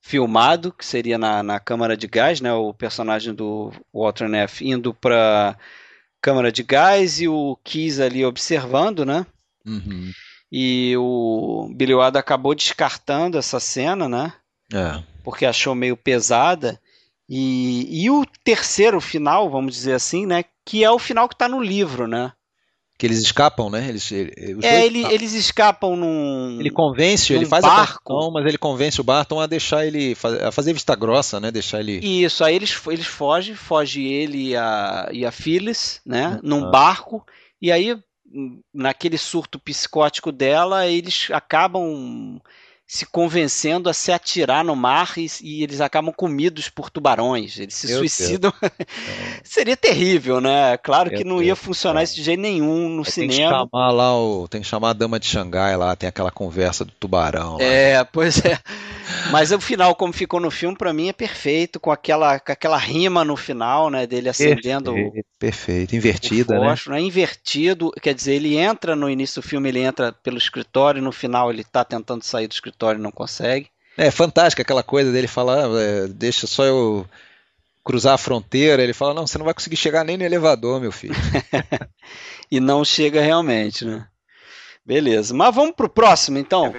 filmado, 0.01 0.73
que 0.73 0.83
seria 0.83 1.17
na, 1.17 1.43
na 1.43 1.59
câmara 1.59 1.95
de 1.95 2.07
gás, 2.07 2.41
né, 2.41 2.51
o 2.53 2.73
personagem 2.73 3.35
do 3.35 3.71
Walter 3.93 4.27
Neff 4.27 4.67
indo 4.67 4.91
para 4.91 5.55
câmara 6.19 6.51
de 6.51 6.63
gás 6.63 7.21
e 7.21 7.27
o 7.27 7.55
Keys 7.63 7.99
ali 7.99 8.25
observando, 8.25 9.05
né? 9.05 9.27
Uhum. 9.65 10.11
E 10.51 10.95
o 10.97 11.69
Billy 11.75 11.93
Wilder 11.93 12.19
acabou 12.19 12.55
descartando 12.55 13.37
essa 13.37 13.59
cena, 13.59 14.07
né? 14.07 14.33
É. 14.73 15.03
Porque 15.23 15.45
achou 15.45 15.75
meio 15.75 15.97
pesada. 15.97 16.79
E, 17.27 18.03
e 18.03 18.09
o 18.09 18.25
terceiro 18.43 19.01
final, 19.01 19.49
vamos 19.49 19.73
dizer 19.73 19.93
assim, 19.93 20.25
né? 20.25 20.45
Que 20.63 20.83
é 20.83 20.91
o 20.91 20.99
final 20.99 21.27
que 21.27 21.35
está 21.35 21.49
no 21.49 21.61
livro, 21.61 22.07
né? 22.07 22.31
Que 22.97 23.05
eles 23.05 23.19
escapam, 23.19 23.69
né? 23.69 23.89
Eles, 23.89 24.09
é, 24.09 24.85
ele, 24.85 25.05
eles 25.07 25.33
escapam 25.33 25.97
num. 25.97 26.57
Ele 26.61 26.69
convence, 26.69 27.33
num 27.33 27.39
ele 27.39 27.45
faz 27.45 27.65
barco. 27.65 28.13
a 28.13 28.31
mas 28.31 28.45
ele 28.45 28.57
convence 28.57 29.01
o 29.01 29.03
Barton 29.03 29.41
a 29.41 29.47
deixar 29.47 29.85
ele. 29.85 30.15
a 30.41 30.49
fazer 30.49 30.71
vista 30.71 30.95
grossa, 30.95 31.37
né? 31.37 31.51
Deixar 31.51 31.81
ele. 31.81 31.97
Isso, 31.97 32.41
aí 32.41 32.55
eles, 32.55 32.79
eles 32.87 33.05
fogem, 33.05 33.53
foge 33.53 34.01
ele 34.01 34.51
e 34.51 34.55
a, 34.55 35.09
e 35.11 35.25
a 35.25 35.31
Phyllis, 35.31 35.99
né? 36.05 36.39
Num 36.41 36.71
barco. 36.71 37.25
E 37.61 37.69
aí 37.69 37.97
naquele 38.73 39.17
surto 39.17 39.59
psicótico 39.59 40.31
dela, 40.31 40.87
eles 40.87 41.29
acabam 41.31 42.41
se 42.87 43.03
convencendo 43.05 43.89
a 43.89 43.93
se 43.93 44.11
atirar 44.11 44.63
no 44.63 44.75
mar 44.75 45.13
e, 45.17 45.27
e 45.41 45.63
eles 45.63 45.81
acabam 45.81 46.13
comidos 46.13 46.69
por 46.69 46.91
tubarões. 46.91 47.57
Eles 47.57 47.73
se 47.73 47.87
Meu 47.87 47.97
suicidam. 47.97 48.53
Seria 49.43 49.75
terrível, 49.75 50.39
né? 50.39 50.77
Claro 50.77 51.09
Meu 51.09 51.17
que 51.17 51.23
não 51.23 51.37
Deus 51.37 51.47
ia 51.47 51.55
funcionar 51.55 52.01
Deus. 52.01 52.11
isso 52.11 52.19
de 52.19 52.23
jeito 52.23 52.39
nenhum 52.39 52.89
no 52.89 53.03
cinema. 53.03 53.31
Tem 53.31 53.41
que 53.41 53.49
chamar 53.49 53.91
lá 53.91 54.15
o, 54.15 54.47
tem 54.47 54.61
que 54.61 54.67
chamar 54.67 54.91
a 54.91 54.93
dama 54.93 55.19
de 55.19 55.25
Xangai 55.25 55.75
lá, 55.75 55.95
tem 55.95 56.07
aquela 56.07 56.29
conversa 56.29 56.85
do 56.85 56.91
tubarão. 56.91 57.57
Lá. 57.57 57.63
É, 57.63 58.03
pois 58.13 58.45
é. 58.45 58.59
Mas 59.31 59.51
o 59.51 59.59
final, 59.59 59.95
como 59.95 60.13
ficou 60.13 60.39
no 60.39 60.51
filme, 60.51 60.77
para 60.77 60.93
mim 60.93 61.09
é 61.09 61.13
perfeito, 61.13 61.79
com 61.79 61.91
aquela, 61.91 62.39
com 62.39 62.51
aquela 62.51 62.77
rima 62.77 63.25
no 63.25 63.35
final, 63.35 63.89
né? 63.89 64.05
Dele 64.05 64.29
acendendo. 64.29 64.93
Perfeito, 64.93 65.25
perfeito. 65.39 65.95
invertida, 65.95 66.59
né? 66.59 66.75
né? 66.87 67.01
Invertido, 67.01 67.91
quer 67.99 68.13
dizer, 68.13 68.35
ele 68.35 68.57
entra 68.57 68.95
no 68.95 69.09
início 69.09 69.41
do 69.41 69.47
filme, 69.47 69.69
ele 69.69 69.79
entra 69.79 70.11
pelo 70.11 70.37
escritório, 70.37 71.01
no 71.01 71.11
final 71.11 71.51
ele 71.51 71.63
tá 71.63 71.83
tentando 71.83 72.23
sair 72.23 72.47
do 72.47 72.53
escritório 72.53 72.74
e 72.79 72.97
não 72.97 73.11
consegue. 73.11 73.69
É 73.97 74.11
fantástica 74.11 74.61
aquela 74.61 74.83
coisa 74.83 75.11
dele 75.11 75.27
falar, 75.27 75.69
é, 75.79 76.07
deixa 76.07 76.45
só 76.45 76.65
eu 76.65 77.05
cruzar 77.83 78.15
a 78.15 78.17
fronteira. 78.17 78.83
Ele 78.83 78.93
fala, 78.93 79.13
não, 79.13 79.25
você 79.25 79.37
não 79.37 79.45
vai 79.45 79.53
conseguir 79.53 79.77
chegar 79.77 80.03
nem 80.03 80.17
no 80.17 80.23
elevador, 80.23 80.81
meu 80.81 80.91
filho. 80.91 81.15
e 82.51 82.59
não 82.59 82.83
chega 82.83 83.21
realmente, 83.21 83.85
né? 83.85 84.07
Beleza, 84.85 85.33
mas 85.33 85.55
vamos 85.55 85.75
pro 85.75 85.89
próximo 85.89 86.37
então. 86.37 86.73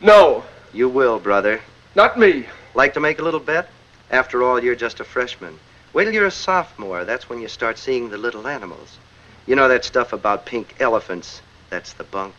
Não. 0.00 0.42
You 0.72 0.90
will, 0.90 1.18
brother. 1.18 1.60
Not 1.94 2.18
me. 2.18 2.46
Like 2.74 2.92
to 2.94 3.00
make 3.00 3.20
a 3.20 3.24
little 3.24 3.40
bet? 3.40 3.68
After 4.10 4.42
all, 4.42 4.62
you're 4.62 4.78
just 4.78 5.00
a 5.00 5.04
freshman. 5.04 5.58
Wait 5.92 6.04
till 6.04 6.14
you're 6.14 6.26
a 6.26 6.30
sophomore. 6.30 7.04
That's 7.04 7.28
when 7.28 7.40
you 7.40 7.48
start 7.48 7.78
seeing 7.78 8.10
the 8.10 8.18
little 8.18 8.46
animals. 8.46 8.98
You 9.46 9.56
know 9.56 9.68
that 9.68 9.84
stuff 9.84 10.12
about 10.12 10.44
pink 10.44 10.74
elephants? 10.78 11.40
That's 11.70 11.94
the 11.94 12.04
bunk. 12.04 12.34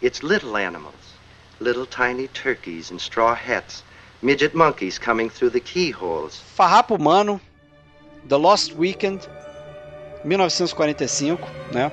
It's 0.00 0.22
little 0.22 0.56
animals. 0.56 1.15
Little 1.60 1.86
tiny 1.86 2.28
turkeys 2.28 2.90
in 2.90 2.98
straw 2.98 3.34
hats. 3.34 3.82
Midget 4.22 4.54
monkeys 4.54 4.98
coming 4.98 5.30
through 5.30 5.52
the 5.52 5.60
keyholes. 5.60 6.40
Farrapo 6.56 6.96
Humano, 6.96 7.40
The 8.28 8.36
Lost 8.36 8.74
Weekend, 8.76 9.28
1945, 10.24 11.48
né? 11.72 11.92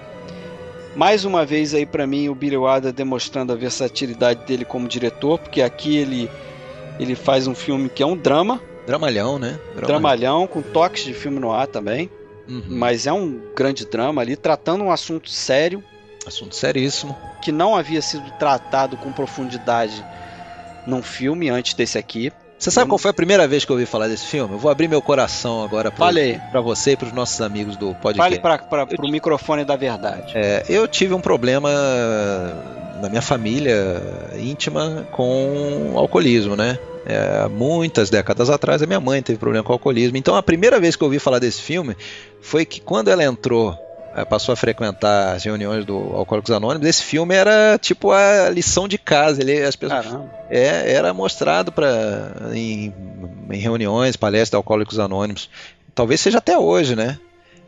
Mais 0.95 1.25
uma 1.25 1.45
vez 1.45 1.73
aí 1.73 1.85
para 1.85 2.05
mim 2.05 2.29
o 2.29 2.35
Billy 2.35 2.57
Wilder 2.57 2.93
demonstrando 2.93 3.51
a 3.51 3.55
versatilidade 3.55 4.45
dele 4.45 4.63
como 4.63 4.87
diretor, 4.87 5.39
porque 5.39 5.61
aqui 5.61 5.97
ele 5.97 6.29
ele 6.99 7.15
faz 7.15 7.47
um 7.47 7.55
filme 7.55 7.89
que 7.89 8.03
é 8.03 8.05
um 8.05 8.15
drama, 8.15 8.61
dramalhão, 8.85 9.39
né? 9.39 9.59
Dramalhão, 9.75 9.87
dramalhão 9.87 10.47
com 10.47 10.61
toques 10.61 11.03
de 11.03 11.13
filme 11.13 11.39
no 11.39 11.51
ar 11.51 11.67
também. 11.67 12.09
Uhum. 12.47 12.63
Mas 12.67 13.07
é 13.07 13.13
um 13.13 13.41
grande 13.55 13.85
drama 13.85 14.21
ali 14.21 14.35
tratando 14.35 14.83
um 14.83 14.91
assunto 14.91 15.29
sério, 15.29 15.83
assunto 16.25 16.55
seríssimo, 16.55 17.17
que 17.43 17.51
não 17.51 17.75
havia 17.75 18.01
sido 18.01 18.31
tratado 18.39 18.95
com 18.95 19.11
profundidade 19.11 20.03
num 20.87 21.03
filme 21.03 21.49
antes 21.49 21.73
desse 21.73 21.97
aqui. 21.97 22.31
Você 22.57 22.71
sabe 22.71 22.87
qual 22.87 22.97
foi 22.97 23.11
a 23.11 23.13
primeira 23.13 23.45
vez 23.45 23.65
que 23.65 23.71
eu 23.71 23.75
ouvi 23.75 23.85
falar 23.85 24.07
desse 24.07 24.25
filme? 24.25 24.53
Eu 24.53 24.57
vou 24.57 24.71
abrir 24.71 24.87
meu 24.87 25.01
coração 25.01 25.61
agora 25.61 25.91
para 25.91 26.61
você 26.61 26.91
e 26.91 26.95
para 26.95 27.07
os 27.07 27.13
nossos 27.13 27.41
amigos 27.41 27.75
do 27.75 27.93
podcast. 27.95 28.39
Fale 28.41 28.57
para 28.69 28.87
o 29.05 29.07
microfone 29.09 29.65
da 29.65 29.75
verdade. 29.75 30.31
É, 30.33 30.63
eu 30.69 30.87
tive 30.87 31.13
um 31.13 31.19
problema 31.19 31.69
na 33.01 33.09
minha 33.09 33.21
família 33.21 34.01
íntima 34.39 35.05
com 35.11 35.91
alcoolismo, 35.95 36.55
né? 36.55 36.79
É, 37.05 37.49
muitas 37.49 38.09
décadas 38.09 38.49
atrás 38.49 38.81
a 38.81 38.87
minha 38.87 39.01
mãe 39.01 39.21
teve 39.21 39.37
problema 39.37 39.65
com 39.65 39.73
alcoolismo. 39.73 40.15
Então 40.15 40.37
a 40.37 40.41
primeira 40.41 40.79
vez 40.79 40.95
que 40.95 41.03
eu 41.03 41.07
ouvi 41.07 41.19
falar 41.19 41.39
desse 41.39 41.61
filme 41.61 41.97
foi 42.39 42.63
que 42.63 42.79
quando 42.79 43.09
ela 43.09 43.25
entrou 43.25 43.77
passou 44.29 44.53
a 44.53 44.55
frequentar 44.55 45.35
as 45.35 45.43
reuniões 45.43 45.85
do 45.85 45.97
Alcoólicos 45.97 46.51
Anônimos, 46.51 46.87
esse 46.87 47.03
filme 47.03 47.33
era 47.33 47.77
tipo 47.79 48.11
a 48.11 48.49
lição 48.49 48.87
de 48.87 48.97
casa. 48.97 49.41
Ele, 49.41 49.63
as 49.63 49.75
pessoas, 49.75 50.05
é, 50.49 50.93
era 50.93 51.13
mostrado 51.13 51.71
para 51.71 52.31
em, 52.53 52.93
em, 53.49 53.57
reuniões, 53.57 54.15
palestras 54.15 54.51
de 54.51 54.55
Alcoólicos 54.55 54.99
Anônimos. 54.99 55.49
Talvez 55.95 56.21
seja 56.21 56.37
até 56.37 56.57
hoje, 56.57 56.95
né? 56.95 57.17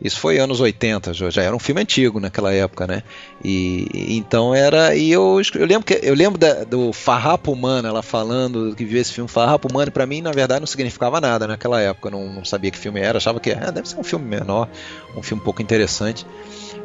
Isso 0.00 0.20
foi 0.20 0.38
anos 0.38 0.60
80, 0.60 1.14
já, 1.14 1.42
era 1.42 1.56
um 1.56 1.58
filme 1.58 1.80
antigo 1.80 2.20
naquela 2.20 2.52
época, 2.52 2.86
né? 2.86 3.02
E 3.42 3.88
então 4.16 4.54
era. 4.54 4.94
E 4.94 5.10
eu, 5.10 5.40
eu 5.54 5.66
lembro, 5.66 5.84
que, 5.84 5.98
eu 6.02 6.14
lembro 6.14 6.38
da, 6.38 6.64
do 6.64 6.92
Farrapo 6.92 7.50
Humano, 7.50 7.88
ela 7.88 8.02
falando 8.02 8.74
que 8.76 8.84
viu 8.84 9.00
esse 9.00 9.12
filme 9.12 9.28
Farrapo 9.28 9.68
Humano, 9.70 9.90
para 9.90 10.04
mim, 10.04 10.20
na 10.20 10.32
verdade, 10.32 10.60
não 10.60 10.66
significava 10.66 11.18
nada 11.18 11.46
naquela 11.46 11.80
época. 11.80 12.08
Eu 12.08 12.12
não, 12.12 12.28
não 12.30 12.44
sabia 12.44 12.70
que 12.70 12.78
filme 12.78 13.00
era, 13.00 13.16
achava 13.16 13.40
que 13.40 13.50
ah, 13.52 13.70
deve 13.70 13.88
ser 13.88 13.98
um 13.98 14.04
filme 14.04 14.26
menor, 14.26 14.68
um 15.16 15.22
filme 15.22 15.42
pouco 15.42 15.62
interessante. 15.62 16.26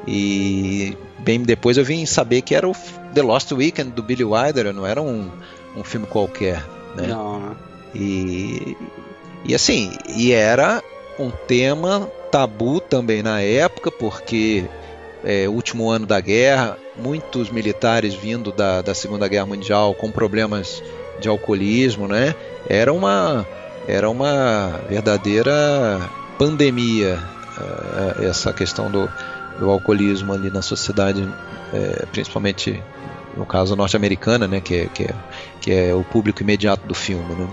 E 0.07 0.97
bem 1.19 1.41
depois 1.41 1.77
eu 1.77 1.83
vim 1.83 2.05
saber 2.05 2.41
que 2.41 2.55
era 2.55 2.67
o 2.67 2.73
The 3.13 3.21
Lost 3.21 3.51
Weekend 3.51 3.91
do 3.91 4.01
Billy 4.01 4.23
Wilder, 4.23 4.73
não 4.73 4.85
era 4.85 5.01
um, 5.01 5.29
um 5.75 5.83
filme 5.83 6.07
qualquer. 6.07 6.65
Né? 6.95 7.07
Não, 7.07 7.39
não. 7.39 7.57
E, 7.93 8.77
e 9.43 9.53
assim, 9.53 9.91
e 10.07 10.31
era 10.31 10.81
um 11.19 11.29
tema 11.29 12.09
tabu 12.31 12.79
também 12.79 13.21
na 13.21 13.41
época, 13.41 13.91
porque 13.91 14.65
é, 15.23 15.47
último 15.47 15.89
ano 15.89 16.05
da 16.05 16.19
guerra, 16.19 16.77
muitos 16.97 17.49
militares 17.49 18.13
vindo 18.13 18.51
da, 18.51 18.81
da 18.81 18.95
Segunda 18.95 19.27
Guerra 19.27 19.45
Mundial 19.45 19.93
com 19.93 20.09
problemas 20.09 20.81
de 21.19 21.27
alcoolismo, 21.27 22.07
né? 22.07 22.33
Era 22.67 22.91
uma, 22.91 23.45
era 23.87 24.09
uma 24.09 24.81
verdadeira 24.89 25.53
pandemia 26.37 27.19
uh, 27.57 28.23
essa 28.23 28.51
questão 28.53 28.89
do, 28.89 29.09
do 29.59 29.69
alcoolismo 29.69 30.33
ali 30.33 30.49
na 30.49 30.61
sociedade, 30.61 31.27
é, 31.73 32.05
principalmente 32.11 32.81
no 33.37 33.45
caso 33.45 33.75
norte-americana, 33.75 34.47
né? 34.47 34.59
Que, 34.59 34.75
é, 34.75 34.85
que, 34.87 35.03
é, 35.03 35.13
que 35.59 35.71
é 35.71 35.93
o 35.93 36.03
público 36.03 36.41
imediato 36.41 36.87
do 36.87 36.95
filme, 36.95 37.35
né? 37.35 37.47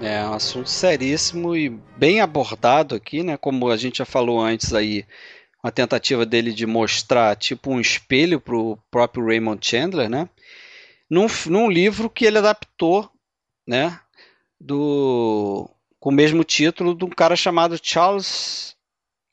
É 0.00 0.22
um 0.24 0.34
assunto 0.34 0.68
seríssimo 0.68 1.56
e 1.56 1.68
bem 1.96 2.20
abordado 2.20 2.94
aqui, 2.94 3.22
né? 3.22 3.36
Como 3.36 3.70
a 3.70 3.76
gente 3.76 3.98
já 3.98 4.04
falou 4.04 4.40
antes 4.40 4.74
aí, 4.74 5.04
uma 5.62 5.72
tentativa 5.72 6.26
dele 6.26 6.52
de 6.52 6.66
mostrar 6.66 7.34
tipo 7.36 7.70
um 7.70 7.80
espelho 7.80 8.40
para 8.40 8.56
o 8.56 8.78
próprio 8.90 9.26
Raymond 9.26 9.66
Chandler, 9.66 10.08
né? 10.08 10.28
Num, 11.08 11.26
num 11.46 11.70
livro 11.70 12.10
que 12.10 12.24
ele 12.24 12.38
adaptou, 12.38 13.10
né? 13.66 13.98
Do 14.60 15.70
com 15.98 16.10
o 16.10 16.12
mesmo 16.12 16.44
título 16.44 16.94
de 16.94 17.04
um 17.04 17.10
cara 17.10 17.34
chamado 17.34 17.78
Charles 17.82 18.76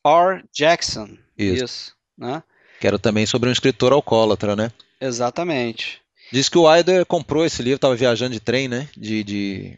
R. 0.06 0.44
Jackson. 0.52 1.18
Isso. 1.38 1.65
Isso 1.65 2.03
né? 2.18 2.44
Que 2.80 2.88
era 2.88 2.99
também 2.99 3.26
sobre 3.26 3.49
um 3.49 3.52
escritor 3.52 3.91
alcoólatra, 3.94 4.56
né? 4.56 4.72
Exatamente. 4.99 6.02
Diz 6.31 6.49
que 6.49 6.57
o 6.57 6.64
Wilder 6.64 7.06
comprou 7.06 7.45
esse 7.45 7.61
livro, 7.61 7.76
estava 7.76 7.95
viajando 7.95 8.34
de 8.34 8.40
trem, 8.40 8.68
né? 8.68 8.88
De, 8.95 9.23
de 9.23 9.77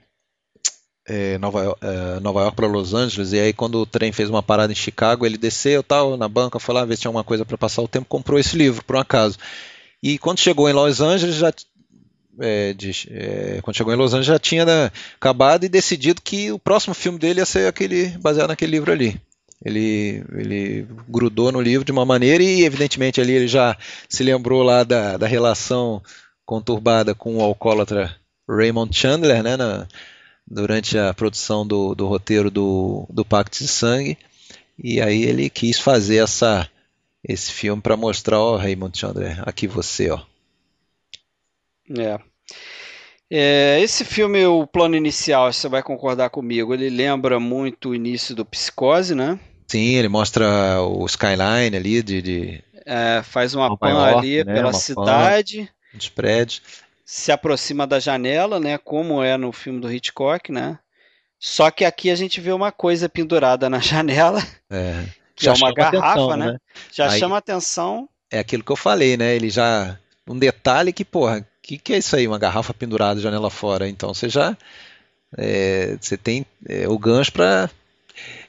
é, 1.07 1.37
Nova, 1.37 1.63
York, 1.63 1.79
é, 1.83 2.19
Nova 2.19 2.41
York 2.41 2.55
para 2.55 2.67
Los 2.67 2.93
Angeles, 2.93 3.31
e 3.31 3.39
aí 3.39 3.53
quando 3.53 3.75
o 3.75 3.85
trem 3.85 4.11
fez 4.11 4.29
uma 4.29 4.41
parada 4.41 4.73
em 4.73 4.75
Chicago, 4.75 5.25
ele 5.25 5.37
desceu 5.37 5.83
tal, 5.83 6.17
na 6.17 6.27
banca, 6.27 6.59
foi 6.59 6.73
lá 6.73 6.83
ver 6.83 6.95
se 6.95 7.01
tinha 7.01 7.09
alguma 7.09 7.23
coisa 7.23 7.45
para 7.45 7.57
passar 7.57 7.81
o 7.81 7.87
tempo, 7.87 8.07
comprou 8.07 8.39
esse 8.39 8.57
livro, 8.57 8.83
por 8.83 8.95
um 8.95 8.99
acaso. 8.99 9.37
E 10.01 10.17
quando 10.17 10.39
chegou 10.39 10.69
em 10.69 10.73
Los 10.73 11.01
Angeles, 11.01 11.35
já 11.35 11.51
é, 12.39 12.73
de, 12.73 12.91
é, 13.11 13.59
quando 13.61 13.77
chegou 13.77 13.93
em 13.93 13.97
Los 13.97 14.13
Angeles 14.13 14.27
já 14.27 14.39
tinha 14.39 14.65
né, 14.65 14.91
acabado 15.15 15.63
e 15.63 15.69
decidido 15.69 16.21
que 16.21 16.51
o 16.51 16.59
próximo 16.59 16.93
filme 16.93 17.17
dele 17.17 17.39
ia 17.39 17.45
ser 17.45 17.67
aquele 17.67 18.09
baseado 18.17 18.49
naquele 18.49 18.71
livro 18.71 18.91
ali. 18.91 19.19
Ele, 19.63 20.23
ele 20.33 20.87
grudou 21.07 21.51
no 21.51 21.61
livro 21.61 21.85
de 21.85 21.91
uma 21.91 22.05
maneira 22.05 22.43
e 22.43 22.63
evidentemente 22.63 23.21
ali 23.21 23.31
ele 23.31 23.47
já 23.47 23.77
se 24.09 24.21
lembrou 24.21 24.61
lá 24.63 24.83
da, 24.83 25.17
da 25.17 25.27
relação 25.27 26.01
conturbada 26.45 27.15
com 27.15 27.37
o 27.37 27.41
alcoólatra 27.41 28.15
Raymond 28.47 28.95
Chandler, 28.95 29.41
né, 29.41 29.57
na, 29.57 29.87
durante 30.47 30.97
a 30.97 31.13
produção 31.13 31.65
do, 31.65 31.95
do 31.95 32.07
roteiro 32.07 32.51
do, 32.51 33.07
do 33.09 33.25
Pacto 33.25 33.57
de 33.57 33.67
Sangue. 33.67 34.17
E 34.77 35.01
aí 35.01 35.23
ele 35.23 35.49
quis 35.49 35.79
fazer 35.79 36.17
essa, 36.17 36.69
esse 37.23 37.51
filme 37.51 37.81
para 37.81 37.97
mostrar, 37.97 38.39
ó, 38.39 38.57
Raymond 38.57 38.97
Chandler, 38.97 39.41
aqui 39.47 39.67
você, 39.67 40.11
ó. 40.11 40.19
É. 41.97 42.19
é. 43.29 43.79
Esse 43.81 44.03
filme, 44.03 44.45
o 44.45 44.67
plano 44.67 44.95
inicial, 44.95 45.51
você 45.51 45.69
vai 45.69 45.81
concordar 45.81 46.29
comigo, 46.29 46.73
ele 46.73 46.89
lembra 46.89 47.39
muito 47.39 47.89
o 47.89 47.95
início 47.95 48.35
do 48.35 48.45
Psicose, 48.45 49.15
né? 49.15 49.39
Sim, 49.67 49.95
ele 49.95 50.09
mostra 50.09 50.81
o 50.81 51.05
skyline 51.05 51.75
ali 51.75 52.03
de. 52.03 52.21
de... 52.21 52.63
É, 52.85 53.23
faz 53.23 53.55
uma 53.55 53.75
pan 53.75 53.99
ali 53.99 54.43
né? 54.43 54.53
pela 54.53 54.67
uma 54.67 54.73
cidade. 54.73 55.61
Pan, 55.91 55.97
dos 55.97 56.09
prédios 56.09 56.61
se 57.05 57.31
aproxima 57.31 57.85
da 57.85 57.99
janela, 57.99 58.59
né? 58.59 58.79
Como 58.79 59.21
é 59.21 59.37
no 59.37 59.51
filme 59.51 59.79
do 59.79 59.91
Hitchcock, 59.91 60.51
né? 60.51 60.79
Só 61.39 61.69
que 61.69 61.85
aqui 61.85 62.09
a 62.09 62.15
gente 62.15 62.41
vê 62.41 62.51
uma 62.51 62.71
coisa 62.71 63.07
pendurada 63.07 63.69
na 63.69 63.77
janela, 63.79 64.43
é. 64.69 65.05
que 65.35 65.47
é 65.47 65.53
uma 65.53 65.71
garrafa, 65.71 66.07
atenção, 66.07 66.37
né? 66.37 66.51
né? 66.53 66.57
Já 66.91 67.11
aí, 67.11 67.19
chama 67.19 67.37
atenção. 67.37 68.09
É 68.31 68.39
aquilo 68.39 68.63
que 68.63 68.71
eu 68.71 68.75
falei, 68.75 69.15
né? 69.15 69.35
Ele 69.35 69.51
já 69.51 69.99
um 70.27 70.37
detalhe 70.37 70.91
que, 70.91 71.05
porra, 71.05 71.47
que 71.61 71.77
que 71.77 71.93
é 71.93 71.99
isso 71.99 72.15
aí, 72.15 72.27
uma 72.27 72.39
garrafa 72.39 72.73
pendurada 72.73 73.21
janela 73.21 73.51
fora? 73.51 73.87
Então 73.87 74.11
você 74.11 74.27
já 74.27 74.57
é, 75.37 75.97
você 76.01 76.17
tem 76.17 76.43
é, 76.67 76.87
o 76.87 76.97
gancho 76.97 77.31
para 77.31 77.69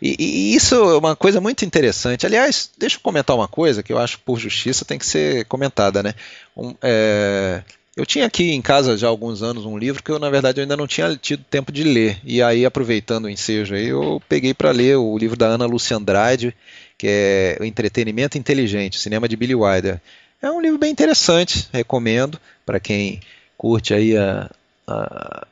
e, 0.01 0.17
e, 0.19 0.55
isso 0.55 0.75
é 0.75 0.97
uma 0.97 1.17
coisa 1.17 1.41
muito 1.41 1.65
interessante. 1.65 2.25
Aliás, 2.25 2.71
deixa 2.79 2.97
eu 2.97 3.01
comentar 3.01 3.35
uma 3.35 3.49
coisa 3.49 3.83
que 3.83 3.93
eu 3.93 3.99
acho 3.99 4.19
por 4.21 4.39
justiça 4.39 4.85
tem 4.85 4.99
que 4.99 5.07
ser 5.07 5.45
comentada, 5.47 6.03
né? 6.03 6.15
Um, 6.57 6.75
é, 6.81 7.63
eu 7.97 8.05
tinha 8.05 8.27
aqui 8.27 8.53
em 8.53 8.61
casa 8.61 8.97
já 8.97 9.07
há 9.07 9.11
alguns 9.11 9.43
anos 9.43 9.65
um 9.65 9.79
livro 9.79 10.03
que 10.03 10.11
eu, 10.11 10.19
na 10.19 10.29
verdade, 10.29 10.61
eu 10.61 10.63
ainda 10.63 10.77
não 10.77 10.87
tinha 10.87 11.17
tido 11.17 11.43
tempo 11.45 11.73
de 11.73 11.83
ler. 11.83 12.21
E 12.23 12.43
aí, 12.43 12.67
aproveitando 12.67 13.25
o 13.25 13.31
ensejo 13.31 13.75
aí, 13.75 13.87
eu 13.87 14.23
peguei 14.29 14.53
para 14.53 14.71
ler 14.71 14.97
o 14.97 15.17
livro 15.17 15.37
da 15.37 15.47
Ana 15.47 15.65
Lúcia 15.65 15.97
Andrade, 15.97 16.55
que 16.99 17.07
é 17.09 17.57
O 17.59 17.65
Entretenimento 17.65 18.37
Inteligente, 18.37 19.01
Cinema 19.01 19.27
de 19.27 19.35
Billy 19.35 19.55
Wilder. 19.55 19.99
É 20.43 20.51
um 20.51 20.61
livro 20.61 20.79
bem 20.79 20.91
interessante, 20.93 21.69
recomendo 21.73 22.39
para 22.67 22.79
quem 22.79 23.21
curte 23.57 23.95
aí 23.95 24.15
a, 24.15 24.51
a, 24.87 25.47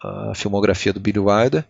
a 0.00 0.34
filmografia 0.36 0.92
do 0.92 1.00
Billy 1.00 1.18
Wilder. 1.18 1.64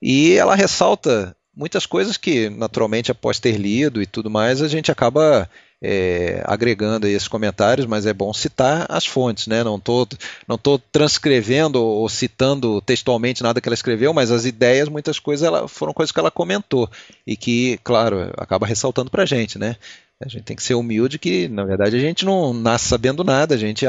E 0.00 0.34
ela 0.34 0.54
ressalta 0.54 1.34
muitas 1.54 1.84
coisas 1.84 2.16
que, 2.16 2.48
naturalmente, 2.48 3.10
após 3.10 3.40
ter 3.40 3.56
lido 3.56 4.00
e 4.00 4.06
tudo 4.06 4.30
mais, 4.30 4.62
a 4.62 4.68
gente 4.68 4.92
acaba 4.92 5.50
é, 5.80 6.42
agregando 6.44 7.06
aí 7.06 7.12
esses 7.12 7.28
comentários, 7.28 7.86
mas 7.86 8.06
é 8.06 8.12
bom 8.12 8.32
citar 8.32 8.86
as 8.88 9.06
fontes, 9.06 9.46
né? 9.46 9.62
Não 9.62 9.76
estou 9.76 10.08
não 10.46 10.58
tô 10.58 10.78
transcrevendo 10.78 11.82
ou 11.82 12.08
citando 12.08 12.80
textualmente 12.80 13.42
nada 13.42 13.60
que 13.60 13.68
ela 13.68 13.74
escreveu, 13.74 14.12
mas 14.12 14.30
as 14.30 14.44
ideias, 14.44 14.88
muitas 14.88 15.18
coisas, 15.18 15.46
ela, 15.46 15.68
foram 15.68 15.92
coisas 15.92 16.12
que 16.12 16.18
ela 16.18 16.30
comentou 16.30 16.90
e 17.26 17.36
que, 17.36 17.78
claro, 17.84 18.32
acaba 18.36 18.66
ressaltando 18.66 19.10
para 19.10 19.22
a 19.22 19.26
gente, 19.26 19.58
né? 19.58 19.76
A 20.20 20.28
gente 20.28 20.42
tem 20.42 20.56
que 20.56 20.62
ser 20.64 20.74
humilde 20.74 21.16
que, 21.16 21.46
na 21.46 21.64
verdade, 21.64 21.96
a 21.96 22.00
gente 22.00 22.24
não 22.24 22.52
nasce 22.52 22.88
sabendo 22.88 23.22
nada, 23.22 23.54
a 23.54 23.58
gente 23.58 23.86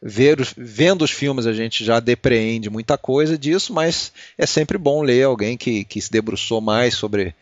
vê, 0.00 0.36
vendo 0.56 1.02
os 1.02 1.10
filmes 1.10 1.44
a 1.44 1.52
gente 1.52 1.84
já 1.84 1.98
depreende 1.98 2.70
muita 2.70 2.96
coisa 2.96 3.36
disso, 3.36 3.72
mas 3.72 4.12
é 4.38 4.46
sempre 4.46 4.78
bom 4.78 5.02
ler 5.02 5.24
alguém 5.24 5.56
que, 5.56 5.82
que 5.82 6.00
se 6.00 6.08
debruçou 6.08 6.60
mais 6.60 6.94
sobre 6.94 7.34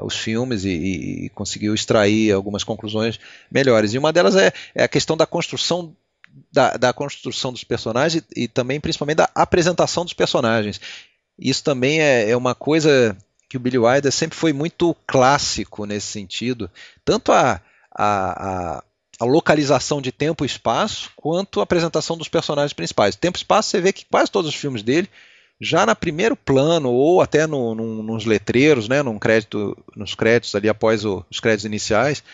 os 0.00 0.16
filmes 0.16 0.64
e, 0.64 0.70
e, 0.70 1.28
conseguiu 1.30 1.74
extrair 1.74 2.32
algumas 2.32 2.64
conclusões 2.64 3.18
melhores. 3.50 3.94
E 3.94 3.98
uma 3.98 4.12
delas 4.12 4.36
é, 4.36 4.52
é 4.74 4.84
a 4.84 4.88
questão 4.88 5.16
da 5.16 5.26
construção 5.26 5.94
da, 6.50 6.76
da 6.76 6.92
construção 6.92 7.52
dos 7.52 7.64
personagens 7.64 8.22
e, 8.34 8.44
e, 8.44 8.48
também 8.48 8.80
principalmente 8.80 9.18
da 9.18 9.30
apresentação 9.34 10.04
dos 10.04 10.14
personagens. 10.14 10.80
Isso 11.38 11.64
também 11.64 12.00
é, 12.00 12.30
é 12.30 12.36
uma 12.36 12.54
coisa 12.54 13.16
que 13.48 13.56
o 13.56 13.60
Billy 13.60 13.78
Wilder 13.78 14.12
sempre 14.12 14.36
foi 14.36 14.52
muito 14.52 14.94
clássico 15.06 15.84
nesse 15.84 16.06
sentido, 16.06 16.70
tanto 17.04 17.32
a, 17.32 17.60
a, 17.94 18.76
a, 18.76 18.84
a 19.20 19.24
localização 19.24 20.00
de 20.00 20.10
tempo 20.10 20.44
e 20.44 20.46
espaço, 20.46 21.10
quanto 21.16 21.60
a 21.60 21.62
apresentação 21.62 22.16
dos 22.16 22.28
personagens 22.28 22.72
principais. 22.72 23.14
Tempo 23.14 23.36
e 23.36 23.40
espaço, 23.40 23.70
você 23.70 23.80
vê 23.80 23.92
que 23.92 24.06
quase 24.06 24.30
todos 24.30 24.48
os 24.48 24.56
filmes 24.56 24.82
dele 24.82 25.08
já 25.62 25.86
no 25.86 25.94
primeiro 25.94 26.34
plano 26.34 26.90
ou 26.90 27.20
até 27.20 27.46
no, 27.46 27.72
no, 27.72 28.02
nos 28.02 28.24
letreiros, 28.24 28.88
né, 28.88 29.00
num 29.00 29.16
crédito, 29.16 29.76
nos 29.94 30.12
créditos 30.12 30.52
ali 30.56 30.68
após 30.68 31.04
o, 31.04 31.24
os 31.30 31.38
créditos 31.38 31.64
iniciais, 31.64 32.24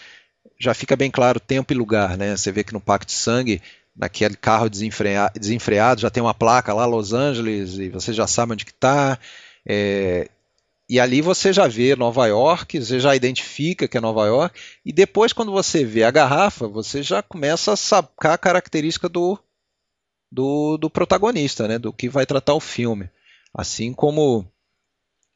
já 0.58 0.72
fica 0.72 0.96
bem 0.96 1.10
claro 1.10 1.38
tempo 1.38 1.70
e 1.70 1.76
lugar, 1.76 2.16
né? 2.16 2.34
Você 2.34 2.50
vê 2.50 2.64
que 2.64 2.72
no 2.72 2.80
Pacto 2.80 3.12
de 3.12 3.12
Sangue, 3.12 3.60
naquele 3.94 4.34
carro 4.34 4.70
desenfreado, 4.70 5.38
desenfreado 5.38 6.00
já 6.00 6.08
tem 6.08 6.22
uma 6.22 6.32
placa 6.32 6.72
lá 6.72 6.86
Los 6.86 7.12
Angeles 7.12 7.74
e 7.74 7.90
você 7.90 8.14
já 8.14 8.26
sabe 8.26 8.54
onde 8.54 8.64
que 8.64 8.72
está. 8.72 9.18
É, 9.66 10.30
e 10.88 10.98
ali 10.98 11.20
você 11.20 11.52
já 11.52 11.68
vê 11.68 11.94
Nova 11.94 12.26
York, 12.26 12.80
você 12.80 12.98
já 12.98 13.14
identifica 13.14 13.86
que 13.86 13.98
é 13.98 14.00
Nova 14.00 14.26
York, 14.26 14.58
e 14.86 14.90
depois 14.90 15.34
quando 15.34 15.52
você 15.52 15.84
vê 15.84 16.02
a 16.02 16.10
garrafa, 16.10 16.66
você 16.66 17.02
já 17.02 17.22
começa 17.22 17.74
a 17.74 17.76
sacar 17.76 18.32
a 18.32 18.38
característica 18.38 19.06
do, 19.06 19.38
do, 20.32 20.78
do 20.78 20.88
protagonista, 20.88 21.68
né, 21.68 21.78
do 21.78 21.92
que 21.92 22.08
vai 22.08 22.24
tratar 22.24 22.54
o 22.54 22.60
filme. 22.60 23.10
Assim 23.54 23.92
como 23.92 24.46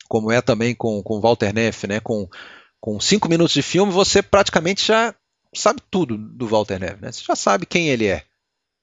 como 0.09 0.31
é 0.31 0.43
também 0.43 0.75
com, 0.75 1.03
com 1.03 1.21
Walter 1.21 1.55
Neff, 1.55 1.87
né? 1.87 1.99
Com, 1.99 2.29
com 2.79 3.01
cinco 3.01 3.29
minutos 3.31 3.55
de 3.55 3.63
filme, 3.63 3.91
você 3.91 4.23
praticamente 4.23 4.87
já 4.87 5.15
sabe 5.55 5.81
tudo 5.91 6.19
do 6.19 6.47
Walter 6.47 6.79
Neff. 6.79 7.01
Né? 7.01 7.11
Você 7.11 7.25
já 7.25 7.35
sabe 7.35 7.65
quem 7.65 7.89
ele 7.89 8.07
é, 8.07 8.23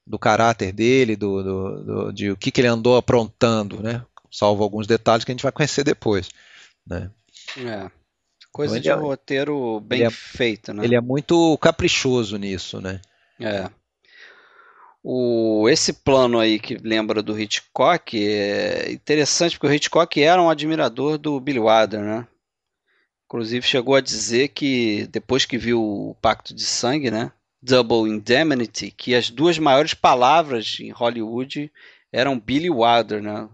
do 0.04 0.18
caráter 0.18 0.72
dele, 0.72 1.14
do, 1.14 1.42
do, 1.42 1.84
do, 1.84 2.12
de 2.12 2.30
o 2.32 2.36
que, 2.36 2.50
que 2.50 2.60
ele 2.60 2.68
andou 2.68 2.96
aprontando, 2.96 3.80
né? 3.80 4.04
Salvo 4.30 4.62
alguns 4.64 4.86
detalhes 4.88 5.24
que 5.24 5.30
a 5.30 5.34
gente 5.34 5.42
vai 5.42 5.52
conhecer 5.52 5.84
depois. 5.84 6.28
Né? 6.86 7.10
É. 7.56 7.90
Coisa 8.52 8.78
Então, 8.78 8.96
de 8.96 9.00
é- 9.00 9.06
roteiro 9.06 9.80
bem 9.80 10.02
é- 10.02 10.10
feito, 10.10 10.72
né? 10.72 10.84
Ele 10.84 10.96
é 10.96 11.00
muito 11.00 11.56
caprichoso 11.58 12.36
nisso, 12.36 12.80
né? 12.80 13.00
É. 13.38 13.70
O, 15.02 15.66
esse 15.68 15.92
plano 15.94 16.38
aí 16.38 16.58
que 16.58 16.76
lembra 16.76 17.22
do 17.22 17.38
Hitchcock 17.38 18.16
é 18.22 18.92
interessante 18.92 19.58
porque 19.58 19.66
o 19.66 19.74
Hitchcock 19.74 20.22
era 20.22 20.42
um 20.42 20.50
admirador 20.50 21.16
do 21.16 21.40
Billy 21.40 21.58
Wilder, 21.58 22.00
né? 22.00 22.28
Inclusive 23.24 23.66
chegou 23.66 23.94
a 23.94 24.00
dizer 24.00 24.48
que 24.48 25.06
depois 25.06 25.46
que 25.46 25.56
viu 25.56 25.82
o 25.82 26.14
Pacto 26.20 26.54
de 26.54 26.64
Sangue, 26.64 27.10
né? 27.10 27.32
Double 27.62 28.10
Indemnity, 28.10 28.90
que 28.90 29.14
as 29.14 29.30
duas 29.30 29.58
maiores 29.58 29.94
palavras 29.94 30.78
em 30.80 30.90
Hollywood 30.90 31.70
eram 32.12 32.38
Billy 32.38 32.70
Wilder, 32.70 33.22
né? 33.22 33.48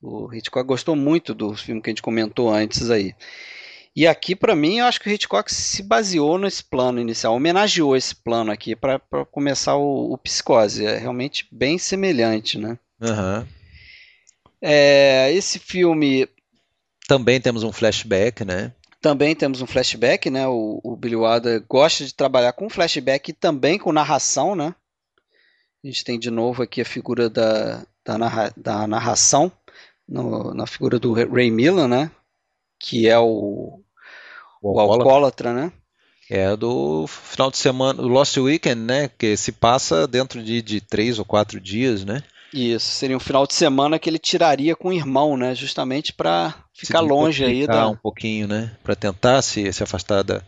O 0.00 0.32
Hitchcock 0.32 0.66
gostou 0.66 0.94
muito 0.94 1.32
do 1.34 1.54
filme 1.56 1.80
que 1.80 1.90
a 1.90 1.92
gente 1.92 2.02
comentou 2.02 2.52
antes 2.52 2.90
aí. 2.90 3.14
E 3.94 4.06
aqui, 4.06 4.34
para 4.34 4.56
mim, 4.56 4.78
eu 4.78 4.86
acho 4.86 4.98
que 5.00 5.08
o 5.08 5.12
Hitchcock 5.12 5.52
se 5.52 5.82
baseou 5.82 6.38
nesse 6.38 6.64
plano 6.64 6.98
inicial, 7.00 7.34
homenageou 7.34 7.94
esse 7.94 8.14
plano 8.14 8.50
aqui 8.50 8.74
para 8.74 8.98
começar 9.30 9.76
o, 9.76 10.12
o 10.12 10.18
Psicose. 10.18 10.86
É 10.86 10.96
realmente 10.96 11.46
bem 11.52 11.76
semelhante, 11.76 12.56
né? 12.58 12.78
Aham. 13.02 13.46
É, 14.60 15.30
esse 15.34 15.58
filme 15.58 16.28
Também 17.06 17.40
temos 17.40 17.62
um 17.64 17.72
flashback, 17.72 18.44
né? 18.44 18.72
também 19.00 19.34
temos 19.34 19.60
um 19.60 19.66
flashback, 19.66 20.30
né? 20.30 20.46
O, 20.46 20.80
o 20.84 20.96
Billy 20.96 21.16
Wilder 21.16 21.64
gosta 21.68 22.04
de 22.04 22.14
trabalhar 22.14 22.52
com 22.52 22.70
flashback 22.70 23.30
e 23.30 23.34
também 23.34 23.76
com 23.76 23.90
narração, 23.92 24.54
né? 24.54 24.72
A 25.84 25.88
gente 25.88 26.04
tem 26.04 26.16
de 26.20 26.30
novo 26.30 26.62
aqui 26.62 26.80
a 26.80 26.84
figura 26.84 27.28
da, 27.28 27.84
da, 28.06 28.16
narra- 28.16 28.52
da 28.56 28.86
narração 28.86 29.50
no- 30.08 30.54
na 30.54 30.68
figura 30.68 31.00
do 31.00 31.12
Ray 31.12 31.50
Miller, 31.50 31.88
né? 31.88 32.12
Que 32.82 33.08
é 33.08 33.16
o, 33.16 33.80
o 34.60 34.80
alcoólatra, 34.80 35.54
né? 35.54 35.72
É 36.28 36.56
do 36.56 37.06
final 37.06 37.50
de 37.50 37.56
semana, 37.58 38.02
do 38.02 38.08
Lost 38.08 38.36
Weekend, 38.36 38.80
né? 38.80 39.08
Que 39.16 39.36
se 39.36 39.52
passa 39.52 40.06
dentro 40.06 40.42
de, 40.42 40.60
de 40.60 40.80
três 40.80 41.18
ou 41.18 41.24
quatro 41.24 41.60
dias, 41.60 42.04
né? 42.04 42.22
Isso, 42.52 42.90
seria 42.90 43.16
um 43.16 43.20
final 43.20 43.46
de 43.46 43.54
semana 43.54 43.98
que 43.98 44.10
ele 44.10 44.18
tiraria 44.18 44.74
com 44.74 44.88
o 44.88 44.92
irmão, 44.92 45.36
né? 45.36 45.54
Justamente 45.54 46.12
para 46.12 46.54
ficar 46.74 47.00
longe 47.00 47.44
aí 47.44 47.66
da. 47.66 47.88
um 47.88 47.96
pouquinho, 47.96 48.48
né? 48.48 48.72
Para 48.82 48.96
tentar 48.96 49.40
se, 49.42 49.72
se 49.72 49.82
afastar 49.82 50.22
da, 50.24 50.42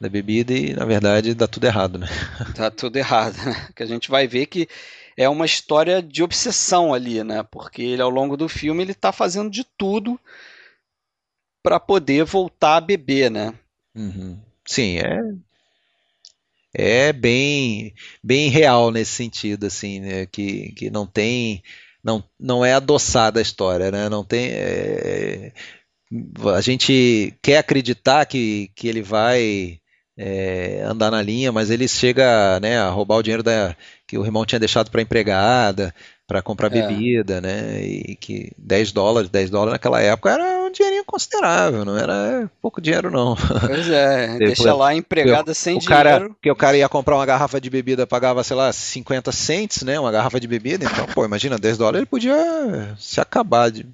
da 0.00 0.08
bebida 0.08 0.52
e 0.52 0.72
na 0.72 0.84
verdade 0.84 1.34
dá 1.34 1.48
tudo 1.48 1.64
errado, 1.64 1.98
né? 1.98 2.06
Tá 2.54 2.70
tudo 2.70 2.96
errado, 2.96 3.36
né? 3.44 3.68
Que 3.74 3.82
a 3.82 3.86
gente 3.86 4.10
vai 4.10 4.26
ver 4.26 4.46
que 4.46 4.68
é 5.16 5.28
uma 5.28 5.44
história 5.44 6.00
de 6.00 6.22
obsessão 6.22 6.94
ali, 6.94 7.22
né? 7.24 7.42
Porque 7.42 7.82
ele, 7.82 8.00
ao 8.00 8.10
longo 8.10 8.36
do 8.36 8.48
filme, 8.48 8.82
ele 8.82 8.94
tá 8.94 9.12
fazendo 9.12 9.50
de 9.50 9.64
tudo 9.76 10.18
para 11.62 11.80
poder 11.80 12.24
voltar 12.24 12.76
a 12.76 12.80
beber, 12.80 13.30
né? 13.30 13.54
Uhum. 13.94 14.38
Sim, 14.66 14.98
é 14.98 15.20
é 16.72 17.12
bem 17.12 17.94
bem 18.22 18.48
real 18.48 18.90
nesse 18.90 19.12
sentido, 19.12 19.66
assim, 19.66 20.00
né? 20.00 20.26
Que, 20.26 20.72
que 20.72 20.90
não 20.90 21.06
tem 21.06 21.62
não, 22.02 22.24
não 22.38 22.64
é 22.64 22.72
adoçada 22.74 23.40
a 23.40 23.42
história, 23.42 23.90
né? 23.90 24.08
Não 24.08 24.24
tem 24.24 24.50
é, 24.52 25.52
a 26.54 26.60
gente 26.60 27.34
quer 27.42 27.58
acreditar 27.58 28.26
que, 28.26 28.70
que 28.74 28.88
ele 28.88 29.02
vai 29.02 29.80
é, 30.16 30.82
andar 30.84 31.10
na 31.10 31.22
linha, 31.22 31.52
mas 31.52 31.70
ele 31.70 31.86
chega 31.88 32.58
né, 32.60 32.78
a 32.78 32.88
roubar 32.90 33.16
o 33.18 33.22
dinheiro 33.22 33.42
da, 33.42 33.76
que 34.06 34.18
o 34.18 34.24
irmão 34.24 34.44
tinha 34.44 34.58
deixado 34.58 34.90
para 34.90 35.02
empregada, 35.02 35.94
para 36.26 36.42
comprar 36.42 36.68
É. 36.68 36.70
bebida, 36.70 37.40
né? 37.40 37.82
E 37.84 38.16
que 38.16 38.52
10 38.58 38.92
dólares, 38.92 39.30
10 39.30 39.50
dólares 39.50 39.72
naquela 39.74 40.00
época 40.00 40.30
era 40.32 40.59
um 40.70 40.72
dinheirinho 40.72 41.04
considerável, 41.04 41.84
não 41.84 41.98
era 41.98 42.50
pouco 42.62 42.80
dinheiro 42.80 43.10
não. 43.10 43.36
Pois 43.66 43.88
é, 43.90 44.28
Depois- 44.38 44.56
deixa 44.58 44.74
lá 44.74 44.94
empregada 44.94 45.52
sem 45.52 45.76
o 45.76 45.84
cara, 45.84 46.14
dinheiro. 46.14 46.36
que 46.40 46.50
o 46.50 46.56
cara 46.56 46.76
ia 46.76 46.88
comprar 46.88 47.16
uma 47.16 47.26
garrafa 47.26 47.60
de 47.60 47.68
bebida, 47.68 48.06
pagava, 48.06 48.42
sei 48.42 48.56
lá, 48.56 48.72
50 48.72 49.30
cents, 49.32 49.82
né? 49.82 49.98
Uma 50.00 50.10
garrafa 50.12 50.40
de 50.40 50.46
bebida, 50.48 50.84
então, 50.86 51.06
pô, 51.06 51.24
imagina, 51.24 51.58
10 51.58 51.76
dólares 51.78 51.98
ele 51.98 52.06
podia 52.06 52.96
se 52.98 53.20
acabar 53.20 53.70
de. 53.70 53.86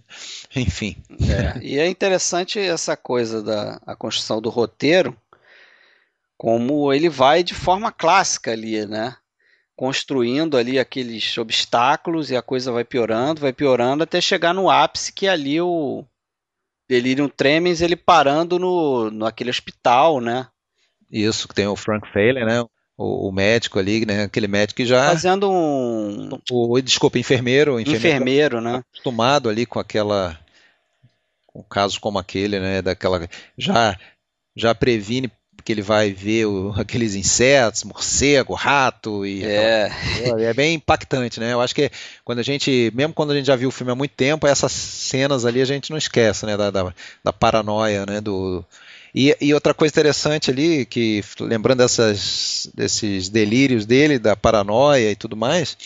Enfim. 0.54 0.96
É, 1.28 1.58
e 1.62 1.78
é 1.78 1.88
interessante 1.88 2.58
essa 2.60 2.96
coisa 2.96 3.42
da 3.42 3.80
a 3.86 3.96
construção 3.96 4.40
do 4.40 4.48
roteiro, 4.50 5.16
como 6.36 6.92
ele 6.92 7.08
vai 7.08 7.42
de 7.42 7.54
forma 7.54 7.90
clássica 7.90 8.52
ali, 8.52 8.86
né? 8.86 9.16
Construindo 9.74 10.56
ali 10.56 10.78
aqueles 10.78 11.36
obstáculos 11.36 12.30
e 12.30 12.36
a 12.36 12.42
coisa 12.42 12.72
vai 12.72 12.84
piorando, 12.84 13.40
vai 13.40 13.52
piorando 13.52 14.02
até 14.04 14.20
chegar 14.20 14.54
no 14.54 14.70
ápice 14.70 15.12
que 15.12 15.26
é 15.26 15.30
ali 15.30 15.60
o 15.60 16.04
Delirium 16.88 17.28
Tremens, 17.28 17.80
ele 17.80 17.96
parando 17.96 18.58
no, 18.58 19.10
no 19.10 19.26
aquele 19.26 19.50
hospital, 19.50 20.20
né? 20.20 20.46
Isso, 21.10 21.48
que 21.48 21.54
tem 21.54 21.66
o 21.66 21.76
Frank 21.76 22.06
Failer, 22.12 22.44
né? 22.44 22.62
O, 22.96 23.28
o 23.28 23.32
médico 23.32 23.78
ali, 23.78 24.06
né? 24.06 24.24
Aquele 24.24 24.48
médico 24.48 24.78
que 24.78 24.86
já. 24.86 25.08
Fazendo 25.08 25.50
um 25.50 26.38
O, 26.50 26.80
desculpa, 26.80 27.18
enfermeiro, 27.18 27.78
enfermeiro 27.78 28.06
enfermeiro, 28.06 28.60
né? 28.60 28.82
acostumado 28.88 29.48
ali 29.48 29.66
com 29.66 29.78
aquela. 29.78 30.38
Com 31.46 31.62
casos 31.62 31.98
como 31.98 32.18
aquele, 32.18 32.58
né? 32.58 32.82
Daquela. 32.82 33.28
Já, 33.56 33.98
já 34.54 34.74
previne 34.74 35.30
que 35.64 35.72
ele 35.72 35.82
vai 35.82 36.12
ver 36.12 36.46
o- 36.46 36.72
aqueles 36.78 37.14
insetos, 37.14 37.84
morcego, 37.84 38.54
rato 38.54 39.24
e 39.26 39.44
É, 39.44 40.44
É 40.44 40.54
bem 40.54 40.74
impactante, 40.74 41.40
né? 41.40 41.52
Eu 41.52 41.60
acho 41.60 41.74
que 41.74 41.90
quando 42.24 42.38
a 42.38 42.42
gente, 42.42 42.92
mesmo 42.94 43.12
quando 43.14 43.32
a 43.32 43.34
gente 43.36 43.46
já 43.46 43.56
viu 43.56 43.68
o 43.68 43.72
filme 43.72 43.92
há 43.92 43.94
muito 43.94 44.12
tempo, 44.12 44.46
essas 44.46 44.72
cenas 44.72 45.44
ali 45.44 45.60
a 45.60 45.64
gente 45.64 45.90
não 45.90 45.98
esquece, 45.98 46.46
né? 46.46 46.56
Da, 46.56 46.70
da, 46.70 46.92
da 47.24 47.32
paranoia, 47.32 48.04
né? 48.06 48.20
Do... 48.20 48.64
E, 49.14 49.34
e 49.40 49.54
outra 49.54 49.72
coisa 49.72 49.92
interessante 49.92 50.50
ali, 50.50 50.84
que 50.84 51.24
lembrando 51.40 51.78
dessas, 51.78 52.68
desses 52.74 53.28
delírios 53.30 53.86
dele, 53.86 54.18
da 54.18 54.36
paranoia 54.36 55.10
e 55.10 55.16
tudo 55.16 55.34
mais, 55.36 55.76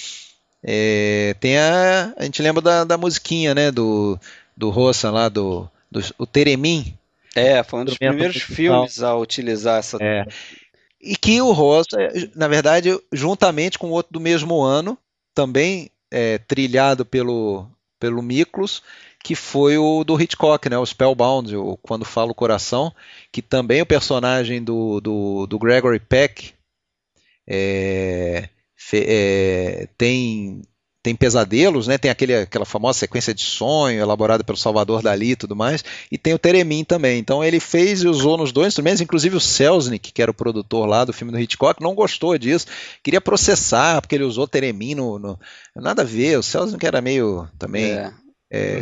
é, 0.63 1.35
tem 1.41 1.57
a. 1.57 2.13
A 2.17 2.25
gente 2.25 2.43
lembra 2.43 2.61
da, 2.61 2.85
da 2.85 2.99
musiquinha, 2.99 3.55
né? 3.55 3.71
Do, 3.71 4.19
do 4.57 4.69
Rossa 4.69 5.11
lá, 5.11 5.29
do, 5.29 5.69
do 5.91 6.03
o 6.19 6.27
Teremin. 6.27 6.93
É, 7.35 7.63
foi 7.63 7.81
um 7.81 7.85
dos 7.85 7.99
primeiros 7.99 8.43
filmes 8.43 9.03
a 9.03 9.17
utilizar 9.17 9.79
essa 9.79 9.99
É. 10.01 10.27
E 11.01 11.17
que 11.17 11.41
o 11.41 11.53
Rosa, 11.53 11.97
na 12.35 12.47
verdade, 12.47 12.91
juntamente 13.11 13.79
com 13.79 13.91
outro 13.91 14.13
do 14.13 14.21
mesmo 14.21 14.61
ano, 14.61 14.99
também 15.35 15.91
é, 16.11 16.37
trilhado 16.37 17.07
pelo, 17.07 17.67
pelo 17.99 18.21
Miklos, 18.21 18.83
que 19.25 19.35
foi 19.35 19.79
o 19.79 20.05
do 20.05 20.21
Hitchcock, 20.21 20.69
né, 20.69 20.77
o 20.77 20.85
Spellbound, 20.85 21.57
o 21.57 21.77
Quando 21.79 22.05
Fala 22.05 22.33
o 22.33 22.35
Coração, 22.35 22.95
que 23.33 23.41
também 23.41 23.81
o 23.81 23.87
personagem 23.87 24.63
do, 24.63 25.01
do, 25.01 25.47
do 25.47 25.59
Gregory 25.59 26.01
Peck 26.01 26.53
é, 27.49 28.49
é, 28.93 29.89
tem, 29.97 30.63
tem 31.03 31.15
pesadelos, 31.15 31.87
né, 31.87 31.97
tem 31.97 32.11
aquele, 32.11 32.35
aquela 32.35 32.65
famosa 32.67 32.99
sequência 32.99 33.33
de 33.33 33.43
sonho 33.43 34.01
elaborada 34.01 34.45
pelo 34.45 34.59
Salvador 34.59 35.03
Dali 35.03 35.31
e 35.31 35.37
tudo 35.37 35.57
mais, 35.57 35.83
e 36.13 36.19
tem 36.19 36.35
o 36.35 36.39
Teremin 36.39 36.85
também. 36.85 37.19
Então 37.19 37.43
ele 37.43 37.59
fez 37.59 38.03
e 38.03 38.09
usou 38.09 38.37
nos 38.37 38.53
dois 38.53 38.69
instrumentos, 38.69 39.01
inclusive 39.01 39.35
o 39.37 39.41
Selznick, 39.41 40.13
que 40.13 40.21
era 40.21 40.31
o 40.31 40.35
produtor 40.35 40.87
lá 40.87 41.05
do 41.05 41.13
filme 41.13 41.33
do 41.33 41.41
Hitchcock, 41.41 41.83
não 41.83 41.95
gostou 41.95 42.37
disso, 42.37 42.67
queria 43.03 43.21
processar 43.21 44.01
porque 44.03 44.15
ele 44.15 44.25
usou 44.25 44.47
Teremin 44.47 44.95
no, 44.95 45.19
no- 45.19 45.39
nada 45.75 46.03
a 46.03 46.05
ver. 46.05 46.39
O 46.39 46.43
Selznick 46.43 46.85
era 46.85 47.01
meio 47.01 47.49
também 47.59 47.93
é, 47.93 48.13
é, 48.53 48.81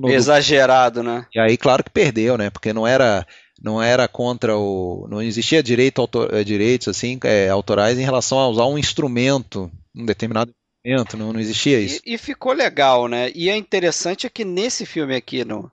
do- 0.00 0.08
exagerado, 0.08 1.02
né? 1.02 1.26
e 1.34 1.38
aí 1.40 1.56
claro 1.58 1.84
que 1.84 1.90
perdeu, 1.90 2.38
né? 2.38 2.48
Porque 2.48 2.72
não 2.72 2.86
era 2.86 3.26
não 3.62 3.82
era 3.82 4.08
contra 4.08 4.56
o 4.56 5.06
não 5.10 5.20
existia 5.20 5.62
direito 5.62 6.00
autor, 6.00 6.42
direitos 6.42 6.88
assim 6.88 7.18
eh, 7.24 7.50
autorais 7.50 7.98
em 7.98 8.02
relação 8.04 8.38
a 8.38 8.48
usar 8.48 8.64
um 8.64 8.78
instrumento, 8.78 9.70
um 9.94 10.06
determinado 10.06 10.52
instrumento, 10.84 11.16
não, 11.16 11.32
não 11.32 11.40
existia 11.40 11.80
isso. 11.80 12.00
E, 12.04 12.14
e 12.14 12.18
ficou 12.18 12.52
legal, 12.52 13.08
né? 13.08 13.30
E 13.34 13.48
é 13.48 13.56
interessante 13.56 14.26
é 14.26 14.30
que 14.30 14.44
nesse 14.44 14.86
filme 14.86 15.14
aqui, 15.14 15.44
no, 15.44 15.70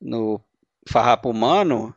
no 0.00 0.40
Farrapo 0.88 1.30
Humano, 1.30 1.94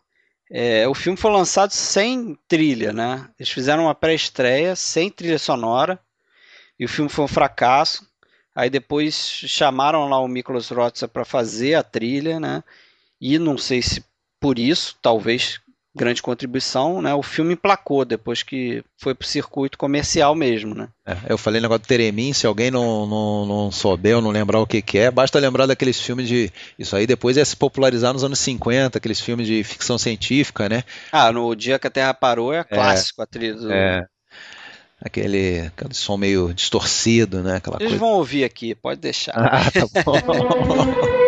é, 0.51 0.87
o 0.87 0.93
filme 0.95 1.17
foi 1.17 1.31
lançado 1.31 1.71
sem 1.71 2.37
trilha, 2.47 2.91
né? 2.91 3.29
Eles 3.39 3.51
fizeram 3.51 3.83
uma 3.83 3.95
pré-estreia 3.95 4.75
sem 4.75 5.09
trilha 5.09 5.37
sonora 5.37 5.99
e 6.79 6.85
o 6.85 6.89
filme 6.89 7.09
foi 7.09 7.25
um 7.25 7.29
fracasso. 7.29 8.07
Aí 8.55 8.69
depois 8.69 9.15
chamaram 9.15 10.09
lá 10.09 10.19
o 10.19 10.27
Miklos 10.27 10.69
Rotzer 10.69 11.07
para 11.07 11.23
fazer 11.23 11.75
a 11.75 11.83
trilha, 11.83 12.39
né? 12.39 12.63
E 13.21 13.37
não 13.37 13.57
sei 13.57 13.81
se 13.81 14.03
por 14.39 14.57
isso, 14.57 14.97
talvez 15.01 15.59
grande 15.99 16.21
contribuição, 16.21 17.01
né? 17.01 17.13
O 17.13 17.21
filme 17.21 17.53
emplacou 17.53 18.05
depois 18.05 18.41
que 18.41 18.81
foi 18.97 19.13
pro 19.13 19.27
circuito 19.27 19.77
comercial 19.77 20.33
mesmo, 20.33 20.73
né? 20.73 20.87
É, 21.05 21.17
eu 21.27 21.37
falei 21.37 21.59
negócio 21.59 21.81
do 21.81 21.87
Teremin, 21.87 22.31
se 22.31 22.47
alguém 22.47 22.71
não, 22.71 23.05
não, 23.05 23.45
não 23.45 23.71
souber 23.71 24.15
ou 24.15 24.21
não 24.21 24.31
lembrar 24.31 24.61
o 24.61 24.65
que, 24.65 24.81
que 24.81 24.97
é, 24.97 25.11
basta 25.11 25.37
lembrar 25.39 25.65
daqueles 25.65 25.99
filmes 25.99 26.29
de. 26.29 26.49
Isso 26.77 26.95
aí 26.95 27.05
depois 27.05 27.35
ia 27.35 27.43
se 27.43 27.57
popularizar 27.57 28.13
nos 28.13 28.23
anos 28.23 28.39
50, 28.39 28.97
aqueles 28.97 29.19
filmes 29.19 29.45
de 29.45 29.61
ficção 29.61 29.97
científica, 29.97 30.69
né? 30.69 30.85
Ah, 31.11 31.33
no 31.33 31.53
Dia 31.53 31.77
que 31.77 31.87
a 31.87 31.91
Terra 31.91 32.13
Parou 32.13 32.53
é 32.53 32.63
clássico 32.63 33.21
a 33.21 33.25
trilha 33.25 33.55
do... 33.55 33.69
É, 33.69 34.05
aquele, 35.01 35.67
aquele 35.67 35.93
som 35.93 36.15
meio 36.15 36.53
distorcido, 36.53 37.43
né? 37.43 37.57
Aquela 37.57 37.75
Eles 37.75 37.89
coisa. 37.89 37.99
vão 37.99 38.13
ouvir 38.13 38.45
aqui, 38.45 38.73
pode 38.73 39.01
deixar. 39.01 39.33
Ah, 39.35 39.69
tá 39.69 40.03
bom. 40.05 40.13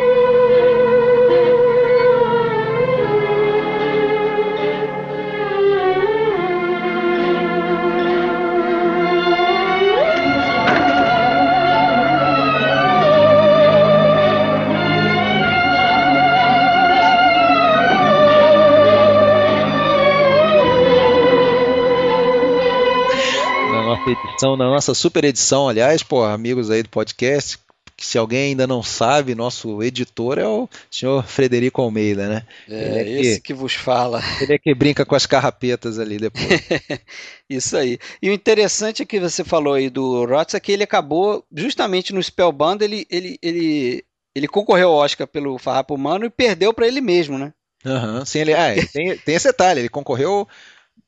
participação 24.42 24.58
na 24.58 24.66
nossa 24.66 24.94
super 24.94 25.24
edição, 25.24 25.70
aliás, 25.70 26.02
pô, 26.04 26.24
amigos 26.24 26.70
aí 26.72 26.82
do 26.84 26.90
podcast, 26.90 27.60
que 27.96 28.06
se 28.06 28.18
alguém 28.18 28.50
ainda 28.50 28.66
não 28.66 28.82
sabe, 28.82 29.36
nosso 29.36 29.82
editor 29.84 30.40
é 30.40 30.48
o 30.48 30.68
senhor 30.90 31.24
Frederico 31.24 31.82
Almeida, 31.82 32.28
né? 32.28 32.44
É, 32.68 33.02
é 33.02 33.10
esse 33.20 33.36
que- 33.42 33.48
que 33.48 33.54
vos 33.54 33.74
fala. 33.76 34.22
Ele 34.42 34.54
é 34.54 34.58
que 34.58 34.74
brinca 34.74 35.06
com 35.06 35.14
as 35.16 35.26
carrapetas 35.28 36.00
ali 36.00 36.18
depois. 36.18 36.48
Isso 37.50 37.78
aí. 37.78 38.00
E 38.22 38.30
o 38.30 38.34
interessante 38.34 39.04
é 39.04 39.06
que 39.06 39.20
você 39.20 39.44
falou 39.44 39.74
aí 39.74 39.90
do 39.90 40.26
Rotz 40.26 40.56
é 40.56 40.60
que 40.60 40.72
ele 40.72 40.84
acabou, 40.84 41.46
justamente 41.56 42.12
no 42.14 42.22
Spellbound, 42.24 42.84
ele, 42.84 43.06
ele, 43.10 43.38
ele, 43.42 44.04
ele 44.36 44.48
concorreu 44.48 44.90
ao 44.90 44.96
Oscar 44.96 45.28
pelo 45.28 45.58
Farrapo 45.60 45.94
Humano 45.94 46.26
e 46.26 46.30
perdeu 46.30 46.74
para 46.74 46.88
ele 46.88 47.02
mesmo, 47.02 47.38
né? 47.38 47.54
Aham, 47.86 48.26
sim, 48.26 48.40
ele, 48.40 48.54
ah, 48.54 48.74
tem, 48.92 49.16
tem 49.18 49.36
esse 49.36 49.48
detalhe, 49.48 49.82
ele 49.82 49.90
concorreu 49.90 50.48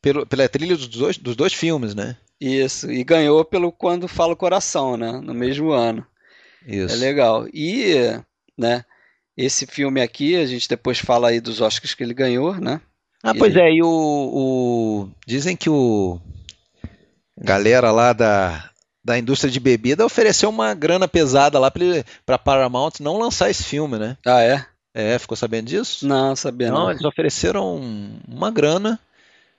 pelo, 0.01 0.26
pela 0.27 0.47
trilha 0.49 0.76
dos 0.76 0.88
dois, 0.88 1.18
dos 1.18 1.35
dois 1.35 1.53
filmes, 1.53 1.95
né? 1.95 2.15
Isso, 2.39 2.91
e 2.91 3.03
ganhou 3.03 3.43
pelo 3.45 3.72
Quando 3.72 4.07
Fala 4.07 4.34
o 4.34 4.38
Coração, 4.38 4.97
né? 4.97 5.11
No 5.22 5.34
mesmo 5.34 5.72
ano. 5.72 6.05
Isso. 6.68 6.93
É 6.95 6.97
legal. 6.97 7.47
E, 7.53 7.95
né, 8.57 8.84
esse 9.38 9.65
filme 9.65 10.01
aqui, 10.01 10.35
a 10.35 10.45
gente 10.45 10.68
depois 10.68 10.99
fala 10.99 11.30
aí 11.30 11.39
dos 11.39 11.61
Oscars 11.61 11.93
que 11.93 12.03
ele 12.03 12.14
ganhou, 12.14 12.55
né? 12.55 12.81
Ah, 13.23 13.34
pois 13.34 13.55
é, 13.55 13.72
e 13.72 13.81
o, 13.81 13.88
o- 13.88 15.10
Dizem 15.26 15.55
que 15.55 15.69
o. 15.69 16.19
Galera 17.38 17.91
lá 17.91 18.14
da, 18.14 18.69
da 19.03 19.18
indústria 19.18 19.51
de 19.51 19.60
bebida 19.60 20.05
ofereceu 20.05 20.49
uma 20.49 20.73
grana 20.73 21.07
pesada 21.07 21.57
lá 21.57 21.72
pra 22.26 22.38
Paramount 22.38 22.93
não 22.99 23.18
lançar 23.18 23.49
esse 23.49 23.64
filme, 23.64 23.97
né? 23.97 24.18
Ah, 24.26 24.41
é? 24.41 24.65
É, 24.93 25.18
ficou 25.18 25.35
sabendo 25.35 25.65
disso? 25.68 26.05
Não, 26.07 26.35
sabia 26.35 26.69
Não, 26.69 26.84
não. 26.84 26.91
eles 26.91 27.03
ofereceram 27.03 27.81
uma 28.27 28.51
grana, 28.51 28.99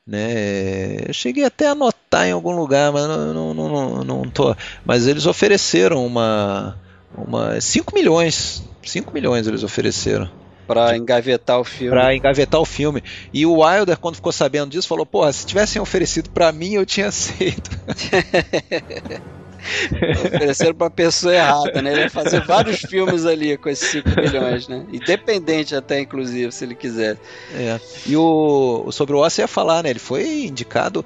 né? 0.06 0.96
Eu 1.08 1.14
cheguei 1.14 1.44
até 1.44 1.68
a 1.68 1.72
anotar 1.72 2.26
em 2.26 2.32
algum 2.32 2.52
lugar, 2.52 2.92
mas 2.92 3.06
não, 3.06 3.54
não, 3.54 3.68
não, 3.68 4.04
não, 4.04 4.22
tô. 4.30 4.54
Mas 4.84 5.06
eles 5.06 5.26
ofereceram 5.26 6.04
uma. 6.06 6.78
uma 7.16 7.60
5 7.60 7.94
milhões. 7.94 8.62
5 8.82 9.12
milhões 9.14 9.46
eles 9.46 9.62
ofereceram 9.62 10.28
Pra 10.66 10.96
engavetar 10.96 11.58
o 11.58 11.64
filme. 11.64 11.90
pra 11.90 12.14
engavetar 12.14 12.60
o 12.60 12.64
filme. 12.64 13.02
E 13.32 13.44
o 13.46 13.60
Wilder, 13.60 13.98
quando 13.98 14.16
ficou 14.16 14.32
sabendo 14.32 14.70
disso, 14.70 14.88
falou: 14.88 15.04
Porra, 15.06 15.32
se 15.32 15.46
tivessem 15.46 15.80
oferecido 15.80 16.30
pra 16.30 16.52
mim, 16.52 16.72
eu 16.74 16.86
tinha 16.86 17.08
aceito. 17.08 17.70
Ofereceram 20.24 20.74
pra 20.74 20.90
pessoa 20.90 21.34
errada, 21.34 21.82
né? 21.82 21.92
Ele 21.92 22.00
ia 22.02 22.10
fazer 22.10 22.40
vários 22.44 22.80
filmes 22.80 23.24
ali 23.24 23.56
com 23.56 23.68
esses 23.68 23.88
5 23.90 24.08
milhões, 24.08 24.68
né? 24.68 24.84
Independente 24.92 25.74
até, 25.74 26.00
inclusive, 26.00 26.52
se 26.52 26.64
ele 26.64 26.74
quiser. 26.74 27.16
É. 27.54 27.78
E 28.06 28.16
o 28.16 28.88
sobre 28.90 29.14
o 29.14 29.18
Oscar 29.18 29.44
ia 29.44 29.48
falar, 29.48 29.82
né? 29.82 29.90
Ele 29.90 29.98
foi 29.98 30.44
indicado. 30.44 31.04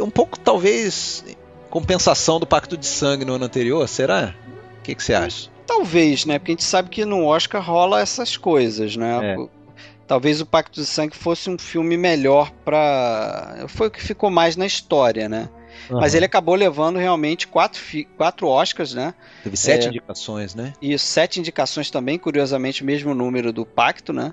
um 0.00 0.10
pouco, 0.10 0.38
talvez, 0.38 1.24
compensação 1.70 2.38
do 2.38 2.46
Pacto 2.46 2.76
de 2.76 2.86
Sangue 2.86 3.24
no 3.24 3.34
ano 3.34 3.44
anterior, 3.44 3.86
será? 3.88 4.34
O 4.78 4.82
que, 4.82 4.94
que 4.94 5.02
você 5.02 5.14
acha? 5.14 5.50
Talvez, 5.66 6.26
né? 6.26 6.38
Porque 6.38 6.52
a 6.52 6.54
gente 6.54 6.64
sabe 6.64 6.88
que 6.90 7.04
no 7.04 7.24
Oscar 7.24 7.62
rola 7.62 8.00
essas 8.00 8.36
coisas, 8.36 8.96
né? 8.96 9.34
É. 9.34 9.62
Talvez 10.06 10.40
o 10.40 10.46
Pacto 10.46 10.80
de 10.80 10.86
Sangue 10.86 11.16
fosse 11.16 11.48
um 11.48 11.56
filme 11.56 11.96
melhor 11.96 12.50
pra. 12.64 13.64
Foi 13.68 13.86
o 13.86 13.90
que 13.90 14.02
ficou 14.02 14.30
mais 14.30 14.56
na 14.56 14.66
história, 14.66 15.28
né? 15.28 15.48
Mas 15.90 16.14
ele 16.14 16.24
acabou 16.24 16.54
levando 16.54 16.98
realmente 16.98 17.46
quatro, 17.46 17.80
quatro 18.16 18.46
Oscars, 18.46 18.94
né? 18.94 19.14
Teve 19.42 19.56
sete 19.56 19.86
é. 19.86 19.88
indicações, 19.88 20.54
né? 20.54 20.72
E 20.80 20.96
sete 20.98 21.40
indicações 21.40 21.90
também, 21.90 22.18
curiosamente, 22.18 22.82
o 22.82 22.86
mesmo 22.86 23.14
número 23.14 23.52
do 23.52 23.66
Pacto, 23.66 24.12
né? 24.12 24.32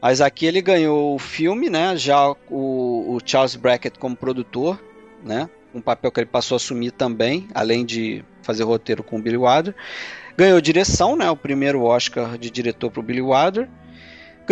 Mas 0.00 0.20
aqui 0.20 0.46
ele 0.46 0.60
ganhou 0.60 1.14
o 1.14 1.18
filme, 1.18 1.70
né? 1.70 1.96
Já 1.96 2.28
o, 2.28 2.36
o 2.50 3.18
Charles 3.24 3.54
Brackett 3.54 3.98
como 3.98 4.16
produtor, 4.16 4.82
né? 5.22 5.48
Um 5.74 5.80
papel 5.80 6.10
que 6.10 6.20
ele 6.20 6.26
passou 6.26 6.56
a 6.56 6.58
assumir 6.58 6.90
também, 6.90 7.48
além 7.54 7.84
de 7.84 8.24
fazer 8.42 8.64
roteiro 8.64 9.02
com 9.02 9.16
o 9.16 9.22
Billy 9.22 9.36
Wilder. 9.36 9.74
Ganhou 10.36 10.60
direção, 10.60 11.14
né? 11.14 11.30
O 11.30 11.36
primeiro 11.36 11.82
Oscar 11.82 12.36
de 12.36 12.50
diretor 12.50 12.90
para 12.90 13.00
o 13.00 13.02
Billy 13.02 13.22
Wilder. 13.22 13.68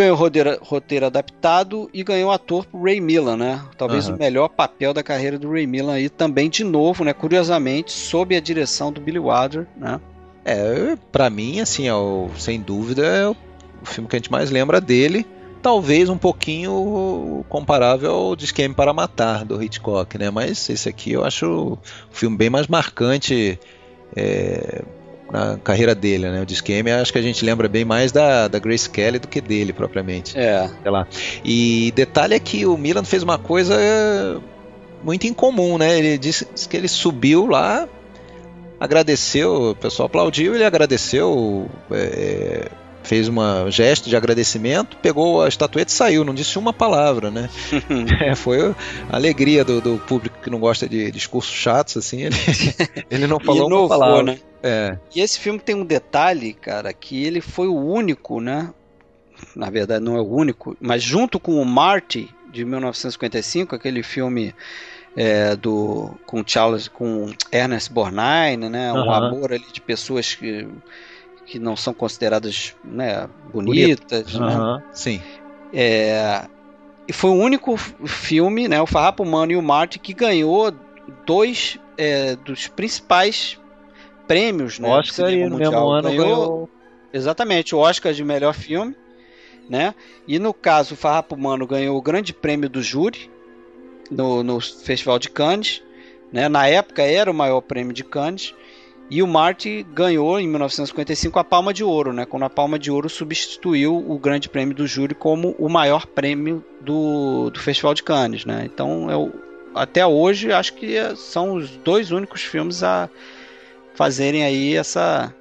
Ganhou 0.01 0.17
roteiro, 0.17 0.57
roteiro 0.63 1.05
adaptado 1.05 1.87
e 1.93 2.03
ganhou 2.03 2.31
ator 2.31 2.65
pro 2.65 2.81
Ray 2.81 2.99
Millan, 2.99 3.37
né? 3.37 3.61
Talvez 3.77 4.07
Aham. 4.07 4.15
o 4.15 4.19
melhor 4.19 4.49
papel 4.49 4.95
da 4.95 5.03
carreira 5.03 5.37
do 5.37 5.51
Ray 5.51 5.67
Millan 5.67 5.93
aí 5.93 6.09
também 6.09 6.49
de 6.49 6.63
novo, 6.63 7.03
né? 7.03 7.13
Curiosamente, 7.13 7.91
sob 7.91 8.35
a 8.35 8.41
direção 8.41 8.91
do 8.91 8.99
Billy 8.99 9.19
Wilder, 9.19 9.67
né? 9.77 10.01
É, 10.43 10.97
pra 11.11 11.29
mim, 11.29 11.59
assim, 11.59 11.87
é 11.87 11.93
sem 12.35 12.59
dúvida, 12.59 13.05
é 13.05 13.27
o, 13.27 13.35
o 13.83 13.85
filme 13.85 14.09
que 14.09 14.15
a 14.15 14.19
gente 14.19 14.31
mais 14.31 14.49
lembra 14.49 14.81
dele. 14.81 15.23
Talvez 15.61 16.09
um 16.09 16.17
pouquinho 16.17 17.45
comparável 17.47 18.11
ao 18.11 18.35
de 18.35 18.45
Esquema 18.45 18.73
para 18.73 18.91
Matar, 18.91 19.45
do 19.45 19.61
Hitchcock, 19.61 20.17
né? 20.17 20.31
Mas 20.31 20.67
esse 20.67 20.89
aqui 20.89 21.11
eu 21.11 21.23
acho 21.23 21.77
o 21.77 21.79
filme 22.09 22.35
bem 22.35 22.49
mais 22.49 22.65
marcante 22.65 23.59
é, 24.15 24.81
na 25.31 25.57
carreira 25.57 25.95
dele, 25.95 26.29
né? 26.29 26.45
O 26.47 26.51
Esquema, 26.51 27.01
acho 27.01 27.11
que 27.11 27.17
a 27.17 27.21
gente 27.21 27.45
lembra 27.45 27.69
bem 27.69 27.85
mais 27.85 28.11
da, 28.11 28.47
da 28.47 28.59
Grace 28.59 28.89
Kelly 28.89 29.17
do 29.17 29.27
que 29.27 29.39
dele, 29.39 29.71
propriamente. 29.71 30.37
É, 30.37 30.69
sei 30.81 30.91
lá. 30.91 31.07
E 31.43 31.93
detalhe 31.95 32.33
é 32.35 32.39
que 32.39 32.65
o 32.65 32.77
Milan 32.77 33.05
fez 33.05 33.23
uma 33.23 33.37
coisa 33.37 33.75
é, 33.79 34.37
muito 35.01 35.25
incomum, 35.25 35.77
né? 35.77 35.97
Ele 35.97 36.17
disse 36.17 36.45
que 36.67 36.75
ele 36.75 36.89
subiu 36.89 37.47
lá, 37.47 37.87
agradeceu, 38.79 39.71
o 39.71 39.75
pessoal 39.75 40.07
aplaudiu, 40.07 40.53
ele 40.53 40.65
agradeceu, 40.65 41.69
é, 41.91 42.69
fez 43.03 43.27
uma 43.27 43.63
um 43.63 43.71
gesto 43.71 44.09
de 44.09 44.15
agradecimento, 44.15 44.97
pegou 44.97 45.41
a 45.43 45.47
estatueta 45.47 45.91
e 45.91 45.95
saiu, 45.95 46.23
não 46.23 46.33
disse 46.33 46.57
uma 46.57 46.71
palavra, 46.73 47.29
né? 47.31 47.49
É, 48.21 48.35
foi 48.35 48.59
a 49.09 49.15
alegria 49.15 49.63
do, 49.65 49.81
do 49.81 49.97
público 49.99 50.37
que 50.41 50.49
não 50.49 50.59
gosta 50.59 50.87
de 50.87 51.11
discursos 51.11 51.53
chatos, 51.53 51.97
assim, 51.97 52.21
ele, 52.21 52.35
ele 53.09 53.27
não 53.27 53.39
falou 53.39 53.63
uma 53.63 53.65
inovou, 53.67 53.89
palavra. 53.89 54.23
né? 54.23 54.39
É, 54.63 54.97
E 55.15 55.21
esse 55.21 55.39
filme 55.39 55.59
tem 55.59 55.75
um 55.75 55.83
detalhe, 55.85 56.53
cara, 56.53 56.93
que 56.93 57.23
ele 57.23 57.41
foi 57.41 57.67
o 57.67 57.75
único, 57.75 58.39
né? 58.39 58.69
Na 59.55 59.69
verdade, 59.71 60.03
não 60.05 60.15
é 60.15 60.21
o 60.21 60.27
único, 60.29 60.77
mas 60.79 61.01
junto 61.01 61.39
com 61.39 61.59
o 61.59 61.65
Marty 61.65 62.29
de 62.51 62.63
1955, 62.63 63.75
aquele 63.75 64.03
filme 64.03 64.53
é, 65.15 65.55
do 65.55 66.11
com 66.25 66.43
Charles, 66.45 66.87
com 66.87 67.33
Ernest 67.51 67.91
Borgnine, 67.91 68.69
né? 68.69 68.93
Um 68.93 68.97
Aham. 69.11 69.27
amor 69.27 69.51
ali 69.51 69.65
de 69.73 69.81
pessoas 69.81 70.35
que, 70.35 70.67
que 71.51 71.59
não 71.59 71.75
são 71.75 71.93
consideradas 71.93 72.73
né, 72.81 73.27
bonitas, 73.51 74.33
né? 74.33 74.45
aham, 74.47 74.83
sim. 74.93 75.21
É, 75.73 76.45
e 77.05 77.11
foi 77.11 77.29
o 77.29 77.35
único 77.35 77.75
filme, 77.75 78.69
né, 78.69 78.81
o 78.81 78.87
Farrapo 78.87 79.23
Humano 79.23 79.51
e 79.51 79.57
o 79.57 79.61
Marte, 79.61 79.99
que 79.99 80.13
ganhou 80.13 80.71
dois 81.25 81.77
é, 81.97 82.37
dos 82.37 82.69
principais 82.69 83.59
prêmios 84.27 84.79
né, 84.79 84.87
do 84.87 84.93
Oscar 84.93 85.27
e 85.27 85.31
cinema 85.31 85.49
no 85.49 85.55
mundial. 85.57 85.71
mesmo 85.71 85.89
ano 85.89 86.17
ganhou 86.17 86.69
Exatamente, 87.13 87.75
o 87.75 87.79
Oscar 87.79 88.13
de 88.13 88.23
melhor 88.23 88.53
filme, 88.53 88.95
né? 89.69 89.93
E 90.25 90.39
no 90.39 90.53
caso, 90.53 90.93
o 90.93 90.97
Farrapo 90.97 91.35
Humano 91.35 91.67
ganhou 91.67 91.97
o 91.97 92.01
grande 92.01 92.33
prêmio 92.33 92.69
do 92.69 92.81
júri 92.81 93.29
no, 94.09 94.41
no 94.41 94.61
Festival 94.61 95.19
de 95.19 95.29
Cannes, 95.29 95.83
né? 96.31 96.47
Na 96.47 96.67
época 96.67 97.03
era 97.03 97.29
o 97.29 97.33
maior 97.33 97.59
prêmio 97.59 97.93
de 97.93 98.03
Cannes. 98.03 98.55
E 99.11 99.21
o 99.21 99.27
Marty 99.27 99.85
ganhou 99.93 100.39
em 100.39 100.47
1955 100.47 101.37
a 101.37 101.43
Palma 101.43 101.73
de 101.73 101.83
Ouro, 101.83 102.13
né? 102.13 102.25
Quando 102.25 102.43
a 102.43 102.49
Palma 102.49 102.79
de 102.79 102.89
Ouro 102.89 103.09
substituiu 103.09 103.93
o 103.93 104.17
Grande 104.17 104.47
Prêmio 104.47 104.73
do 104.73 104.87
Júri 104.87 105.13
como 105.13 105.53
o 105.59 105.67
maior 105.67 106.05
prêmio 106.05 106.63
do, 106.79 107.49
do 107.49 107.59
Festival 107.59 107.93
de 107.93 108.03
Cannes, 108.03 108.45
né? 108.45 108.63
Então, 108.63 109.11
eu, 109.11 109.33
até 109.75 110.07
hoje, 110.07 110.53
acho 110.53 110.75
que 110.75 110.95
é- 110.95 111.13
são 111.13 111.55
os 111.55 111.69
dois 111.71 112.11
únicos 112.11 112.41
filmes 112.41 112.83
a 112.83 113.09
fazerem 113.95 114.45
aí 114.45 114.77
essa 114.77 115.33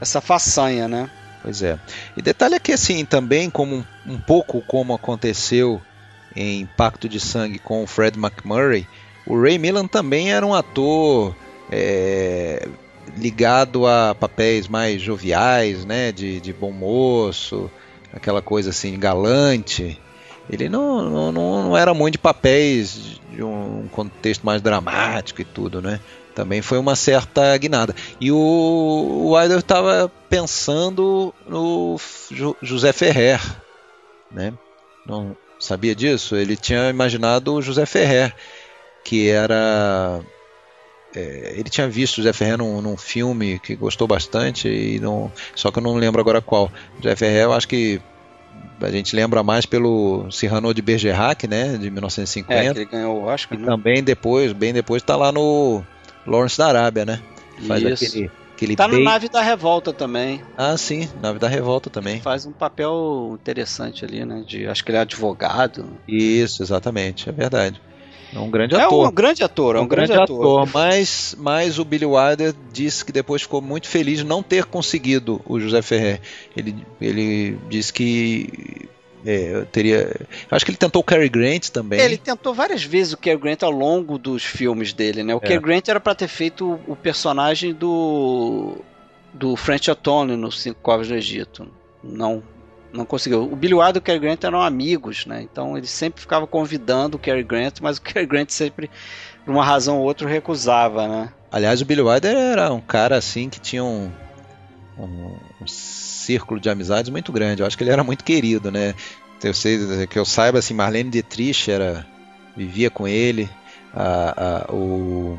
essa 0.00 0.22
façanha, 0.22 0.88
né? 0.88 1.10
Pois 1.42 1.62
é. 1.62 1.78
E 2.16 2.22
detalhe 2.22 2.54
é 2.54 2.58
que 2.58 2.72
assim, 2.72 3.04
também 3.04 3.50
como 3.50 3.76
um, 3.76 3.84
um 4.14 4.18
pouco 4.18 4.62
como 4.62 4.94
aconteceu 4.94 5.82
em 6.34 6.64
Pacto 6.64 7.10
de 7.10 7.20
Sangue 7.20 7.58
com 7.58 7.82
o 7.82 7.86
Fred 7.86 8.18
McMurray, 8.18 8.86
o 9.26 9.38
Ray 9.38 9.58
Milland 9.58 9.88
também 9.88 10.32
era 10.32 10.46
um 10.46 10.54
ator 10.54 11.36
é, 11.70 12.66
ligado 13.16 13.86
a 13.86 14.14
papéis 14.14 14.68
mais 14.68 15.00
joviais, 15.00 15.84
né, 15.84 16.12
de, 16.12 16.40
de 16.40 16.52
bom 16.52 16.72
moço, 16.72 17.70
aquela 18.12 18.42
coisa 18.42 18.70
assim 18.70 18.98
galante. 18.98 20.00
Ele 20.48 20.68
não, 20.68 21.02
não, 21.02 21.32
não 21.32 21.76
era 21.76 21.92
muito 21.92 22.12
de 22.12 22.18
papéis 22.18 23.20
de 23.32 23.42
um 23.42 23.88
contexto 23.90 24.44
mais 24.44 24.62
dramático 24.62 25.40
e 25.40 25.44
tudo, 25.44 25.82
né? 25.82 26.00
Também 26.34 26.62
foi 26.62 26.78
uma 26.78 26.94
certa 26.94 27.56
guinada. 27.56 27.94
E 28.20 28.30
o, 28.30 29.30
Wilder 29.32 29.58
estava 29.58 30.12
pensando 30.28 31.34
no 31.48 31.98
José 32.62 32.92
Ferrer, 32.92 33.40
né? 34.30 34.52
Não 35.06 35.36
sabia 35.58 35.94
disso? 35.94 36.36
Ele 36.36 36.56
tinha 36.56 36.90
imaginado 36.90 37.54
o 37.54 37.62
José 37.62 37.86
Ferrer, 37.86 38.34
que 39.02 39.28
era 39.28 40.20
é, 41.16 41.54
ele 41.56 41.70
tinha 41.70 41.88
visto 41.88 42.14
o 42.14 42.16
José 42.18 42.32
Ferrer 42.32 42.58
num, 42.58 42.80
num 42.82 42.96
filme 42.96 43.58
que 43.58 43.74
gostou 43.74 44.06
bastante 44.06 44.68
e 44.68 45.00
não, 45.00 45.32
só 45.54 45.70
que 45.70 45.78
eu 45.78 45.82
não 45.82 45.94
lembro 45.94 46.20
agora 46.20 46.40
qual. 46.40 46.70
José 47.00 47.16
Ferrer, 47.16 47.44
eu 47.44 47.52
acho 47.52 47.66
que 47.66 48.00
a 48.80 48.90
gente 48.90 49.16
lembra 49.16 49.42
mais 49.42 49.64
pelo 49.64 50.30
Cyrano 50.30 50.74
de 50.74 50.82
Bergerac, 50.82 51.48
né, 51.48 51.76
de 51.78 51.86
É, 51.86 51.90
1950. 51.90 52.74
que 52.74 52.78
ele 52.80 52.84
ganhou 52.84 53.16
o 53.22 53.24
Oscar, 53.24 53.58
E 53.58 53.62
né? 53.62 53.66
também 53.66 54.02
depois, 54.02 54.52
bem 54.52 54.72
depois, 54.72 55.02
está 55.02 55.16
lá 55.16 55.32
no, 55.32 55.82
Lawrence 56.26 56.58
da 56.58 56.66
Arábia, 56.66 57.04
né? 57.04 57.20
Faz 57.66 57.82
Isso. 57.82 58.04
aquele, 58.04 58.30
aquele 58.54 58.76
Tá 58.76 58.88
no. 58.88 58.98
Nave 59.02 59.28
da 59.28 59.40
Revolta 59.40 59.92
também. 59.92 60.42
Ah, 60.58 60.76
sim, 60.76 61.08
Nave 61.22 61.38
da 61.38 61.48
Revolta 61.48 61.88
também. 61.88 62.20
Faz 62.20 62.44
um 62.44 62.52
papel 62.52 63.38
interessante 63.40 64.04
ali, 64.04 64.24
né? 64.24 64.42
De, 64.46 64.66
acho 64.66 64.84
que 64.84 64.90
ele 64.90 64.98
é 64.98 65.02
advogado. 65.02 65.86
Isso, 66.06 66.62
exatamente, 66.62 67.28
é 67.28 67.32
verdade. 67.32 67.80
É 68.36 68.38
um 68.38 68.50
grande 68.50 68.74
É 68.74 68.80
ator. 68.82 69.08
um 69.08 69.12
grande 69.12 69.42
ator, 69.42 69.76
é 69.76 69.80
um, 69.80 69.88
grande, 69.88 70.12
ator. 70.12 70.68
mas, 70.72 71.34
mas 71.38 71.78
o 71.78 71.84
Billy 71.86 72.04
Wilder 72.04 72.54
disse 72.70 73.02
que 73.02 73.10
depois 73.10 73.40
ficou 73.42 73.62
muito 73.62 73.88
feliz 73.88 74.18
de 74.18 74.24
não 74.24 74.42
ter 74.42 74.66
conseguido 74.66 75.40
o 75.46 75.58
José 75.58 75.80
Ferrer. 75.80 76.20
Ele, 76.54 76.76
ele 77.00 77.58
disse 77.70 77.90
que 77.90 78.86
é, 79.24 79.54
eu 79.54 79.64
teria. 79.66 80.14
Acho 80.50 80.64
que 80.66 80.70
ele 80.70 80.76
tentou 80.76 81.00
o 81.00 81.04
Cary 81.04 81.30
Grant 81.30 81.70
também. 81.70 81.98
Ele 81.98 82.18
tentou 82.18 82.52
várias 82.52 82.84
vezes 82.84 83.14
o 83.14 83.16
Cary 83.16 83.38
Grant 83.38 83.62
ao 83.62 83.70
longo 83.70 84.18
dos 84.18 84.44
filmes 84.44 84.92
dele, 84.92 85.22
né? 85.22 85.34
O 85.34 85.38
É. 85.38 85.40
Cary 85.40 85.58
Grant 85.58 85.88
era 85.88 85.98
pra 85.98 86.14
ter 86.14 86.28
feito 86.28 86.78
o, 86.86 86.94
personagem 86.94 87.72
do 87.72 88.76
do 89.32 89.56
French 89.56 89.90
Otone 89.90 90.36
nos 90.36 90.60
Cinco 90.60 90.78
Covas 90.82 91.08
do 91.08 91.14
Egito. 91.14 91.66
Não, 92.04 92.42
não 92.92 93.04
conseguiu. 93.04 93.42
O 93.44 93.56
Billy 93.56 93.74
Wilder 93.74 93.96
e 93.96 93.98
o 93.98 94.02
Cary 94.02 94.18
Grant 94.18 94.44
eram 94.44 94.60
amigos, 94.62 95.26
né? 95.26 95.42
Então 95.42 95.76
ele 95.76 95.86
sempre 95.86 96.20
ficava 96.20 96.46
convidando 96.46 97.16
o 97.16 97.20
Cary 97.20 97.42
Grant, 97.42 97.80
mas 97.80 97.98
o 97.98 98.02
Cary 98.02 98.26
Grant 98.26 98.50
sempre, 98.50 98.90
por 99.44 99.52
uma 99.52 99.64
razão 99.64 99.98
ou 99.98 100.04
outra, 100.04 100.28
recusava, 100.28 101.06
né? 101.08 101.32
Aliás, 101.50 101.80
o 101.80 101.84
Billy 101.84 102.02
Wilder 102.02 102.34
era 102.36 102.72
um 102.72 102.80
cara 102.80 103.16
assim 103.16 103.48
que 103.48 103.60
tinha 103.60 103.84
um, 103.84 104.10
um, 104.98 105.36
um 105.60 105.66
círculo 105.66 106.60
de 106.60 106.68
amizades 106.68 107.10
muito 107.10 107.32
grande. 107.32 107.62
Eu 107.62 107.66
acho 107.66 107.76
que 107.76 107.84
ele 107.84 107.90
era 107.90 108.02
muito 108.04 108.24
querido, 108.24 108.70
né? 108.70 108.94
Eu 109.42 109.54
sei 109.54 110.06
que 110.06 110.18
eu 110.18 110.24
saiba 110.24 110.58
assim, 110.58 110.74
Marlene 110.74 111.10
Dietrich 111.10 111.70
era 111.70 112.06
vivia 112.56 112.90
com 112.90 113.06
ele. 113.06 113.48
A, 113.94 114.64
a- 114.68 114.72
o 114.72 115.38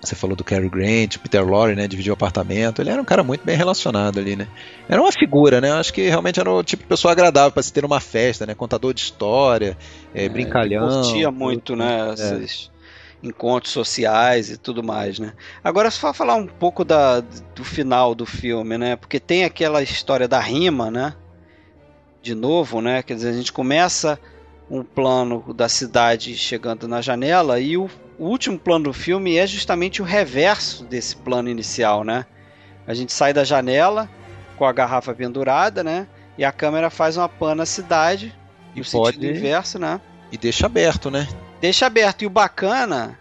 você 0.00 0.14
falou 0.14 0.36
do 0.36 0.44
Cary 0.44 0.68
Grant, 0.68 1.18
Peter 1.18 1.44
Lorre, 1.44 1.74
né? 1.74 1.88
Dividiu 1.88 2.12
o 2.12 2.14
apartamento. 2.14 2.80
Ele 2.80 2.90
era 2.90 3.02
um 3.02 3.04
cara 3.04 3.24
muito 3.24 3.44
bem 3.44 3.56
relacionado 3.56 4.18
ali, 4.18 4.36
né? 4.36 4.46
Era 4.88 5.02
uma 5.02 5.10
figura, 5.10 5.60
né? 5.60 5.70
Eu 5.70 5.74
acho 5.74 5.92
que 5.92 6.08
realmente 6.08 6.38
era 6.38 6.50
o 6.50 6.62
tipo 6.62 6.84
de 6.84 6.88
pessoa 6.88 7.12
agradável 7.12 7.50
para 7.50 7.62
se 7.62 7.72
ter 7.72 7.84
uma 7.84 7.98
festa, 7.98 8.46
né? 8.46 8.54
Contador 8.54 8.94
de 8.94 9.00
história, 9.00 9.76
é, 10.14 10.28
brincalhão. 10.28 11.02
Curtia 11.02 11.30
muito, 11.30 11.74
né? 11.74 12.10
É. 12.10 12.12
Esses 12.12 12.70
encontros 13.22 13.72
sociais 13.72 14.50
e 14.50 14.56
tudo 14.56 14.82
mais, 14.82 15.18
né? 15.18 15.32
Agora 15.64 15.90
só 15.90 16.14
falar 16.14 16.36
um 16.36 16.46
pouco 16.46 16.84
da, 16.84 17.20
do 17.20 17.64
final 17.64 18.14
do 18.14 18.24
filme, 18.24 18.78
né? 18.78 18.94
Porque 18.94 19.18
tem 19.18 19.44
aquela 19.44 19.82
história 19.82 20.28
da 20.28 20.38
rima, 20.38 20.90
né? 20.92 21.14
De 22.22 22.36
novo, 22.36 22.80
né? 22.80 23.02
Quer 23.02 23.14
dizer, 23.14 23.30
a 23.30 23.32
gente 23.32 23.52
começa 23.52 24.18
um 24.70 24.84
plano 24.84 25.52
da 25.52 25.68
cidade 25.68 26.36
chegando 26.36 26.86
na 26.86 27.00
janela 27.00 27.58
e 27.58 27.76
o, 27.76 27.90
o 28.18 28.26
último 28.26 28.58
plano 28.58 28.84
do 28.86 28.92
filme 28.92 29.36
é 29.36 29.46
justamente 29.46 30.02
o 30.02 30.04
reverso 30.04 30.84
desse 30.84 31.16
plano 31.16 31.48
inicial, 31.48 32.04
né? 32.04 32.26
A 32.86 32.94
gente 32.94 33.12
sai 33.12 33.32
da 33.32 33.44
janela 33.44 34.08
com 34.56 34.64
a 34.64 34.72
garrafa 34.72 35.14
pendurada, 35.14 35.84
né? 35.84 36.06
E 36.36 36.44
a 36.44 36.50
câmera 36.52 36.90
faz 36.90 37.16
uma 37.16 37.28
pan 37.28 37.54
na 37.54 37.66
cidade, 37.66 38.34
E 38.74 38.78
no 38.78 38.84
sentido 38.84 39.20
pode- 39.20 39.26
inverso, 39.30 39.78
né? 39.78 40.00
E 40.32 40.36
deixa 40.38 40.66
aberto, 40.66 41.10
né? 41.10 41.26
deixa 41.60 41.86
aberto. 41.86 42.22
E 42.22 42.26
o 42.26 42.30
bacana 42.30 43.18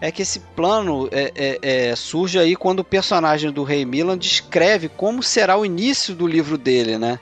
é 0.00 0.10
que 0.10 0.22
esse 0.22 0.40
plano 0.40 1.08
é, 1.12 1.32
é- 1.34 1.58
é, 1.90 1.96
surge 1.96 2.38
aí 2.38 2.54
quando 2.56 2.80
o 2.80 2.84
personagem 2.84 3.50
do 3.50 3.62
Rei 3.62 3.84
Milan 3.84 4.16
descreve 4.18 4.88
como 4.88 5.22
será 5.22 5.56
o 5.56 5.64
início 5.64 6.14
do 6.14 6.26
livro 6.26 6.56
dele, 6.58 6.98
né? 6.98 7.18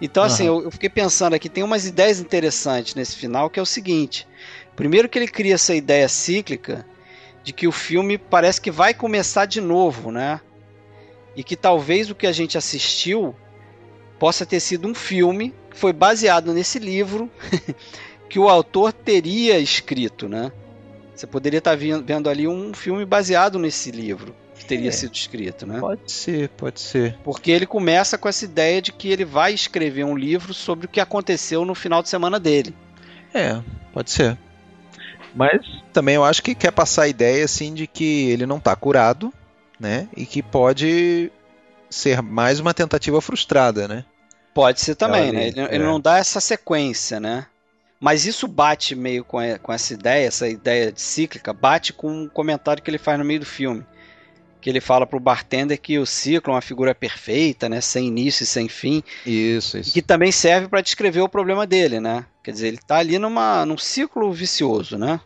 Então, 0.00 0.22
assim, 0.24 0.46
eu, 0.46 0.62
eu 0.64 0.70
fiquei 0.70 0.88
pensando 0.90 1.34
aqui, 1.34 1.48
tem 1.48 1.62
umas 1.62 1.86
ideias 1.86 2.18
interessantes 2.20 2.94
nesse 2.94 3.16
final, 3.16 3.48
que 3.48 3.58
é 3.58 3.62
o 3.62 3.66
seguinte. 3.66 4.26
Primeiro 4.76 5.08
que 5.08 5.18
ele 5.18 5.28
cria 5.28 5.54
essa 5.54 5.74
ideia 5.74 6.08
cíclica 6.08 6.86
de 7.42 7.52
que 7.52 7.66
o 7.68 7.72
filme 7.72 8.18
parece 8.18 8.60
que 8.60 8.70
vai 8.70 8.94
começar 8.94 9.46
de 9.46 9.60
novo, 9.60 10.10
né? 10.10 10.40
E 11.36 11.44
que 11.44 11.56
talvez 11.56 12.10
o 12.10 12.14
que 12.14 12.26
a 12.26 12.32
gente 12.32 12.56
assistiu 12.56 13.34
possa 14.18 14.46
ter 14.46 14.60
sido 14.60 14.88
um 14.88 14.94
filme 14.94 15.54
que 15.70 15.76
foi 15.76 15.92
baseado 15.92 16.52
nesse 16.52 16.78
livro 16.78 17.30
que 18.28 18.38
o 18.38 18.48
autor 18.48 18.92
teria 18.92 19.58
escrito, 19.58 20.28
né? 20.28 20.50
Você 21.14 21.26
poderia 21.26 21.58
estar 21.58 21.76
vendo 21.76 22.28
ali 22.28 22.48
um 22.48 22.74
filme 22.74 23.04
baseado 23.04 23.58
nesse 23.58 23.90
livro 23.90 24.34
que 24.56 24.64
teria 24.64 24.88
É. 24.88 24.92
sido 24.92 25.14
escrito, 25.14 25.66
né? 25.66 25.78
Pode 25.78 26.10
ser, 26.10 26.48
pode 26.50 26.80
ser. 26.80 27.16
Porque 27.22 27.50
ele 27.50 27.66
começa 27.66 28.16
com 28.16 28.28
essa 28.28 28.44
ideia 28.44 28.80
de 28.80 28.92
que 28.92 29.08
ele 29.10 29.24
vai 29.24 29.52
escrever 29.52 30.04
um 30.04 30.16
livro 30.16 30.54
sobre 30.54 30.86
o 30.86 30.88
que 30.88 31.00
aconteceu 31.00 31.64
no 31.64 31.74
final 31.74 32.02
de 32.02 32.08
semana 32.08 32.40
dele. 32.40 32.74
É, 33.32 33.60
pode 33.92 34.10
ser. 34.10 34.38
Mas 35.34 35.60
também 35.92 36.14
eu 36.14 36.24
acho 36.24 36.42
que 36.42 36.54
quer 36.54 36.70
passar 36.70 37.02
a 37.02 37.08
ideia 37.08 37.44
assim 37.44 37.74
de 37.74 37.86
que 37.86 38.30
ele 38.30 38.46
não 38.46 38.58
está 38.58 38.74
curado, 38.76 39.32
né? 39.78 40.08
E 40.16 40.24
que 40.24 40.42
pode 40.42 41.30
ser 41.90 42.22
mais 42.22 42.60
uma 42.60 42.72
tentativa 42.74 43.20
frustrada, 43.20 43.88
né? 43.88 44.04
Pode 44.52 44.80
ser 44.80 44.94
também, 44.94 45.32
né? 45.32 45.48
Ele, 45.48 45.60
é. 45.60 45.74
ele 45.74 45.84
não 45.84 46.00
dá 46.00 46.18
essa 46.18 46.40
sequência, 46.40 47.18
né? 47.18 47.46
Mas 48.00 48.26
isso 48.26 48.46
bate 48.46 48.94
meio 48.94 49.24
com, 49.24 49.38
a- 49.38 49.58
com 49.58 49.72
essa 49.72 49.94
ideia, 49.94 50.26
essa 50.28 50.48
ideia 50.48 50.92
de 50.92 51.00
cíclica, 51.00 51.52
bate 51.52 51.92
com 51.92 52.10
um 52.10 52.28
comentário 52.28 52.82
que 52.82 52.90
ele 52.90 52.98
faz 52.98 53.18
no 53.18 53.24
meio 53.24 53.40
do 53.40 53.46
filme. 53.46 53.84
Que 54.64 54.70
ele 54.70 54.80
fala 54.80 55.06
pro 55.06 55.20
bartender 55.20 55.78
que 55.78 55.98
o 55.98 56.06
ciclo 56.06 56.50
é 56.50 56.54
uma 56.54 56.62
figura 56.62 56.94
perfeita, 56.94 57.68
né? 57.68 57.82
Sem 57.82 58.06
início 58.06 58.44
e 58.44 58.46
sem 58.46 58.66
fim. 58.66 59.02
Isso, 59.26 59.76
isso. 59.76 59.92
que 59.92 60.00
também 60.00 60.32
serve 60.32 60.68
para 60.68 60.80
descrever 60.80 61.20
o 61.20 61.28
problema 61.28 61.66
dele, 61.66 62.00
né? 62.00 62.24
Quer 62.42 62.52
dizer, 62.52 62.68
ele 62.68 62.78
tá 62.78 62.96
ali 62.96 63.18
numa, 63.18 63.66
num 63.66 63.76
ciclo 63.76 64.32
vicioso, 64.32 64.96
né? 64.96 65.20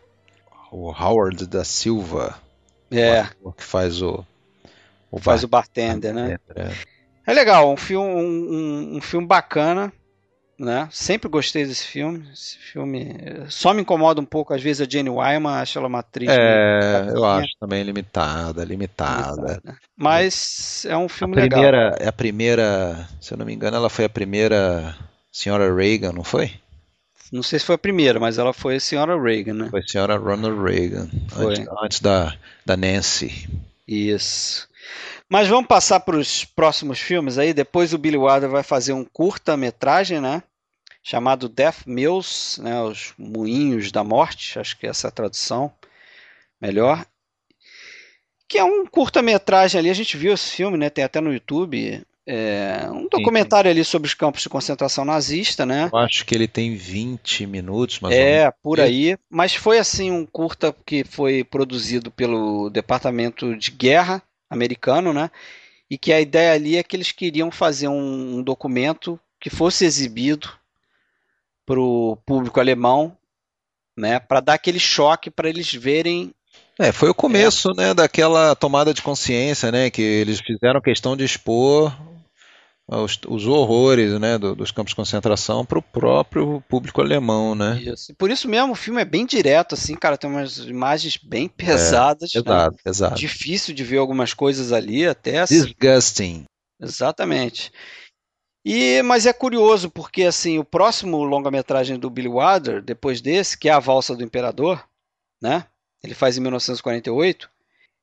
O 0.73 0.91
Howard 0.91 1.47
da 1.47 1.63
Silva, 1.63 2.37
É, 2.91 3.29
o 3.41 3.53
que 3.53 3.63
faz 3.63 4.03
o, 4.03 4.27
o 5.09 5.21
faz 5.21 5.45
o 5.45 5.49
bartender, 5.49 6.13
né? 6.13 6.37
É. 6.57 6.73
É 7.25 7.33
legal, 7.33 7.73
um 7.73 7.77
filme, 7.77 8.09
um, 8.09 8.19
um- 8.19 8.97
um 8.97 9.01
filme 9.01 9.27
bacana, 9.27 9.93
né? 10.59 10.89
Sempre 10.91 11.29
gostei 11.29 11.65
desse 11.65 11.87
filme. 11.87 12.29
Esse 12.33 12.59
filme 12.59 13.17
eh, 13.21 13.45
só 13.49 13.73
me 13.73 13.83
incomoda 13.83 14.21
um 14.21 14.25
pouco, 14.25 14.53
às 14.53 14.61
vezes, 14.61 14.87
a 14.87 14.91
Jane 14.91 15.09
Wyman, 15.09 15.55
acho 15.55 15.79
ela 15.79 15.87
uma 15.87 16.01
atriz. 16.01 16.29
É, 16.29 17.07
eu 17.15 17.25
acho 17.25 17.53
também 17.61 17.83
limitada, 17.85 18.65
limitada. 18.65 19.41
limitada. 19.41 19.79
Mas 19.97 20.85
é 20.87 20.97
um 20.97 21.07
A 21.07 21.09
filme 21.09 21.37
legal. 21.37 21.61
primeira, 21.61 21.97
é 22.01 22.09
a 22.09 22.13
primeira, 22.13 23.09
se 23.21 23.33
eu 23.33 23.39
não 23.39 23.47
me 23.47 23.55
engano, 23.55 23.77
ela 23.77 23.89
foi 23.89 24.05
a 24.05 24.09
primeira 24.09 24.97
senhora 25.31 25.73
Reagan, 25.73 26.13
não 26.13 26.25
foi? 26.25 26.53
Não 27.31 27.43
sei 27.43 27.59
se 27.59 27.65
foi 27.65 27.75
a 27.75 27.79
primeira, 27.79 28.19
mas 28.19 28.39
ela 28.39 28.53
foi 28.53 28.77
a 28.77 28.81
senhora 28.81 29.21
Reagan, 29.21 29.55
né? 29.55 29.69
Foi 29.71 29.81
a 29.81 29.87
senhora 29.87 30.17
Ronald 30.17 30.61
Reagan, 30.61 31.09
antes, 31.37 31.67
antes 31.83 32.01
da, 32.01 32.35
da 32.65 32.77
Nancy. 32.77 33.49
Isso. 33.87 34.67
Mas 35.29 35.47
vamos 35.47 35.67
passar 35.67 36.01
para 36.01 36.17
os 36.17 36.45
próximos 36.45 36.99
filmes 36.99 37.37
aí. 37.37 37.53
Depois 37.53 37.93
o 37.93 37.99
Billy 37.99 38.17
Wilder 38.17 38.49
vai 38.49 38.63
fazer 38.63 38.95
um 38.95 39.05
curta-metragem, 39.05 40.21
né? 40.21 40.43
Chamado 41.09 41.49
Death 41.49 41.87
Mills, 41.87 42.61
né? 42.61 42.83
Os 42.83 43.15
Moinhos 43.17 43.91
da 43.91 44.05
Morte, 44.05 44.59
acho 44.59 44.77
que 44.77 44.87
essa 44.87 45.07
é 45.07 45.09
a 45.09 45.11
tradução 45.11 45.73
melhor. 46.61 47.03
Que 48.47 48.59
é 48.59 48.65
um 48.65 48.85
curta-metragem 48.85 49.79
ali, 49.79 49.89
a 49.89 49.95
gente 49.95 50.19
viu 50.19 50.35
esse 50.35 50.51
filme, 50.51 50.77
né? 50.77 50.91
Tem 50.91 51.03
até 51.03 51.19
no 51.19 51.33
YouTube. 51.33 52.03
É 52.27 52.91
um 52.91 53.09
documentário 53.09 53.71
ali 53.71 53.83
sobre 53.87 54.07
os 54.07 54.13
campos 54.13 54.43
de 54.43 54.51
concentração 54.51 55.03
nazista, 55.03 55.65
né? 55.65 55.89
Eu 55.91 55.99
acho 55.99 56.27
que 56.27 56.35
ele 56.35 56.47
tem 56.47 56.77
20 56.77 57.47
minutos, 57.47 58.01
mais 58.01 58.15
menos. 58.15 58.31
É, 58.31 58.53
por 58.63 58.79
aí. 58.79 59.17
Mas 59.31 59.55
foi 59.55 59.79
assim 59.79 60.11
um 60.11 60.27
curta 60.27 60.77
que 60.85 61.05
foi 61.05 61.43
produzido 61.43 62.11
pelo 62.11 62.69
Departamento 62.69 63.57
de 63.57 63.71
Guerra 63.71 64.23
americano, 64.51 65.15
né? 65.15 65.31
E 65.89 65.97
que 65.97 66.13
a 66.13 66.21
ideia 66.21 66.53
ali 66.53 66.77
é 66.77 66.83
que 66.83 66.95
eles 66.95 67.13
queriam 67.13 67.51
fazer 67.51 67.89
um, 67.89 68.37
um 68.37 68.43
documento 68.43 69.19
que 69.41 69.49
fosse 69.49 69.87
exibido 69.87 70.58
para 71.69 71.81
o 71.81 72.17
público 72.25 72.59
alemão, 72.59 73.15
né? 73.97 74.19
Para 74.19 74.41
dar 74.41 74.55
aquele 74.55 74.81
choque 74.81 75.31
para 75.31 75.51
eles 75.51 75.73
verem. 75.73 76.33
É, 76.79 76.93
foi 76.93 77.11
o 77.11 77.15
começo, 77.15 77.73
né, 77.77 77.93
daquela 77.93 78.55
tomada 78.57 78.95
de 78.95 79.03
consciência, 79.03 79.71
né, 79.71 79.91
que 79.91 80.01
eles 80.01 80.41
fizeram 80.41 80.81
questão 80.81 81.17
de 81.17 81.25
expor 81.25 81.93
os, 82.87 83.19
os 83.29 83.47
horrores, 83.47 84.19
né, 84.19 84.39
do- 84.39 84.55
dos 84.55 84.71
campos 84.71 84.93
de 84.93 84.97
concentração 84.97 85.67
para 85.67 85.79
o 85.79 85.83
próprio 85.83 86.63
público 86.69 87.03
alemão, 87.03 87.55
né? 87.55 87.79
Isso. 87.83 88.15
Por 88.17 88.31
isso 88.31 88.49
mesmo 88.49 88.73
o 88.73 88.77
filme 88.77 89.03
é 89.03 89.05
bem 89.05 89.27
direto, 89.27 89.75
assim, 89.75 89.95
cara. 89.95 90.17
Tem 90.17 90.31
umas 90.31 90.59
imagens 90.59 91.19
bem 91.23 91.49
pesadas, 91.49 92.31
né? 92.35 92.41
Exato, 92.41 92.77
exato. 92.87 93.15
Difícil 93.17 93.75
de 93.75 93.85
ver 93.85 93.99
algumas 93.99 94.33
coisas 94.33 94.73
ali, 94.73 95.07
até 95.07 95.41
assim. 95.41 95.75
Disgusting. 95.75 96.45
Exatamente. 96.81 97.71
E, 98.71 99.01
mas 99.03 99.25
é 99.25 99.33
curioso 99.33 99.89
porque 99.89 100.25
assim 100.25 100.59
o 100.59 100.65
próximo 100.65 101.25
longa-metragem 101.25 101.99
do 101.99 102.11
Billy 102.11 102.29
Wilder, 102.29 102.83
depois 102.83 103.23
desse, 103.23 103.57
que 103.57 103.67
é 103.67 103.73
a 103.73 103.79
Valsa 103.79 104.15
do 104.15 104.23
Imperador, 104.23 104.87
né? 105.41 105.65
Ele 106.05 106.13
faz 106.13 106.37
em 106.37 106.43
1948. 106.43 107.49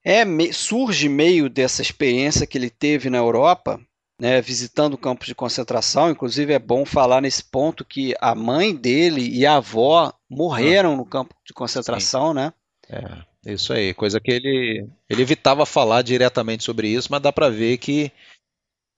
É 0.04 0.24
surge 0.52 1.08
meio 1.08 1.52
dessa 1.52 1.84
experiência 1.84 2.48
que 2.48 2.58
ele 2.58 2.72
teve 2.72 3.12
na 3.12 3.20
Europa, 3.20 3.80
né? 4.20 4.42
Visitando 4.42 4.98
campos 4.98 5.28
de 5.28 5.36
concentração. 5.36 6.10
Inclusive 6.10 6.54
é 6.54 6.58
bom 6.58 6.84
falar 6.84 7.22
nesse 7.22 7.44
ponto 7.44 7.86
que 7.86 8.16
a 8.20 8.34
mãe 8.34 8.76
dele 8.76 9.30
e 9.30 9.46
a 9.46 9.58
avó 9.58 10.12
morreram 10.28 10.98
no 10.98 11.06
campo 11.06 11.36
de 11.46 11.54
concentração, 11.54 12.34
né? 12.34 12.52
É, 12.90 13.54
Isso 13.54 13.72
aí, 13.72 13.94
coisa 13.94 14.20
que 14.20 14.32
ele, 14.32 14.90
ele 15.08 15.22
evitava 15.22 15.64
falar 15.64 16.02
diretamente 16.02 16.64
sobre 16.64 16.88
isso, 16.88 17.10
mas 17.12 17.22
dá 17.22 17.32
para 17.32 17.50
ver 17.50 17.78
que 17.78 18.12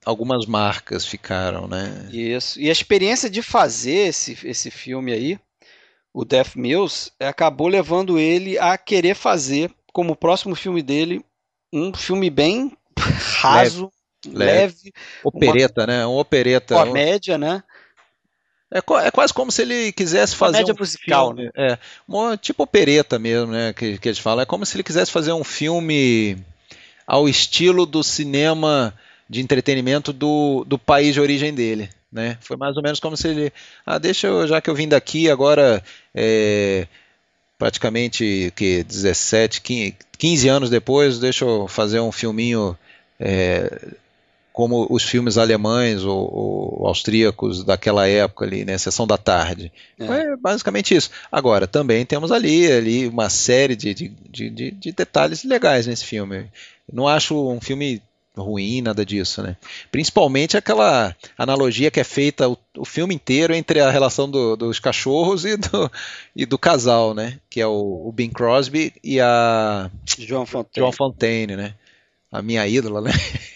algumas 0.07 0.45
marcas 0.45 1.05
ficaram, 1.05 1.67
né? 1.67 2.07
Isso. 2.11 2.59
E 2.59 2.69
a 2.69 2.71
experiência 2.71 3.29
de 3.29 3.41
fazer 3.41 4.07
esse, 4.07 4.37
esse 4.45 4.71
filme 4.71 5.11
aí, 5.11 5.37
o 6.13 6.23
Death 6.23 6.55
Mills, 6.55 7.11
acabou 7.19 7.67
levando 7.67 8.17
ele 8.17 8.57
a 8.57 8.77
querer 8.77 9.15
fazer, 9.15 9.69
como 9.91 10.15
próximo 10.15 10.55
filme 10.55 10.81
dele, 10.81 11.21
um 11.73 11.93
filme 11.93 12.29
bem 12.29 12.71
raso, 13.41 13.91
leve, 14.25 14.37
leve 14.37 14.93
opereta, 15.25 15.81
uma, 15.81 15.87
né? 15.87 16.07
Um 16.07 16.17
opereta. 16.17 16.75
Comédia, 16.75 17.37
né? 17.37 17.61
É, 18.73 18.77
é, 18.77 19.11
quase 19.11 19.33
como 19.33 19.51
se 19.51 19.61
ele 19.61 19.91
quisesse 19.91 20.35
fazer 20.37 20.59
Comédia 20.59 20.73
um 20.73 20.79
musical, 20.79 21.27
filme, 21.27 21.43
né? 21.43 21.51
É, 21.73 21.77
uma, 22.07 22.37
tipo 22.37 22.63
opereta 22.63 23.19
mesmo, 23.19 23.51
né? 23.51 23.73
Que, 23.73 23.97
que 23.97 24.07
eles 24.07 24.19
falam. 24.19 24.41
É 24.41 24.45
como 24.45 24.65
se 24.65 24.77
ele 24.77 24.83
quisesse 24.83 25.11
fazer 25.11 25.33
um 25.33 25.43
filme 25.43 26.37
ao 27.05 27.27
estilo 27.27 27.85
do 27.85 28.01
cinema 28.03 28.93
de 29.29 29.41
entretenimento 29.41 30.13
do, 30.13 30.63
do 30.65 30.77
país 30.77 31.13
de 31.13 31.21
origem 31.21 31.53
dele. 31.53 31.89
Né? 32.11 32.37
Foi 32.41 32.55
mais 32.55 32.77
ou 32.77 32.83
menos 32.83 32.99
como 32.99 33.17
se 33.17 33.27
ele. 33.27 33.53
Ah, 33.85 33.97
deixa 33.97 34.27
eu, 34.27 34.47
já 34.47 34.61
que 34.61 34.69
eu 34.69 34.75
vim 34.75 34.87
daqui, 34.87 35.29
agora 35.29 35.83
é, 36.15 36.87
praticamente 37.57 38.51
que 38.55 38.83
17, 38.83 39.61
15 40.17 40.47
anos 40.47 40.69
depois, 40.69 41.19
deixa 41.19 41.43
eu 41.43 41.67
fazer 41.67 41.99
um 41.99 42.11
filminho 42.11 42.77
é, 43.19 43.89
como 44.57 44.87
os 44.89 45.03
filmes 45.03 45.37
alemães 45.37 46.03
ou, 46.03 46.79
ou, 46.79 46.87
austríacos 46.87 47.63
daquela 47.63 48.07
época 48.07 48.43
ali, 48.43 48.65
né, 48.65 48.75
sessão 48.77 49.05
da 49.05 49.15
tarde. 49.15 49.71
É. 49.99 50.05
é. 50.05 50.35
basicamente 50.35 50.95
isso. 50.95 51.11
Agora, 51.31 51.67
também 51.67 52.03
temos 52.05 52.31
ali, 52.31 52.71
ali 52.71 53.07
uma 53.07 53.29
série 53.29 53.75
de, 53.75 53.93
de, 53.93 54.09
de, 54.49 54.71
de 54.71 54.91
detalhes 54.91 55.43
legais 55.43 55.85
nesse 55.85 56.05
filme. 56.05 56.47
Não 56.91 57.07
acho 57.07 57.35
um 57.51 57.61
filme 57.61 58.01
ruim, 58.43 58.81
nada 58.81 59.05
disso, 59.05 59.41
né? 59.41 59.55
Principalmente 59.91 60.57
aquela 60.57 61.15
analogia 61.37 61.91
que 61.91 61.99
é 61.99 62.03
feita 62.03 62.47
o, 62.49 62.57
o 62.77 62.85
filme 62.85 63.13
inteiro 63.13 63.53
entre 63.53 63.79
a 63.79 63.89
relação 63.89 64.29
do, 64.29 64.55
dos 64.55 64.79
cachorros 64.79 65.45
e 65.45 65.57
do, 65.57 65.91
e 66.35 66.45
do 66.45 66.57
casal, 66.57 67.13
né? 67.13 67.39
Que 67.49 67.61
é 67.61 67.67
o, 67.67 68.03
o 68.05 68.11
Bing 68.11 68.29
Crosby 68.29 68.93
e 69.03 69.19
a 69.19 69.89
Joan 70.17 70.45
Fontaine. 70.45 70.93
Fontaine, 70.93 71.55
né? 71.55 71.73
A 72.31 72.41
minha 72.41 72.67
ídola, 72.67 73.01
né? 73.01 73.11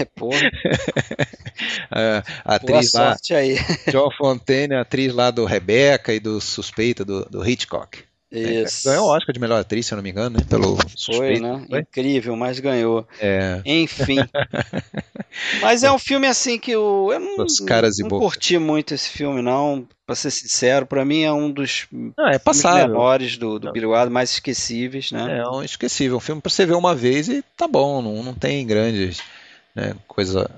É, 0.00 0.04
porra. 0.06 0.40
a, 1.88 2.22
atriz 2.56 2.90
Boa 2.90 3.10
sorte 3.10 3.32
lá, 3.32 3.38
aí. 3.38 3.56
Joan 3.92 4.10
Fontaine, 4.18 4.74
a 4.74 4.80
atriz 4.80 5.14
lá 5.14 5.30
do 5.30 5.44
Rebeca 5.44 6.12
e 6.12 6.18
do 6.18 6.40
Suspeita 6.40 7.04
do, 7.04 7.24
do 7.26 7.48
Hitchcock. 7.48 8.02
É, 8.30 8.62
Isso. 8.62 8.88
Ganhou 8.88 9.06
o 9.06 9.10
Oscar 9.10 9.32
de 9.32 9.40
melhor 9.40 9.60
atriz, 9.60 9.86
se 9.86 9.94
eu 9.94 9.96
não 9.96 10.02
me 10.02 10.10
engano, 10.10 10.38
né? 10.38 10.44
Pelo 10.48 10.76
Foi, 11.04 11.38
né? 11.38 11.64
Foi? 11.68 11.80
Incrível, 11.80 12.36
mas 12.36 12.58
ganhou. 12.58 13.06
É. 13.20 13.62
Enfim. 13.64 14.18
mas 15.62 15.84
é 15.84 15.92
um 15.92 15.98
filme 15.98 16.26
assim 16.26 16.58
que 16.58 16.72
eu, 16.72 17.08
eu 17.12 17.20
não, 17.20 17.44
Os 17.44 17.60
caras 17.60 17.98
não 17.98 18.08
curti 18.08 18.58
muito 18.58 18.94
esse 18.94 19.08
filme, 19.10 19.42
não. 19.42 19.86
Pra 20.04 20.14
ser 20.14 20.30
sincero, 20.30 20.86
pra 20.86 21.04
mim 21.04 21.22
é 21.22 21.32
um 21.32 21.50
dos 21.50 21.86
não, 21.90 22.28
é 22.28 22.40
menores 22.74 23.36
do, 23.36 23.58
do 23.58 23.72
Wilder, 23.72 24.10
mais 24.10 24.30
esquecíveis, 24.32 25.10
né? 25.10 25.38
É 25.38 25.48
um 25.48 25.62
esquecível. 25.64 26.16
Um 26.16 26.20
filme 26.20 26.40
pra 26.40 26.50
você 26.50 26.64
ver 26.64 26.74
uma 26.74 26.94
vez 26.94 27.28
e 27.28 27.42
tá 27.56 27.66
bom, 27.66 28.00
não, 28.00 28.22
não 28.22 28.34
tem 28.34 28.64
grandes 28.64 29.20
né, 29.74 29.94
coisas 30.06 30.36
a 30.36 30.48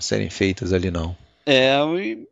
serem 0.00 0.30
feitas 0.30 0.72
ali, 0.72 0.90
não. 0.90 1.16
É, 1.50 1.78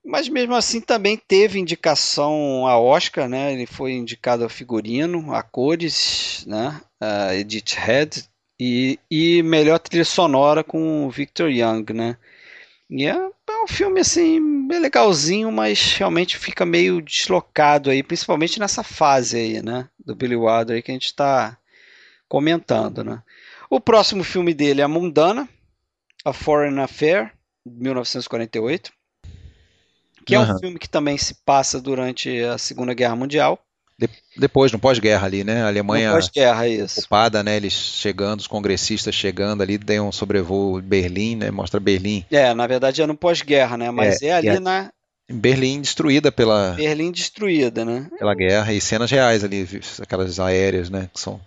mas 0.05 0.29
mesmo 0.29 0.55
assim 0.55 0.79
também 0.79 1.17
teve 1.17 1.59
indicação 1.59 2.67
a 2.67 2.79
Oscar, 2.79 3.27
né? 3.27 3.51
Ele 3.51 3.65
foi 3.65 3.93
indicado 3.93 4.45
a 4.45 4.49
figurino, 4.51 5.33
a 5.35 5.43
cores, 5.43 6.45
né? 6.47 6.79
A 7.01 7.35
Edith 7.35 7.77
Head 7.79 8.29
e, 8.61 8.99
e 9.11 9.43
melhor 9.43 9.79
trilha 9.79 10.05
sonora 10.05 10.63
com 10.63 11.07
o 11.07 11.11
Victor 11.11 11.51
Young, 11.51 11.95
né? 11.95 12.19
E 12.91 13.07
é, 13.07 13.13
é, 13.13 13.65
um 13.65 13.67
filme 13.67 14.01
assim 14.01 14.69
legalzinho, 14.69 15.51
mas 15.51 15.95
realmente 15.95 16.37
fica 16.37 16.67
meio 16.67 17.01
deslocado 17.01 17.89
aí, 17.89 18.03
principalmente 18.03 18.61
nessa 18.61 18.83
fase 18.83 19.39
aí, 19.39 19.63
né? 19.63 19.89
Do 19.99 20.15
Billy 20.15 20.37
Wilder 20.37 20.77
aí 20.77 20.83
que 20.83 20.91
a 20.91 20.95
gente 20.95 21.07
está 21.07 21.57
comentando, 22.29 23.03
né? 23.03 23.23
O 23.71 23.81
próximo 23.81 24.23
filme 24.23 24.53
dele 24.53 24.83
é 24.83 24.87
Mundana, 24.87 25.49
A 26.23 26.35
Foreign 26.35 26.79
Affair, 26.83 27.33
1948 27.65 28.96
que 30.27 30.35
é 30.35 30.41
um 30.41 30.59
filme 30.59 30.79
que 30.79 30.89
também 30.89 31.17
se 31.17 31.35
passa 31.35 31.81
durante 31.81 32.43
a 32.43 32.59
Segunda 32.59 32.93
Guerra 32.93 33.15
Mundial. 33.15 33.59
De, 33.99 34.11
depois, 34.37 34.73
no 34.73 34.79
pós-guerra 34.79 35.25
ali, 35.25 35.43
né? 35.43 35.63
A 35.63 35.69
Alemanha 35.69 36.13
pós-guerra, 36.13 36.69
isso. 36.69 37.01
ocupada, 37.01 37.43
né? 37.43 37.57
Eles 37.57 37.73
chegando, 37.73 38.41
os 38.41 38.47
congressistas 38.47 39.15
chegando 39.15 39.63
ali, 39.63 39.79
tem 39.79 40.01
um 40.01 40.13
sobrevoo 40.13 40.83
Berlim, 40.83 41.37
né? 41.37 41.51
Mostra 41.51 41.81
Berlim. 41.81 42.25
É, 42.31 42.53
na 42.53 42.67
verdade 42.67 43.01
é 43.01 43.07
no 43.07 43.17
pós-guerra, 43.17 43.79
né? 43.79 43.91
Mas 43.91 44.21
é, 44.21 44.27
é 44.27 44.33
ali 44.35 44.49
é, 44.49 44.61
na... 44.61 44.91
Berlim 45.31 45.81
destruída 45.81 46.31
pela... 46.31 46.73
Berlim 46.73 47.11
destruída, 47.11 47.85
né? 47.85 48.09
Pela 48.19 48.35
guerra 48.35 48.73
e 48.73 48.81
cenas 48.81 49.11
reais 49.11 49.43
ali, 49.43 49.67
aquelas 50.03 50.39
aéreas, 50.39 50.91
né? 50.91 51.09
Que 51.15 51.21
são 51.21 51.41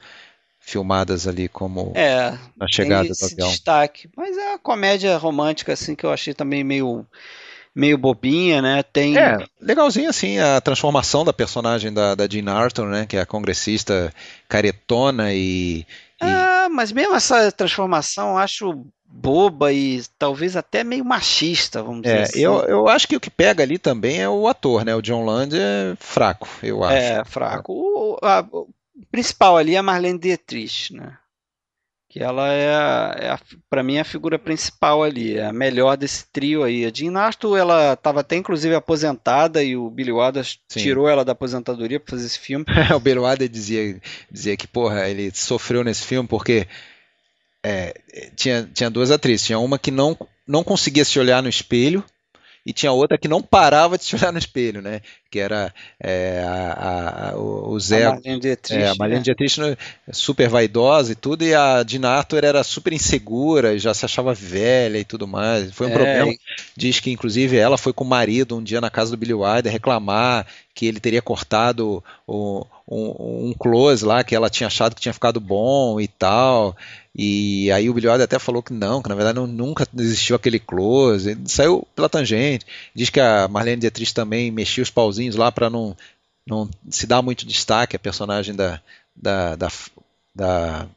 filmadas 0.59 1.27
ali 1.27 1.47
como 1.47 1.91
é, 1.95 2.37
na 2.55 2.67
chegada 2.67 3.09
do 3.09 3.25
avião. 3.25 3.49
destaque. 3.49 4.09
Mas 4.15 4.37
é 4.37 4.49
uma 4.49 4.59
comédia 4.59 5.17
romântica, 5.17 5.73
assim, 5.73 5.95
que 5.95 6.05
eu 6.05 6.11
achei 6.11 6.33
também 6.33 6.63
meio 6.63 7.05
meio 7.79 7.97
bobinha, 7.97 8.61
né? 8.61 8.83
Tem. 8.83 9.17
É, 9.17 9.45
legalzinho 9.61 10.09
assim 10.09 10.37
a 10.37 10.59
transformação 10.59 11.23
da 11.23 11.31
personagem 11.31 11.93
da, 11.93 12.13
da 12.13 12.27
Jean 12.27 12.51
Arthur, 12.51 12.87
né? 12.87 13.05
Que 13.05 13.17
é 13.17 13.21
a 13.21 13.25
congressista 13.25 14.13
caretona 14.47 15.33
e. 15.33 15.79
e... 15.79 15.85
Ah, 16.21 16.67
mas 16.69 16.91
mesmo 16.91 17.15
essa 17.15 17.51
transformação 17.51 18.31
eu 18.31 18.37
acho 18.37 18.85
boba 19.11 19.73
e 19.73 20.03
talvez 20.19 20.55
até 20.55 20.83
meio 20.83 21.03
machista, 21.03 21.81
vamos 21.81 22.03
dizer 22.03 22.17
é, 22.17 22.21
assim. 22.23 22.39
Eu, 22.39 22.59
eu 22.65 22.87
acho 22.87 23.07
que 23.07 23.15
o 23.15 23.19
que 23.19 23.29
pega 23.29 23.63
ali 23.63 23.79
também 23.79 24.21
é 24.21 24.29
o 24.29 24.47
ator, 24.47 24.85
né? 24.85 24.93
O 24.95 25.01
John 25.01 25.25
Land 25.25 25.57
é 25.57 25.95
fraco, 25.99 26.47
eu 26.61 26.83
acho. 26.83 26.95
É, 26.95 27.25
fraco. 27.25 27.73
O, 27.73 28.17
a, 28.21 28.45
o 28.51 28.67
principal 29.09 29.57
ali 29.57 29.75
é 29.75 29.79
a 29.79 29.83
Marlene 29.83 30.19
Dietrich, 30.19 30.93
né? 30.93 31.17
Que 32.09 32.19
ela 32.19 32.51
é, 32.51 33.27
é 33.27 33.37
para 33.69 33.83
mim 33.83 33.99
a 33.99 34.03
figura 34.03 34.39
principal 34.39 35.03
ali, 35.03 35.37
é 35.37 35.45
a 35.45 35.53
melhor 35.53 35.95
desse 35.95 36.25
trio 36.25 36.63
aí. 36.63 36.83
A 36.83 36.91
Jean 36.91 37.15
Arthur, 37.15 37.55
ela 37.55 37.93
estava 37.93 38.21
até 38.21 38.35
inclusive 38.35 38.73
aposentada 38.73 39.63
e 39.63 39.77
o 39.77 39.91
Billy 39.91 40.11
Wilder 40.11 40.43
Sim. 40.43 40.79
tirou 40.79 41.07
ela 41.07 41.23
da 41.23 41.33
aposentadoria 41.33 41.99
para 41.99 42.09
fazer 42.09 42.25
esse 42.25 42.39
filme. 42.39 42.65
o 42.95 42.99
Billy 42.99 43.19
Wilder 43.19 43.47
dizia, 43.47 44.01
dizia 44.29 44.57
que 44.57 44.65
porra, 44.65 45.07
ele 45.07 45.29
sofreu 45.35 45.83
nesse 45.83 46.03
filme 46.03 46.27
porque 46.27 46.67
é, 47.63 47.93
tinha, 48.35 48.67
tinha 48.73 48.89
duas 48.89 49.11
atrizes, 49.11 49.45
tinha 49.45 49.59
uma 49.59 49.77
que 49.77 49.91
não 49.91 50.17
não 50.47 50.63
conseguia 50.63 51.05
se 51.05 51.19
olhar 51.19 51.43
no 51.43 51.49
espelho 51.49 52.03
e 52.65 52.73
tinha 52.73 52.91
outra 52.91 53.17
que 53.17 53.27
não 53.27 53.41
parava 53.41 53.97
de 53.97 54.03
se 54.03 54.15
olhar 54.15 54.31
no 54.31 54.39
espelho, 54.39 54.81
né? 54.81 55.01
Que 55.31 55.39
era 55.39 55.73
é, 55.99 56.43
a, 56.45 57.29
a, 57.31 57.37
o 57.37 57.79
Zé. 57.79 58.05
A 58.05 58.11
Marlene 58.11 58.39
Dietrich. 58.39 58.81
É, 58.81 58.89
a 58.89 58.95
Marlene 58.95 59.19
né? 59.19 59.23
Dietrich 59.23 59.77
super 60.11 60.49
vaidosa 60.49 61.11
e 61.11 61.15
tudo, 61.15 61.43
e 61.43 61.53
a 61.53 61.83
Dina 61.83 62.09
Arthur 62.09 62.43
era 62.43 62.63
super 62.63 62.93
insegura 62.93 63.73
e 63.73 63.79
já 63.79 63.93
se 63.93 64.05
achava 64.05 64.33
velha 64.33 64.97
e 64.97 65.05
tudo 65.05 65.27
mais. 65.27 65.71
Foi 65.71 65.87
um 65.87 65.91
é, 65.91 65.93
problema. 65.93 66.31
E... 66.31 66.39
Diz 66.75 66.99
que, 66.99 67.11
inclusive, 67.11 67.57
ela 67.57 67.77
foi 67.77 67.93
com 67.93 68.03
o 68.03 68.07
marido 68.07 68.57
um 68.57 68.63
dia 68.63 68.81
na 68.81 68.89
casa 68.89 69.11
do 69.11 69.17
Billy 69.17 69.33
Wilder 69.33 69.71
reclamar 69.71 70.45
que 70.73 70.85
ele 70.85 70.99
teria 70.99 71.21
cortado 71.21 72.03
o, 72.25 72.65
um, 72.89 73.49
um 73.49 73.53
close 73.53 74.03
lá, 74.03 74.23
que 74.23 74.35
ela 74.35 74.49
tinha 74.49 74.67
achado 74.67 74.95
que 74.95 75.01
tinha 75.01 75.13
ficado 75.13 75.39
bom 75.39 76.01
e 76.01 76.07
tal. 76.07 76.75
E 77.15 77.71
aí 77.71 77.89
o 77.89 77.93
Billy 77.93 78.07
Wilder 78.07 78.25
até 78.25 78.39
falou 78.39 78.63
que 78.63 78.73
não, 78.73 79.01
que 79.01 79.09
na 79.09 79.15
verdade 79.15 79.35
não, 79.35 79.45
nunca 79.45 79.87
existiu 79.97 80.35
aquele 80.35 80.59
close. 80.59 81.31
Ele 81.31 81.47
saiu 81.47 81.87
pela 81.95 82.09
tangente. 82.09 82.65
Diz 82.95 83.09
que 83.09 83.19
a 83.19 83.47
Marlene 83.47 83.81
Dietrich 83.81 84.13
também 84.13 84.49
mexia 84.51 84.81
os 84.81 84.89
pauzinhos 84.89 85.35
lá 85.35 85.51
para 85.51 85.69
não, 85.69 85.95
não 86.45 86.69
se 86.89 87.05
dar 87.05 87.21
muito 87.21 87.45
destaque 87.45 87.95
a 87.95 87.99
personagem 87.99 88.55
da, 88.55 88.81
da, 89.15 89.55
da, 89.55 89.71
da 90.35 90.87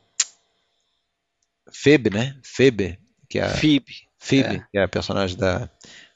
Febe, 1.70 2.10
né? 2.10 2.36
Febe, 2.42 2.98
que 3.28 3.38
é 3.38 3.44
a 3.44 3.48
Phoebe. 3.50 3.92
Phoebe, 4.18 4.56
é. 4.56 4.66
que 4.70 4.78
é 4.78 4.84
a 4.84 4.88
personagem 4.88 5.36
da, 5.36 5.68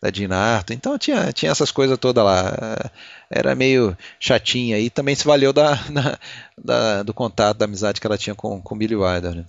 da 0.06 0.10
Dina. 0.10 0.64
Então 0.70 0.96
tinha, 0.96 1.32
tinha 1.32 1.50
essas 1.50 1.70
coisas 1.70 1.98
todas 1.98 2.24
lá. 2.24 2.90
Era 3.28 3.54
meio 3.54 3.96
chatinha 4.20 4.78
e 4.78 4.88
também 4.88 5.14
se 5.14 5.26
valeu 5.26 5.52
da, 5.52 5.74
da, 5.90 6.18
da, 6.56 7.02
do 7.02 7.12
contato, 7.12 7.58
da 7.58 7.64
amizade 7.64 8.00
que 8.00 8.06
ela 8.06 8.18
tinha 8.18 8.34
com, 8.34 8.60
com 8.62 8.78
Billy 8.78 8.94
Wilder. 8.94 9.34
Né? 9.34 9.44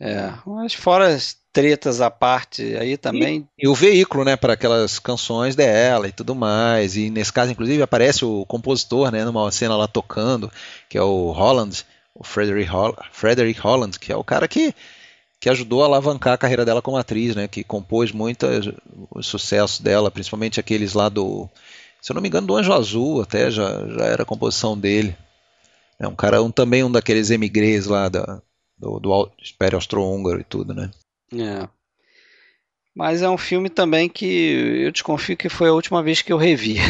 É, 0.00 0.32
mas 0.46 0.74
fora 0.74 1.08
as 1.08 1.36
tretas 1.52 2.00
à 2.00 2.10
parte 2.10 2.76
aí 2.76 2.96
também. 2.96 3.46
E, 3.58 3.66
e 3.66 3.68
o 3.68 3.74
veículo, 3.74 4.24
né, 4.24 4.36
para 4.36 4.54
aquelas 4.54 4.98
canções 4.98 5.54
dela 5.54 6.08
e 6.08 6.12
tudo 6.12 6.34
mais. 6.34 6.96
E 6.96 7.10
nesse 7.10 7.32
caso, 7.32 7.52
inclusive, 7.52 7.82
aparece 7.82 8.24
o 8.24 8.46
compositor, 8.46 9.10
né, 9.10 9.24
numa 9.24 9.50
cena 9.50 9.76
lá 9.76 9.86
tocando, 9.86 10.50
que 10.88 10.96
é 10.96 11.02
o 11.02 11.30
Holland, 11.30 11.84
o 12.14 12.24
Frederick, 12.24 12.70
Frederick 13.12 13.60
Holland, 13.60 13.98
que 13.98 14.12
é 14.12 14.16
o 14.16 14.24
cara 14.24 14.48
que, 14.48 14.74
que 15.42 15.50
ajudou 15.50 15.82
a 15.82 15.86
alavancar 15.86 16.34
a 16.34 16.38
carreira 16.38 16.64
dela 16.64 16.80
como 16.80 16.96
atriz, 16.96 17.34
né, 17.34 17.48
que 17.48 17.64
compôs 17.64 18.12
muito 18.12 18.46
os 19.10 19.26
sucessos 19.26 19.80
dela, 19.80 20.08
principalmente 20.08 20.60
aqueles 20.60 20.92
lá 20.92 21.08
do, 21.08 21.50
se 22.00 22.12
eu 22.12 22.14
não 22.14 22.22
me 22.22 22.28
engano, 22.28 22.46
do 22.46 22.54
Anjo 22.54 22.72
Azul, 22.72 23.20
até 23.20 23.50
já, 23.50 23.88
já 23.88 24.04
era 24.04 24.24
composição 24.24 24.78
dele. 24.78 25.16
É 25.98 26.06
um 26.06 26.14
cara, 26.14 26.40
um, 26.40 26.50
também 26.52 26.84
um 26.84 26.92
daqueles 26.92 27.28
emigrês 27.30 27.86
lá 27.86 28.08
da, 28.08 28.40
do, 28.78 29.00
do 29.00 29.32
Império 29.52 29.76
Austro-Húngaro 29.76 30.40
e 30.40 30.44
tudo, 30.44 30.72
né? 30.72 30.92
É. 31.34 31.68
Mas 32.94 33.22
é 33.22 33.28
um 33.28 33.38
filme 33.38 33.70
também 33.70 34.08
que 34.08 34.84
eu 34.84 34.92
desconfio 34.92 35.36
que 35.36 35.48
foi 35.48 35.68
a 35.68 35.72
última 35.72 36.02
vez 36.02 36.20
que 36.20 36.32
eu 36.32 36.36
revi. 36.36 36.76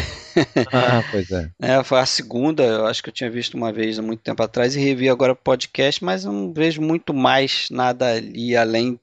Ah, 0.71 1.03
pois 1.11 1.29
é. 1.29 1.51
é. 1.61 1.83
Foi 1.83 1.99
a 1.99 2.07
segunda, 2.07 2.63
eu 2.63 2.87
acho 2.87 3.03
que 3.03 3.09
eu 3.09 3.13
tinha 3.13 3.29
visto 3.29 3.53
uma 3.53 3.71
vez 3.71 3.99
há 3.99 4.01
muito 4.01 4.21
tempo 4.23 4.41
atrás 4.41 4.75
e 4.75 4.79
revi 4.79 5.07
agora 5.07 5.35
podcast, 5.35 6.03
mas 6.03 6.25
não 6.25 6.51
vejo 6.51 6.81
muito 6.81 7.13
mais 7.13 7.67
nada 7.69 8.11
ali 8.15 8.57
além 8.57 8.99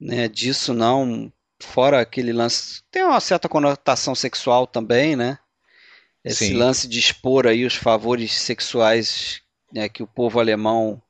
né, 0.00 0.26
disso, 0.26 0.74
não. 0.74 1.32
Fora 1.60 2.00
aquele 2.00 2.32
lance. 2.32 2.82
Tem 2.90 3.04
uma 3.04 3.20
certa 3.20 3.48
conotação 3.48 4.16
sexual 4.16 4.66
também, 4.66 5.14
né? 5.14 5.38
Esse 6.24 6.48
Sim. 6.48 6.54
lance 6.54 6.88
de 6.88 6.98
expor 6.98 7.46
aí 7.46 7.64
os 7.64 7.76
favores 7.76 8.32
sexuais 8.32 9.40
né, 9.72 9.88
que 9.88 10.02
o 10.02 10.08
povo 10.08 10.40
alemão 10.40 11.00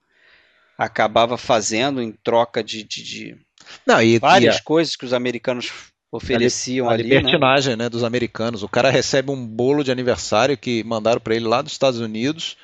acabava 0.76 1.38
fazendo 1.38 2.02
em 2.02 2.12
troca 2.12 2.62
de, 2.62 2.82
de, 2.82 3.02
de 3.02 3.45
Não, 3.86 4.02
e, 4.02 4.18
várias 4.18 4.56
e 4.56 4.62
coisas 4.62 4.96
que 4.96 5.04
os 5.04 5.12
americanos 5.12 5.72
ofereciam 6.10 6.88
a, 6.88 6.92
ali. 6.92 7.02
A 7.02 7.06
né? 7.06 7.14
libertinagem 7.14 7.76
né? 7.76 7.84
né? 7.84 7.88
dos 7.88 8.04
americanos. 8.04 8.62
O 8.62 8.68
cara 8.68 8.90
recebe 8.90 9.30
um 9.30 9.46
bolo 9.46 9.82
de 9.82 9.90
aniversário 9.90 10.56
que 10.56 10.82
mandaram 10.84 11.20
para 11.20 11.34
ele 11.34 11.46
lá 11.46 11.62
dos 11.62 11.72
Estados 11.72 12.00
Unidos 12.00 12.56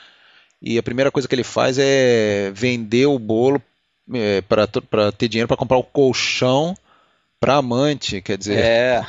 e 0.61 0.79
a 0.79 0.83
primeira 0.83 1.11
coisa 1.11 1.27
que 1.27 1.35
ele 1.35 1.45
faz 1.45 1.77
é 1.79 2.51
vender 2.55 3.07
o 3.07 3.19
bolo 3.19 3.61
é, 4.15 4.41
para 4.43 5.13
ter 5.13 5.29
dinheiro 5.29 5.49
para 5.49 5.57
comprar 5.57 5.77
o 5.77 5.83
colchão 5.83 6.77
para 7.41 7.57
amante, 7.57 8.21
quer 8.21 8.39
dizer. 8.39 8.59
É. 8.59 9.03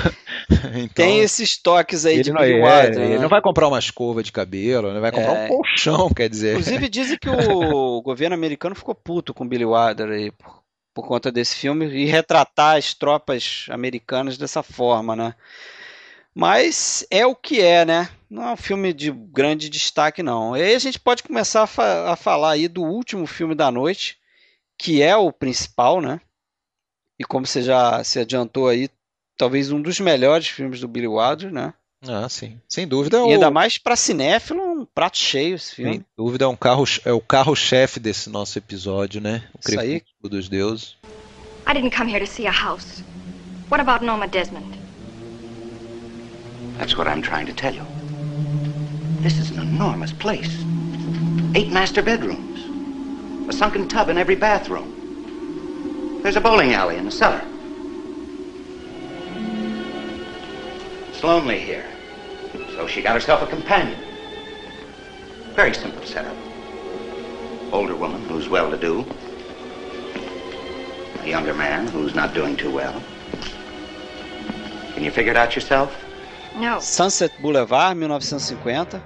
então, 0.74 0.88
Tem 0.94 1.20
esses 1.20 1.58
toques 1.58 2.06
aí 2.06 2.22
de 2.22 2.32
não, 2.32 2.40
é, 2.40 2.90
né? 2.90 3.04
Ele 3.04 3.18
não 3.18 3.28
vai 3.28 3.42
comprar 3.42 3.68
uma 3.68 3.78
escova 3.78 4.22
de 4.22 4.32
cabelo, 4.32 4.88
ele 4.88 5.00
vai 5.00 5.12
comprar 5.12 5.36
é. 5.36 5.44
um 5.44 5.48
colchão, 5.48 6.08
quer 6.08 6.30
dizer. 6.30 6.52
Inclusive 6.52 6.88
dizem 6.88 7.18
que 7.18 7.28
o 7.28 8.00
governo 8.00 8.34
americano 8.34 8.74
ficou 8.74 8.94
puto 8.94 9.34
com 9.34 9.46
Billy 9.46 9.66
Wilder 9.66 10.08
aí 10.08 10.30
por, 10.30 10.62
por 10.98 11.06
conta 11.06 11.30
desse 11.30 11.54
filme 11.54 11.86
e 11.86 12.06
retratar 12.06 12.76
as 12.76 12.92
tropas 12.92 13.66
americanas 13.70 14.36
dessa 14.36 14.64
forma, 14.64 15.14
né? 15.14 15.32
Mas 16.34 17.06
é 17.08 17.24
o 17.24 17.36
que 17.36 17.60
é, 17.60 17.84
né? 17.84 18.10
Não 18.28 18.42
é 18.42 18.52
um 18.52 18.56
filme 18.56 18.92
de 18.92 19.12
grande 19.12 19.70
destaque, 19.70 20.24
não. 20.24 20.56
E 20.56 20.62
aí 20.62 20.74
a 20.74 20.78
gente 20.80 20.98
pode 20.98 21.22
começar 21.22 21.62
a, 21.62 21.66
fa 21.68 22.10
a 22.10 22.16
falar 22.16 22.50
aí 22.50 22.66
do 22.66 22.82
último 22.82 23.28
filme 23.28 23.54
da 23.54 23.70
noite, 23.70 24.18
que 24.76 25.00
é 25.00 25.16
o 25.16 25.30
principal, 25.30 26.00
né? 26.00 26.20
E 27.16 27.24
como 27.24 27.46
você 27.46 27.62
já 27.62 28.02
se 28.02 28.18
adiantou 28.18 28.66
aí, 28.66 28.90
talvez 29.36 29.70
um 29.70 29.80
dos 29.80 30.00
melhores 30.00 30.48
filmes 30.48 30.80
do 30.80 30.88
Billy 30.88 31.06
Wilder, 31.06 31.52
né? 31.52 31.74
Ah, 32.06 32.28
sim. 32.28 32.60
Sem 32.68 32.86
dúvida. 32.86 33.18
E 33.18 33.32
ainda 33.32 33.50
mais 33.50 33.76
para 33.76 33.96
cinéfilo, 33.96 34.62
um 34.62 34.84
prato 34.84 35.18
cheio 35.18 35.56
esse 35.56 35.74
filme. 35.74 35.94
Sem 35.94 36.04
dúvida, 36.16 36.44
é 36.44 36.48
um 36.48 36.56
carro, 36.56 36.84
é 37.04 37.12
o 37.12 37.20
carro-chefe 37.20 37.98
desse 37.98 38.30
nosso 38.30 38.56
episódio, 38.58 39.20
né? 39.20 39.42
O 39.54 39.68
Isso 39.68 39.80
aí. 39.80 40.02
dos 40.22 40.48
deuses. 40.48 40.96
I 41.66 41.74
didn't 41.74 41.94
come 41.96 42.10
here 42.10 42.24
to 42.24 42.30
see 42.30 42.46
a 42.46 42.52
house. 42.52 43.02
What 43.68 43.80
about 43.80 44.04
Norma 44.04 44.28
Desmond? 44.28 44.78
That's 46.78 46.96
what 46.96 47.08
I'm 47.08 47.20
trying 47.20 47.46
to 47.46 47.52
tell 47.52 47.74
you. 47.74 47.82
This 49.22 49.38
is 49.38 49.50
an 49.50 49.58
enormous 49.58 50.12
place. 50.12 50.54
Eight 51.54 51.72
master 51.72 52.02
bedrooms. 52.02 52.60
A 53.48 53.52
sunken 53.52 53.88
tub 53.88 54.08
in 54.08 54.16
every 54.16 54.36
bathroom. 54.36 56.20
There's 56.22 56.36
a 56.36 56.40
bowling 56.40 56.72
alley 56.72 56.96
in 56.96 57.04
the 57.04 57.10
cellar. 57.10 57.42
It's 61.18 61.24
lonely 61.24 61.58
here. 61.58 61.84
So 62.76 62.86
she 62.86 63.02
got 63.02 63.14
herself 63.14 63.42
a 63.42 63.46
companion. 63.48 63.98
Very 65.56 65.74
simple 65.74 66.06
setup. 66.06 66.36
Older 67.72 67.96
woman 67.96 68.22
who's 68.28 68.48
well 68.48 68.70
to 68.70 68.76
do. 68.76 69.04
A 71.24 71.28
younger 71.28 71.54
man 71.54 71.88
who's 71.88 72.14
not 72.14 72.34
doing 72.34 72.56
too 72.56 72.70
well. 72.70 73.02
Can 74.94 75.02
you 75.02 75.10
figure 75.10 75.32
it 75.32 75.36
out 75.36 75.56
yourself? 75.56 75.90
No. 76.54 76.78
Sunset 76.78 77.32
Boulevard, 77.42 77.98
1950. 77.98 79.02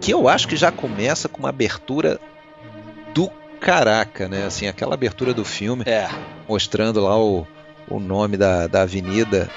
Que 0.00 0.14
eu 0.14 0.28
acho 0.28 0.48
que 0.48 0.56
já 0.56 0.72
começa 0.72 1.28
com 1.28 1.40
uma 1.40 1.50
abertura 1.50 2.18
do 3.12 3.28
caraca, 3.60 4.30
né? 4.30 4.46
Assim, 4.46 4.66
aquela 4.66 4.94
abertura 4.94 5.34
do 5.34 5.44
filme, 5.44 5.84
é. 5.86 6.08
mostrando 6.48 7.02
lá 7.02 7.18
o, 7.18 7.46
o 7.86 8.00
nome 8.00 8.38
da, 8.38 8.66
da 8.66 8.80
avenida 8.80 9.50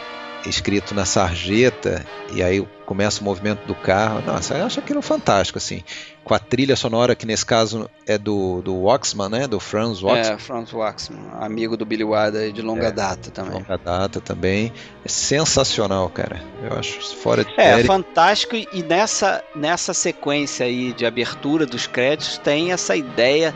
escrito 0.46 0.94
na 0.94 1.06
sarjeta, 1.06 2.06
e 2.32 2.42
aí 2.44 2.66
começa 2.86 3.22
o 3.22 3.24
movimento 3.24 3.66
do 3.66 3.74
carro. 3.74 4.22
Nossa, 4.26 4.56
eu 4.56 4.66
acho 4.66 4.80
aquilo 4.80 5.02
fantástico, 5.02 5.58
assim. 5.58 5.84
Com 6.24 6.34
a 6.34 6.40
trilha 6.40 6.76
sonora, 6.76 7.16
que 7.16 7.26
nesse 7.26 7.46
caso 7.46 7.90
é 8.06 8.18
do, 8.18 8.62
do 8.62 8.76
Waxman, 8.84 9.30
né? 9.30 9.48
Do 9.48 9.60
Franz 9.60 10.02
Waxman. 10.02 10.34
É, 10.34 10.38
Franz 10.38 10.72
Waxman, 10.74 11.20
amigo 11.40 11.76
do 11.76 11.86
Billy 11.86 12.04
Wilder 12.04 12.52
de 12.52 12.62
longa 12.62 12.88
é, 12.88 12.92
data 12.92 13.32
também. 13.32 13.54
longa 13.54 13.78
data 13.78 14.22
também. 14.22 14.72
É 15.04 15.10
sensacional, 15.10 16.10
cara. 16.10 16.42
Eu 16.62 16.78
acho 16.78 17.16
fora 17.18 17.44
de 17.44 17.52
É, 17.58 17.76
série. 17.76 17.88
fantástico, 17.88 18.56
e 18.56 18.84
nessa, 18.84 19.44
nessa 19.56 19.94
sequência 19.94 20.66
aí 20.66 20.94
de 20.94 21.06
abertura 21.06 21.66
dos 21.66 21.88
créditos 21.88 22.38
tem 22.38 22.72
essa 22.72 22.96
ideia 22.96 23.54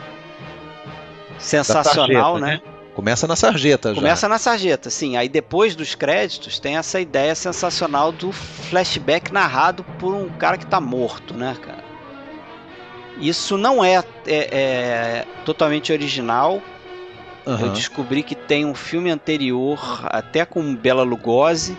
sensacional, 1.38 2.38
sarjeta, 2.38 2.40
né? 2.40 2.62
né? 2.64 2.77
Começa 2.98 3.28
na 3.28 3.36
sarjeta 3.36 3.90
já. 3.90 4.00
Começa 4.00 4.28
na 4.28 4.38
sarjeta, 4.38 4.90
sim. 4.90 5.16
Aí 5.16 5.28
depois 5.28 5.76
dos 5.76 5.94
créditos 5.94 6.58
tem 6.58 6.76
essa 6.76 7.00
ideia 7.00 7.32
sensacional 7.32 8.10
do 8.10 8.32
flashback 8.32 9.32
narrado 9.32 9.84
por 10.00 10.12
um 10.12 10.28
cara 10.30 10.58
que 10.58 10.66
tá 10.66 10.80
morto, 10.80 11.32
né, 11.32 11.56
cara? 11.62 11.84
Isso 13.20 13.56
não 13.56 13.84
é, 13.84 14.02
é, 14.26 14.34
é 14.50 15.26
totalmente 15.44 15.92
original. 15.92 16.60
Uhum. 17.46 17.60
Eu 17.60 17.68
descobri 17.68 18.24
que 18.24 18.34
tem 18.34 18.66
um 18.66 18.74
filme 18.74 19.12
anterior, 19.12 19.78
até 20.06 20.44
com 20.44 20.74
Bela 20.74 21.04
Lugosi, 21.04 21.78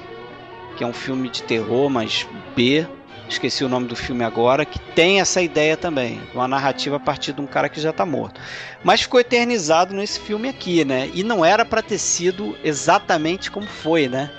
que 0.77 0.85
é 0.85 0.87
um 0.87 0.93
filme 0.93 1.27
de 1.27 1.43
terror, 1.43 1.89
mas 1.89 2.25
B, 2.55 2.87
esqueci 3.33 3.63
o 3.63 3.69
nome 3.69 3.87
do 3.87 3.95
filme 3.95 4.23
agora, 4.23 4.65
que 4.65 4.79
tem 4.79 5.19
essa 5.19 5.41
ideia 5.41 5.77
também, 5.77 6.21
uma 6.33 6.47
narrativa 6.47 6.95
a 6.95 6.99
partir 6.99 7.33
de 7.33 7.41
um 7.41 7.47
cara 7.47 7.69
que 7.69 7.79
já 7.79 7.91
está 7.91 8.05
morto. 8.05 8.41
Mas 8.83 9.01
ficou 9.01 9.19
eternizado 9.19 9.93
nesse 9.93 10.19
filme 10.19 10.49
aqui, 10.49 10.83
né? 10.83 11.09
E 11.13 11.23
não 11.23 11.43
era 11.45 11.63
para 11.63 11.81
ter 11.81 11.97
sido 11.97 12.57
exatamente 12.63 13.51
como 13.51 13.67
foi, 13.67 14.07
né? 14.07 14.31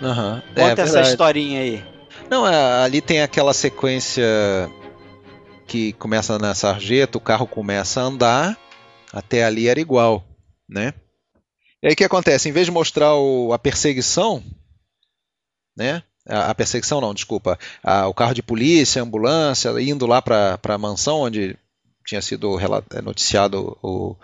Uhum. 0.00 0.40
Conta 0.54 0.82
é, 0.82 0.84
essa 0.84 1.00
historinha 1.02 1.60
aí. 1.60 1.84
Não, 2.30 2.46
é, 2.46 2.84
ali 2.84 3.00
tem 3.00 3.22
aquela 3.22 3.52
sequência 3.52 4.24
que 5.66 5.92
começa 5.94 6.38
na 6.38 6.54
sarjeta, 6.54 7.18
o 7.18 7.20
carro 7.20 7.46
começa 7.46 8.00
a 8.00 8.04
andar, 8.04 8.58
até 9.12 9.44
ali 9.44 9.68
era 9.68 9.80
igual, 9.80 10.24
né? 10.68 10.94
E 11.82 11.88
aí 11.88 11.92
o 11.92 11.96
que 11.96 12.04
acontece? 12.04 12.48
Em 12.48 12.52
vez 12.52 12.66
de 12.66 12.72
mostrar 12.72 13.14
o, 13.14 13.52
a 13.52 13.58
perseguição, 13.58 14.42
né? 15.76 16.02
A, 16.30 16.54
perseguição 16.54 17.00
não, 17.00 17.12
desculpa, 17.12 17.58
a, 17.82 18.06
o 18.08 18.14
carro 18.14 18.34
de 18.34 18.42
polícia, 18.42 19.02
a 19.02 19.04
ambulância, 19.04 19.70
indo 19.80 20.06
lá 20.06 20.22
para 20.22 20.58
a 20.62 20.78
mansão 20.78 21.20
onde 21.20 21.56
tinha 22.06 22.22
sido 22.22 22.58
é, 22.92 23.02
noticiado 23.02 23.76
o, 23.82 24.16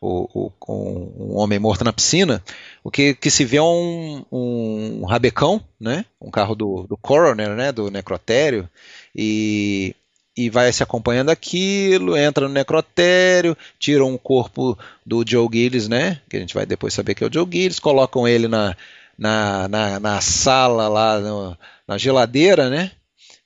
o, 0.00 0.50
o, 0.60 1.14
um 1.18 1.36
homem 1.38 1.58
morto 1.58 1.84
na 1.84 1.92
piscina, 1.92 2.42
o 2.82 2.90
que, 2.90 3.14
que 3.14 3.30
se 3.30 3.44
vê 3.44 3.56
é 3.56 3.62
um, 3.62 4.24
um 4.30 5.04
rabecão, 5.04 5.62
né? 5.80 6.04
um 6.20 6.30
carro 6.30 6.54
do, 6.54 6.86
do 6.86 6.96
coroner, 6.96 7.50
né? 7.50 7.72
do 7.72 7.90
necrotério, 7.90 8.68
e, 9.14 9.94
e 10.36 10.50
vai 10.50 10.70
se 10.72 10.82
acompanhando 10.82 11.30
aquilo, 11.30 12.16
entra 12.16 12.46
no 12.46 12.54
necrotério, 12.54 13.56
tiram 13.78 14.10
um 14.10 14.18
corpo 14.18 14.78
do 15.04 15.24
Joe 15.26 15.48
Gillis, 15.50 15.88
né? 15.88 16.20
que 16.28 16.36
a 16.36 16.40
gente 16.40 16.54
vai 16.54 16.66
depois 16.66 16.92
saber 16.92 17.14
que 17.14 17.24
é 17.24 17.26
o 17.26 17.32
Joe 17.32 17.48
Gillis, 17.50 17.80
colocam 17.80 18.28
ele 18.28 18.46
na, 18.46 18.76
na, 19.18 19.68
na, 19.68 20.00
na 20.00 20.20
sala 20.20 20.88
lá, 20.88 21.18
no, 21.20 21.58
na 21.86 21.98
geladeira, 21.98 22.68
né? 22.68 22.92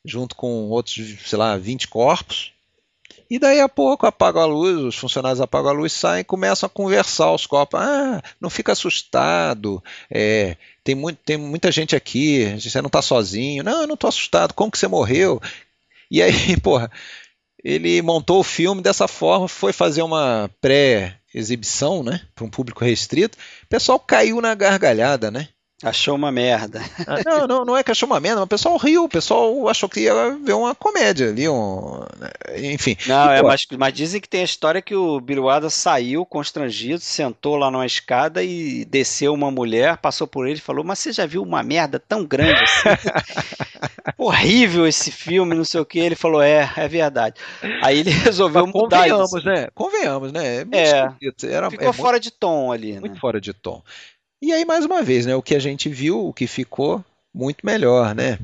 Junto 0.05 0.35
com 0.35 0.69
outros, 0.69 0.97
sei 1.27 1.39
lá, 1.39 1.57
20 1.57 1.89
corpos. 1.89 2.53
E 3.31 3.39
daí 3.39 3.61
a 3.61 3.69
pouco 3.69 4.07
apaga 4.07 4.41
a 4.41 4.47
luz, 4.47 4.83
os 4.83 4.97
funcionários 4.97 5.41
apagam 5.41 5.71
a 5.71 5.75
luz, 5.75 5.93
saem 5.93 6.23
e 6.23 6.25
começam 6.25 6.67
a 6.67 6.71
conversar 6.71 7.31
os 7.33 7.47
corpos. 7.47 7.79
Ah, 7.79 8.23
não 8.41 8.49
fica 8.49 8.73
assustado. 8.73 9.83
É, 10.11 10.57
tem, 10.83 10.95
muito, 10.95 11.19
tem 11.25 11.37
muita 11.37 11.71
gente 11.71 11.95
aqui, 11.95 12.59
você 12.59 12.81
não 12.81 12.87
está 12.87 13.03
sozinho. 13.03 13.63
Não, 13.63 13.83
eu 13.83 13.87
não 13.87 13.95
estou 13.95 14.09
assustado. 14.09 14.55
Como 14.55 14.71
que 14.71 14.79
você 14.79 14.89
morreu? 14.89 15.43
E 16.11 16.23
aí, 16.23 16.59
porra, 16.63 16.91
ele 17.63 18.01
montou 18.01 18.41
o 18.41 18.45
filme 18.45 18.81
dessa 18.81 19.07
forma, 19.07 19.47
foi 19.47 19.75
fazer 19.75 20.03
uma 20.03 20.51
pré-exibição, 20.61 22.03
né, 22.03 22.23
para 22.35 22.45
um 22.45 22.51
público 22.51 22.85
restrito. 22.85 23.37
O 23.65 23.67
pessoal 23.69 24.01
caiu 24.01 24.41
na 24.41 24.55
gargalhada, 24.55 25.31
né? 25.31 25.49
Achou 25.83 26.17
uma 26.17 26.33
merda. 26.33 26.83
Ah, 27.07 27.23
não, 27.25 27.47
não, 27.47 27.65
não 27.65 27.77
é 27.77 27.85
que 27.85 27.93
achou 27.93 28.09
uma 28.09 28.19
merda, 28.19 28.39
mas 28.39 28.47
o 28.47 28.49
pessoal 28.49 28.77
riu, 28.77 29.05
o 29.05 29.09
pessoal 29.09 29.69
achou 29.69 29.89
que 29.89 30.01
ia 30.01 30.37
ver 30.43 30.55
uma 30.55 30.75
comédia 30.75 31.29
ali, 31.29 31.49
um, 31.49 32.05
enfim. 32.57 32.97
Não, 33.07 33.31
E, 33.31 33.37
é, 33.37 33.41
pô, 33.41 33.47
mas, 33.47 33.67
mas 33.79 33.95
dizem 33.95 34.21
que 34.21 34.29
tem 34.29 34.41
a 34.41 34.45
história 34.45 34.83
que 34.83 34.97
o 34.97 35.21
Biruada 35.21 35.71
saiu 35.71 36.27
constrangido, 36.27 36.99
sentou 36.99 37.55
lá 37.55 37.71
numa 37.71 37.87
escada 37.87 38.43
e 38.43 38.85
desceu 38.87 39.33
uma 39.33 39.53
mulher, 39.53 39.99
passou 39.99 40.27
por 40.27 40.49
ele 40.49 40.59
e 40.59 40.61
falou: 40.61 40.85
Mas 40.85 40.99
você 40.99 41.13
já 41.13 41.27
viu 41.27 41.43
uma 41.43 41.63
merda 41.63 42.01
tão 42.01 42.25
grande 42.25 42.61
assim? 42.61 42.89
Horrível 44.19 44.85
esse 44.85 45.13
filme, 45.13 45.55
não 45.55 45.65
sei 45.65 45.81
o 45.81 45.87
que. 45.87 46.01
Ele 46.01 46.17
falou: 46.17 46.43
É, 46.43 46.73
é 46.77 46.89
verdade. 46.89 47.37
Aí 47.85 48.01
ele 48.01 48.11
resolveu 48.11 48.67
mas 48.67 48.75
mudar 48.75 48.99
convenhamos, 48.99 49.33
isso. 49.33 49.47
né? 49.47 49.69
Convenhamos, 49.73 50.33
né? 50.33 50.65
muito 50.65 50.77
É. 50.77 51.47
Era, 51.47 51.71
Ficou 51.71 51.91
é 51.91 51.93
fora 51.93 52.19
de 52.19 52.33
tom 52.33 52.73
ali, 52.73 52.95
né? 52.95 53.01
muito 53.01 53.21
fora 53.21 53.41
de 53.41 53.53
tom. 53.53 53.81
E 54.41 54.53
aí, 54.53 54.65
mais 54.65 54.85
uma 54.85 55.03
vez, 55.03 55.27
né? 55.27 55.35
O 55.35 55.43
que 55.43 55.55
a 55.55 55.59
gente 55.59 55.89
viu, 55.89 56.27
o 56.27 56.33
que 56.33 56.47
ficou 56.47 57.05
muito 57.35 57.65
melhor, 57.67 58.15
né? 58.15 58.39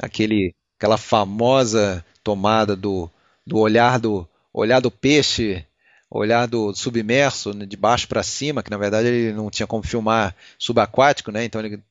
Aquele, 0.00 0.54
aquela 0.78 0.98
famosa 0.98 2.04
tomada 2.22 2.76
do, 2.76 3.10
do 3.46 3.58
olhar 3.58 3.98
do 3.98 4.28
olhar 4.52 4.80
do 4.80 4.90
peixe, 4.90 5.64
olhar 6.10 6.46
do 6.46 6.74
submerso, 6.74 7.54
né, 7.54 7.64
de 7.64 7.76
baixo 7.76 8.06
para 8.06 8.22
cima, 8.22 8.62
que 8.62 8.70
na 8.70 8.76
verdade 8.76 9.08
ele 9.08 9.32
não 9.32 9.50
tinha 9.50 9.66
como 9.66 9.82
filmar 9.82 10.36
subaquático, 10.58 11.32
né? 11.32 11.44
Então 11.44 11.60
ele, 11.60 11.82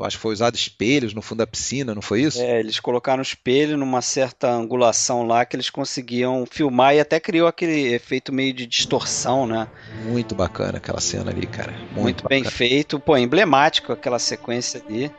acho 0.00 0.16
que 0.16 0.22
foi 0.22 0.32
usado 0.32 0.54
espelhos 0.54 1.12
no 1.14 1.22
fundo 1.22 1.38
da 1.38 1.46
piscina, 1.46 1.94
não 1.94 2.02
foi 2.02 2.22
isso? 2.22 2.40
É, 2.40 2.60
eles 2.60 2.80
colocaram 2.80 3.20
espelho 3.20 3.76
numa 3.76 4.00
certa 4.00 4.50
angulação 4.50 5.26
lá 5.26 5.44
que 5.44 5.56
eles 5.56 5.70
conseguiam 5.70 6.46
filmar 6.50 6.94
e 6.94 7.00
até 7.00 7.18
criou 7.18 7.46
aquele 7.46 7.92
efeito 7.92 8.32
meio 8.32 8.52
de 8.52 8.66
distorção, 8.66 9.46
né? 9.46 9.68
Muito 10.04 10.34
bacana 10.34 10.78
aquela 10.78 11.00
cena 11.00 11.30
ali, 11.30 11.46
cara. 11.46 11.72
Muito, 11.72 12.00
Muito, 12.00 12.28
bem 12.28 12.44
feito, 12.44 12.98
pô, 12.98 13.16
emblemático 13.16 13.92
aquela 13.92 14.18
sequência 14.18 14.82
ali. 14.88 15.10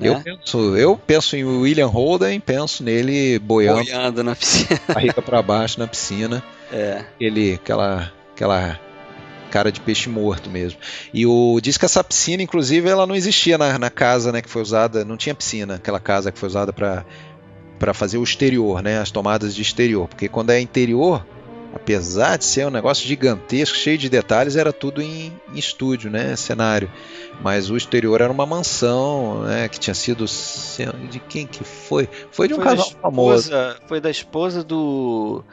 Eu 0.00 0.14
né? 0.14 0.22
penso, 0.24 0.76
eu 0.76 0.96
penso 0.96 1.36
em 1.36 1.44
William 1.44 1.86
Holden, 1.86 2.38
penso 2.38 2.84
nele 2.84 3.38
boiando 3.40 3.82
Boiando 3.82 4.22
na 4.22 4.36
piscina. 4.36 4.80
barriga 4.86 5.20
para 5.20 5.42
baixo 5.42 5.78
na 5.78 5.86
piscina. 5.86 6.42
É. 6.70 7.02
ele, 7.18 7.54
aquela, 7.54 8.12
aquela 8.34 8.78
cara 9.48 9.72
de 9.72 9.80
peixe 9.80 10.08
morto 10.08 10.48
mesmo. 10.50 10.78
E 11.12 11.26
o 11.26 11.58
diz 11.60 11.76
que 11.76 11.84
essa 11.84 12.02
piscina, 12.04 12.42
inclusive, 12.42 12.88
ela 12.88 13.06
não 13.06 13.14
existia 13.16 13.56
na, 13.58 13.78
na 13.78 13.90
casa, 13.90 14.30
né, 14.32 14.40
que 14.42 14.48
foi 14.48 14.62
usada, 14.62 15.04
não 15.04 15.16
tinha 15.16 15.34
piscina, 15.34 15.76
aquela 15.76 16.00
casa 16.00 16.30
que 16.32 16.38
foi 16.38 16.48
usada 16.48 16.72
para 16.72 17.04
para 17.78 17.94
fazer 17.94 18.18
o 18.18 18.24
exterior, 18.24 18.82
né, 18.82 18.98
as 18.98 19.08
tomadas 19.12 19.54
de 19.54 19.62
exterior, 19.62 20.08
porque 20.08 20.28
quando 20.28 20.50
é 20.50 20.60
interior, 20.60 21.24
apesar 21.72 22.36
de 22.36 22.44
ser 22.44 22.66
um 22.66 22.70
negócio 22.70 23.06
gigantesco, 23.06 23.76
cheio 23.76 23.96
de 23.96 24.08
detalhes, 24.08 24.56
era 24.56 24.72
tudo 24.72 25.00
em, 25.00 25.32
em 25.54 25.58
estúdio, 25.58 26.10
né, 26.10 26.34
cenário. 26.34 26.90
Mas 27.40 27.70
o 27.70 27.76
exterior 27.76 28.20
era 28.20 28.32
uma 28.32 28.44
mansão, 28.44 29.42
né, 29.44 29.68
que 29.68 29.78
tinha 29.78 29.94
sido 29.94 30.24
de 31.08 31.20
quem 31.20 31.46
que 31.46 31.62
foi? 31.62 32.08
Foi 32.32 32.48
de 32.48 32.54
um 32.54 32.56
Foi 32.56 32.64
casal 32.64 32.90
famoso. 33.00 33.42
esposa- 33.52 33.76
Foi 33.86 34.00
da 34.00 34.10
esposa 34.10 34.64
do 34.64 35.44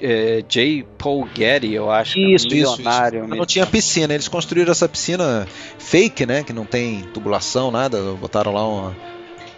é, 0.00 0.42
J. 0.48 0.84
Paul 0.96 1.28
Getty, 1.34 1.72
eu 1.74 1.90
acho. 1.90 2.14
que 2.14 2.22
é 2.24 2.26
um 2.28 2.34
Isso, 2.34 2.46
isso, 2.48 2.56
isso. 2.56 2.76
milionário. 2.78 3.26
Não 3.26 3.44
tinha 3.46 3.66
piscina, 3.66 4.14
eles 4.14 4.28
construíram 4.28 4.70
essa 4.72 4.88
piscina 4.88 5.46
fake, 5.78 6.24
né? 6.26 6.42
Que 6.44 6.52
não 6.52 6.64
tem 6.64 7.02
tubulação, 7.12 7.70
nada. 7.70 8.00
Botaram 8.20 8.52
lá 8.52 8.66
uma, 8.68 8.96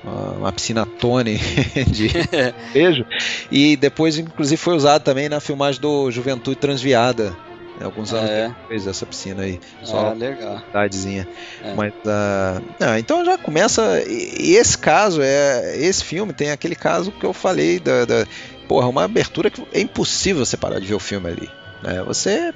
uma, 0.05 0.31
uma 0.32 0.53
piscina 0.53 0.87
Tony 0.87 1.37
de 1.89 2.09
beijo. 2.73 3.05
E 3.51 3.77
depois, 3.77 4.19
inclusive, 4.19 4.57
foi 4.57 4.74
usado 4.74 5.03
também 5.03 5.28
na 5.28 5.41
filmagem 5.41 5.81
do 5.81 6.11
Juventude 6.11 6.57
Transviada. 6.57 7.31
né, 7.78 7.85
Alguns 7.85 8.12
anos 8.15 8.31
É. 8.31 8.49
depois 8.49 8.85
dessa 8.85 9.05
piscina 9.05 9.43
aí. 9.43 9.61
Só 9.82 10.11
Ah, 10.11 10.12
legal. 10.15 10.59
cidadezinha. 10.66 11.28
É. 11.62 11.74
Mas 11.74 11.93
ah, 12.07 12.61
não, 12.78 12.97
então 12.99 13.24
já 13.24 13.37
começa. 13.37 14.03
E 14.07 14.53
e 14.53 14.57
esse 14.57 14.77
caso 14.78 15.20
é 15.23 15.77
esse 15.78 16.03
filme 16.05 16.32
tem 16.32 16.51
aquele 16.51 16.74
caso 16.74 17.11
que 17.12 17.24
eu 17.24 17.32
falei 17.35 17.78
da, 17.78 18.05
da 18.07 18.27
porra 18.70 18.86
uma 18.86 19.02
abertura 19.02 19.51
que 19.51 19.60
é 19.72 19.80
impossível 19.80 20.47
você 20.47 20.56
parar 20.56 20.78
de 20.78 20.86
ver 20.86 20.94
o 20.94 21.01
filme 21.01 21.26
ali. 21.28 21.51
Né? 21.82 22.01
Você 22.05 22.55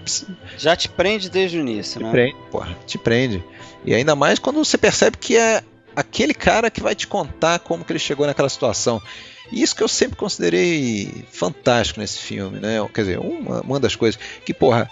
Já 0.56 0.76
te 0.76 0.88
prende 0.88 1.28
desde 1.28 1.58
o 1.58 1.60
início, 1.60 1.98
te 1.98 2.04
né? 2.04 2.10
prende, 2.12 2.36
porra, 2.52 2.78
te 2.86 2.96
prende. 2.96 3.42
E 3.84 3.92
ainda 3.92 4.14
mais 4.14 4.38
quando 4.38 4.64
você 4.64 4.78
percebe 4.78 5.16
que 5.16 5.36
é 5.36 5.60
aquele 5.96 6.32
cara 6.32 6.70
que 6.70 6.80
vai 6.80 6.94
te 6.94 7.08
contar 7.08 7.58
como 7.58 7.84
que 7.84 7.90
ele 7.90 7.98
chegou 7.98 8.26
naquela 8.26 8.48
situação. 8.48 9.02
E 9.50 9.60
isso 9.60 9.74
que 9.74 9.82
eu 9.82 9.88
sempre 9.88 10.14
considerei 10.16 11.24
fantástico 11.32 11.98
nesse 11.98 12.20
filme, 12.20 12.60
né? 12.60 12.76
Quer 12.94 13.00
dizer, 13.00 13.18
uma, 13.18 13.60
uma 13.62 13.80
das 13.80 13.96
coisas 13.96 14.20
que, 14.44 14.54
porra, 14.54 14.88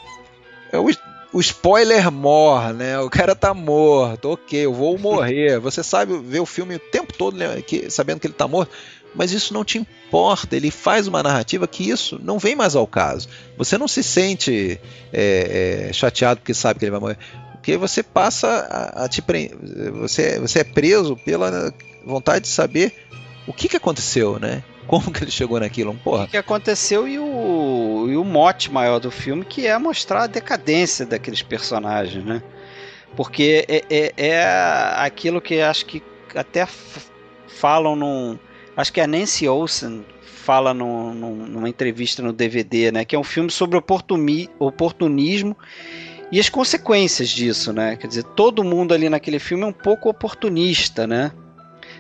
é 0.73 0.79
o, 0.79 0.91
o 1.33 1.41
spoiler 1.41 2.11
morre, 2.11 2.73
né? 2.73 2.99
O 2.99 3.09
cara 3.09 3.37
tá 3.37 3.55
morto, 3.55 4.31
ok, 4.33 4.59
eu 4.67 4.75
vou 4.75 4.99
morrer. 4.99 5.61
Você 5.63 5.85
sabe 5.85 6.19
ver 6.19 6.41
o 6.41 6.47
filme 6.47 6.75
o 6.75 6.81
tempo 6.81 7.13
todo 7.13 7.37
né, 7.37 7.63
que- 7.63 7.89
sabendo 7.91 8.19
que 8.19 8.27
ele 8.27 8.35
tá 8.35 8.49
morto, 8.49 8.73
mas 9.15 9.31
isso 9.31 9.55
não 9.55 9.65
te 9.65 9.79
importa. 9.79 10.02
Ele 10.51 10.71
faz 10.71 11.07
uma 11.07 11.23
narrativa 11.23 11.67
que 11.67 11.89
isso 11.89 12.21
não 12.23 12.39
vem 12.39 12.55
mais 12.55 12.77
ao 12.77 12.87
caso. 12.87 13.29
Você 13.57 13.79
não 13.79 13.89
se 13.89 14.03
sente 14.03 14.81
é, 15.13 15.89
é, 15.89 15.93
chateado 15.93 16.41
porque 16.41 16.55
sabe 16.55 16.79
que 16.79 16.85
ele 16.85 16.93
vai 16.93 17.01
morrer. 17.01 17.19
Porque 17.53 17.77
você 17.77 18.03
passa 18.03 18.49
a, 18.49 19.05
a 19.05 19.09
te 19.09 19.23
pre... 19.23 19.51
você, 20.01 20.39
você 20.39 20.61
é 20.61 20.65
preso 20.65 21.17
pela 21.17 21.73
vontade 22.05 22.45
de 22.45 22.51
saber 22.51 22.93
o 23.47 23.53
que, 23.53 23.69
que 23.69 23.77
aconteceu, 23.77 24.39
né? 24.39 24.63
Como 24.87 25.13
que 25.13 25.23
ele 25.23 25.31
chegou 25.31 25.59
naquilo? 25.61 25.93
O 25.93 25.97
Porra, 25.97 26.27
que 26.27 26.37
aconteceu 26.37 27.07
e 27.07 27.19
o, 27.19 28.07
e 28.09 28.17
o 28.17 28.25
mote 28.25 28.71
maior 28.71 28.99
do 28.99 29.11
filme, 29.11 29.45
que 29.45 29.67
é 29.67 29.79
mostrar 29.79 30.25
a 30.25 30.27
decadência 30.27 31.07
daqueles 31.07 31.43
personagens, 31.43 32.25
né? 32.25 32.43
Porque 33.17 33.65
é, 33.69 33.85
é, 33.91 34.13
é 34.17 34.45
aquilo 34.97 35.41
que 35.41 35.61
acho 35.61 35.87
que 35.87 36.03
até 36.35 36.67
falam 37.47 37.95
num. 37.95 38.39
Acho 38.77 38.93
que 38.93 39.01
a 39.01 39.07
Nancy 39.07 39.47
Olsen 39.49 40.05
fala 40.23 40.73
num- 40.75 41.13
num- 41.15 41.47
numa 41.47 41.69
entrevista 41.69 42.23
no 42.23 42.33
DVD, 42.33 42.91
né? 42.91 43.05
Que 43.05 43.15
é 43.15 43.19
um 43.19 43.25
filme 43.25 43.51
sobre 43.51 43.77
oportuni- 43.77 44.49
oportunismo 44.59 45.57
e 46.33 46.41
as 46.41 46.49
consequências 46.49 47.29
disso, 47.29 47.73
né? 47.73 47.97
Quer 47.97 48.07
dizer, 48.07 48.25
todo 48.25 48.65
mundo 48.65 48.93
ali 48.95 49.09
naquele 49.09 49.39
filme 49.39 49.63
é 49.65 49.67
um 49.67 49.73
pouco 49.73 50.09
oportunista, 50.09 51.07
né? 51.07 51.33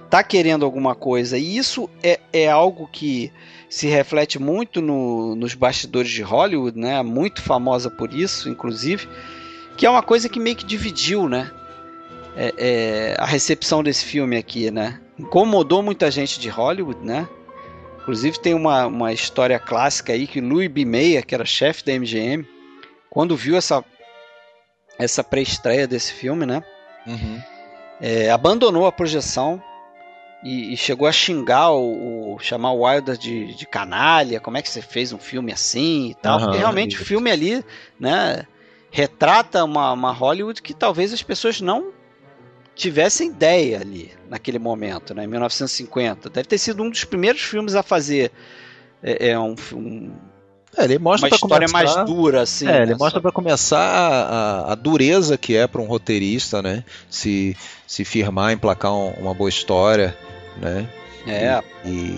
Tá 0.08 0.22
querendo 0.22 0.64
alguma 0.64 0.94
coisa. 0.94 1.38
E 1.38 1.56
isso 1.56 1.88
é, 2.02 2.18
é 2.32 2.48
algo 2.50 2.88
que 2.90 3.30
se 3.68 3.86
reflete 3.86 4.38
muito 4.38 4.80
no- 4.82 5.34
nos 5.36 5.54
bastidores 5.54 6.10
de 6.10 6.22
Hollywood, 6.22 6.78
né? 6.78 7.02
Muito 7.02 7.40
famosa 7.42 7.90
por 7.90 8.12
isso, 8.12 8.48
inclusive, 8.48 9.08
que 9.76 9.86
é 9.86 9.90
uma 9.90 10.02
coisa 10.02 10.28
que 10.28 10.40
meio 10.40 10.56
que 10.56 10.64
dividiu, 10.66 11.28
né? 11.28 11.50
É- 12.34 12.54
é, 12.56 13.16
a 13.18 13.26
recepção 13.26 13.82
desse 13.82 14.04
filme 14.06 14.36
aqui, 14.38 14.70
né? 14.70 14.98
Incomodou 15.18 15.82
muita 15.82 16.10
gente 16.10 16.40
de 16.40 16.48
Hollywood, 16.48 17.00
né? 17.04 17.28
Inclusive 18.00 18.40
tem 18.40 18.54
uma, 18.54 18.86
uma 18.86 19.12
história 19.12 19.58
clássica 19.58 20.12
aí 20.12 20.26
que 20.26 20.40
Louis 20.40 20.68
B. 20.68 20.84
Mayer, 20.84 21.24
que 21.24 21.34
era 21.34 21.44
chefe 21.44 21.84
da 21.84 21.92
MGM, 21.92 22.46
quando 23.10 23.36
viu 23.36 23.56
essa 23.56 23.84
essa 24.98 25.22
pré-estreia 25.24 25.86
desse 25.86 26.12
filme, 26.12 26.44
né? 26.46 26.62
Uhum. 27.06 27.40
é, 28.00 28.30
abandonou 28.30 28.86
a 28.86 28.92
projeção 28.92 29.60
e, 30.44 30.72
e 30.72 30.76
chegou 30.76 31.06
a 31.08 31.12
xingar 31.12 31.70
o, 31.72 32.34
o- 32.34 32.38
chamar 32.38 32.72
o 32.72 32.82
Wilder 32.84 33.16
de, 33.16 33.54
de 33.54 33.66
canalha, 33.66 34.38
como 34.40 34.56
é 34.56 34.62
que 34.62 34.68
você 34.70 34.80
fez 34.82 35.12
um 35.12 35.18
filme 35.18 35.52
assim 35.52 36.10
e 36.10 36.14
tal, 36.14 36.36
Aham, 36.36 36.46
porque 36.46 36.58
realmente 36.58 36.94
isso. 36.94 37.02
o 37.02 37.06
filme 37.06 37.30
ali, 37.30 37.64
né, 37.98 38.46
retrata 38.90 39.64
uma, 39.64 39.92
uma 39.92 40.12
Hollywood 40.12 40.62
que 40.62 40.74
talvez 40.74 41.12
as 41.12 41.22
pessoas 41.22 41.60
não 41.60 41.92
tivessem 42.74 43.28
ideia 43.30 43.80
ali 43.80 44.10
naquele 44.28 44.58
momento, 44.58 45.14
né, 45.14 45.24
em 45.24 45.26
1950. 45.26 46.30
Deve 46.30 46.48
ter 46.48 46.58
sido 46.58 46.82
um 46.82 46.90
dos 46.90 47.04
primeiros 47.04 47.42
filmes 47.42 47.74
a 47.74 47.82
fazer 47.82 48.30
é, 49.02 49.30
é 49.30 49.38
um, 49.38 49.54
um- 49.74 50.12
É, 50.76 50.84
ele 50.84 50.98
mostra 50.98 51.28
uma 51.28 51.34
história 51.34 51.66
começar- 51.68 51.94
mais 51.96 52.06
dura, 52.10 52.40
assim. 52.42 52.66
É, 52.68 52.76
ele 52.82 52.92
né, 52.92 52.96
mostra 52.98 53.20
para 53.20 53.32
começar 53.32 53.78
a, 53.80 54.08
a- 54.68 54.72
a 54.72 54.74
dureza 54.74 55.36
que 55.36 55.54
é 55.56 55.66
para 55.66 55.80
um 55.82 55.86
roteirista, 55.86 56.62
né? 56.62 56.82
Se, 57.10 57.54
se 57.86 58.04
firmar, 58.04 58.52
emplacar 58.52 58.92
um- 58.92 59.10
uma 59.18 59.34
boa 59.34 59.50
história, 59.50 60.16
né? 60.56 60.88
É, 61.26 61.62
E 61.84 62.16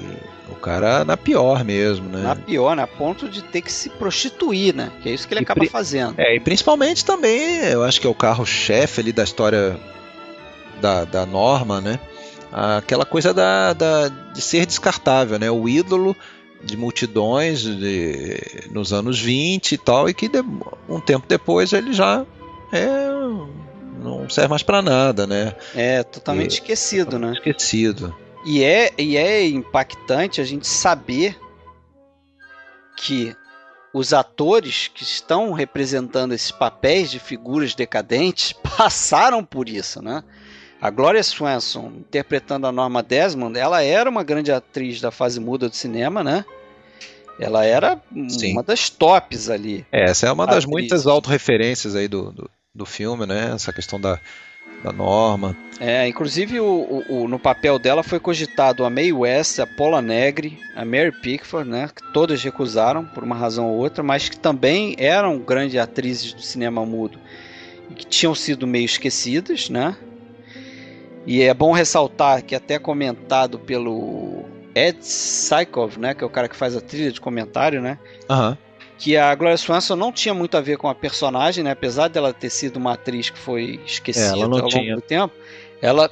o 0.51 0.55
cara 0.55 1.05
na 1.05 1.17
pior 1.17 1.65
mesmo, 1.65 2.09
né? 2.09 2.23
na 2.23 2.37
pior, 2.37 2.77
né, 2.77 2.83
a 2.83 2.87
ponto 2.87 3.29
de 3.29 3.43
ter 3.43 3.61
que 3.61 3.73
se 3.73 3.89
prostituir, 3.91 4.75
né, 4.75 4.91
que 5.03 5.09
é 5.09 5.13
isso 5.13 5.27
que 5.29 5.35
ele 5.35 5.41
E 5.41 5.45
acaba 5.45 5.67
fazendo. 5.67 6.15
É, 6.19 6.37
e 6.37 6.41
principalmente 6.41 7.05
também, 7.05 7.57
eu 7.65 7.83
acho 7.83 8.01
que 8.01 8.07
é 8.07 8.11
o 8.11 8.15
carro-chefe 8.15 9.01
ali 9.01 9.13
da 9.13 9.25
história 9.25 9.79
da, 10.85 11.05
da 11.07 11.25
Norma, 11.27 11.81
né? 11.81 11.99
Aquela 12.53 13.07
coisa 13.07 13.33
da, 13.33 13.73
da- 13.73 14.09
de 14.09 14.41
ser 14.43 14.67
descartável, 14.67 15.39
né? 15.39 15.51
O 15.51 15.67
ídolo 15.67 16.15
de 16.63 16.77
multidões 16.77 17.63
de- 17.63 18.69
nos 18.71 18.93
anos 18.93 19.19
20 19.19 19.73
e 19.73 19.79
tal, 19.79 20.09
e 20.11 20.15
que 20.15 20.29
de- 20.29 20.45
um 20.89 21.01
tempo 21.01 21.27
depois 21.27 21.73
ele 21.73 21.93
já 21.95 22.25
é, 22.71 23.07
não 24.03 24.29
serve 24.29 24.51
mais 24.51 24.63
para 24.63 24.83
nada, 24.83 25.27
né? 25.27 25.55
É, 25.75 26.03
totalmente 26.03 26.51
E- 26.53 26.55
esquecido, 26.61 27.19
né? 27.19 27.33
Esquecido. 27.33 28.15
E 28.45 28.63
é, 28.63 28.93
e 28.99 29.17
é 29.17 29.47
impactante 29.49 30.39
a 30.41 30.45
gente 30.45 30.67
saber 30.67 31.39
que 32.97 33.35
os 33.93 34.13
atores 34.13 34.91
que 34.93 35.03
estão 35.03 35.53
representando 35.53 36.35
esses 36.35 36.51
papéis 36.51 37.11
de 37.11 37.19
figuras 37.19 37.75
decadentes 37.75 38.53
passaram 38.77 39.43
por 39.45 39.69
isso, 39.69 40.03
né? 40.03 40.23
A 40.81 40.91
Gloria 40.91 41.23
Swanson, 41.23 41.93
interpretando 41.99 42.67
a 42.67 42.73
Norma 42.73 43.03
Desmond, 43.03 43.59
ela 43.59 43.83
era 43.83 44.09
uma 44.11 44.23
grande 44.23 44.53
atriz 44.53 45.01
da 45.01 45.11
fase 45.11 45.41
muda 45.41 45.69
do 45.69 45.75
cinema, 45.75 46.23
né? 46.23 46.45
Ela 47.41 47.65
era 47.65 48.01
Sim. 48.29 48.53
uma 48.53 48.63
das 48.63 48.89
tops 48.91 49.49
ali. 49.51 49.85
É, 49.91 50.05
essa 50.11 50.27
é 50.29 50.33
uma 50.33 50.47
das 50.47 50.59
Atriz. 50.59 50.71
muitas 50.71 51.07
autorreferências 51.07 51.97
aí 51.97 52.07
do, 52.07 52.31
do, 52.31 52.51
do 52.75 52.87
filme, 52.87 53.27
né? 53.27 53.51
Essa 53.55 53.73
questão 53.73 53.99
da, 54.01 54.21
da 54.85 54.93
norma. 54.93 55.57
É, 55.81 56.07
inclusive 56.07 56.61
o, 56.61 56.65
o- 57.09 57.23
o- 57.25 57.29
no 57.29 57.39
papel 57.39 57.79
dela 57.79 58.03
foi 58.05 58.21
cogitado 58.21 58.85
a 58.85 58.91
Mae 58.91 59.13
West, 59.13 59.59
a 59.59 59.67
Paula 59.67 60.01
Negri, 60.03 60.59
a 60.77 60.85
Mary 60.85 61.11
Pickford, 61.11 61.69
né? 61.69 61.89
Que 61.93 62.13
todas 62.13 62.41
recusaram 62.43 63.05
por 63.07 63.25
uma 63.25 63.35
razão 63.35 63.67
ou 63.69 63.79
outra, 63.79 64.03
mas 64.05 64.29
que 64.29 64.39
também 64.39 64.95
eram 64.99 65.39
grandes 65.39 65.77
atrizes 65.81 66.33
do 66.35 66.43
cinema 66.43 66.85
mudo 66.87 67.19
e 67.91 67.95
que 67.95 68.05
tinham 68.07 68.35
sido 68.35 68.65
meio 68.67 68.85
esquecidas, 68.85 69.69
né? 69.69 69.97
E 71.27 71.43
é 71.43 71.55
bom 71.55 71.73
ressaltar 71.73 72.43
que 72.43 72.55
até 72.55 72.79
comentado 72.79 73.59
pelo 73.59 74.45
Ed 74.75 74.99
Sykov, 75.01 75.99
né? 75.99 76.15
Que 76.15 76.23
é 76.23 76.27
o 76.27 76.31
cara 76.31 76.49
que 76.49 76.57
faz 76.57 76.77
a 76.77 76.81
trilha 76.81 77.11
de 77.13 77.21
comentário, 77.21 77.81
né? 77.81 77.99
Aham. 78.29 78.57
que 78.97 79.17
a 79.17 79.35
Gloria 79.35 79.57
Swanson 79.57 79.97
não 79.97 80.13
tinha 80.13 80.33
muito 80.33 80.57
a 80.57 80.61
ver 80.61 80.77
com 80.79 80.89
a 80.89 80.95
personagem, 80.95 81.65
né? 81.65 81.73
Apesar 81.73 82.09
dela 82.09 82.33
ter 82.33 82.49
sido 82.49 82.77
uma 82.77 82.93
atriz 82.95 83.29
que 83.29 83.39
foi 83.39 83.81
esquecida 83.85 84.29
É, 84.39 84.43
ao 84.43 84.49
longo 84.49 84.69
tinha. 84.69 84.95
do 84.95 85.01
tempo, 85.03 85.35
ela, 85.83 86.05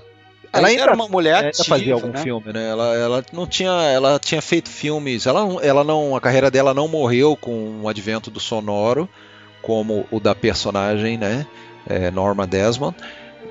Ela 0.52 0.66
ainda 0.68 0.68
ainda- 0.68 0.82
era 0.82 0.94
uma 0.94 1.08
mulher 1.08 1.38
Ela 1.38 1.48
ativa, 1.48 1.64
fazia 1.64 1.94
algum 1.94 2.08
né? 2.08 2.18
filme, 2.22 2.52
né? 2.52 2.68
Ela, 2.70 2.94
ela 2.96 3.24
não 3.32 3.46
tinha, 3.46 3.70
ela 3.70 4.18
tinha 4.18 4.42
feito 4.42 4.68
filmes. 4.68 5.26
Ela, 5.26 5.40
não- 5.46 5.60
ela 5.60 5.84
não, 5.84 6.16
a 6.16 6.20
carreira 6.20 6.50
dela 6.50 6.74
não 6.74 6.88
morreu 6.88 7.36
com 7.36 7.80
o 7.82 7.88
advento 7.88 8.30
do 8.30 8.40
sonoro, 8.40 9.08
como 9.62 10.04
o 10.10 10.18
da 10.18 10.34
personagem, 10.34 11.16
né? 11.16 11.46
É, 11.88 12.10
Norma 12.10 12.46
Desmond. 12.48 12.96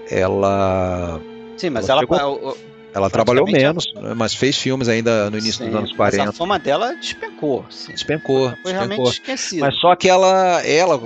Ela, 0.10 1.22
Sim, 1.62 1.70
mas 1.70 1.88
Ela 1.88 2.02
ela, 2.10 2.28
o- 2.30 2.58
ela 2.94 3.10
trabalhou 3.10 3.46
menos, 3.46 3.94
né? 3.96 4.14
mas 4.16 4.34
fez 4.34 4.58
filmes 4.58 4.90
ainda 4.90 5.30
no 5.30 5.38
início 5.38 5.64
sim, 5.64 5.66
dos 5.70 5.76
anos 5.76 5.90
mas 5.92 5.98
40. 6.16 6.30
a 6.30 6.34
fama 6.34 6.58
dela 6.58 6.96
despencou, 6.96 7.64
sim. 7.70 7.92
Despencou, 7.94 8.52
Foi 8.64 8.72
realmente 8.72 9.08
esquecida. 9.10 9.66
Mas 9.66 9.76
só 9.80 9.96
que 9.96 10.10
ela, 10.10 10.62
ela 10.66 11.00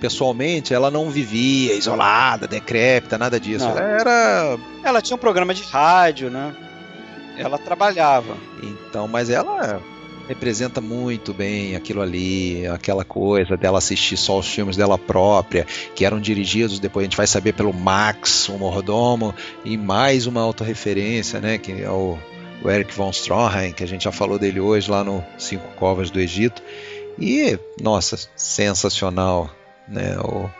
pessoalmente, 0.00 0.74
ela 0.74 0.90
não 0.90 1.08
vivia 1.10 1.74
isolada, 1.74 2.46
decrépita, 2.46 3.16
nada 3.16 3.40
disso. 3.40 3.64
Não. 3.64 3.70
Ela 3.78 4.00
era 4.00 4.58
Ela 4.84 5.00
tinha 5.00 5.16
um 5.16 5.20
programa 5.20 5.54
de 5.54 5.62
rádio, 5.62 6.28
né? 6.30 6.54
Ela 7.38 7.56
trabalhava. 7.56 8.36
Então, 8.62 9.08
mas 9.08 9.30
ela 9.30 9.80
representa 10.32 10.80
muito 10.80 11.34
bem 11.34 11.76
aquilo 11.76 12.00
ali, 12.00 12.66
aquela 12.66 13.04
coisa 13.04 13.54
dela 13.54 13.76
assistir 13.76 14.16
só 14.16 14.38
os 14.38 14.48
filmes 14.48 14.76
dela 14.76 14.96
própria, 14.96 15.66
que 15.94 16.06
eram 16.06 16.18
dirigidos, 16.18 16.80
depois 16.80 17.04
a 17.04 17.06
gente 17.06 17.16
vai 17.18 17.26
saber 17.26 17.52
pelo 17.52 17.72
Max, 17.72 18.48
o 18.48 18.56
mordomo, 18.56 19.34
e 19.62 19.76
mais 19.76 20.26
uma 20.26 20.40
autorreferência, 20.40 21.38
né, 21.38 21.58
que 21.58 21.82
é 21.82 21.90
o, 21.90 22.16
o 22.62 22.70
Eric 22.70 22.94
von 22.94 23.10
Stroheim, 23.10 23.72
que 23.72 23.84
a 23.84 23.86
gente 23.86 24.04
já 24.04 24.12
falou 24.12 24.38
dele 24.38 24.58
hoje 24.58 24.90
lá 24.90 25.04
no 25.04 25.22
Cinco 25.36 25.68
Covas 25.76 26.10
do 26.10 26.18
Egito. 26.18 26.62
E, 27.18 27.58
nossa, 27.78 28.18
sensacional, 28.34 29.50
né, 29.86 30.16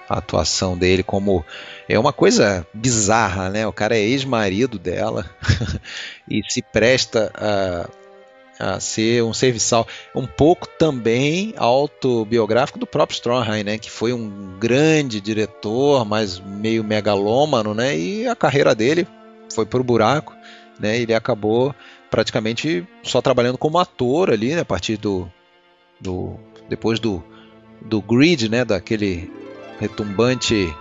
a 0.06 0.18
atuação 0.18 0.76
dele 0.76 1.02
como 1.02 1.42
é 1.88 1.98
uma 1.98 2.12
coisa 2.12 2.66
bizarra, 2.74 3.48
né? 3.48 3.66
O 3.66 3.72
cara 3.72 3.96
é 3.96 4.00
ex-marido 4.00 4.78
dela 4.78 5.24
e 6.28 6.42
se 6.46 6.60
presta 6.60 7.32
a 7.34 7.88
a 8.62 8.78
ser 8.78 9.24
um 9.24 9.34
serviçal 9.34 9.88
um 10.14 10.24
pouco 10.24 10.68
também 10.68 11.52
autobiográfico 11.56 12.78
do 12.78 12.86
próprio 12.86 13.16
Stroheim, 13.16 13.64
né, 13.64 13.76
que 13.76 13.90
foi 13.90 14.12
um 14.12 14.56
grande 14.60 15.20
diretor, 15.20 16.04
mas 16.04 16.38
meio 16.38 16.84
megalômano, 16.84 17.74
né, 17.74 17.98
e 17.98 18.28
a 18.28 18.36
carreira 18.36 18.72
dele 18.72 19.06
foi 19.52 19.66
pro 19.66 19.82
buraco, 19.82 20.32
né, 20.78 20.96
ele 20.96 21.12
acabou 21.12 21.74
praticamente 22.08 22.86
só 23.02 23.20
trabalhando 23.20 23.58
como 23.58 23.78
ator 23.78 24.30
ali, 24.30 24.54
né, 24.54 24.60
a 24.60 24.64
partir 24.64 24.96
do, 24.96 25.28
do 26.00 26.36
depois 26.68 27.00
do 27.00 27.22
do 27.80 28.00
Grid, 28.00 28.48
né, 28.48 28.64
daquele 28.64 29.28
retumbante 29.80 30.72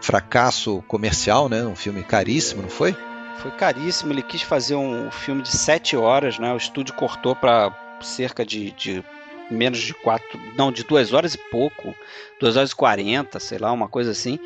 fracasso 0.00 0.82
comercial, 0.88 1.48
né, 1.48 1.64
um 1.64 1.76
filme 1.76 2.02
caríssimo, 2.02 2.62
não 2.62 2.68
foi? 2.68 2.96
Foi 3.40 3.50
caríssimo, 3.52 4.12
ele 4.12 4.22
quis 4.22 4.42
fazer 4.42 4.74
um 4.74 5.10
filme 5.10 5.42
de 5.42 5.50
sete 5.50 5.96
horas, 5.96 6.38
né? 6.38 6.52
O 6.52 6.56
estúdio 6.56 6.94
cortou 6.94 7.36
para 7.36 7.72
cerca 8.00 8.44
de, 8.44 8.72
de 8.72 9.04
menos 9.50 9.78
de 9.78 9.94
quatro, 9.94 10.38
não, 10.56 10.70
de 10.72 10.84
duas 10.84 11.12
horas 11.12 11.34
e 11.34 11.38
pouco, 11.50 11.94
duas 12.40 12.56
horas 12.56 12.70
e 12.70 12.76
quarenta, 12.76 13.38
sei 13.40 13.58
lá, 13.58 13.72
uma 13.72 13.88
coisa 13.88 14.10
assim. 14.10 14.38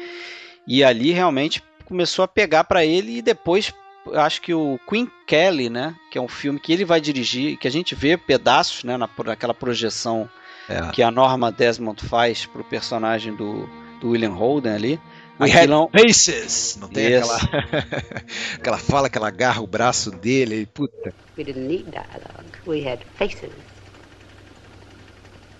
E 0.66 0.84
ali 0.84 1.10
realmente 1.12 1.62
começou 1.84 2.24
a 2.24 2.28
pegar 2.28 2.64
para 2.64 2.84
ele 2.84 3.18
e 3.18 3.22
depois 3.22 3.72
acho 4.14 4.40
que 4.42 4.52
o 4.52 4.78
Queen 4.88 5.10
Kelly, 5.26 5.70
né, 5.70 5.94
que 6.10 6.18
é 6.18 6.20
um 6.20 6.28
filme 6.28 6.58
que 6.58 6.72
ele 6.72 6.84
vai 6.84 7.00
dirigir, 7.00 7.56
que 7.56 7.68
a 7.68 7.70
gente 7.70 7.94
vê 7.94 8.16
pedaços, 8.16 8.84
né, 8.84 8.96
na, 8.96 9.08
naquela 9.24 9.54
projeção 9.54 10.28
É. 10.68 10.90
que 10.92 11.02
a 11.02 11.10
Norma 11.10 11.50
Desmond 11.50 12.04
faz 12.06 12.46
pro 12.46 12.64
personagem 12.64 13.34
do, 13.34 13.68
do 14.00 14.10
William 14.10 14.32
Holden 14.32 14.72
ali. 14.72 15.00
We 15.42 15.50
had 15.50 15.68
Aquilo- 15.68 15.90
faces! 15.90 16.76
Não 16.80 16.88
tem 16.88 17.08
Yes. 17.08 17.28
aquela, 17.30 17.84
aquela 18.56 18.78
fala 18.78 19.10
que 19.10 19.18
ela 19.18 19.28
agarra 19.28 19.60
o 19.62 19.66
braço 19.66 20.10
dele 20.10 20.62
e 20.62 20.66
puta. 20.66 21.12
We 21.36 21.44
didn't 21.44 21.66
need 21.66 21.90
dialogue. 21.90 22.52
We 22.66 22.80
had 22.86 23.00
faces. 23.18 23.50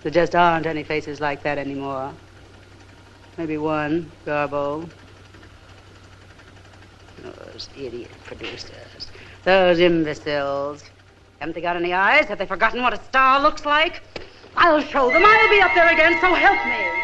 There 0.03 0.11
just 0.11 0.35
aren't 0.35 0.65
any 0.67 0.83
faces 0.83 1.19
like 1.19 1.43
that 1.43 1.57
anymore. 1.57 2.11
Maybe 3.37 3.57
one, 3.57 4.11
Garbo. 4.25 4.87
Those 7.23 7.69
idiot 7.77 8.11
producers. 8.25 9.07
Those 9.45 9.79
imbeciles. 9.79 10.83
Haven't 11.39 11.55
they 11.55 11.61
got 11.61 11.75
any 11.75 11.93
eyes? 11.93 12.25
Have 12.27 12.37
they 12.37 12.45
forgotten 12.45 12.81
what 12.81 12.93
a 12.93 13.01
star 13.03 13.41
looks 13.41 13.65
like? 13.65 14.01
I'll 14.55 14.81
show 14.81 15.09
them. 15.09 15.23
I'll 15.25 15.49
be 15.49 15.61
up 15.61 15.73
there 15.73 15.87
again, 15.91 16.19
so 16.21 16.33
help 16.33 16.65
me. 16.65 17.02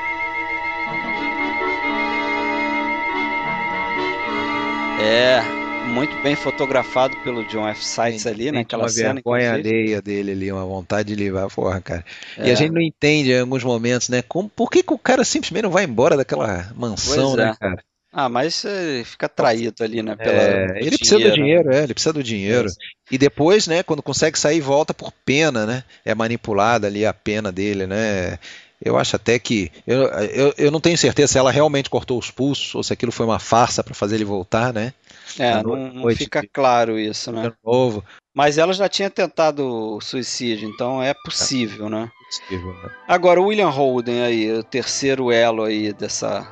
É, 5.02 5.42
muito 5.90 6.16
bem 6.22 6.36
fotografado 6.36 7.16
pelo 7.24 7.44
John 7.46 7.68
F. 7.68 7.84
Sites 7.84 8.28
ali, 8.28 8.44
Tem 8.46 8.52
naquela 8.52 8.84
uma 8.84 8.90
cena. 8.90 9.14
vergonha 9.16 9.50
inclusive. 9.50 9.70
alheia 9.70 10.02
dele 10.02 10.32
ali, 10.32 10.52
uma 10.52 10.66
vontade 10.66 11.16
de 11.16 11.24
levar 11.24 11.48
porra, 11.50 11.80
cara. 11.82 12.06
E 12.38 12.50
É. 12.50 12.52
a 12.52 12.56
gente 12.56 12.72
não 12.72 12.82
entende 12.82 13.32
em 13.32 13.40
alguns 13.40 13.64
momentos, 13.64 14.10
né? 14.10 14.22
Como, 14.22 14.50
por 14.50 14.70
que, 14.70 14.84
que 14.84 14.94
o 14.94 14.98
cara 14.98 15.24
simplesmente 15.24 15.64
não 15.64 15.72
vai 15.72 15.86
embora 15.86 16.18
daquela 16.18 16.70
mansão, 16.76 17.34
Pois 17.34 17.38
né, 17.38 17.52
é. 17.52 17.56
cara? 17.58 17.84
Ah, 18.12 18.28
mas 18.28 18.66
ele 18.66 19.04
fica 19.04 19.28
atraído 19.28 19.84
ali, 19.84 20.02
né? 20.02 20.16
Pela, 20.16 20.42
É, 20.42 20.80
ele 20.82 20.98
precisa 20.98 21.20
do 21.20 21.32
dinheiro, 21.32 21.72
é, 21.72 21.84
ele 21.84 21.94
precisa 21.94 22.14
do 22.14 22.24
dinheiro. 22.24 22.68
É. 22.68 22.72
E 23.12 23.18
depois, 23.20 23.68
né, 23.68 23.84
quando 23.84 24.02
consegue 24.02 24.38
sair, 24.38 24.60
volta 24.62 24.94
por 24.96 25.12
pena, 25.24 25.66
né? 25.66 25.84
É 26.04 26.14
manipulada 26.16 26.88
ali 26.88 27.06
a 27.06 27.14
pena 27.14 27.52
dele, 27.52 27.86
né? 27.86 28.38
Eu 28.84 28.98
acho 28.98 29.16
até 29.16 29.38
que. 29.38 29.72
Eu, 29.86 30.04
eu, 30.08 30.54
eu 30.58 30.72
não 30.72 30.80
tenho 30.80 30.98
certeza 30.98 31.34
se 31.34 31.38
ela 31.38 31.52
realmente 31.52 31.90
cortou 31.90 32.18
os 32.18 32.32
pulsos 32.32 32.74
ou 32.76 32.82
se 32.84 32.94
aquilo 32.94 33.12
foi 33.12 33.26
uma 33.26 33.40
farsa 33.40 33.84
para 33.84 33.94
fazer 33.94 34.16
ele 34.16 34.26
voltar, 34.26 34.72
né? 34.74 34.94
É, 35.38 35.56
Na 35.56 35.64
não, 35.64 35.76
não 35.94 36.16
fica 36.16 36.42
de- 36.42 36.48
claro 36.48 36.98
isso, 36.98 37.32
né? 37.32 37.50
De 37.50 37.54
novo. 37.64 38.04
Mas 38.34 38.58
ela 38.58 38.72
já 38.72 38.88
tinha 38.88 39.10
tentado 39.10 40.00
suicídio, 40.02 40.70
então 40.70 41.04
é 41.04 41.14
possível, 41.14 41.90
né? 41.90 42.10
Possível, 42.30 42.74
né? 42.84 42.90
Agora, 43.08 43.42
o 43.42 43.48
William 43.48 43.70
Holden 43.70 44.22
aí, 44.22 44.52
o 44.54 44.64
terceiro 44.64 45.30
elo 45.32 45.64
aí 45.64 45.92
dessa, 45.92 46.48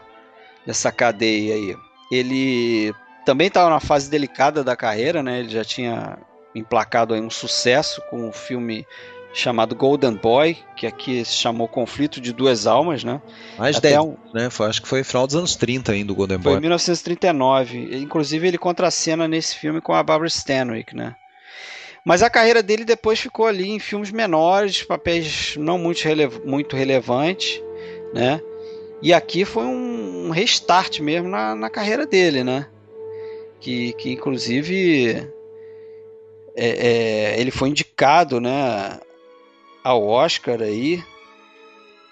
dessa 0.65 0.91
cadeia 0.91 1.53
aí, 1.55 1.77
ele 2.11 2.93
também 3.25 3.47
estava 3.47 3.69
na 3.69 3.79
fase 3.79 4.09
delicada 4.09 4.63
da 4.63 4.75
carreira, 4.75 5.23
né? 5.23 5.39
Ele 5.39 5.49
já 5.49 5.63
tinha 5.63 6.17
emplacado 6.53 7.13
aí 7.13 7.21
um 7.21 7.29
sucesso 7.29 8.01
com 8.09 8.27
um 8.27 8.31
filme 8.33 8.85
chamado 9.37 9.75
Golden 9.75 10.15
Boy, 10.15 10.57
que 10.75 10.87
aqui 10.87 11.23
se 11.23 11.33
chamou 11.35 11.67
Conflito 11.67 12.19
de 12.19 12.33
Duas 12.33 12.65
Almas, 12.65 13.03
né? 13.03 13.21
Mais 13.57 13.77
Até 13.77 13.89
10, 13.89 14.01
um- 14.03 14.15
né? 14.33 14.49
Foi, 14.49 14.65
acho 14.67 14.81
que 14.81 14.87
foi 14.87 15.03
final 15.03 15.27
dos 15.27 15.35
anos 15.35 15.55
30 15.55 15.91
ainda 15.91 16.11
o 16.11 16.15
Golden 16.15 16.39
Foi 16.41 16.51
em 16.53 16.55
Boy. 16.55 16.61
1939. 16.61 17.97
Inclusive, 17.97 18.47
ele 18.47 18.57
contracena 18.57 19.27
nesse 19.27 19.55
filme 19.55 19.79
com 19.79 19.93
a 19.93 20.01
Barbara 20.01 20.27
Stanwyck, 20.27 20.95
né? 20.95 21.15
Mas 22.03 22.23
a 22.23 22.29
carreira 22.29 22.63
dele 22.63 22.83
depois 22.85 23.19
ficou 23.19 23.45
ali 23.45 23.69
em 23.69 23.79
filmes 23.79 24.11
menores, 24.11 24.81
papéis 24.81 25.55
não 25.57 25.77
muito, 25.77 26.01
rele- 26.03 26.31
muito 26.45 26.75
relevantes, 26.75 27.61
né? 28.13 28.41
E 29.03 29.13
aqui 29.13 29.45
foi 29.45 29.65
um 29.65 30.31
restart 30.31 30.99
mesmo 30.99 31.27
na, 31.29 31.53
na 31.53 31.69
carreira 31.69 32.07
dele, 32.07 32.43
né? 32.43 32.65
Que, 33.59 33.93
que 33.93 34.11
inclusive 34.13 35.27
é, 36.55 36.67
é, 37.35 37.39
ele 37.39 37.51
foi 37.51 37.69
indicado, 37.69 38.39
né, 38.41 38.99
ao 39.83 40.05
Oscar 40.05 40.61
aí, 40.61 41.03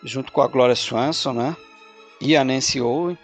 junto 0.04 0.32
com 0.32 0.42
a 0.42 0.48
Gloria 0.48 0.76
Swanson, 0.76 1.34
né? 1.34 1.56
E 2.22 2.36
a 2.36 2.44
Nancy 2.44 2.82
Owen. 2.82 3.18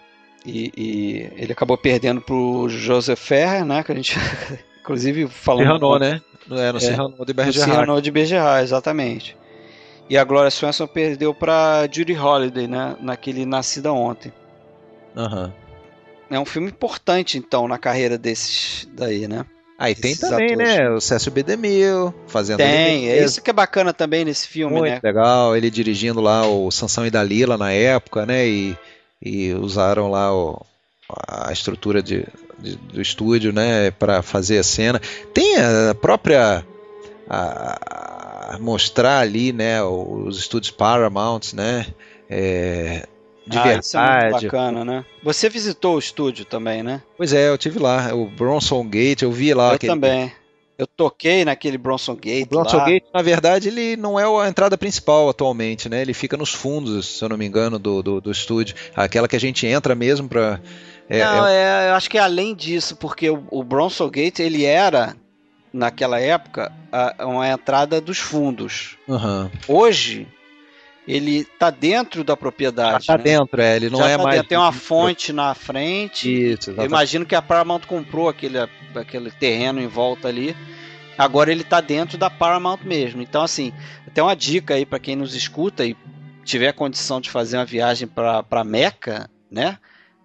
E, 0.44 0.72
e 0.76 1.30
ele 1.36 1.52
acabou 1.52 1.78
perdendo 1.78 2.20
pro 2.20 2.68
Joseph 2.68 3.18
Ferrer, 3.18 3.64
né? 3.64 3.82
Que 3.82 3.92
a 3.92 3.94
gente, 3.94 4.16
inclusive, 4.80 5.28
falou. 5.28 5.62
Cyrano, 5.62 5.98
né? 5.98 6.20
Não 6.46 6.58
é, 6.58 6.72
no 6.72 6.78
É, 6.78 7.24
de 7.24 7.32
No. 7.34 7.52
Cyrano 7.52 8.02
de 8.02 8.10
exatamente. 8.62 9.36
E 10.10 10.18
a 10.18 10.24
Gloria 10.24 10.50
Swanson 10.50 10.86
perdeu 10.86 11.32
para 11.32 11.88
Judy 11.90 12.12
Holliday, 12.12 12.66
né? 12.66 12.96
Naquele 13.00 13.46
Nascida 13.46 13.92
Ontem. 13.92 14.32
Aham. 15.16 15.52
é 16.30 16.40
um 16.40 16.44
filme 16.44 16.68
importante, 16.68 17.38
então, 17.38 17.68
na 17.68 17.78
carreira 17.78 18.18
desses 18.18 18.88
daí, 18.92 19.28
né? 19.28 19.46
Aí 19.82 19.94
tem 19.94 20.14
também, 20.16 20.52
atores. 20.52 20.76
né? 20.76 20.90
O 20.90 21.00
Cécio 21.00 21.30
B. 21.32 21.42
DeMille 21.42 22.12
fazendo 22.26 22.58
Tem, 22.58 23.08
é 23.10 23.24
isso 23.24 23.42
que 23.42 23.50
é 23.50 23.52
bacana 23.52 23.92
também 23.92 24.24
nesse 24.24 24.46
filme, 24.46 24.76
Muito 24.78 24.92
né? 24.92 25.00
legal, 25.02 25.56
ele 25.56 25.70
dirigindo 25.70 26.20
lá 26.20 26.46
o 26.46 26.70
Sansão 26.70 27.04
e 27.04 27.10
Dalila 27.10 27.58
na 27.58 27.72
época, 27.72 28.24
né? 28.24 28.46
E, 28.46 28.76
e 29.20 29.52
usaram 29.54 30.10
lá 30.10 30.32
o- 30.34 30.64
a 31.28 31.52
estrutura 31.52 32.02
de, 32.02 32.24
de- 32.58 32.76
do 32.76 33.02
estúdio, 33.02 33.52
né? 33.52 33.90
Para 33.90 34.22
fazer 34.22 34.58
a 34.58 34.62
cena. 34.62 35.00
Tem 35.34 35.56
a 35.56 35.94
própria 35.94 36.64
a- 37.28 38.54
a 38.54 38.58
mostrar 38.60 39.18
ali, 39.18 39.52
né? 39.52 39.82
Os 39.82 40.38
estúdios 40.38 40.70
Paramount, 40.70 41.52
né? 41.54 41.86
É, 42.30 43.06
de 43.46 43.58
ah, 43.58 43.74
isso 43.78 43.96
é 43.96 44.00
muito 44.00 44.20
verdade. 44.22 44.44
bacana, 44.46 44.84
né? 44.84 45.04
Você 45.22 45.48
visitou 45.48 45.96
o 45.96 45.98
estúdio 45.98 46.44
também, 46.44 46.82
né? 46.82 47.02
pois 47.16 47.32
é, 47.32 47.48
eu 47.48 47.58
tive 47.58 47.78
lá 47.78 48.14
o 48.14 48.26
Bronson 48.26 48.84
Gate, 48.88 49.22
eu 49.22 49.32
vi 49.32 49.52
lá 49.54 49.70
eu 49.70 49.74
aquele 49.74 49.92
também. 49.92 50.32
Eu 50.78 50.86
toquei 50.86 51.44
naquele 51.44 51.76
Bronson 51.78 52.16
Gate 52.16 52.46
O 52.46 52.48
Bronson 52.48 52.78
lá. 52.78 52.84
Gate, 52.86 53.04
na 53.14 53.22
verdade, 53.22 53.68
ele 53.68 53.94
não 53.96 54.18
é 54.18 54.24
a 54.24 54.48
entrada 54.48 54.76
principal 54.76 55.28
atualmente, 55.28 55.88
né? 55.88 56.00
Ele 56.02 56.14
fica 56.14 56.36
nos 56.36 56.52
fundos, 56.52 57.06
se 57.18 57.24
eu 57.24 57.28
não 57.28 57.36
me 57.36 57.44
engano, 57.46 57.78
do, 57.78 58.02
do, 58.02 58.20
do 58.20 58.30
estúdio. 58.32 58.74
Aquela 58.96 59.28
que 59.28 59.36
a 59.36 59.40
gente 59.40 59.66
entra 59.66 59.94
mesmo 59.94 60.28
pra. 60.28 60.58
É, 61.08 61.24
não, 61.24 61.46
é- 61.46 61.86
é, 61.86 61.90
eu 61.90 61.94
acho 61.94 62.08
que 62.10 62.18
é 62.18 62.20
além 62.20 62.54
disso, 62.54 62.96
porque 62.96 63.28
o, 63.30 63.44
o 63.50 63.62
Bronson 63.62 64.08
Gate, 64.08 64.40
ele 64.40 64.64
era, 64.64 65.14
naquela 65.72 66.18
época, 66.18 66.72
a- 66.90 67.14
uma 67.26 67.46
entrada 67.48 68.00
dos 68.00 68.18
fundos. 68.18 68.96
Aham. 69.08 69.50
Hoje, 69.68 70.26
ele 71.06 71.44
tá 71.44 71.70
dentro 71.70 72.22
da 72.22 72.36
propriedade. 72.36 73.06
Já 73.06 73.14
tá 73.14 73.18
né? 73.18 73.24
dentro, 73.24 73.60
é. 73.60 73.76
Ele 73.76 73.90
não 73.90 73.98
Já 73.98 74.08
é 74.08 74.16
tá 74.16 74.22
mais. 74.22 74.36
dentro, 74.36 74.48
Tem 74.48 74.58
uma 74.58 74.72
fonte 74.72 75.32
na 75.32 75.54
frente. 75.54 76.28
Isso, 76.28 76.70
Eu 76.70 76.74
exatamente. 76.74 76.90
imagino 76.90 77.26
que 77.26 77.34
a 77.34 77.42
Paramount 77.42 77.80
comprou 77.80 78.28
aquele, 78.28 78.58
aquele 78.94 79.30
terreno 79.30 79.80
em 79.80 79.86
volta 79.88 80.28
ali. 80.28 80.56
Agora 81.18 81.50
ele 81.50 81.64
tá 81.64 81.80
dentro 81.80 82.16
da 82.16 82.30
Paramount 82.30 82.80
mesmo. 82.84 83.20
Então, 83.20 83.42
assim, 83.42 83.72
tem 84.14 84.22
uma 84.22 84.36
dica 84.36 84.74
aí 84.74 84.86
para 84.86 84.98
quem 84.98 85.16
nos 85.16 85.34
escuta 85.34 85.84
e 85.84 85.96
tiver 86.44 86.72
condição 86.72 87.20
de 87.20 87.30
fazer 87.30 87.58
uma 87.58 87.64
viagem 87.64 88.08
para 88.08 88.64
Meca, 88.64 89.28
né? 89.50 89.78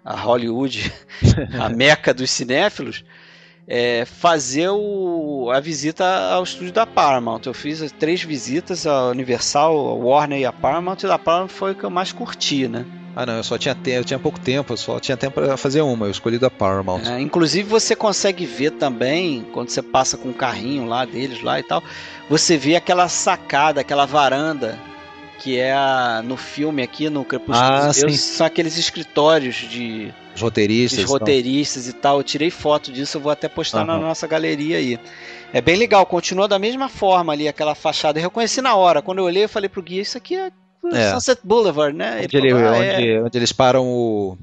A 0.04 0.16
Hollywood, 0.16 0.94
a 1.60 1.70
Meca 1.70 2.14
dos 2.14 2.32
cinéfilos, 2.32 3.04
é, 3.68 4.06
fazer 4.06 4.70
o- 4.70 5.52
a 5.54 5.60
visita 5.60 6.06
ao 6.32 6.44
estúdio 6.44 6.72
da 6.74 6.86
Paramount. 6.86 7.42
Eu 7.46 7.54
fiz 7.54 7.84
três 8.00 8.24
visitas, 8.24 8.88
a 8.88 9.10
Universal, 9.10 9.76
a 9.90 9.94
Warner 9.94 10.40
e 10.40 10.46
a 10.46 10.54
Paramount, 10.54 10.98
e 11.04 11.08
a 11.08 11.18
Paramount 11.20 11.50
foi 11.50 11.72
o 11.74 11.76
que 11.76 11.84
eu 11.84 11.90
mais 11.90 12.12
curti, 12.12 12.68
né? 12.68 12.86
Ah, 13.16 13.26
não, 13.26 13.38
eu 13.38 13.44
só 13.44 13.58
tinha 13.58 13.74
tempo, 13.74 13.98
eu 13.98 14.06
tinha 14.06 14.20
pouco 14.20 14.40
tempo, 14.40 14.74
eu 14.74 14.78
só 14.78 15.00
tinha 15.00 15.18
tempo 15.18 15.42
pra 15.42 15.58
fazer 15.58 15.82
uma, 15.82 16.06
eu 16.06 16.12
escolhi 16.12 16.38
da 16.38 16.52
Paramount. 16.52 17.02
É, 17.08 17.20
inclusive 17.20 17.68
você 17.68 17.96
consegue 17.96 18.46
ver 18.46 18.72
também, 18.74 19.44
quando 19.52 19.70
você 19.70 19.82
passa 19.82 20.16
com 20.18 20.30
o 20.30 20.34
carrinho 20.34 20.86
lá 20.86 21.04
deles 21.04 21.42
lá 21.42 21.60
e 21.60 21.64
tal, 21.64 21.84
você 22.30 22.56
vê 22.58 22.76
aquela 22.76 23.08
sacada, 23.10 23.82
aquela 23.82 24.06
varanda 24.06 24.78
que 25.40 25.58
é 25.58 25.74
a- 25.74 26.22
no 26.24 26.38
filme 26.38 26.84
aqui 26.84 27.10
no 27.10 27.26
Crepúsculo 27.26 27.70
Ah, 27.72 27.92
sim. 27.92 28.10
são 28.12 28.46
aqueles 28.46 28.78
escritórios 28.78 29.56
de, 29.56 30.14
Os 30.38 30.42
roteiristas. 30.44 31.00
então. 31.00 31.12
roteiristas 31.14 31.88
e 31.88 31.94
tal. 31.94 32.18
Eu 32.20 32.24
tirei 32.24 32.50
foto 32.50 32.92
disso, 32.92 33.18
eu 33.18 33.22
vou 33.22 33.32
até 33.32 33.48
postar 33.50 33.84
na 33.86 33.94
Aham. 33.94 34.02
nossa 34.04 34.26
galeria 34.28 34.78
aí. 34.78 35.00
É 35.52 35.60
bem 35.62 35.76
legal, 35.76 36.06
continua 36.06 36.48
da 36.48 36.60
mesma 36.60 36.88
forma 36.90 37.34
ali 37.34 37.48
aquela 37.48 37.74
fachada. 37.76 38.20
Eu 38.20 38.24
reconheci 38.24 38.62
na 38.62 38.76
hora, 38.76 39.02
quando 39.02 39.18
eu 39.20 39.24
olhei 39.26 39.44
eu 39.46 39.50
falei 39.50 39.70
pro 39.70 39.82
guia, 39.82 40.02
isso 40.02 40.18
aqui 40.18 40.36
é, 40.36 40.52
É. 40.94 41.12
Sunset 41.12 41.42
Boulevard, 41.44 41.96
né? 41.96 42.22
Onde, 42.24 42.38
ele- 42.38 42.52
falou, 42.52 42.70
"Ah, 42.70 42.78
é." 42.78 42.96
onde- 42.98 43.20
onde 43.22 43.38
eles 43.38 43.52
param 43.52 43.86
o, 43.88 44.38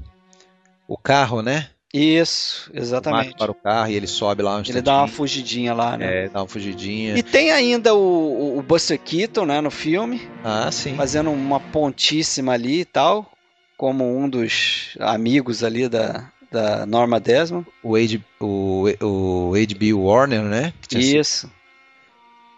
o 0.89 0.97
carro, 0.99 1.41
né? 1.43 1.69
Isso, 1.97 2.71
exatamente. 2.75 3.37
para 3.37 3.53
o 3.53 3.55
carro 3.55 3.89
e 3.89 3.95
ele 3.95 4.09
sobe 4.09 4.43
lá 4.43 4.57
um 4.57 4.63
Ele 4.67 4.83
dá 4.83 4.97
uma 4.99 5.07
fugidinha 5.09 5.73
lá, 5.73 5.97
né? 5.97 6.25
É, 6.25 6.29
dá 6.29 6.41
uma 6.41 6.49
fugidinha. 6.49 7.17
E 7.17 7.23
tem 7.23 7.53
ainda 7.53 7.95
o, 7.95 7.99
o- 7.99 8.59
o 8.59 8.63
Buster 8.63 8.99
Keaton, 8.99 9.47
né, 9.47 9.61
no 9.61 9.71
filme, 9.71 10.21
Ah, 10.43 10.69
sim. 10.73 10.97
fazendo 10.97 11.31
uma 11.31 11.61
pontíssima 11.61 12.53
ali 12.53 12.81
e 12.81 12.85
tal, 12.85 13.31
como 13.77 14.17
um 14.19 14.29
dos 14.29 14.97
amigos 15.01 15.63
ali 15.65 15.89
da, 15.89 16.31
da 16.51 16.87
Norma 16.87 17.19
Desmond. 17.21 17.67
O 17.83 17.97
H, 17.97 18.21
o, 18.41 18.85
o 19.03 19.55
H.B. 19.55 19.93
Warner, 19.93 20.43
né? 20.43 20.73
tinha 20.89 21.03
sido- 21.03 21.21
Isso. 21.21 21.53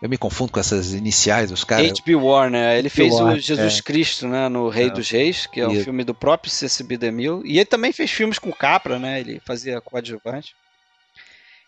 Eu 0.02 0.10
me 0.10 0.18
confundo 0.18 0.52
com 0.52 0.60
essas 0.60 0.92
iniciais 0.92 1.50
dos 1.50 1.64
caras. 1.64 1.86
H.B. 1.90 2.14
Warner, 2.16 2.76
ele 2.78 2.90
fez 2.90 3.14
o 3.14 3.16
Warner, 3.16 3.40
Jesus 3.40 3.78
é. 3.78 3.82
Cristo, 3.82 4.28
né, 4.28 4.46
no 4.48 4.68
Rei 4.68 4.88
É. 4.88 4.90
dos 4.90 5.08
Reis, 5.10 5.46
que 5.46 5.58
é 5.58 5.66
um 5.66 5.72
Isso. 5.72 5.84
filme 5.84 6.04
do 6.04 6.14
próprio 6.14 6.50
C.C.B. 6.52 6.98
DeMille, 6.98 7.40
e 7.46 7.56
ele 7.58 7.64
também 7.64 7.92
fez 7.92 8.10
filmes 8.10 8.38
com 8.38 8.52
Capra, 8.52 8.98
né, 8.98 9.18
ele 9.20 9.40
fazia 9.44 9.80
coadjuvante. 9.80 10.54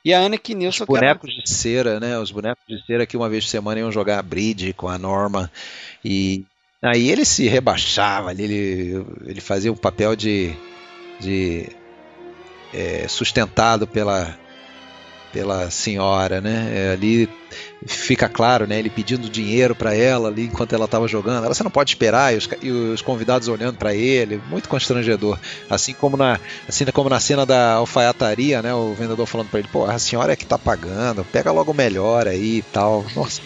E 0.05 0.13
a 0.13 0.21
Anneke 0.21 0.53
Os 0.53 0.59
Nilsson, 0.59 0.85
era- 0.85 1.01
bonecos 1.01 1.31
de 1.35 1.51
cera, 1.51 1.99
né? 1.99 2.19
Os 2.19 2.31
bonecos 2.31 2.63
de 2.69 2.81
cera 2.87 3.05
que 3.07 3.17
uma 3.17 3.29
vez 3.29 3.45
por 3.45 3.51
semana 3.51 3.81
iam 3.81 3.91
jogar 3.91 4.23
bridge 4.23 4.73
com 4.75 4.89
a 4.89 4.97
Norma. 4.99 5.51
E 6.05 6.45
aí 6.83 7.11
ele 7.11 7.25
se 7.25 7.49
rebaixava 7.49 8.33
ele, 8.33 9.05
ele 9.27 9.41
fazia 9.41 9.73
um 9.73 9.77
papel 9.77 10.15
de, 10.15 10.55
de 11.21 11.69
é, 12.73 13.07
sustentado 13.09 13.87
pela, 13.87 14.39
pela 15.33 15.71
senhora, 15.71 16.41
né? 16.41 16.71
É, 16.73 16.93
ali 16.93 17.29
fica 17.87 18.29
claro, 18.29 18.67
né? 18.67 18.79
Ele 18.79 18.91
pedindo 18.91 19.29
dinheiro 19.29 19.75
para 19.75 19.95
ela 19.95 20.29
ali 20.29 20.45
enquanto 20.45 20.75
ela 20.75 20.85
estava 20.85 21.09
jogando. 21.09 21.45
Ela, 21.45 21.55
você 21.55 21.63
não 21.63 21.71
pode 21.71 21.91
esperar 21.91 22.35
e 22.35 22.37
os, 22.37 22.49
e 22.63 22.71
os 22.71 23.03
convidados 23.03 23.49
olhando 23.49 23.77
para 23.77 23.95
ele, 23.95 24.41
muito 24.49 24.69
constrangedor. 24.69 25.39
Assim 25.69 25.95
como 25.95 26.17
na, 26.17 26.39
assim 26.69 26.85
como 26.87 27.09
na 27.09 27.21
cena 27.21 27.45
da 27.45 27.75
alfaiataria, 27.75 28.63
né? 28.63 28.75
O 28.75 28.95
vendedor 28.95 29.27
falando 29.27 29.49
para 29.49 29.61
ele, 29.61 29.69
pô, 29.69 29.85
a 29.85 29.99
senhora 29.99 30.33
é 30.33 30.37
que 30.37 30.47
tá 30.47 30.59
pagando, 30.59 31.25
pega 31.25 31.53
logo 31.53 31.73
o 31.73 31.77
melhor 31.77 32.27
aí 32.27 32.59
e 32.59 32.63
tal. 32.63 33.05
Nossa, 33.15 33.41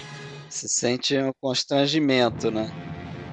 se 0.48 0.68
sente 0.68 1.16
um 1.18 1.32
constrangimento, 1.40 2.50
né? 2.50 2.70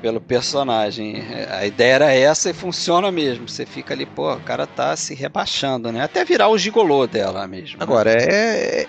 Pelo 0.01 0.21
personagem. 0.21 1.21
A 1.49 1.65
ideia 1.65 1.93
era 1.95 2.13
essa 2.13 2.49
e 2.49 2.53
funciona 2.53 3.11
mesmo. 3.11 3.47
Você 3.47 3.65
fica 3.65 3.93
ali, 3.93 4.05
pô, 4.05 4.34
o 4.34 4.41
cara 4.41 4.65
tá 4.65 4.95
se 4.95 5.13
rebaixando, 5.13 5.91
né? 5.91 6.01
Até 6.01 6.23
virar 6.23 6.47
o 6.49 6.57
gigolô 6.57 7.05
dela 7.05 7.47
mesmo. 7.47 7.77
né? 7.77 7.84
Agora, 7.84 8.11
é. 8.11 8.88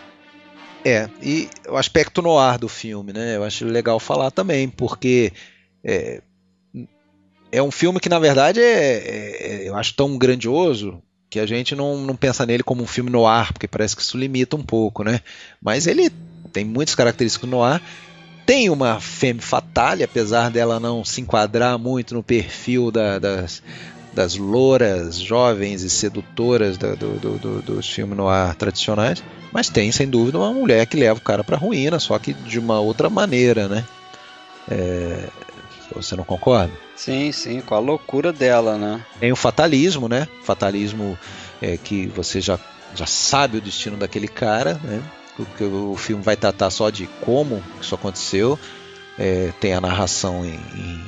É, 0.86 1.10
e 1.20 1.50
o 1.68 1.76
aspecto 1.76 2.22
no 2.22 2.38
ar 2.38 2.58
do 2.58 2.68
filme, 2.68 3.12
né? 3.12 3.36
Eu 3.36 3.44
acho 3.44 3.66
legal 3.66 4.00
falar 4.00 4.30
também, 4.30 4.66
porque 4.66 5.30
é, 5.84 6.22
é 7.52 7.62
um 7.62 7.70
filme 7.70 8.00
que, 8.00 8.08
na 8.08 8.18
verdade, 8.18 8.60
é, 8.60 9.62
é- 9.64 9.68
eu 9.68 9.76
acho 9.76 9.94
tão 9.94 10.16
grandioso 10.16 11.02
que 11.28 11.38
a 11.38 11.46
gente 11.46 11.74
não, 11.74 11.98
não 11.98 12.16
pensa 12.16 12.46
nele 12.46 12.62
como 12.62 12.82
um 12.82 12.86
filme 12.86 13.10
no 13.10 13.26
ar, 13.26 13.52
porque 13.52 13.68
parece 13.68 13.94
que 13.94 14.02
isso 14.02 14.16
limita 14.16 14.56
um 14.56 14.62
pouco, 14.62 15.04
né? 15.04 15.20
Mas 15.60 15.86
ele 15.86 16.10
tem 16.52 16.64
muitas 16.64 16.94
características 16.94 17.48
no 17.48 17.62
ar. 17.62 17.82
Tem 18.46 18.68
uma 18.70 19.00
femme 19.00 19.40
fatale, 19.40 20.02
apesar 20.02 20.50
dela 20.50 20.80
não 20.80 21.04
se 21.04 21.20
enquadrar 21.20 21.78
muito 21.78 22.14
no 22.14 22.22
perfil 22.22 22.90
da- 22.90 23.18
das, 23.18 23.62
das 24.12 24.36
louras 24.36 25.18
jovens 25.18 25.82
e 25.82 25.90
sedutoras 25.90 26.76
da- 26.76 26.94
do- 26.94 27.18
do- 27.18 27.38
do- 27.38 27.62
dos 27.62 27.88
filmes 27.88 28.16
no 28.16 28.28
ar 28.28 28.54
tradicionais. 28.56 29.22
Mas 29.52 29.68
tem, 29.68 29.90
sem 29.92 30.08
dúvida, 30.08 30.38
uma 30.38 30.52
mulher 30.52 30.86
que 30.86 30.96
leva 30.96 31.18
o 31.18 31.22
cara 31.22 31.44
pra 31.44 31.56
ruína, 31.56 31.98
só 32.00 32.18
que 32.18 32.32
de 32.32 32.58
uma 32.58 32.80
outra 32.80 33.08
maneira, 33.10 33.68
né? 33.68 33.84
É, 34.68 35.28
Você 35.94 36.14
não 36.14 36.22
concorda? 36.22 36.72
Sim, 36.94 37.32
sim, 37.32 37.60
com 37.60 37.74
a 37.74 37.80
loucura 37.80 38.32
dela, 38.32 38.78
né? 38.78 39.04
Tem 39.18 39.32
o 39.32 39.36
fatalismo, 39.36 40.08
né? 40.08 40.28
Fatalismo 40.44 41.18
é, 41.60 41.76
que 41.76 42.06
você 42.06 42.40
já, 42.40 42.56
já 42.94 43.06
sabe 43.06 43.58
o 43.58 43.60
destino 43.60 43.96
daquele 43.96 44.28
cara, 44.28 44.74
né? 44.84 45.02
Que 45.56 45.64
o 45.64 45.96
filme 45.96 46.22
vai 46.22 46.36
tratar 46.36 46.70
só 46.70 46.90
de 46.90 47.06
como 47.20 47.62
isso 47.80 47.94
aconteceu. 47.94 48.58
É, 49.18 49.52
tem 49.60 49.74
a 49.74 49.80
narração 49.80 50.44
em- 50.44 50.54
em- 50.54 51.04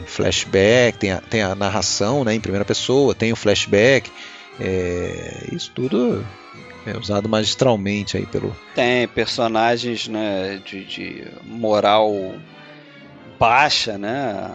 em 0.00 0.06
flashback, 0.06 0.96
tem 0.98 1.12
a, 1.12 1.20
tem 1.20 1.42
a 1.42 1.54
narração 1.54 2.24
né, 2.24 2.34
em 2.34 2.40
primeira 2.40 2.64
pessoa, 2.64 3.14
tem 3.14 3.32
o 3.32 3.36
flashback. 3.36 4.10
É, 4.60 5.48
isso 5.52 5.70
tudo 5.74 6.24
é 6.86 6.96
usado 6.96 7.28
magistralmente 7.28 8.16
aí 8.16 8.24
pelo, 8.26 8.54
Tem 8.74 9.08
personagens, 9.08 10.06
né, 10.08 10.60
de, 10.64 10.84
de 10.84 11.24
moral 11.42 12.14
baixa, 13.38 13.98
né? 13.98 14.54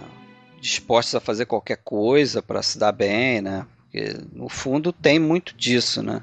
Dispostos 0.61 1.15
a 1.15 1.19
fazer 1.19 1.45
qualquer 1.45 1.77
coisa 1.77 2.41
para 2.41 2.61
se 2.61 2.77
dar 2.77 2.91
bem, 2.91 3.41
né? 3.41 3.65
Porque, 3.91 4.15
no 4.33 4.49
fundo 4.49 4.91
tem 4.93 5.17
muito 5.19 5.55
disso, 5.55 6.01
né? 6.03 6.21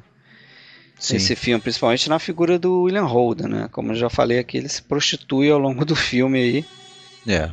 Sim. 0.99 1.17
Esse 1.17 1.37
filme, 1.37 1.61
principalmente 1.61 2.09
na 2.09 2.19
figura 2.19 2.59
do 2.59 2.83
William 2.83 3.05
Holden, 3.05 3.49
né? 3.49 3.69
Como 3.71 3.93
eu 3.93 3.97
já 3.97 4.09
falei 4.09 4.39
aqui, 4.39 4.57
ele 4.57 4.69
se 4.69 4.83
prostitui 4.83 5.51
ao 5.51 5.59
longo 5.59 5.85
do 5.85 5.95
filme 5.95 6.39
aí. 6.39 6.65
É. 7.27 7.51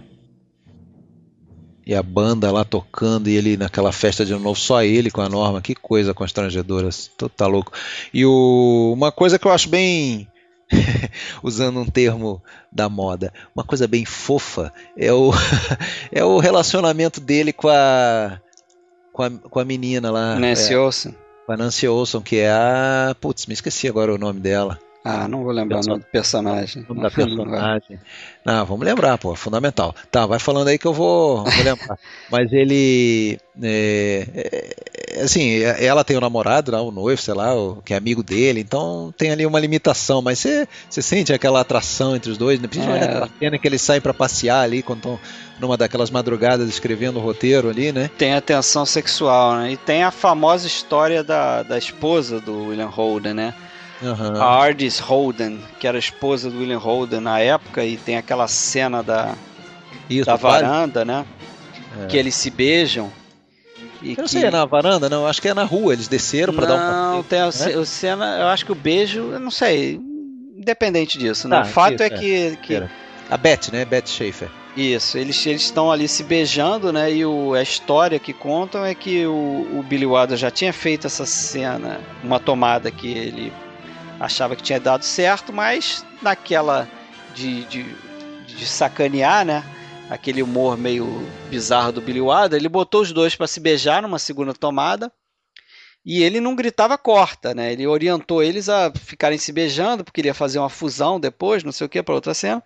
E 1.86 1.94
a 1.94 2.02
banda 2.02 2.50
lá 2.50 2.64
tocando 2.64 3.28
e 3.28 3.36
ele 3.36 3.58
naquela 3.58 3.92
festa 3.92 4.26
de 4.26 4.32
novo, 4.34 4.56
só 4.56 4.82
ele 4.82 5.12
com 5.12 5.20
a 5.20 5.28
Norma, 5.28 5.62
que 5.62 5.76
coisa 5.76 6.14
constrangedora, 6.14 6.88
tu 7.18 7.28
tá 7.28 7.46
louco. 7.46 7.74
E 8.14 8.26
o, 8.26 8.94
uma 8.96 9.12
coisa 9.12 9.38
que 9.38 9.46
eu 9.46 9.52
acho 9.52 9.68
bem, 9.68 10.26
usando 11.44 11.82
um 11.82 11.86
termo 11.86 12.42
da 12.72 12.88
moda, 12.88 13.34
uma 13.54 13.66
coisa 13.66 13.86
bem 13.86 14.06
fofa, 14.06 14.72
é 14.98 15.12
o, 15.12 15.32
é 16.10 16.24
o 16.24 16.40
relacionamento 16.40 17.20
dele 17.20 17.52
com 17.52 17.68
a, 17.68 18.40
com 19.12 19.24
a, 19.24 19.30
com 19.30 19.60
a 19.60 19.66
menina 19.66 20.10
lá. 20.10 20.40
Nancy 20.40 20.74
é, 20.74 20.78
Olsen. 20.78 21.14
Nancy 21.48 21.88
Olson, 21.88 22.22
que 22.22 22.38
é 22.38 22.52
a. 22.52 23.16
Putz, 23.20 23.46
me 23.46 23.54
esqueci 23.54 23.88
agora 23.88 24.14
o 24.14 24.18
nome 24.18 24.40
dela. 24.40 24.80
Ah, 25.04 25.28
não 25.28 25.44
vou 25.44 25.52
lembrar 25.52 25.82
o 25.82 25.86
nome 25.86 26.00
do 26.00 26.06
personagem. 26.06 26.86
O 26.88 26.94
nome 26.94 27.02
da 27.02 27.12
personagem. 27.12 28.00
Não, 28.46 28.66
vamos 28.66 28.86
lembrar, 28.86 29.18
pô, 29.18 29.36
fundamental. 29.36 29.94
Tá, 30.10 30.26
vai 30.26 30.40
falando 30.40 30.70
aí 30.70 30.78
que 30.78 30.88
eu 30.88 30.94
vou, 30.94 31.44
vou 31.44 31.64
lembrar. 31.64 32.00
Mas 32.32 32.54
ele. 32.54 33.38
É, 33.62 34.28
é, 34.34 34.76
assim, 35.22 35.62
ela 35.62 36.04
tem 36.04 36.16
o 36.16 36.20
um 36.20 36.22
namorado, 36.22 36.72
né, 36.72 36.78
o 36.78 36.92
noivo, 36.92 37.22
sei 37.22 37.34
lá, 37.34 37.52
que 37.84 37.94
é 37.94 37.98
amigo 37.98 38.24
dele, 38.24 38.60
então 38.60 39.14
tem 39.18 39.32
ali 39.32 39.46
uma 39.46 39.60
limitação, 39.60 40.22
mas 40.22 40.40
você, 40.40 40.68
você 40.90 41.02
sente 41.02 41.34
aquela 41.34 41.62
atração 41.62 42.16
entre 42.16 42.32
os 42.32 42.38
dois, 42.38 42.60
né? 42.60 42.68
principalmente 42.68 43.04
é. 43.04 43.08
naquela 43.08 43.30
cena 43.40 43.58
que 43.58 43.68
eles 43.68 43.82
saem 43.82 44.02
para 44.02 44.14
passear 44.14 44.62
ali 44.62 44.82
quando 44.82 45.00
estão 45.00 45.20
numa 45.60 45.78
daquelas 45.78 46.10
madrugadas 46.10 46.68
escrevendo 46.68 47.18
o 47.18 47.22
roteiro 47.22 47.70
ali, 47.70 47.92
né? 47.92 48.10
Tem 48.18 48.34
a 48.34 48.42
tensão 48.42 48.86
sexual, 48.86 49.56
né? 49.56 49.72
E 49.72 49.78
tem 49.78 50.04
a 50.04 50.12
famosa 50.12 50.68
história 50.68 51.24
da, 51.24 51.64
da 51.64 51.78
esposa 51.78 52.40
do 52.40 52.68
William 52.68 52.88
Holden, 52.88 53.34
né? 53.34 53.54
Uhum. 54.02 54.42
A 54.42 54.46
Ardis 54.46 55.00
Holden, 55.00 55.62
que 55.80 55.88
era 55.88 55.98
a 55.98 56.00
esposa 56.00 56.50
do 56.50 56.60
William 56.60 56.80
Holden 56.80 57.22
na 57.22 57.40
época, 57.40 57.86
e 57.86 57.96
tem 57.96 58.18
aquela 58.18 58.48
cena 58.48 59.02
da, 59.02 59.34
Isso, 60.10 60.26
da 60.26 60.36
varanda, 60.36 61.06
né? 61.06 61.26
É. 62.04 62.08
Que 62.08 62.18
eles 62.18 62.36
se 62.36 62.50
beijam. 62.50 63.12
E 64.04 64.12
eu 64.12 64.18
não 64.18 64.24
que... 64.26 64.30
sei, 64.30 64.44
é 64.44 64.52
na 64.52 64.66
varanda, 64.66 65.10
não, 65.10 65.26
acho 65.26 65.42
que 65.42 65.48
é 65.48 65.54
na 65.54 65.64
rua, 65.64 65.94
eles 65.94 66.08
desceram 66.08 66.54
para 66.54 66.66
dar 66.68 66.76
um 66.76 67.14
Não, 67.16 67.24
tem 67.24 67.40
né? 67.40 68.42
eu 68.42 68.48
acho 68.48 68.66
que 68.66 68.72
o 68.72 68.76
beijo, 68.76 69.32
eu 69.32 69.40
não 69.40 69.50
sei, 69.50 70.00
independente 70.58 71.18
disso, 71.18 71.48
né? 71.48 71.58
Tá, 71.58 71.62
o 71.64 71.66
fato 71.66 71.94
isso, 71.96 72.04
é, 72.04 72.10
que, 72.10 72.58
que... 72.62 72.84
A 73.30 73.38
Beth, 73.38 73.72
né? 73.72 73.86
Beth 73.86 74.08
Schaefer. 74.08 74.50
Isso, 74.76 75.18
eles 75.18 75.46
estão 75.46 75.92
ali 75.92 76.08
se 76.08 76.24
beijando, 76.24 76.92
né? 76.92 77.12
E 77.12 77.26
o, 77.26 77.54
a 77.54 77.62
história 77.62 78.20
que 78.20 78.34
contam 78.34 78.84
é 78.84 78.94
que 78.94 79.26
o, 79.26 79.32
o 79.80 79.86
Billy 79.88 80.06
Wilder 80.06 80.36
já 80.36 80.52
tinha 80.52 80.74
feito 80.74 81.08
essa 81.08 81.26
cena, 81.26 82.02
uma 82.24 82.40
tomada 82.40 82.92
que 82.92 83.08
ele 83.08 83.54
achava 84.20 84.56
que 84.56 84.64
tinha 84.64 84.80
dado 84.80 85.04
certo, 85.04 85.54
mas 85.54 86.04
naquela 86.22 86.88
de, 87.36 87.64
de, 87.66 87.86
de 88.48 88.66
sacanear, 88.66 89.46
né? 89.46 89.64
Aquele 90.14 90.44
humor 90.44 90.78
meio 90.78 91.08
bizarro 91.50 91.92
do 91.92 92.00
Billy 92.00 92.22
Wilder, 92.22 92.60
ele 92.60 92.70
botou 92.70 93.02
os 93.02 93.12
dois 93.12 93.36
para 93.36 93.48
se 93.48 93.60
beijar 93.60 94.00
numa 94.04 94.20
segunda 94.20 94.54
tomada 94.54 95.12
e 96.06 96.22
ele 96.22 96.40
não 96.40 96.56
gritava 96.56 97.00
corta, 97.00 97.56
né? 97.56 97.74
Ele 97.74 97.88
orientou 97.88 98.44
eles 98.44 98.70
a 98.70 98.94
ficarem 98.94 99.40
se 99.40 99.52
beijando 99.52 100.04
porque 100.04 100.22
queria 100.22 100.36
fazer 100.36 100.60
uma 100.60 100.70
fusão 100.70 101.20
depois, 101.20 101.64
não 101.64 101.72
sei 101.72 101.88
o 101.88 101.90
que, 101.90 102.04
para 102.04 102.14
outra 102.14 102.36
cena. 102.36 102.62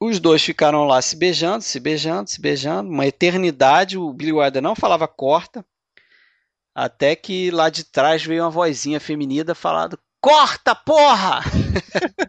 Os 0.00 0.18
dois 0.18 0.42
ficaram 0.42 0.84
lá 0.84 1.00
se 1.00 1.14
beijando, 1.14 1.62
se 1.62 1.78
beijando, 1.78 2.28
se 2.28 2.40
beijando, 2.40 2.90
uma 2.90 3.06
eternidade. 3.06 3.96
O 3.96 4.12
Billy 4.12 4.32
Wilder 4.32 4.60
não 4.60 4.74
falava 4.74 5.06
corta. 5.06 5.64
Até 6.74 7.14
que 7.14 7.52
lá 7.52 7.70
de 7.70 7.84
trás 7.84 8.24
veio 8.24 8.42
uma 8.42 8.50
vozinha 8.50 8.98
feminina 8.98 9.54
falando: 9.54 9.96
Corta, 10.20 10.74
porra! 10.74 11.44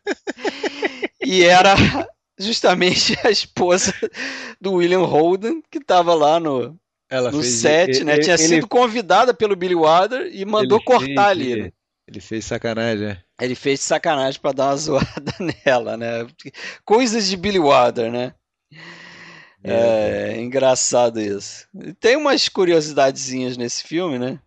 e 1.19 1.43
era 1.43 1.73
justamente 2.37 3.17
a 3.25 3.29
esposa 3.29 3.93
do 4.59 4.73
William 4.73 5.05
Holden, 5.05 5.61
que 5.69 5.77
estava 5.77 6.13
lá 6.13 6.39
no, 6.39 6.77
Ela 7.09 7.31
no 7.31 7.41
fez, 7.41 7.53
set, 7.53 7.89
ele, 7.89 8.03
né? 8.03 8.17
Tinha 8.19 8.35
ele, 8.35 8.43
sido 8.43 8.67
convidada 8.67 9.33
pelo 9.33 9.55
Billy 9.55 9.75
Wilder 9.75 10.29
e 10.31 10.45
mandou 10.45 10.81
cortar 10.81 11.05
fez, 11.05 11.17
ali. 11.27 11.63
Né? 11.63 11.71
Ele 12.07 12.19
fez 12.19 12.45
sacanagem, 12.45 13.07
né? 13.07 13.21
Ele 13.41 13.55
fez 13.55 13.81
sacanagem 13.81 14.39
para 14.39 14.51
dar 14.51 14.65
uma 14.67 14.77
zoada 14.77 15.33
nela, 15.65 15.97
né? 15.97 16.27
Coisas 16.83 17.27
de 17.27 17.37
Billy 17.37 17.59
Wilder, 17.59 18.11
né? 18.11 18.33
É, 19.63 20.33
é 20.35 20.41
engraçado 20.41 21.19
isso. 21.19 21.67
Tem 21.99 22.15
umas 22.15 22.47
curiosidadezinhas 22.47 23.57
nesse 23.57 23.83
filme, 23.83 24.19
né? 24.19 24.39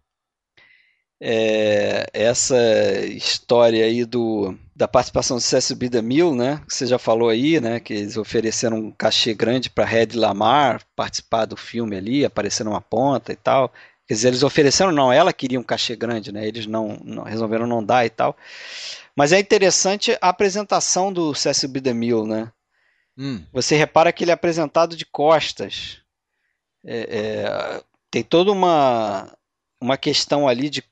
É, 1.20 2.06
essa 2.12 2.56
história 3.06 3.84
aí 3.84 4.04
do, 4.04 4.56
da 4.78 4.86
participação 4.86 5.36
do 5.36 5.42
Cécio 5.42 5.74
Bida 5.74 6.00
Mil, 6.00 6.36
né? 6.36 6.62
Que 6.68 6.72
você 6.72 6.86
já 6.86 7.00
falou 7.00 7.28
aí, 7.28 7.60
né? 7.60 7.80
Que 7.80 7.94
eles 7.94 8.16
ofereceram 8.16 8.76
um 8.76 8.92
cachê 8.92 9.34
grande 9.34 9.68
para 9.68 9.84
Red 9.84 10.10
Lamar 10.14 10.80
participar 10.94 11.46
do 11.46 11.56
filme 11.56 11.96
ali, 11.96 12.24
aparecer 12.24 12.62
numa 12.62 12.80
ponta 12.80 13.32
e 13.32 13.36
tal. 13.36 13.72
Quer 14.06 14.14
dizer, 14.14 14.28
eles 14.28 14.44
ofereceram, 14.44 14.92
não, 14.92 15.12
ela 15.12 15.32
queria 15.32 15.58
um 15.58 15.64
cachê 15.64 15.96
grande, 15.96 16.30
né? 16.30 16.46
Eles 16.46 16.64
não, 16.64 16.96
não 17.04 17.24
resolveram 17.24 17.66
não 17.66 17.84
dar 17.84 18.06
e 18.06 18.10
tal. 18.10 18.36
Mas 19.16 19.32
é 19.32 19.40
interessante 19.40 20.16
a 20.20 20.28
apresentação 20.28 21.12
do 21.12 21.34
Cécio 21.34 21.68
Bidemil, 21.68 22.24
né? 22.24 22.52
Hum. 23.18 23.42
Você 23.52 23.74
repara 23.74 24.12
que 24.12 24.22
ele 24.22 24.30
é 24.30 24.34
apresentado 24.34 24.94
de 24.94 25.04
costas. 25.04 25.98
É, 26.84 26.98
é, 27.18 27.82
tem 28.12 28.22
toda 28.22 28.52
uma, 28.52 29.36
uma 29.80 29.96
questão 29.96 30.46
ali 30.46 30.70
de, 30.70 30.84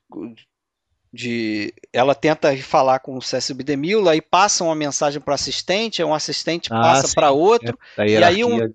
de. 1.11 1.73
Ela 1.91 2.13
tenta 2.13 2.55
falar 2.57 2.99
com 2.99 3.17
o 3.17 3.21
Cécio 3.21 3.55
Bidemil, 3.55 4.07
aí 4.07 4.21
passa 4.21 4.63
uma 4.63 4.75
mensagem 4.75 5.21
para 5.21 5.31
o 5.31 5.35
assistente, 5.35 6.03
um 6.03 6.13
assistente 6.13 6.69
ah, 6.71 6.81
passa 6.81 7.13
para 7.13 7.31
outro, 7.31 7.77
é, 7.97 8.07
e 8.07 8.23
aí 8.23 8.43
um, 8.43 8.71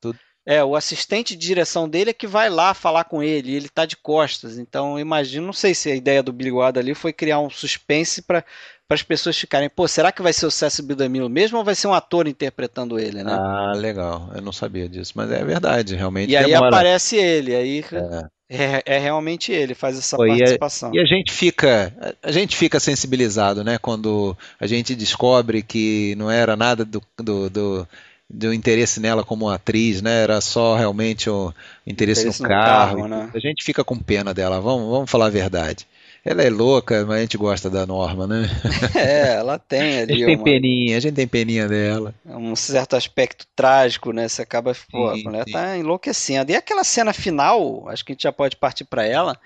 tudo. 0.00 0.18
É, 0.48 0.62
o 0.62 0.76
assistente 0.76 1.34
de 1.34 1.44
direção 1.44 1.88
dele 1.88 2.10
é 2.10 2.14
que 2.14 2.26
vai 2.26 2.48
lá 2.48 2.72
falar 2.72 3.02
com 3.02 3.20
ele, 3.20 3.50
e 3.50 3.56
ele 3.56 3.68
tá 3.68 3.84
de 3.84 3.96
costas. 3.96 4.58
Então, 4.58 4.96
imagino, 4.96 5.44
não 5.44 5.52
sei 5.52 5.74
se 5.74 5.90
a 5.90 5.96
ideia 5.96 6.22
do 6.22 6.32
Billy 6.32 6.52
Wilder 6.52 6.80
ali 6.80 6.94
foi 6.94 7.12
criar 7.12 7.40
um 7.40 7.50
suspense 7.50 8.22
para 8.22 8.44
as 8.88 9.02
pessoas 9.02 9.36
ficarem, 9.36 9.68
pô, 9.68 9.88
será 9.88 10.12
que 10.12 10.22
vai 10.22 10.32
ser 10.32 10.46
o 10.46 10.50
César 10.50 10.84
Bidamilo 10.84 11.28
mesmo 11.28 11.58
ou 11.58 11.64
vai 11.64 11.74
ser 11.74 11.88
um 11.88 11.94
ator 11.94 12.28
interpretando 12.28 12.96
ele, 12.96 13.24
né? 13.24 13.32
Ah, 13.32 13.72
legal. 13.74 14.30
Eu 14.36 14.40
não 14.40 14.52
sabia 14.52 14.88
disso, 14.88 15.14
mas 15.16 15.32
é 15.32 15.44
verdade, 15.44 15.96
realmente. 15.96 16.30
E 16.30 16.36
aí 16.36 16.54
aparece 16.54 17.16
ele, 17.16 17.52
aí 17.52 17.84
é. 17.92 18.28
É. 18.48 18.82
É, 18.86 18.98
realmente 18.98 19.52
ele 19.52 19.74
faz 19.74 19.98
essa 19.98 20.16
Pô, 20.16 20.26
participação. 20.26 20.94
E 20.94 20.98
a, 20.98 21.02
e 21.02 21.04
a, 21.04 21.06
gente 21.06 21.32
fica, 21.32 22.16
a 22.22 22.30
gente 22.30 22.56
fica 22.56 22.78
sensibilizado, 22.78 23.64
né, 23.64 23.78
quando 23.78 24.36
a 24.58 24.66
gente 24.66 24.94
descobre 24.94 25.62
que 25.62 26.14
não 26.16 26.30
era 26.30 26.56
nada 26.56 26.84
do, 26.84 27.02
do, 27.18 27.50
do 27.50 27.88
do 28.28 28.52
interesse 28.52 28.98
nela 28.98 29.24
como 29.24 29.48
atriz, 29.48 30.02
né? 30.02 30.22
Era 30.22 30.40
só 30.40 30.76
realmente 30.76 31.30
o 31.30 31.54
interesse, 31.86 32.22
interesse 32.22 32.42
no, 32.42 32.48
no, 32.48 32.54
carro. 32.54 32.96
carro 32.96 33.08
né? 33.08 33.30
A 33.32 33.38
gente 33.38 33.64
fica 33.64 33.84
com 33.84 33.96
pena 33.96 34.34
dela, 34.34 34.60
vamos, 34.60 34.90
vamos 34.90 35.10
falar 35.10 35.26
a 35.26 35.30
verdade. 35.30 35.86
Ela 36.26 36.42
é 36.42 36.50
louca, 36.50 37.06
mas 37.06 37.18
a 37.18 37.20
gente 37.20 37.36
gosta 37.36 37.70
da 37.70 37.86
Norma, 37.86 38.26
né? 38.26 38.50
É, 38.96 39.34
ela 39.34 39.60
tem 39.60 40.00
ali. 40.00 40.12
A 40.12 40.16
gente 40.16 40.26
tem 40.26 40.36
uma... 40.36 40.44
peninha, 40.44 40.96
a 40.96 41.00
gente 41.00 41.14
tem 41.14 41.28
peninha 41.28 41.68
dela. 41.68 42.12
Um 42.24 42.56
certo 42.56 42.96
aspecto 42.96 43.46
trágico, 43.54 44.12
né? 44.12 44.26
Você 44.26 44.42
acaba, 44.42 44.74
pô, 44.90 45.14
sim, 45.14 45.20
a 45.20 45.24
mulher 45.24 45.44
sim. 45.44 45.52
tá 45.52 45.76
enlouquecendo. 45.78 46.50
E 46.50 46.56
aquela 46.56 46.82
cena 46.82 47.12
final, 47.12 47.88
acho 47.88 48.04
que 48.04 48.10
a 48.10 48.14
gente 48.14 48.24
já 48.24 48.32
pode 48.32 48.56
partir 48.56 48.84
para 48.84 49.06
ela. 49.06 49.38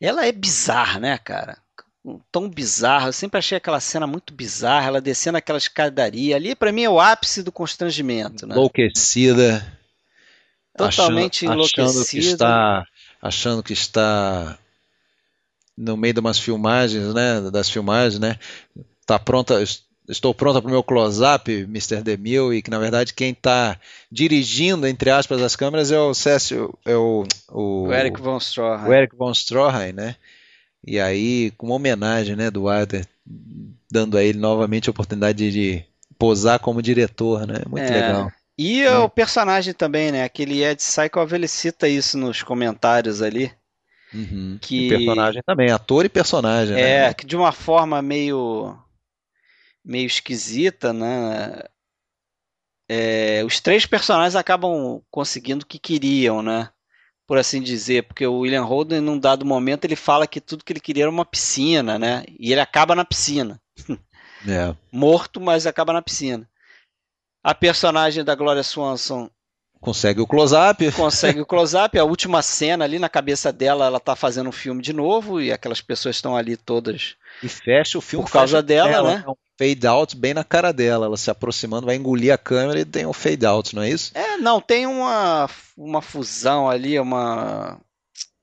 Ela 0.00 0.26
é 0.26 0.32
bizarra, 0.32 0.98
né, 0.98 1.16
cara? 1.16 1.56
tão 2.32 2.48
bizarro. 2.48 3.08
Eu 3.08 3.12
sempre 3.12 3.38
achei 3.38 3.58
aquela 3.58 3.78
cena 3.78 4.06
muito 4.06 4.34
bizarra, 4.34 4.88
ela 4.88 5.00
descendo 5.00 5.38
aquela 5.38 5.58
escadaria. 5.58 6.34
Ali, 6.34 6.56
para 6.56 6.72
mim, 6.72 6.82
é 6.82 6.90
o 6.90 6.98
ápice 6.98 7.42
do 7.42 7.52
constrangimento. 7.52 8.46
Né? 8.46 8.54
Enlouquecida. 8.54 9.64
Totalmente 10.76 11.44
achando, 11.44 11.54
enlouquecida. 11.54 11.82
Achando 11.84 12.06
que, 12.08 12.18
está, 12.18 12.86
achando 13.22 13.62
que 13.62 13.72
está 13.72 14.58
no 15.76 15.96
meio 15.96 16.14
de 16.14 16.20
umas 16.20 16.38
filmagens, 16.38 17.14
né? 17.14 17.40
Das 17.50 17.68
filmagens, 17.70 18.18
né? 18.18 18.36
Tá 19.06 19.18
pronta. 19.18 19.62
Estou 20.08 20.34
pronta 20.34 20.60
para 20.60 20.68
o 20.68 20.72
meu 20.72 20.82
close-up, 20.82 21.50
Mr. 21.50 22.02
Demil, 22.02 22.52
e 22.52 22.62
que 22.62 22.70
na 22.70 22.78
verdade 22.78 23.14
quem 23.14 23.30
está 23.30 23.78
dirigindo, 24.10 24.86
entre 24.86 25.10
aspas, 25.10 25.40
as 25.40 25.54
câmeras 25.54 25.92
é 25.92 25.98
o 26.00 26.12
Cécio, 26.12 26.76
é 26.84 26.96
o, 26.96 27.24
o, 27.48 27.86
o 27.86 27.92
Eric 27.92 28.20
von 28.20 28.38
Stroheim. 28.40 28.88
O 28.88 28.92
Eric 28.92 29.16
von 29.16 29.32
Stroheim, 29.32 29.92
né? 29.92 30.16
E 30.84 30.98
aí, 30.98 31.52
com 31.56 31.66
uma 31.66 31.76
homenagem 31.76 32.34
né, 32.34 32.50
do 32.50 32.64
Wilder, 32.64 33.06
dando 33.90 34.16
a 34.16 34.24
ele 34.24 34.38
novamente 34.38 34.88
a 34.88 34.90
oportunidade 34.90 35.50
de 35.50 35.84
posar 36.18 36.58
como 36.58 36.82
diretor, 36.82 37.46
né? 37.46 37.62
Muito 37.68 37.84
é. 37.84 37.90
legal. 37.90 38.32
E 38.58 38.82
é. 38.82 38.98
o 38.98 39.08
personagem 39.08 39.72
também, 39.72 40.12
né? 40.12 40.22
Aquele 40.22 40.62
Ed 40.62 40.76
Psycho, 40.76 41.34
ele 41.34 41.48
cita 41.48 41.88
isso 41.88 42.18
nos 42.18 42.42
comentários 42.42 43.22
ali. 43.22 43.50
Uhum. 44.12 44.58
Que... 44.60 44.86
E 44.86 44.88
personagem 44.88 45.42
também, 45.44 45.70
ator 45.70 46.04
e 46.04 46.08
personagem. 46.08 46.76
É, 46.76 47.08
né? 47.08 47.14
que 47.14 47.26
de 47.26 47.36
uma 47.36 47.52
forma 47.52 48.02
meio 48.02 48.76
meio 49.84 50.06
esquisita, 50.06 50.92
né? 50.92 51.62
É, 52.88 53.42
os 53.44 53.60
três 53.60 53.86
personagens 53.86 54.34
acabam 54.34 55.00
conseguindo 55.10 55.64
o 55.64 55.66
que 55.66 55.78
queriam, 55.78 56.42
né? 56.42 56.70
por 57.30 57.38
assim 57.38 57.62
dizer, 57.62 58.02
porque 58.08 58.26
o 58.26 58.40
William 58.40 58.64
Holden, 58.64 59.00
num 59.00 59.16
dado 59.16 59.46
momento, 59.46 59.84
ele 59.84 59.94
fala 59.94 60.26
que 60.26 60.40
tudo 60.40 60.64
que 60.64 60.72
ele 60.72 60.80
queria 60.80 61.04
era 61.04 61.10
uma 61.10 61.24
piscina, 61.24 61.96
né? 61.96 62.24
E 62.36 62.50
ele 62.50 62.60
acaba 62.60 62.92
na 62.92 63.04
piscina. 63.04 63.62
É. 64.48 64.74
Morto, 64.90 65.40
mas 65.40 65.64
acaba 65.64 65.92
na 65.92 66.02
piscina. 66.02 66.48
A 67.44 67.54
personagem 67.54 68.24
da 68.24 68.34
Gloria 68.34 68.64
Swanson 68.64 69.30
consegue 69.80 70.20
o 70.20 70.26
close-up. 70.26 70.92
Consegue 70.92 71.40
o 71.40 71.46
close-up. 71.46 71.98
A 71.98 72.04
última 72.04 72.42
cena 72.42 72.84
ali 72.84 72.98
na 72.98 73.08
cabeça 73.08 73.52
dela, 73.52 73.86
ela 73.86 74.00
tá 74.00 74.14
fazendo 74.14 74.48
um 74.48 74.52
filme 74.52 74.82
de 74.82 74.92
novo 74.92 75.40
e 75.40 75.50
aquelas 75.50 75.80
pessoas 75.80 76.16
estão 76.16 76.36
ali 76.36 76.56
todas. 76.56 77.16
E 77.42 77.48
fecha 77.48 77.98
o 77.98 78.00
filme 78.00 78.24
por 78.24 78.32
causa 78.32 78.62
dela, 78.62 78.90
dela, 78.90 79.14
né? 79.14 79.24
É 79.26 79.30
um 79.30 79.34
fade 79.58 79.86
out 79.86 80.16
bem 80.16 80.34
na 80.34 80.44
cara 80.44 80.72
dela, 80.72 81.06
ela 81.06 81.16
se 81.16 81.30
aproximando, 81.30 81.86
vai 81.86 81.96
engolir 81.96 82.32
a 82.32 82.38
câmera 82.38 82.80
e 82.80 82.84
tem 82.84 83.06
um 83.06 83.12
fade 83.12 83.44
out, 83.44 83.74
não 83.74 83.82
é 83.82 83.90
isso? 83.90 84.12
É, 84.14 84.36
não, 84.36 84.60
tem 84.60 84.86
uma, 84.86 85.48
uma 85.76 86.00
fusão 86.00 86.68
ali, 86.68 86.98
uma 86.98 87.78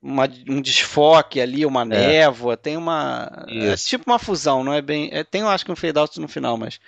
uma, 0.00 0.28
um 0.48 0.60
desfoque 0.60 1.40
ali, 1.40 1.66
uma 1.66 1.84
névoa, 1.84 2.56
tem 2.56 2.76
uma. 2.76 3.44
É 3.48 3.76
tipo 3.76 4.08
uma 4.08 4.18
fusão, 4.18 4.62
não 4.62 4.72
é 4.72 4.80
bem. 4.80 5.10
é- 5.12 5.24
tem, 5.24 5.40
eu 5.40 5.48
acho 5.48 5.64
que 5.64 5.72
um 5.72 5.76
fade 5.76 5.98
out 5.98 6.20
no 6.20 6.28
final, 6.28 6.56
mas. 6.56 6.78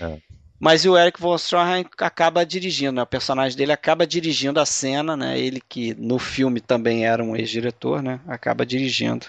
É. 0.00 0.18
Mas 0.58 0.84
o 0.86 0.96
Eric 0.96 1.20
von 1.20 1.36
Stroheim 1.36 1.84
acaba 1.98 2.44
dirigindo, 2.44 2.92
né? 2.92 3.02
o 3.02 3.06
personagem 3.06 3.56
dele 3.56 3.72
acaba 3.72 4.06
dirigindo 4.06 4.58
a 4.58 4.64
cena, 4.64 5.16
né? 5.16 5.38
Ele 5.38 5.60
que 5.60 5.94
no 5.94 6.18
filme 6.18 6.60
também 6.60 7.04
era 7.04 7.22
um 7.22 7.36
ex-diretor, 7.36 8.02
né? 8.02 8.20
Acaba 8.26 8.64
dirigindo 8.64 9.26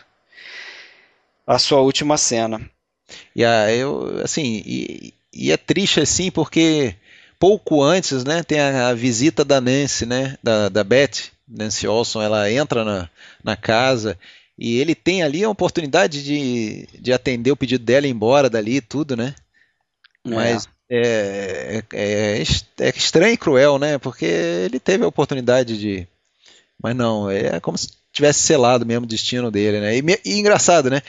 a 1.45 1.59
sua 1.59 1.81
última 1.81 2.17
cena. 2.17 2.61
E 3.35 3.43
a, 3.43 3.71
eu, 3.73 4.21
assim, 4.23 4.61
e, 4.65 5.13
e 5.33 5.51
é 5.51 5.57
triste 5.57 5.99
assim 5.99 6.31
porque 6.31 6.95
pouco 7.39 7.81
antes, 7.81 8.23
né, 8.23 8.43
tem 8.43 8.59
a, 8.59 8.89
a 8.89 8.93
visita 8.93 9.45
da 9.45 9.61
Nancy, 9.61 10.05
né, 10.05 10.37
da, 10.41 10.69
da 10.69 10.83
Beth, 10.83 11.31
Nancy 11.47 11.87
Olson, 11.87 12.21
ela 12.21 12.51
entra 12.51 12.83
na, 12.83 13.09
na 13.43 13.55
casa 13.55 14.17
e 14.57 14.79
ele 14.79 14.95
tem 14.95 15.23
ali 15.23 15.43
a 15.43 15.49
oportunidade 15.49 16.23
de, 16.23 16.87
de 16.99 17.13
atender 17.13 17.51
o 17.51 17.57
pedido 17.57 17.85
dela 17.85 18.07
e 18.07 18.09
ir 18.09 18.13
embora 18.13 18.49
dali 18.49 18.77
e 18.77 18.81
tudo, 18.81 19.15
né? 19.15 19.35
Mas 20.25 20.65
é, 20.65 20.69
é, 20.89 21.83
é 21.93 22.37
est- 22.41 22.67
é 22.79 22.89
estranho 22.89 23.33
e 23.33 23.37
cruel, 23.37 23.77
né? 23.79 23.97
Porque 23.97 24.25
ele 24.25 24.79
teve 24.79 25.03
a 25.03 25.07
oportunidade 25.07 25.77
de. 25.77 26.07
Mas 26.81 26.95
não, 26.95 27.29
é 27.29 27.59
como 27.59 27.77
se 27.77 27.89
tivesse 28.13 28.41
selado 28.41 28.85
mesmo 28.85 29.05
o 29.05 29.09
destino 29.09 29.51
dele, 29.51 29.79
né? 29.81 29.97
E, 29.97 30.03
e 30.25 30.39
engraçado, 30.39 30.89
né? 30.89 31.01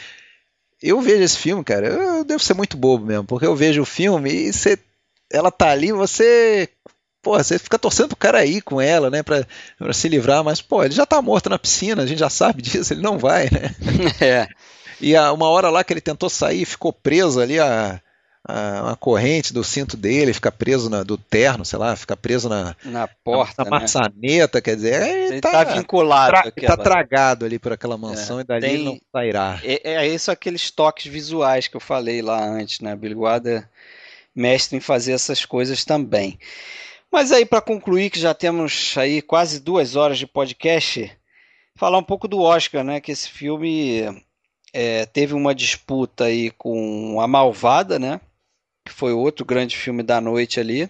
Eu 0.83 1.01
vejo 1.01 1.23
esse 1.23 1.37
filme, 1.39 1.65
cara, 1.65 1.89
eu 1.89 2.25
devo 2.25 2.43
ser 2.43 2.55
muito 2.55 2.77
bobo 2.77 3.05
mesmo, 3.05 3.25
porque 3.25 3.47
eu 3.47 3.57
vejo 3.57 3.83
o 3.83 3.87
filme 3.87 4.31
e 4.31 4.53
você, 4.53 4.79
ela 5.33 5.51
tá 5.51 5.71
ali, 5.71 5.93
você. 5.93 6.69
Pô, 7.23 7.37
você 7.37 7.59
fica 7.59 7.79
torcendo 7.79 8.09
pro 8.09 8.17
cara 8.17 8.45
ir 8.47 8.63
com 8.63 8.81
ela, 8.81 9.11
né? 9.11 9.23
Pra, 9.23 9.47
pra 9.79 9.93
se 9.93 10.09
livrar, 10.09 10.45
mas, 10.45 10.63
pô, 10.63 10.85
ele 10.85 10.95
já 10.95 11.05
tá 11.07 11.21
morto 11.21 11.51
na 11.51 11.59
piscina, 11.59 12.03
a 12.03 12.07
gente 12.07 12.19
já 12.19 12.31
sabe 12.31 12.63
disso, 12.63 12.93
ele 12.95 13.03
não 13.03 13.19
vai, 13.19 13.45
né? 13.51 13.75
É. 14.23 14.49
E 15.01 15.17
a, 15.17 15.33
uma 15.33 15.49
hora 15.49 15.71
lá 15.71 15.85
que 15.85 15.93
ele 15.93 16.01
tentou 16.01 16.31
sair, 16.31 16.65
ficou 16.65 16.93
preso 16.93 17.41
ali 17.41 17.59
a, 17.61 18.01
a, 18.49 18.93
a 18.93 18.97
corrente 18.97 19.53
do 19.53 19.63
cinto 19.63 19.95
dele, 19.97 20.33
fica 20.33 20.51
preso 20.51 20.89
na, 20.89 21.03
do 21.03 21.19
terno, 21.19 21.65
sei 21.67 21.79
lá, 21.79 21.95
fica 21.95 22.17
preso 22.17 22.49
na, 22.49 22.75
Na 22.83 23.07
porta, 23.07 23.63
na 23.63 23.71
né? 23.71 23.79
maçaneta, 23.81 24.63
quer 24.63 24.75
dizer, 24.75 25.03
ele, 25.33 25.41
tá, 25.43 25.53
tá 25.53 25.65
vinculado 25.75 26.51
tra- 26.53 26.67
tá 26.67 26.77
tragado 26.77 27.45
ali 27.45 27.59
por 27.59 27.73
aquela 27.73 27.99
mansão 27.99 28.39
É, 28.39 28.41
e 28.41 28.45
dali 28.45 28.61
tem- 28.67 28.85
não 28.87 28.99
sairá. 29.13 29.61
É, 29.63 29.93
é 29.93 30.09
isso 30.09 30.31
aqueles 30.31 30.71
toques 30.71 31.07
visuais 31.13 31.69
que 31.69 31.77
eu 31.77 31.81
falei 31.81 32.23
lá 32.23 32.43
antes, 32.43 32.81
né? 32.81 32.99
Wilder 33.01 33.63
é 33.63 33.69
mestre 34.35 34.79
em 34.79 34.81
fazer 34.81 35.13
essas 35.13 35.45
coisas 35.45 35.85
também. 35.85 36.39
Mas 37.13 37.33
aí 37.33 37.45
para 37.45 37.61
concluir 37.61 38.09
que 38.11 38.19
já 38.21 38.33
temos 38.33 38.95
aí 38.97 39.21
quase 39.21 39.61
duas 39.61 39.95
horas 39.97 40.19
de 40.19 40.27
podcast, 40.27 41.11
falar 41.75 41.99
um 41.99 42.03
pouco 42.03 42.27
do 42.27 42.41
Oscar, 42.41 42.83
né? 42.83 43.01
Que 43.01 43.13
esse 43.13 43.29
filme 43.29 44.23
é, 44.73 45.05
teve 45.07 45.35
uma 45.35 45.55
disputa 45.55 46.25
aí 46.25 46.51
com 46.53 47.21
A 47.21 47.27
Malvada, 47.27 47.99
né? 47.99 48.21
Que 48.89 48.95
foi 48.95 49.13
outro 49.13 49.45
grande 49.45 49.77
filme 49.77 50.03
da 50.03 50.21
noite 50.21 50.59
ali 50.59 50.89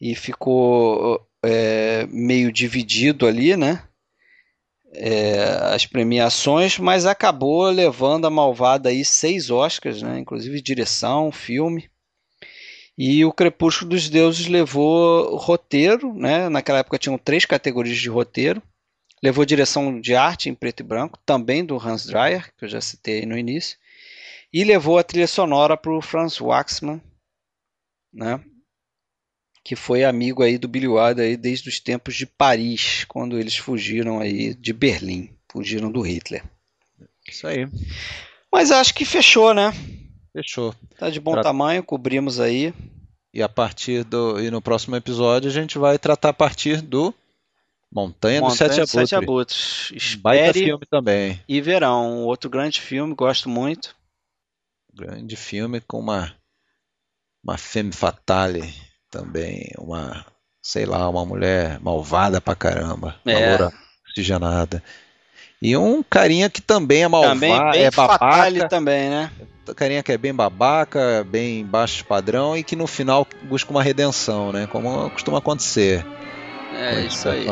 e 0.00 0.14
ficou 0.14 1.20
é, 1.44 2.06
meio 2.06 2.52
dividido 2.52 3.26
ali, 3.26 3.56
né? 3.56 3.82
é, 4.92 5.40
as 5.74 5.86
premiações, 5.86 6.78
mas 6.78 7.06
acabou 7.06 7.68
levando 7.70 8.26
a 8.26 8.30
Malvada 8.30 8.88
aí 8.88 9.04
seis 9.04 9.50
Oscars, 9.50 10.02
né? 10.02 10.18
Inclusive 10.18 10.60
direção, 10.60 11.30
filme. 11.30 11.88
E 12.96 13.24
o 13.24 13.32
Crepúsculo 13.32 13.90
dos 13.90 14.08
Deuses 14.08 14.48
levou 14.48 15.36
roteiro, 15.36 16.12
né? 16.14 16.48
Naquela 16.48 16.78
época 16.78 16.98
tinham 16.98 17.18
três 17.18 17.44
categorias 17.44 17.98
de 17.98 18.08
roteiro. 18.08 18.62
Levou 19.22 19.44
direção 19.44 20.00
de 20.00 20.14
arte 20.14 20.48
em 20.48 20.54
preto 20.54 20.80
e 20.80 20.84
branco, 20.84 21.18
também 21.26 21.64
do 21.64 21.76
Hans 21.76 22.06
Dreyer, 22.06 22.52
que 22.56 22.64
eu 22.64 22.68
já 22.68 22.80
citei 22.80 23.26
no 23.26 23.36
início. 23.36 23.76
E 24.52 24.64
levou 24.64 24.98
a 24.98 25.02
trilha 25.02 25.26
sonora 25.26 25.76
para 25.76 25.92
o 25.92 26.00
Franz 26.00 26.40
Waxman, 26.40 27.00
né? 28.12 28.40
que 29.64 29.76
foi 29.76 30.02
amigo 30.02 30.42
aí 30.42 30.56
do 30.56 30.66
Billy 30.66 30.88
Wilder 30.88 31.26
aí 31.26 31.36
desde 31.36 31.68
os 31.68 31.78
tempos 31.78 32.14
de 32.14 32.24
Paris, 32.24 33.04
quando 33.06 33.38
eles 33.38 33.54
fugiram 33.56 34.18
aí 34.18 34.54
de 34.54 34.72
Berlim, 34.72 35.30
fugiram 35.52 35.92
do 35.92 36.00
Hitler. 36.00 36.42
Isso 37.28 37.46
aí, 37.46 37.66
Mas 38.50 38.70
acho 38.70 38.94
que 38.94 39.04
fechou, 39.04 39.52
né? 39.52 39.70
fechou. 40.32 40.74
Tá 40.98 41.10
de 41.10 41.20
bom 41.20 41.32
Tra- 41.32 41.42
tamanho, 41.42 41.82
cobrimos 41.82 42.40
aí. 42.40 42.72
E 43.34 43.42
a 43.42 43.48
partir 43.48 44.04
do. 44.04 44.40
E 44.40 44.50
no 44.50 44.62
próximo 44.62 44.96
episódio 44.96 45.50
a 45.50 45.52
gente 45.52 45.76
vai 45.76 45.98
tratar 45.98 46.30
a 46.30 46.32
partir 46.32 46.80
do 46.80 47.12
Montanha, 47.92 48.40
dos 48.40 48.52
Montanha 48.52 48.70
Sete 48.70 48.80
dos 48.80 48.90
Sete 48.90 49.14
Abutres. 49.14 49.88
Abutres. 49.90 50.14
Baita 50.14 50.46
Espere 50.46 50.64
filme 50.64 50.86
também. 50.88 51.40
e 51.46 51.60
verão. 51.60 52.24
Outro 52.24 52.48
grande 52.48 52.80
filme, 52.80 53.14
gosto 53.14 53.50
muito. 53.50 53.94
Grande 54.98 55.36
filme 55.36 55.80
com 55.80 56.00
uma. 56.00 56.34
Uma 57.44 57.56
femme 57.56 57.92
fatale 57.92 58.74
também. 59.10 59.70
Uma. 59.78 60.26
Sei 60.60 60.84
lá, 60.84 61.08
uma 61.08 61.24
mulher 61.24 61.78
malvada 61.80 62.40
pra 62.40 62.56
caramba. 62.56 63.14
Uma 63.24 63.32
É. 63.32 63.48
loura 63.50 63.72
oxigenada. 64.08 64.82
E 65.62 65.76
um 65.76 66.02
carinha 66.02 66.50
que 66.50 66.60
também 66.60 67.04
é 67.04 67.08
malvado, 67.08 67.34
também 67.34 67.70
bem 67.72 67.84
é 67.84 67.90
fatale 67.90 68.58
babaca. 68.58 68.68
também, 68.68 69.08
né? 69.08 69.30
carinha 69.76 70.02
que 70.02 70.10
é 70.10 70.16
bem 70.16 70.34
babaca, 70.34 71.24
bem 71.28 71.64
baixo 71.64 72.04
padrão 72.04 72.56
e 72.56 72.64
que 72.64 72.74
no 72.74 72.86
final 72.86 73.26
busca 73.44 73.70
uma 73.70 73.82
redenção, 73.82 74.50
né? 74.50 74.66
Como 74.66 75.10
costuma 75.10 75.38
acontecer 75.38 76.06
É 76.74 77.00
isso 77.00 77.28
aí. 77.28 77.46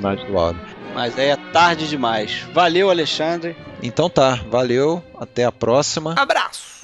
Mas 0.94 1.18
aí 1.18 1.28
é 1.28 1.36
tarde 1.52 1.88
demais. 1.88 2.40
Valeu, 2.54 2.88
Alexandre. 2.88 3.54
Então 3.82 4.08
tá, 4.08 4.36
valeu, 4.50 5.04
até 5.18 5.44
a 5.44 5.52
próxima. 5.52 6.14
Abraço. 6.16 6.75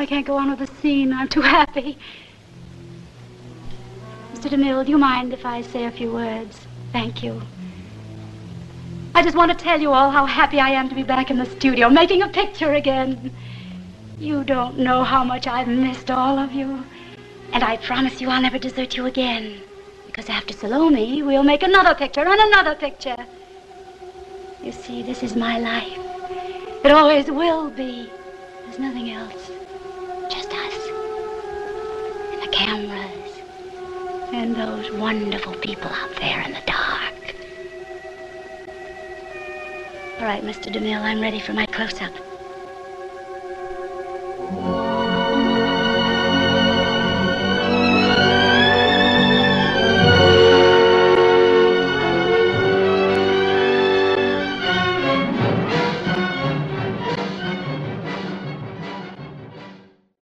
I 0.00 0.06
can't 0.06 0.26
go 0.26 0.38
on 0.38 0.48
with 0.48 0.60
the 0.60 0.74
scene. 0.80 1.12
I'm 1.12 1.28
too 1.28 1.42
happy. 1.42 1.98
Mr. 4.32 4.48
DeMille, 4.48 4.86
do 4.86 4.90
you 4.92 4.96
mind 4.96 5.34
if 5.34 5.44
I 5.44 5.60
say 5.60 5.84
a 5.84 5.90
few 5.90 6.10
words? 6.10 6.66
Thank 6.90 7.22
you. 7.22 7.42
I 9.14 9.22
just 9.22 9.36
want 9.36 9.50
to 9.50 9.56
tell 9.62 9.78
you 9.78 9.92
all 9.92 10.10
how 10.10 10.24
happy 10.24 10.58
I 10.58 10.70
am 10.70 10.88
to 10.88 10.94
be 10.94 11.02
back 11.02 11.30
in 11.30 11.36
the 11.36 11.44
studio, 11.44 11.90
making 11.90 12.22
a 12.22 12.28
picture 12.28 12.72
again. 12.72 13.30
You 14.18 14.42
don't 14.42 14.78
know 14.78 15.04
how 15.04 15.22
much 15.22 15.46
I've 15.46 15.68
missed 15.68 16.10
all 16.10 16.38
of 16.38 16.52
you. 16.52 16.82
And 17.52 17.62
I 17.62 17.76
promise 17.76 18.22
you 18.22 18.30
I'll 18.30 18.40
never 18.40 18.58
desert 18.58 18.96
you 18.96 19.04
again. 19.04 19.60
Because 20.06 20.30
after 20.30 20.54
Salome, 20.54 21.22
we'll 21.22 21.42
make 21.42 21.62
another 21.62 21.94
picture 21.94 22.26
and 22.26 22.40
another 22.40 22.74
picture. 22.74 23.26
You 24.62 24.72
see, 24.72 25.02
this 25.02 25.22
is 25.22 25.36
my 25.36 25.58
life. 25.58 25.98
It 26.86 26.90
always 26.90 27.30
will 27.30 27.68
be. 27.68 28.08
There's 28.64 28.78
nothing 28.78 29.10
else. 29.10 29.59
Just 30.30 30.52
us. 30.52 30.88
And 32.32 32.42
the 32.42 32.48
cameras. 32.52 33.40
And 34.32 34.54
those 34.54 34.92
wonderful 34.92 35.54
people 35.54 35.90
out 35.90 36.14
there 36.20 36.40
in 36.42 36.52
the 36.52 36.62
dark. 36.66 37.34
All 40.20 40.26
right, 40.26 40.42
Mr. 40.44 40.72
DeMille, 40.72 41.00
I'm 41.00 41.20
ready 41.20 41.40
for 41.40 41.52
my 41.52 41.66
close-up. 41.66 42.12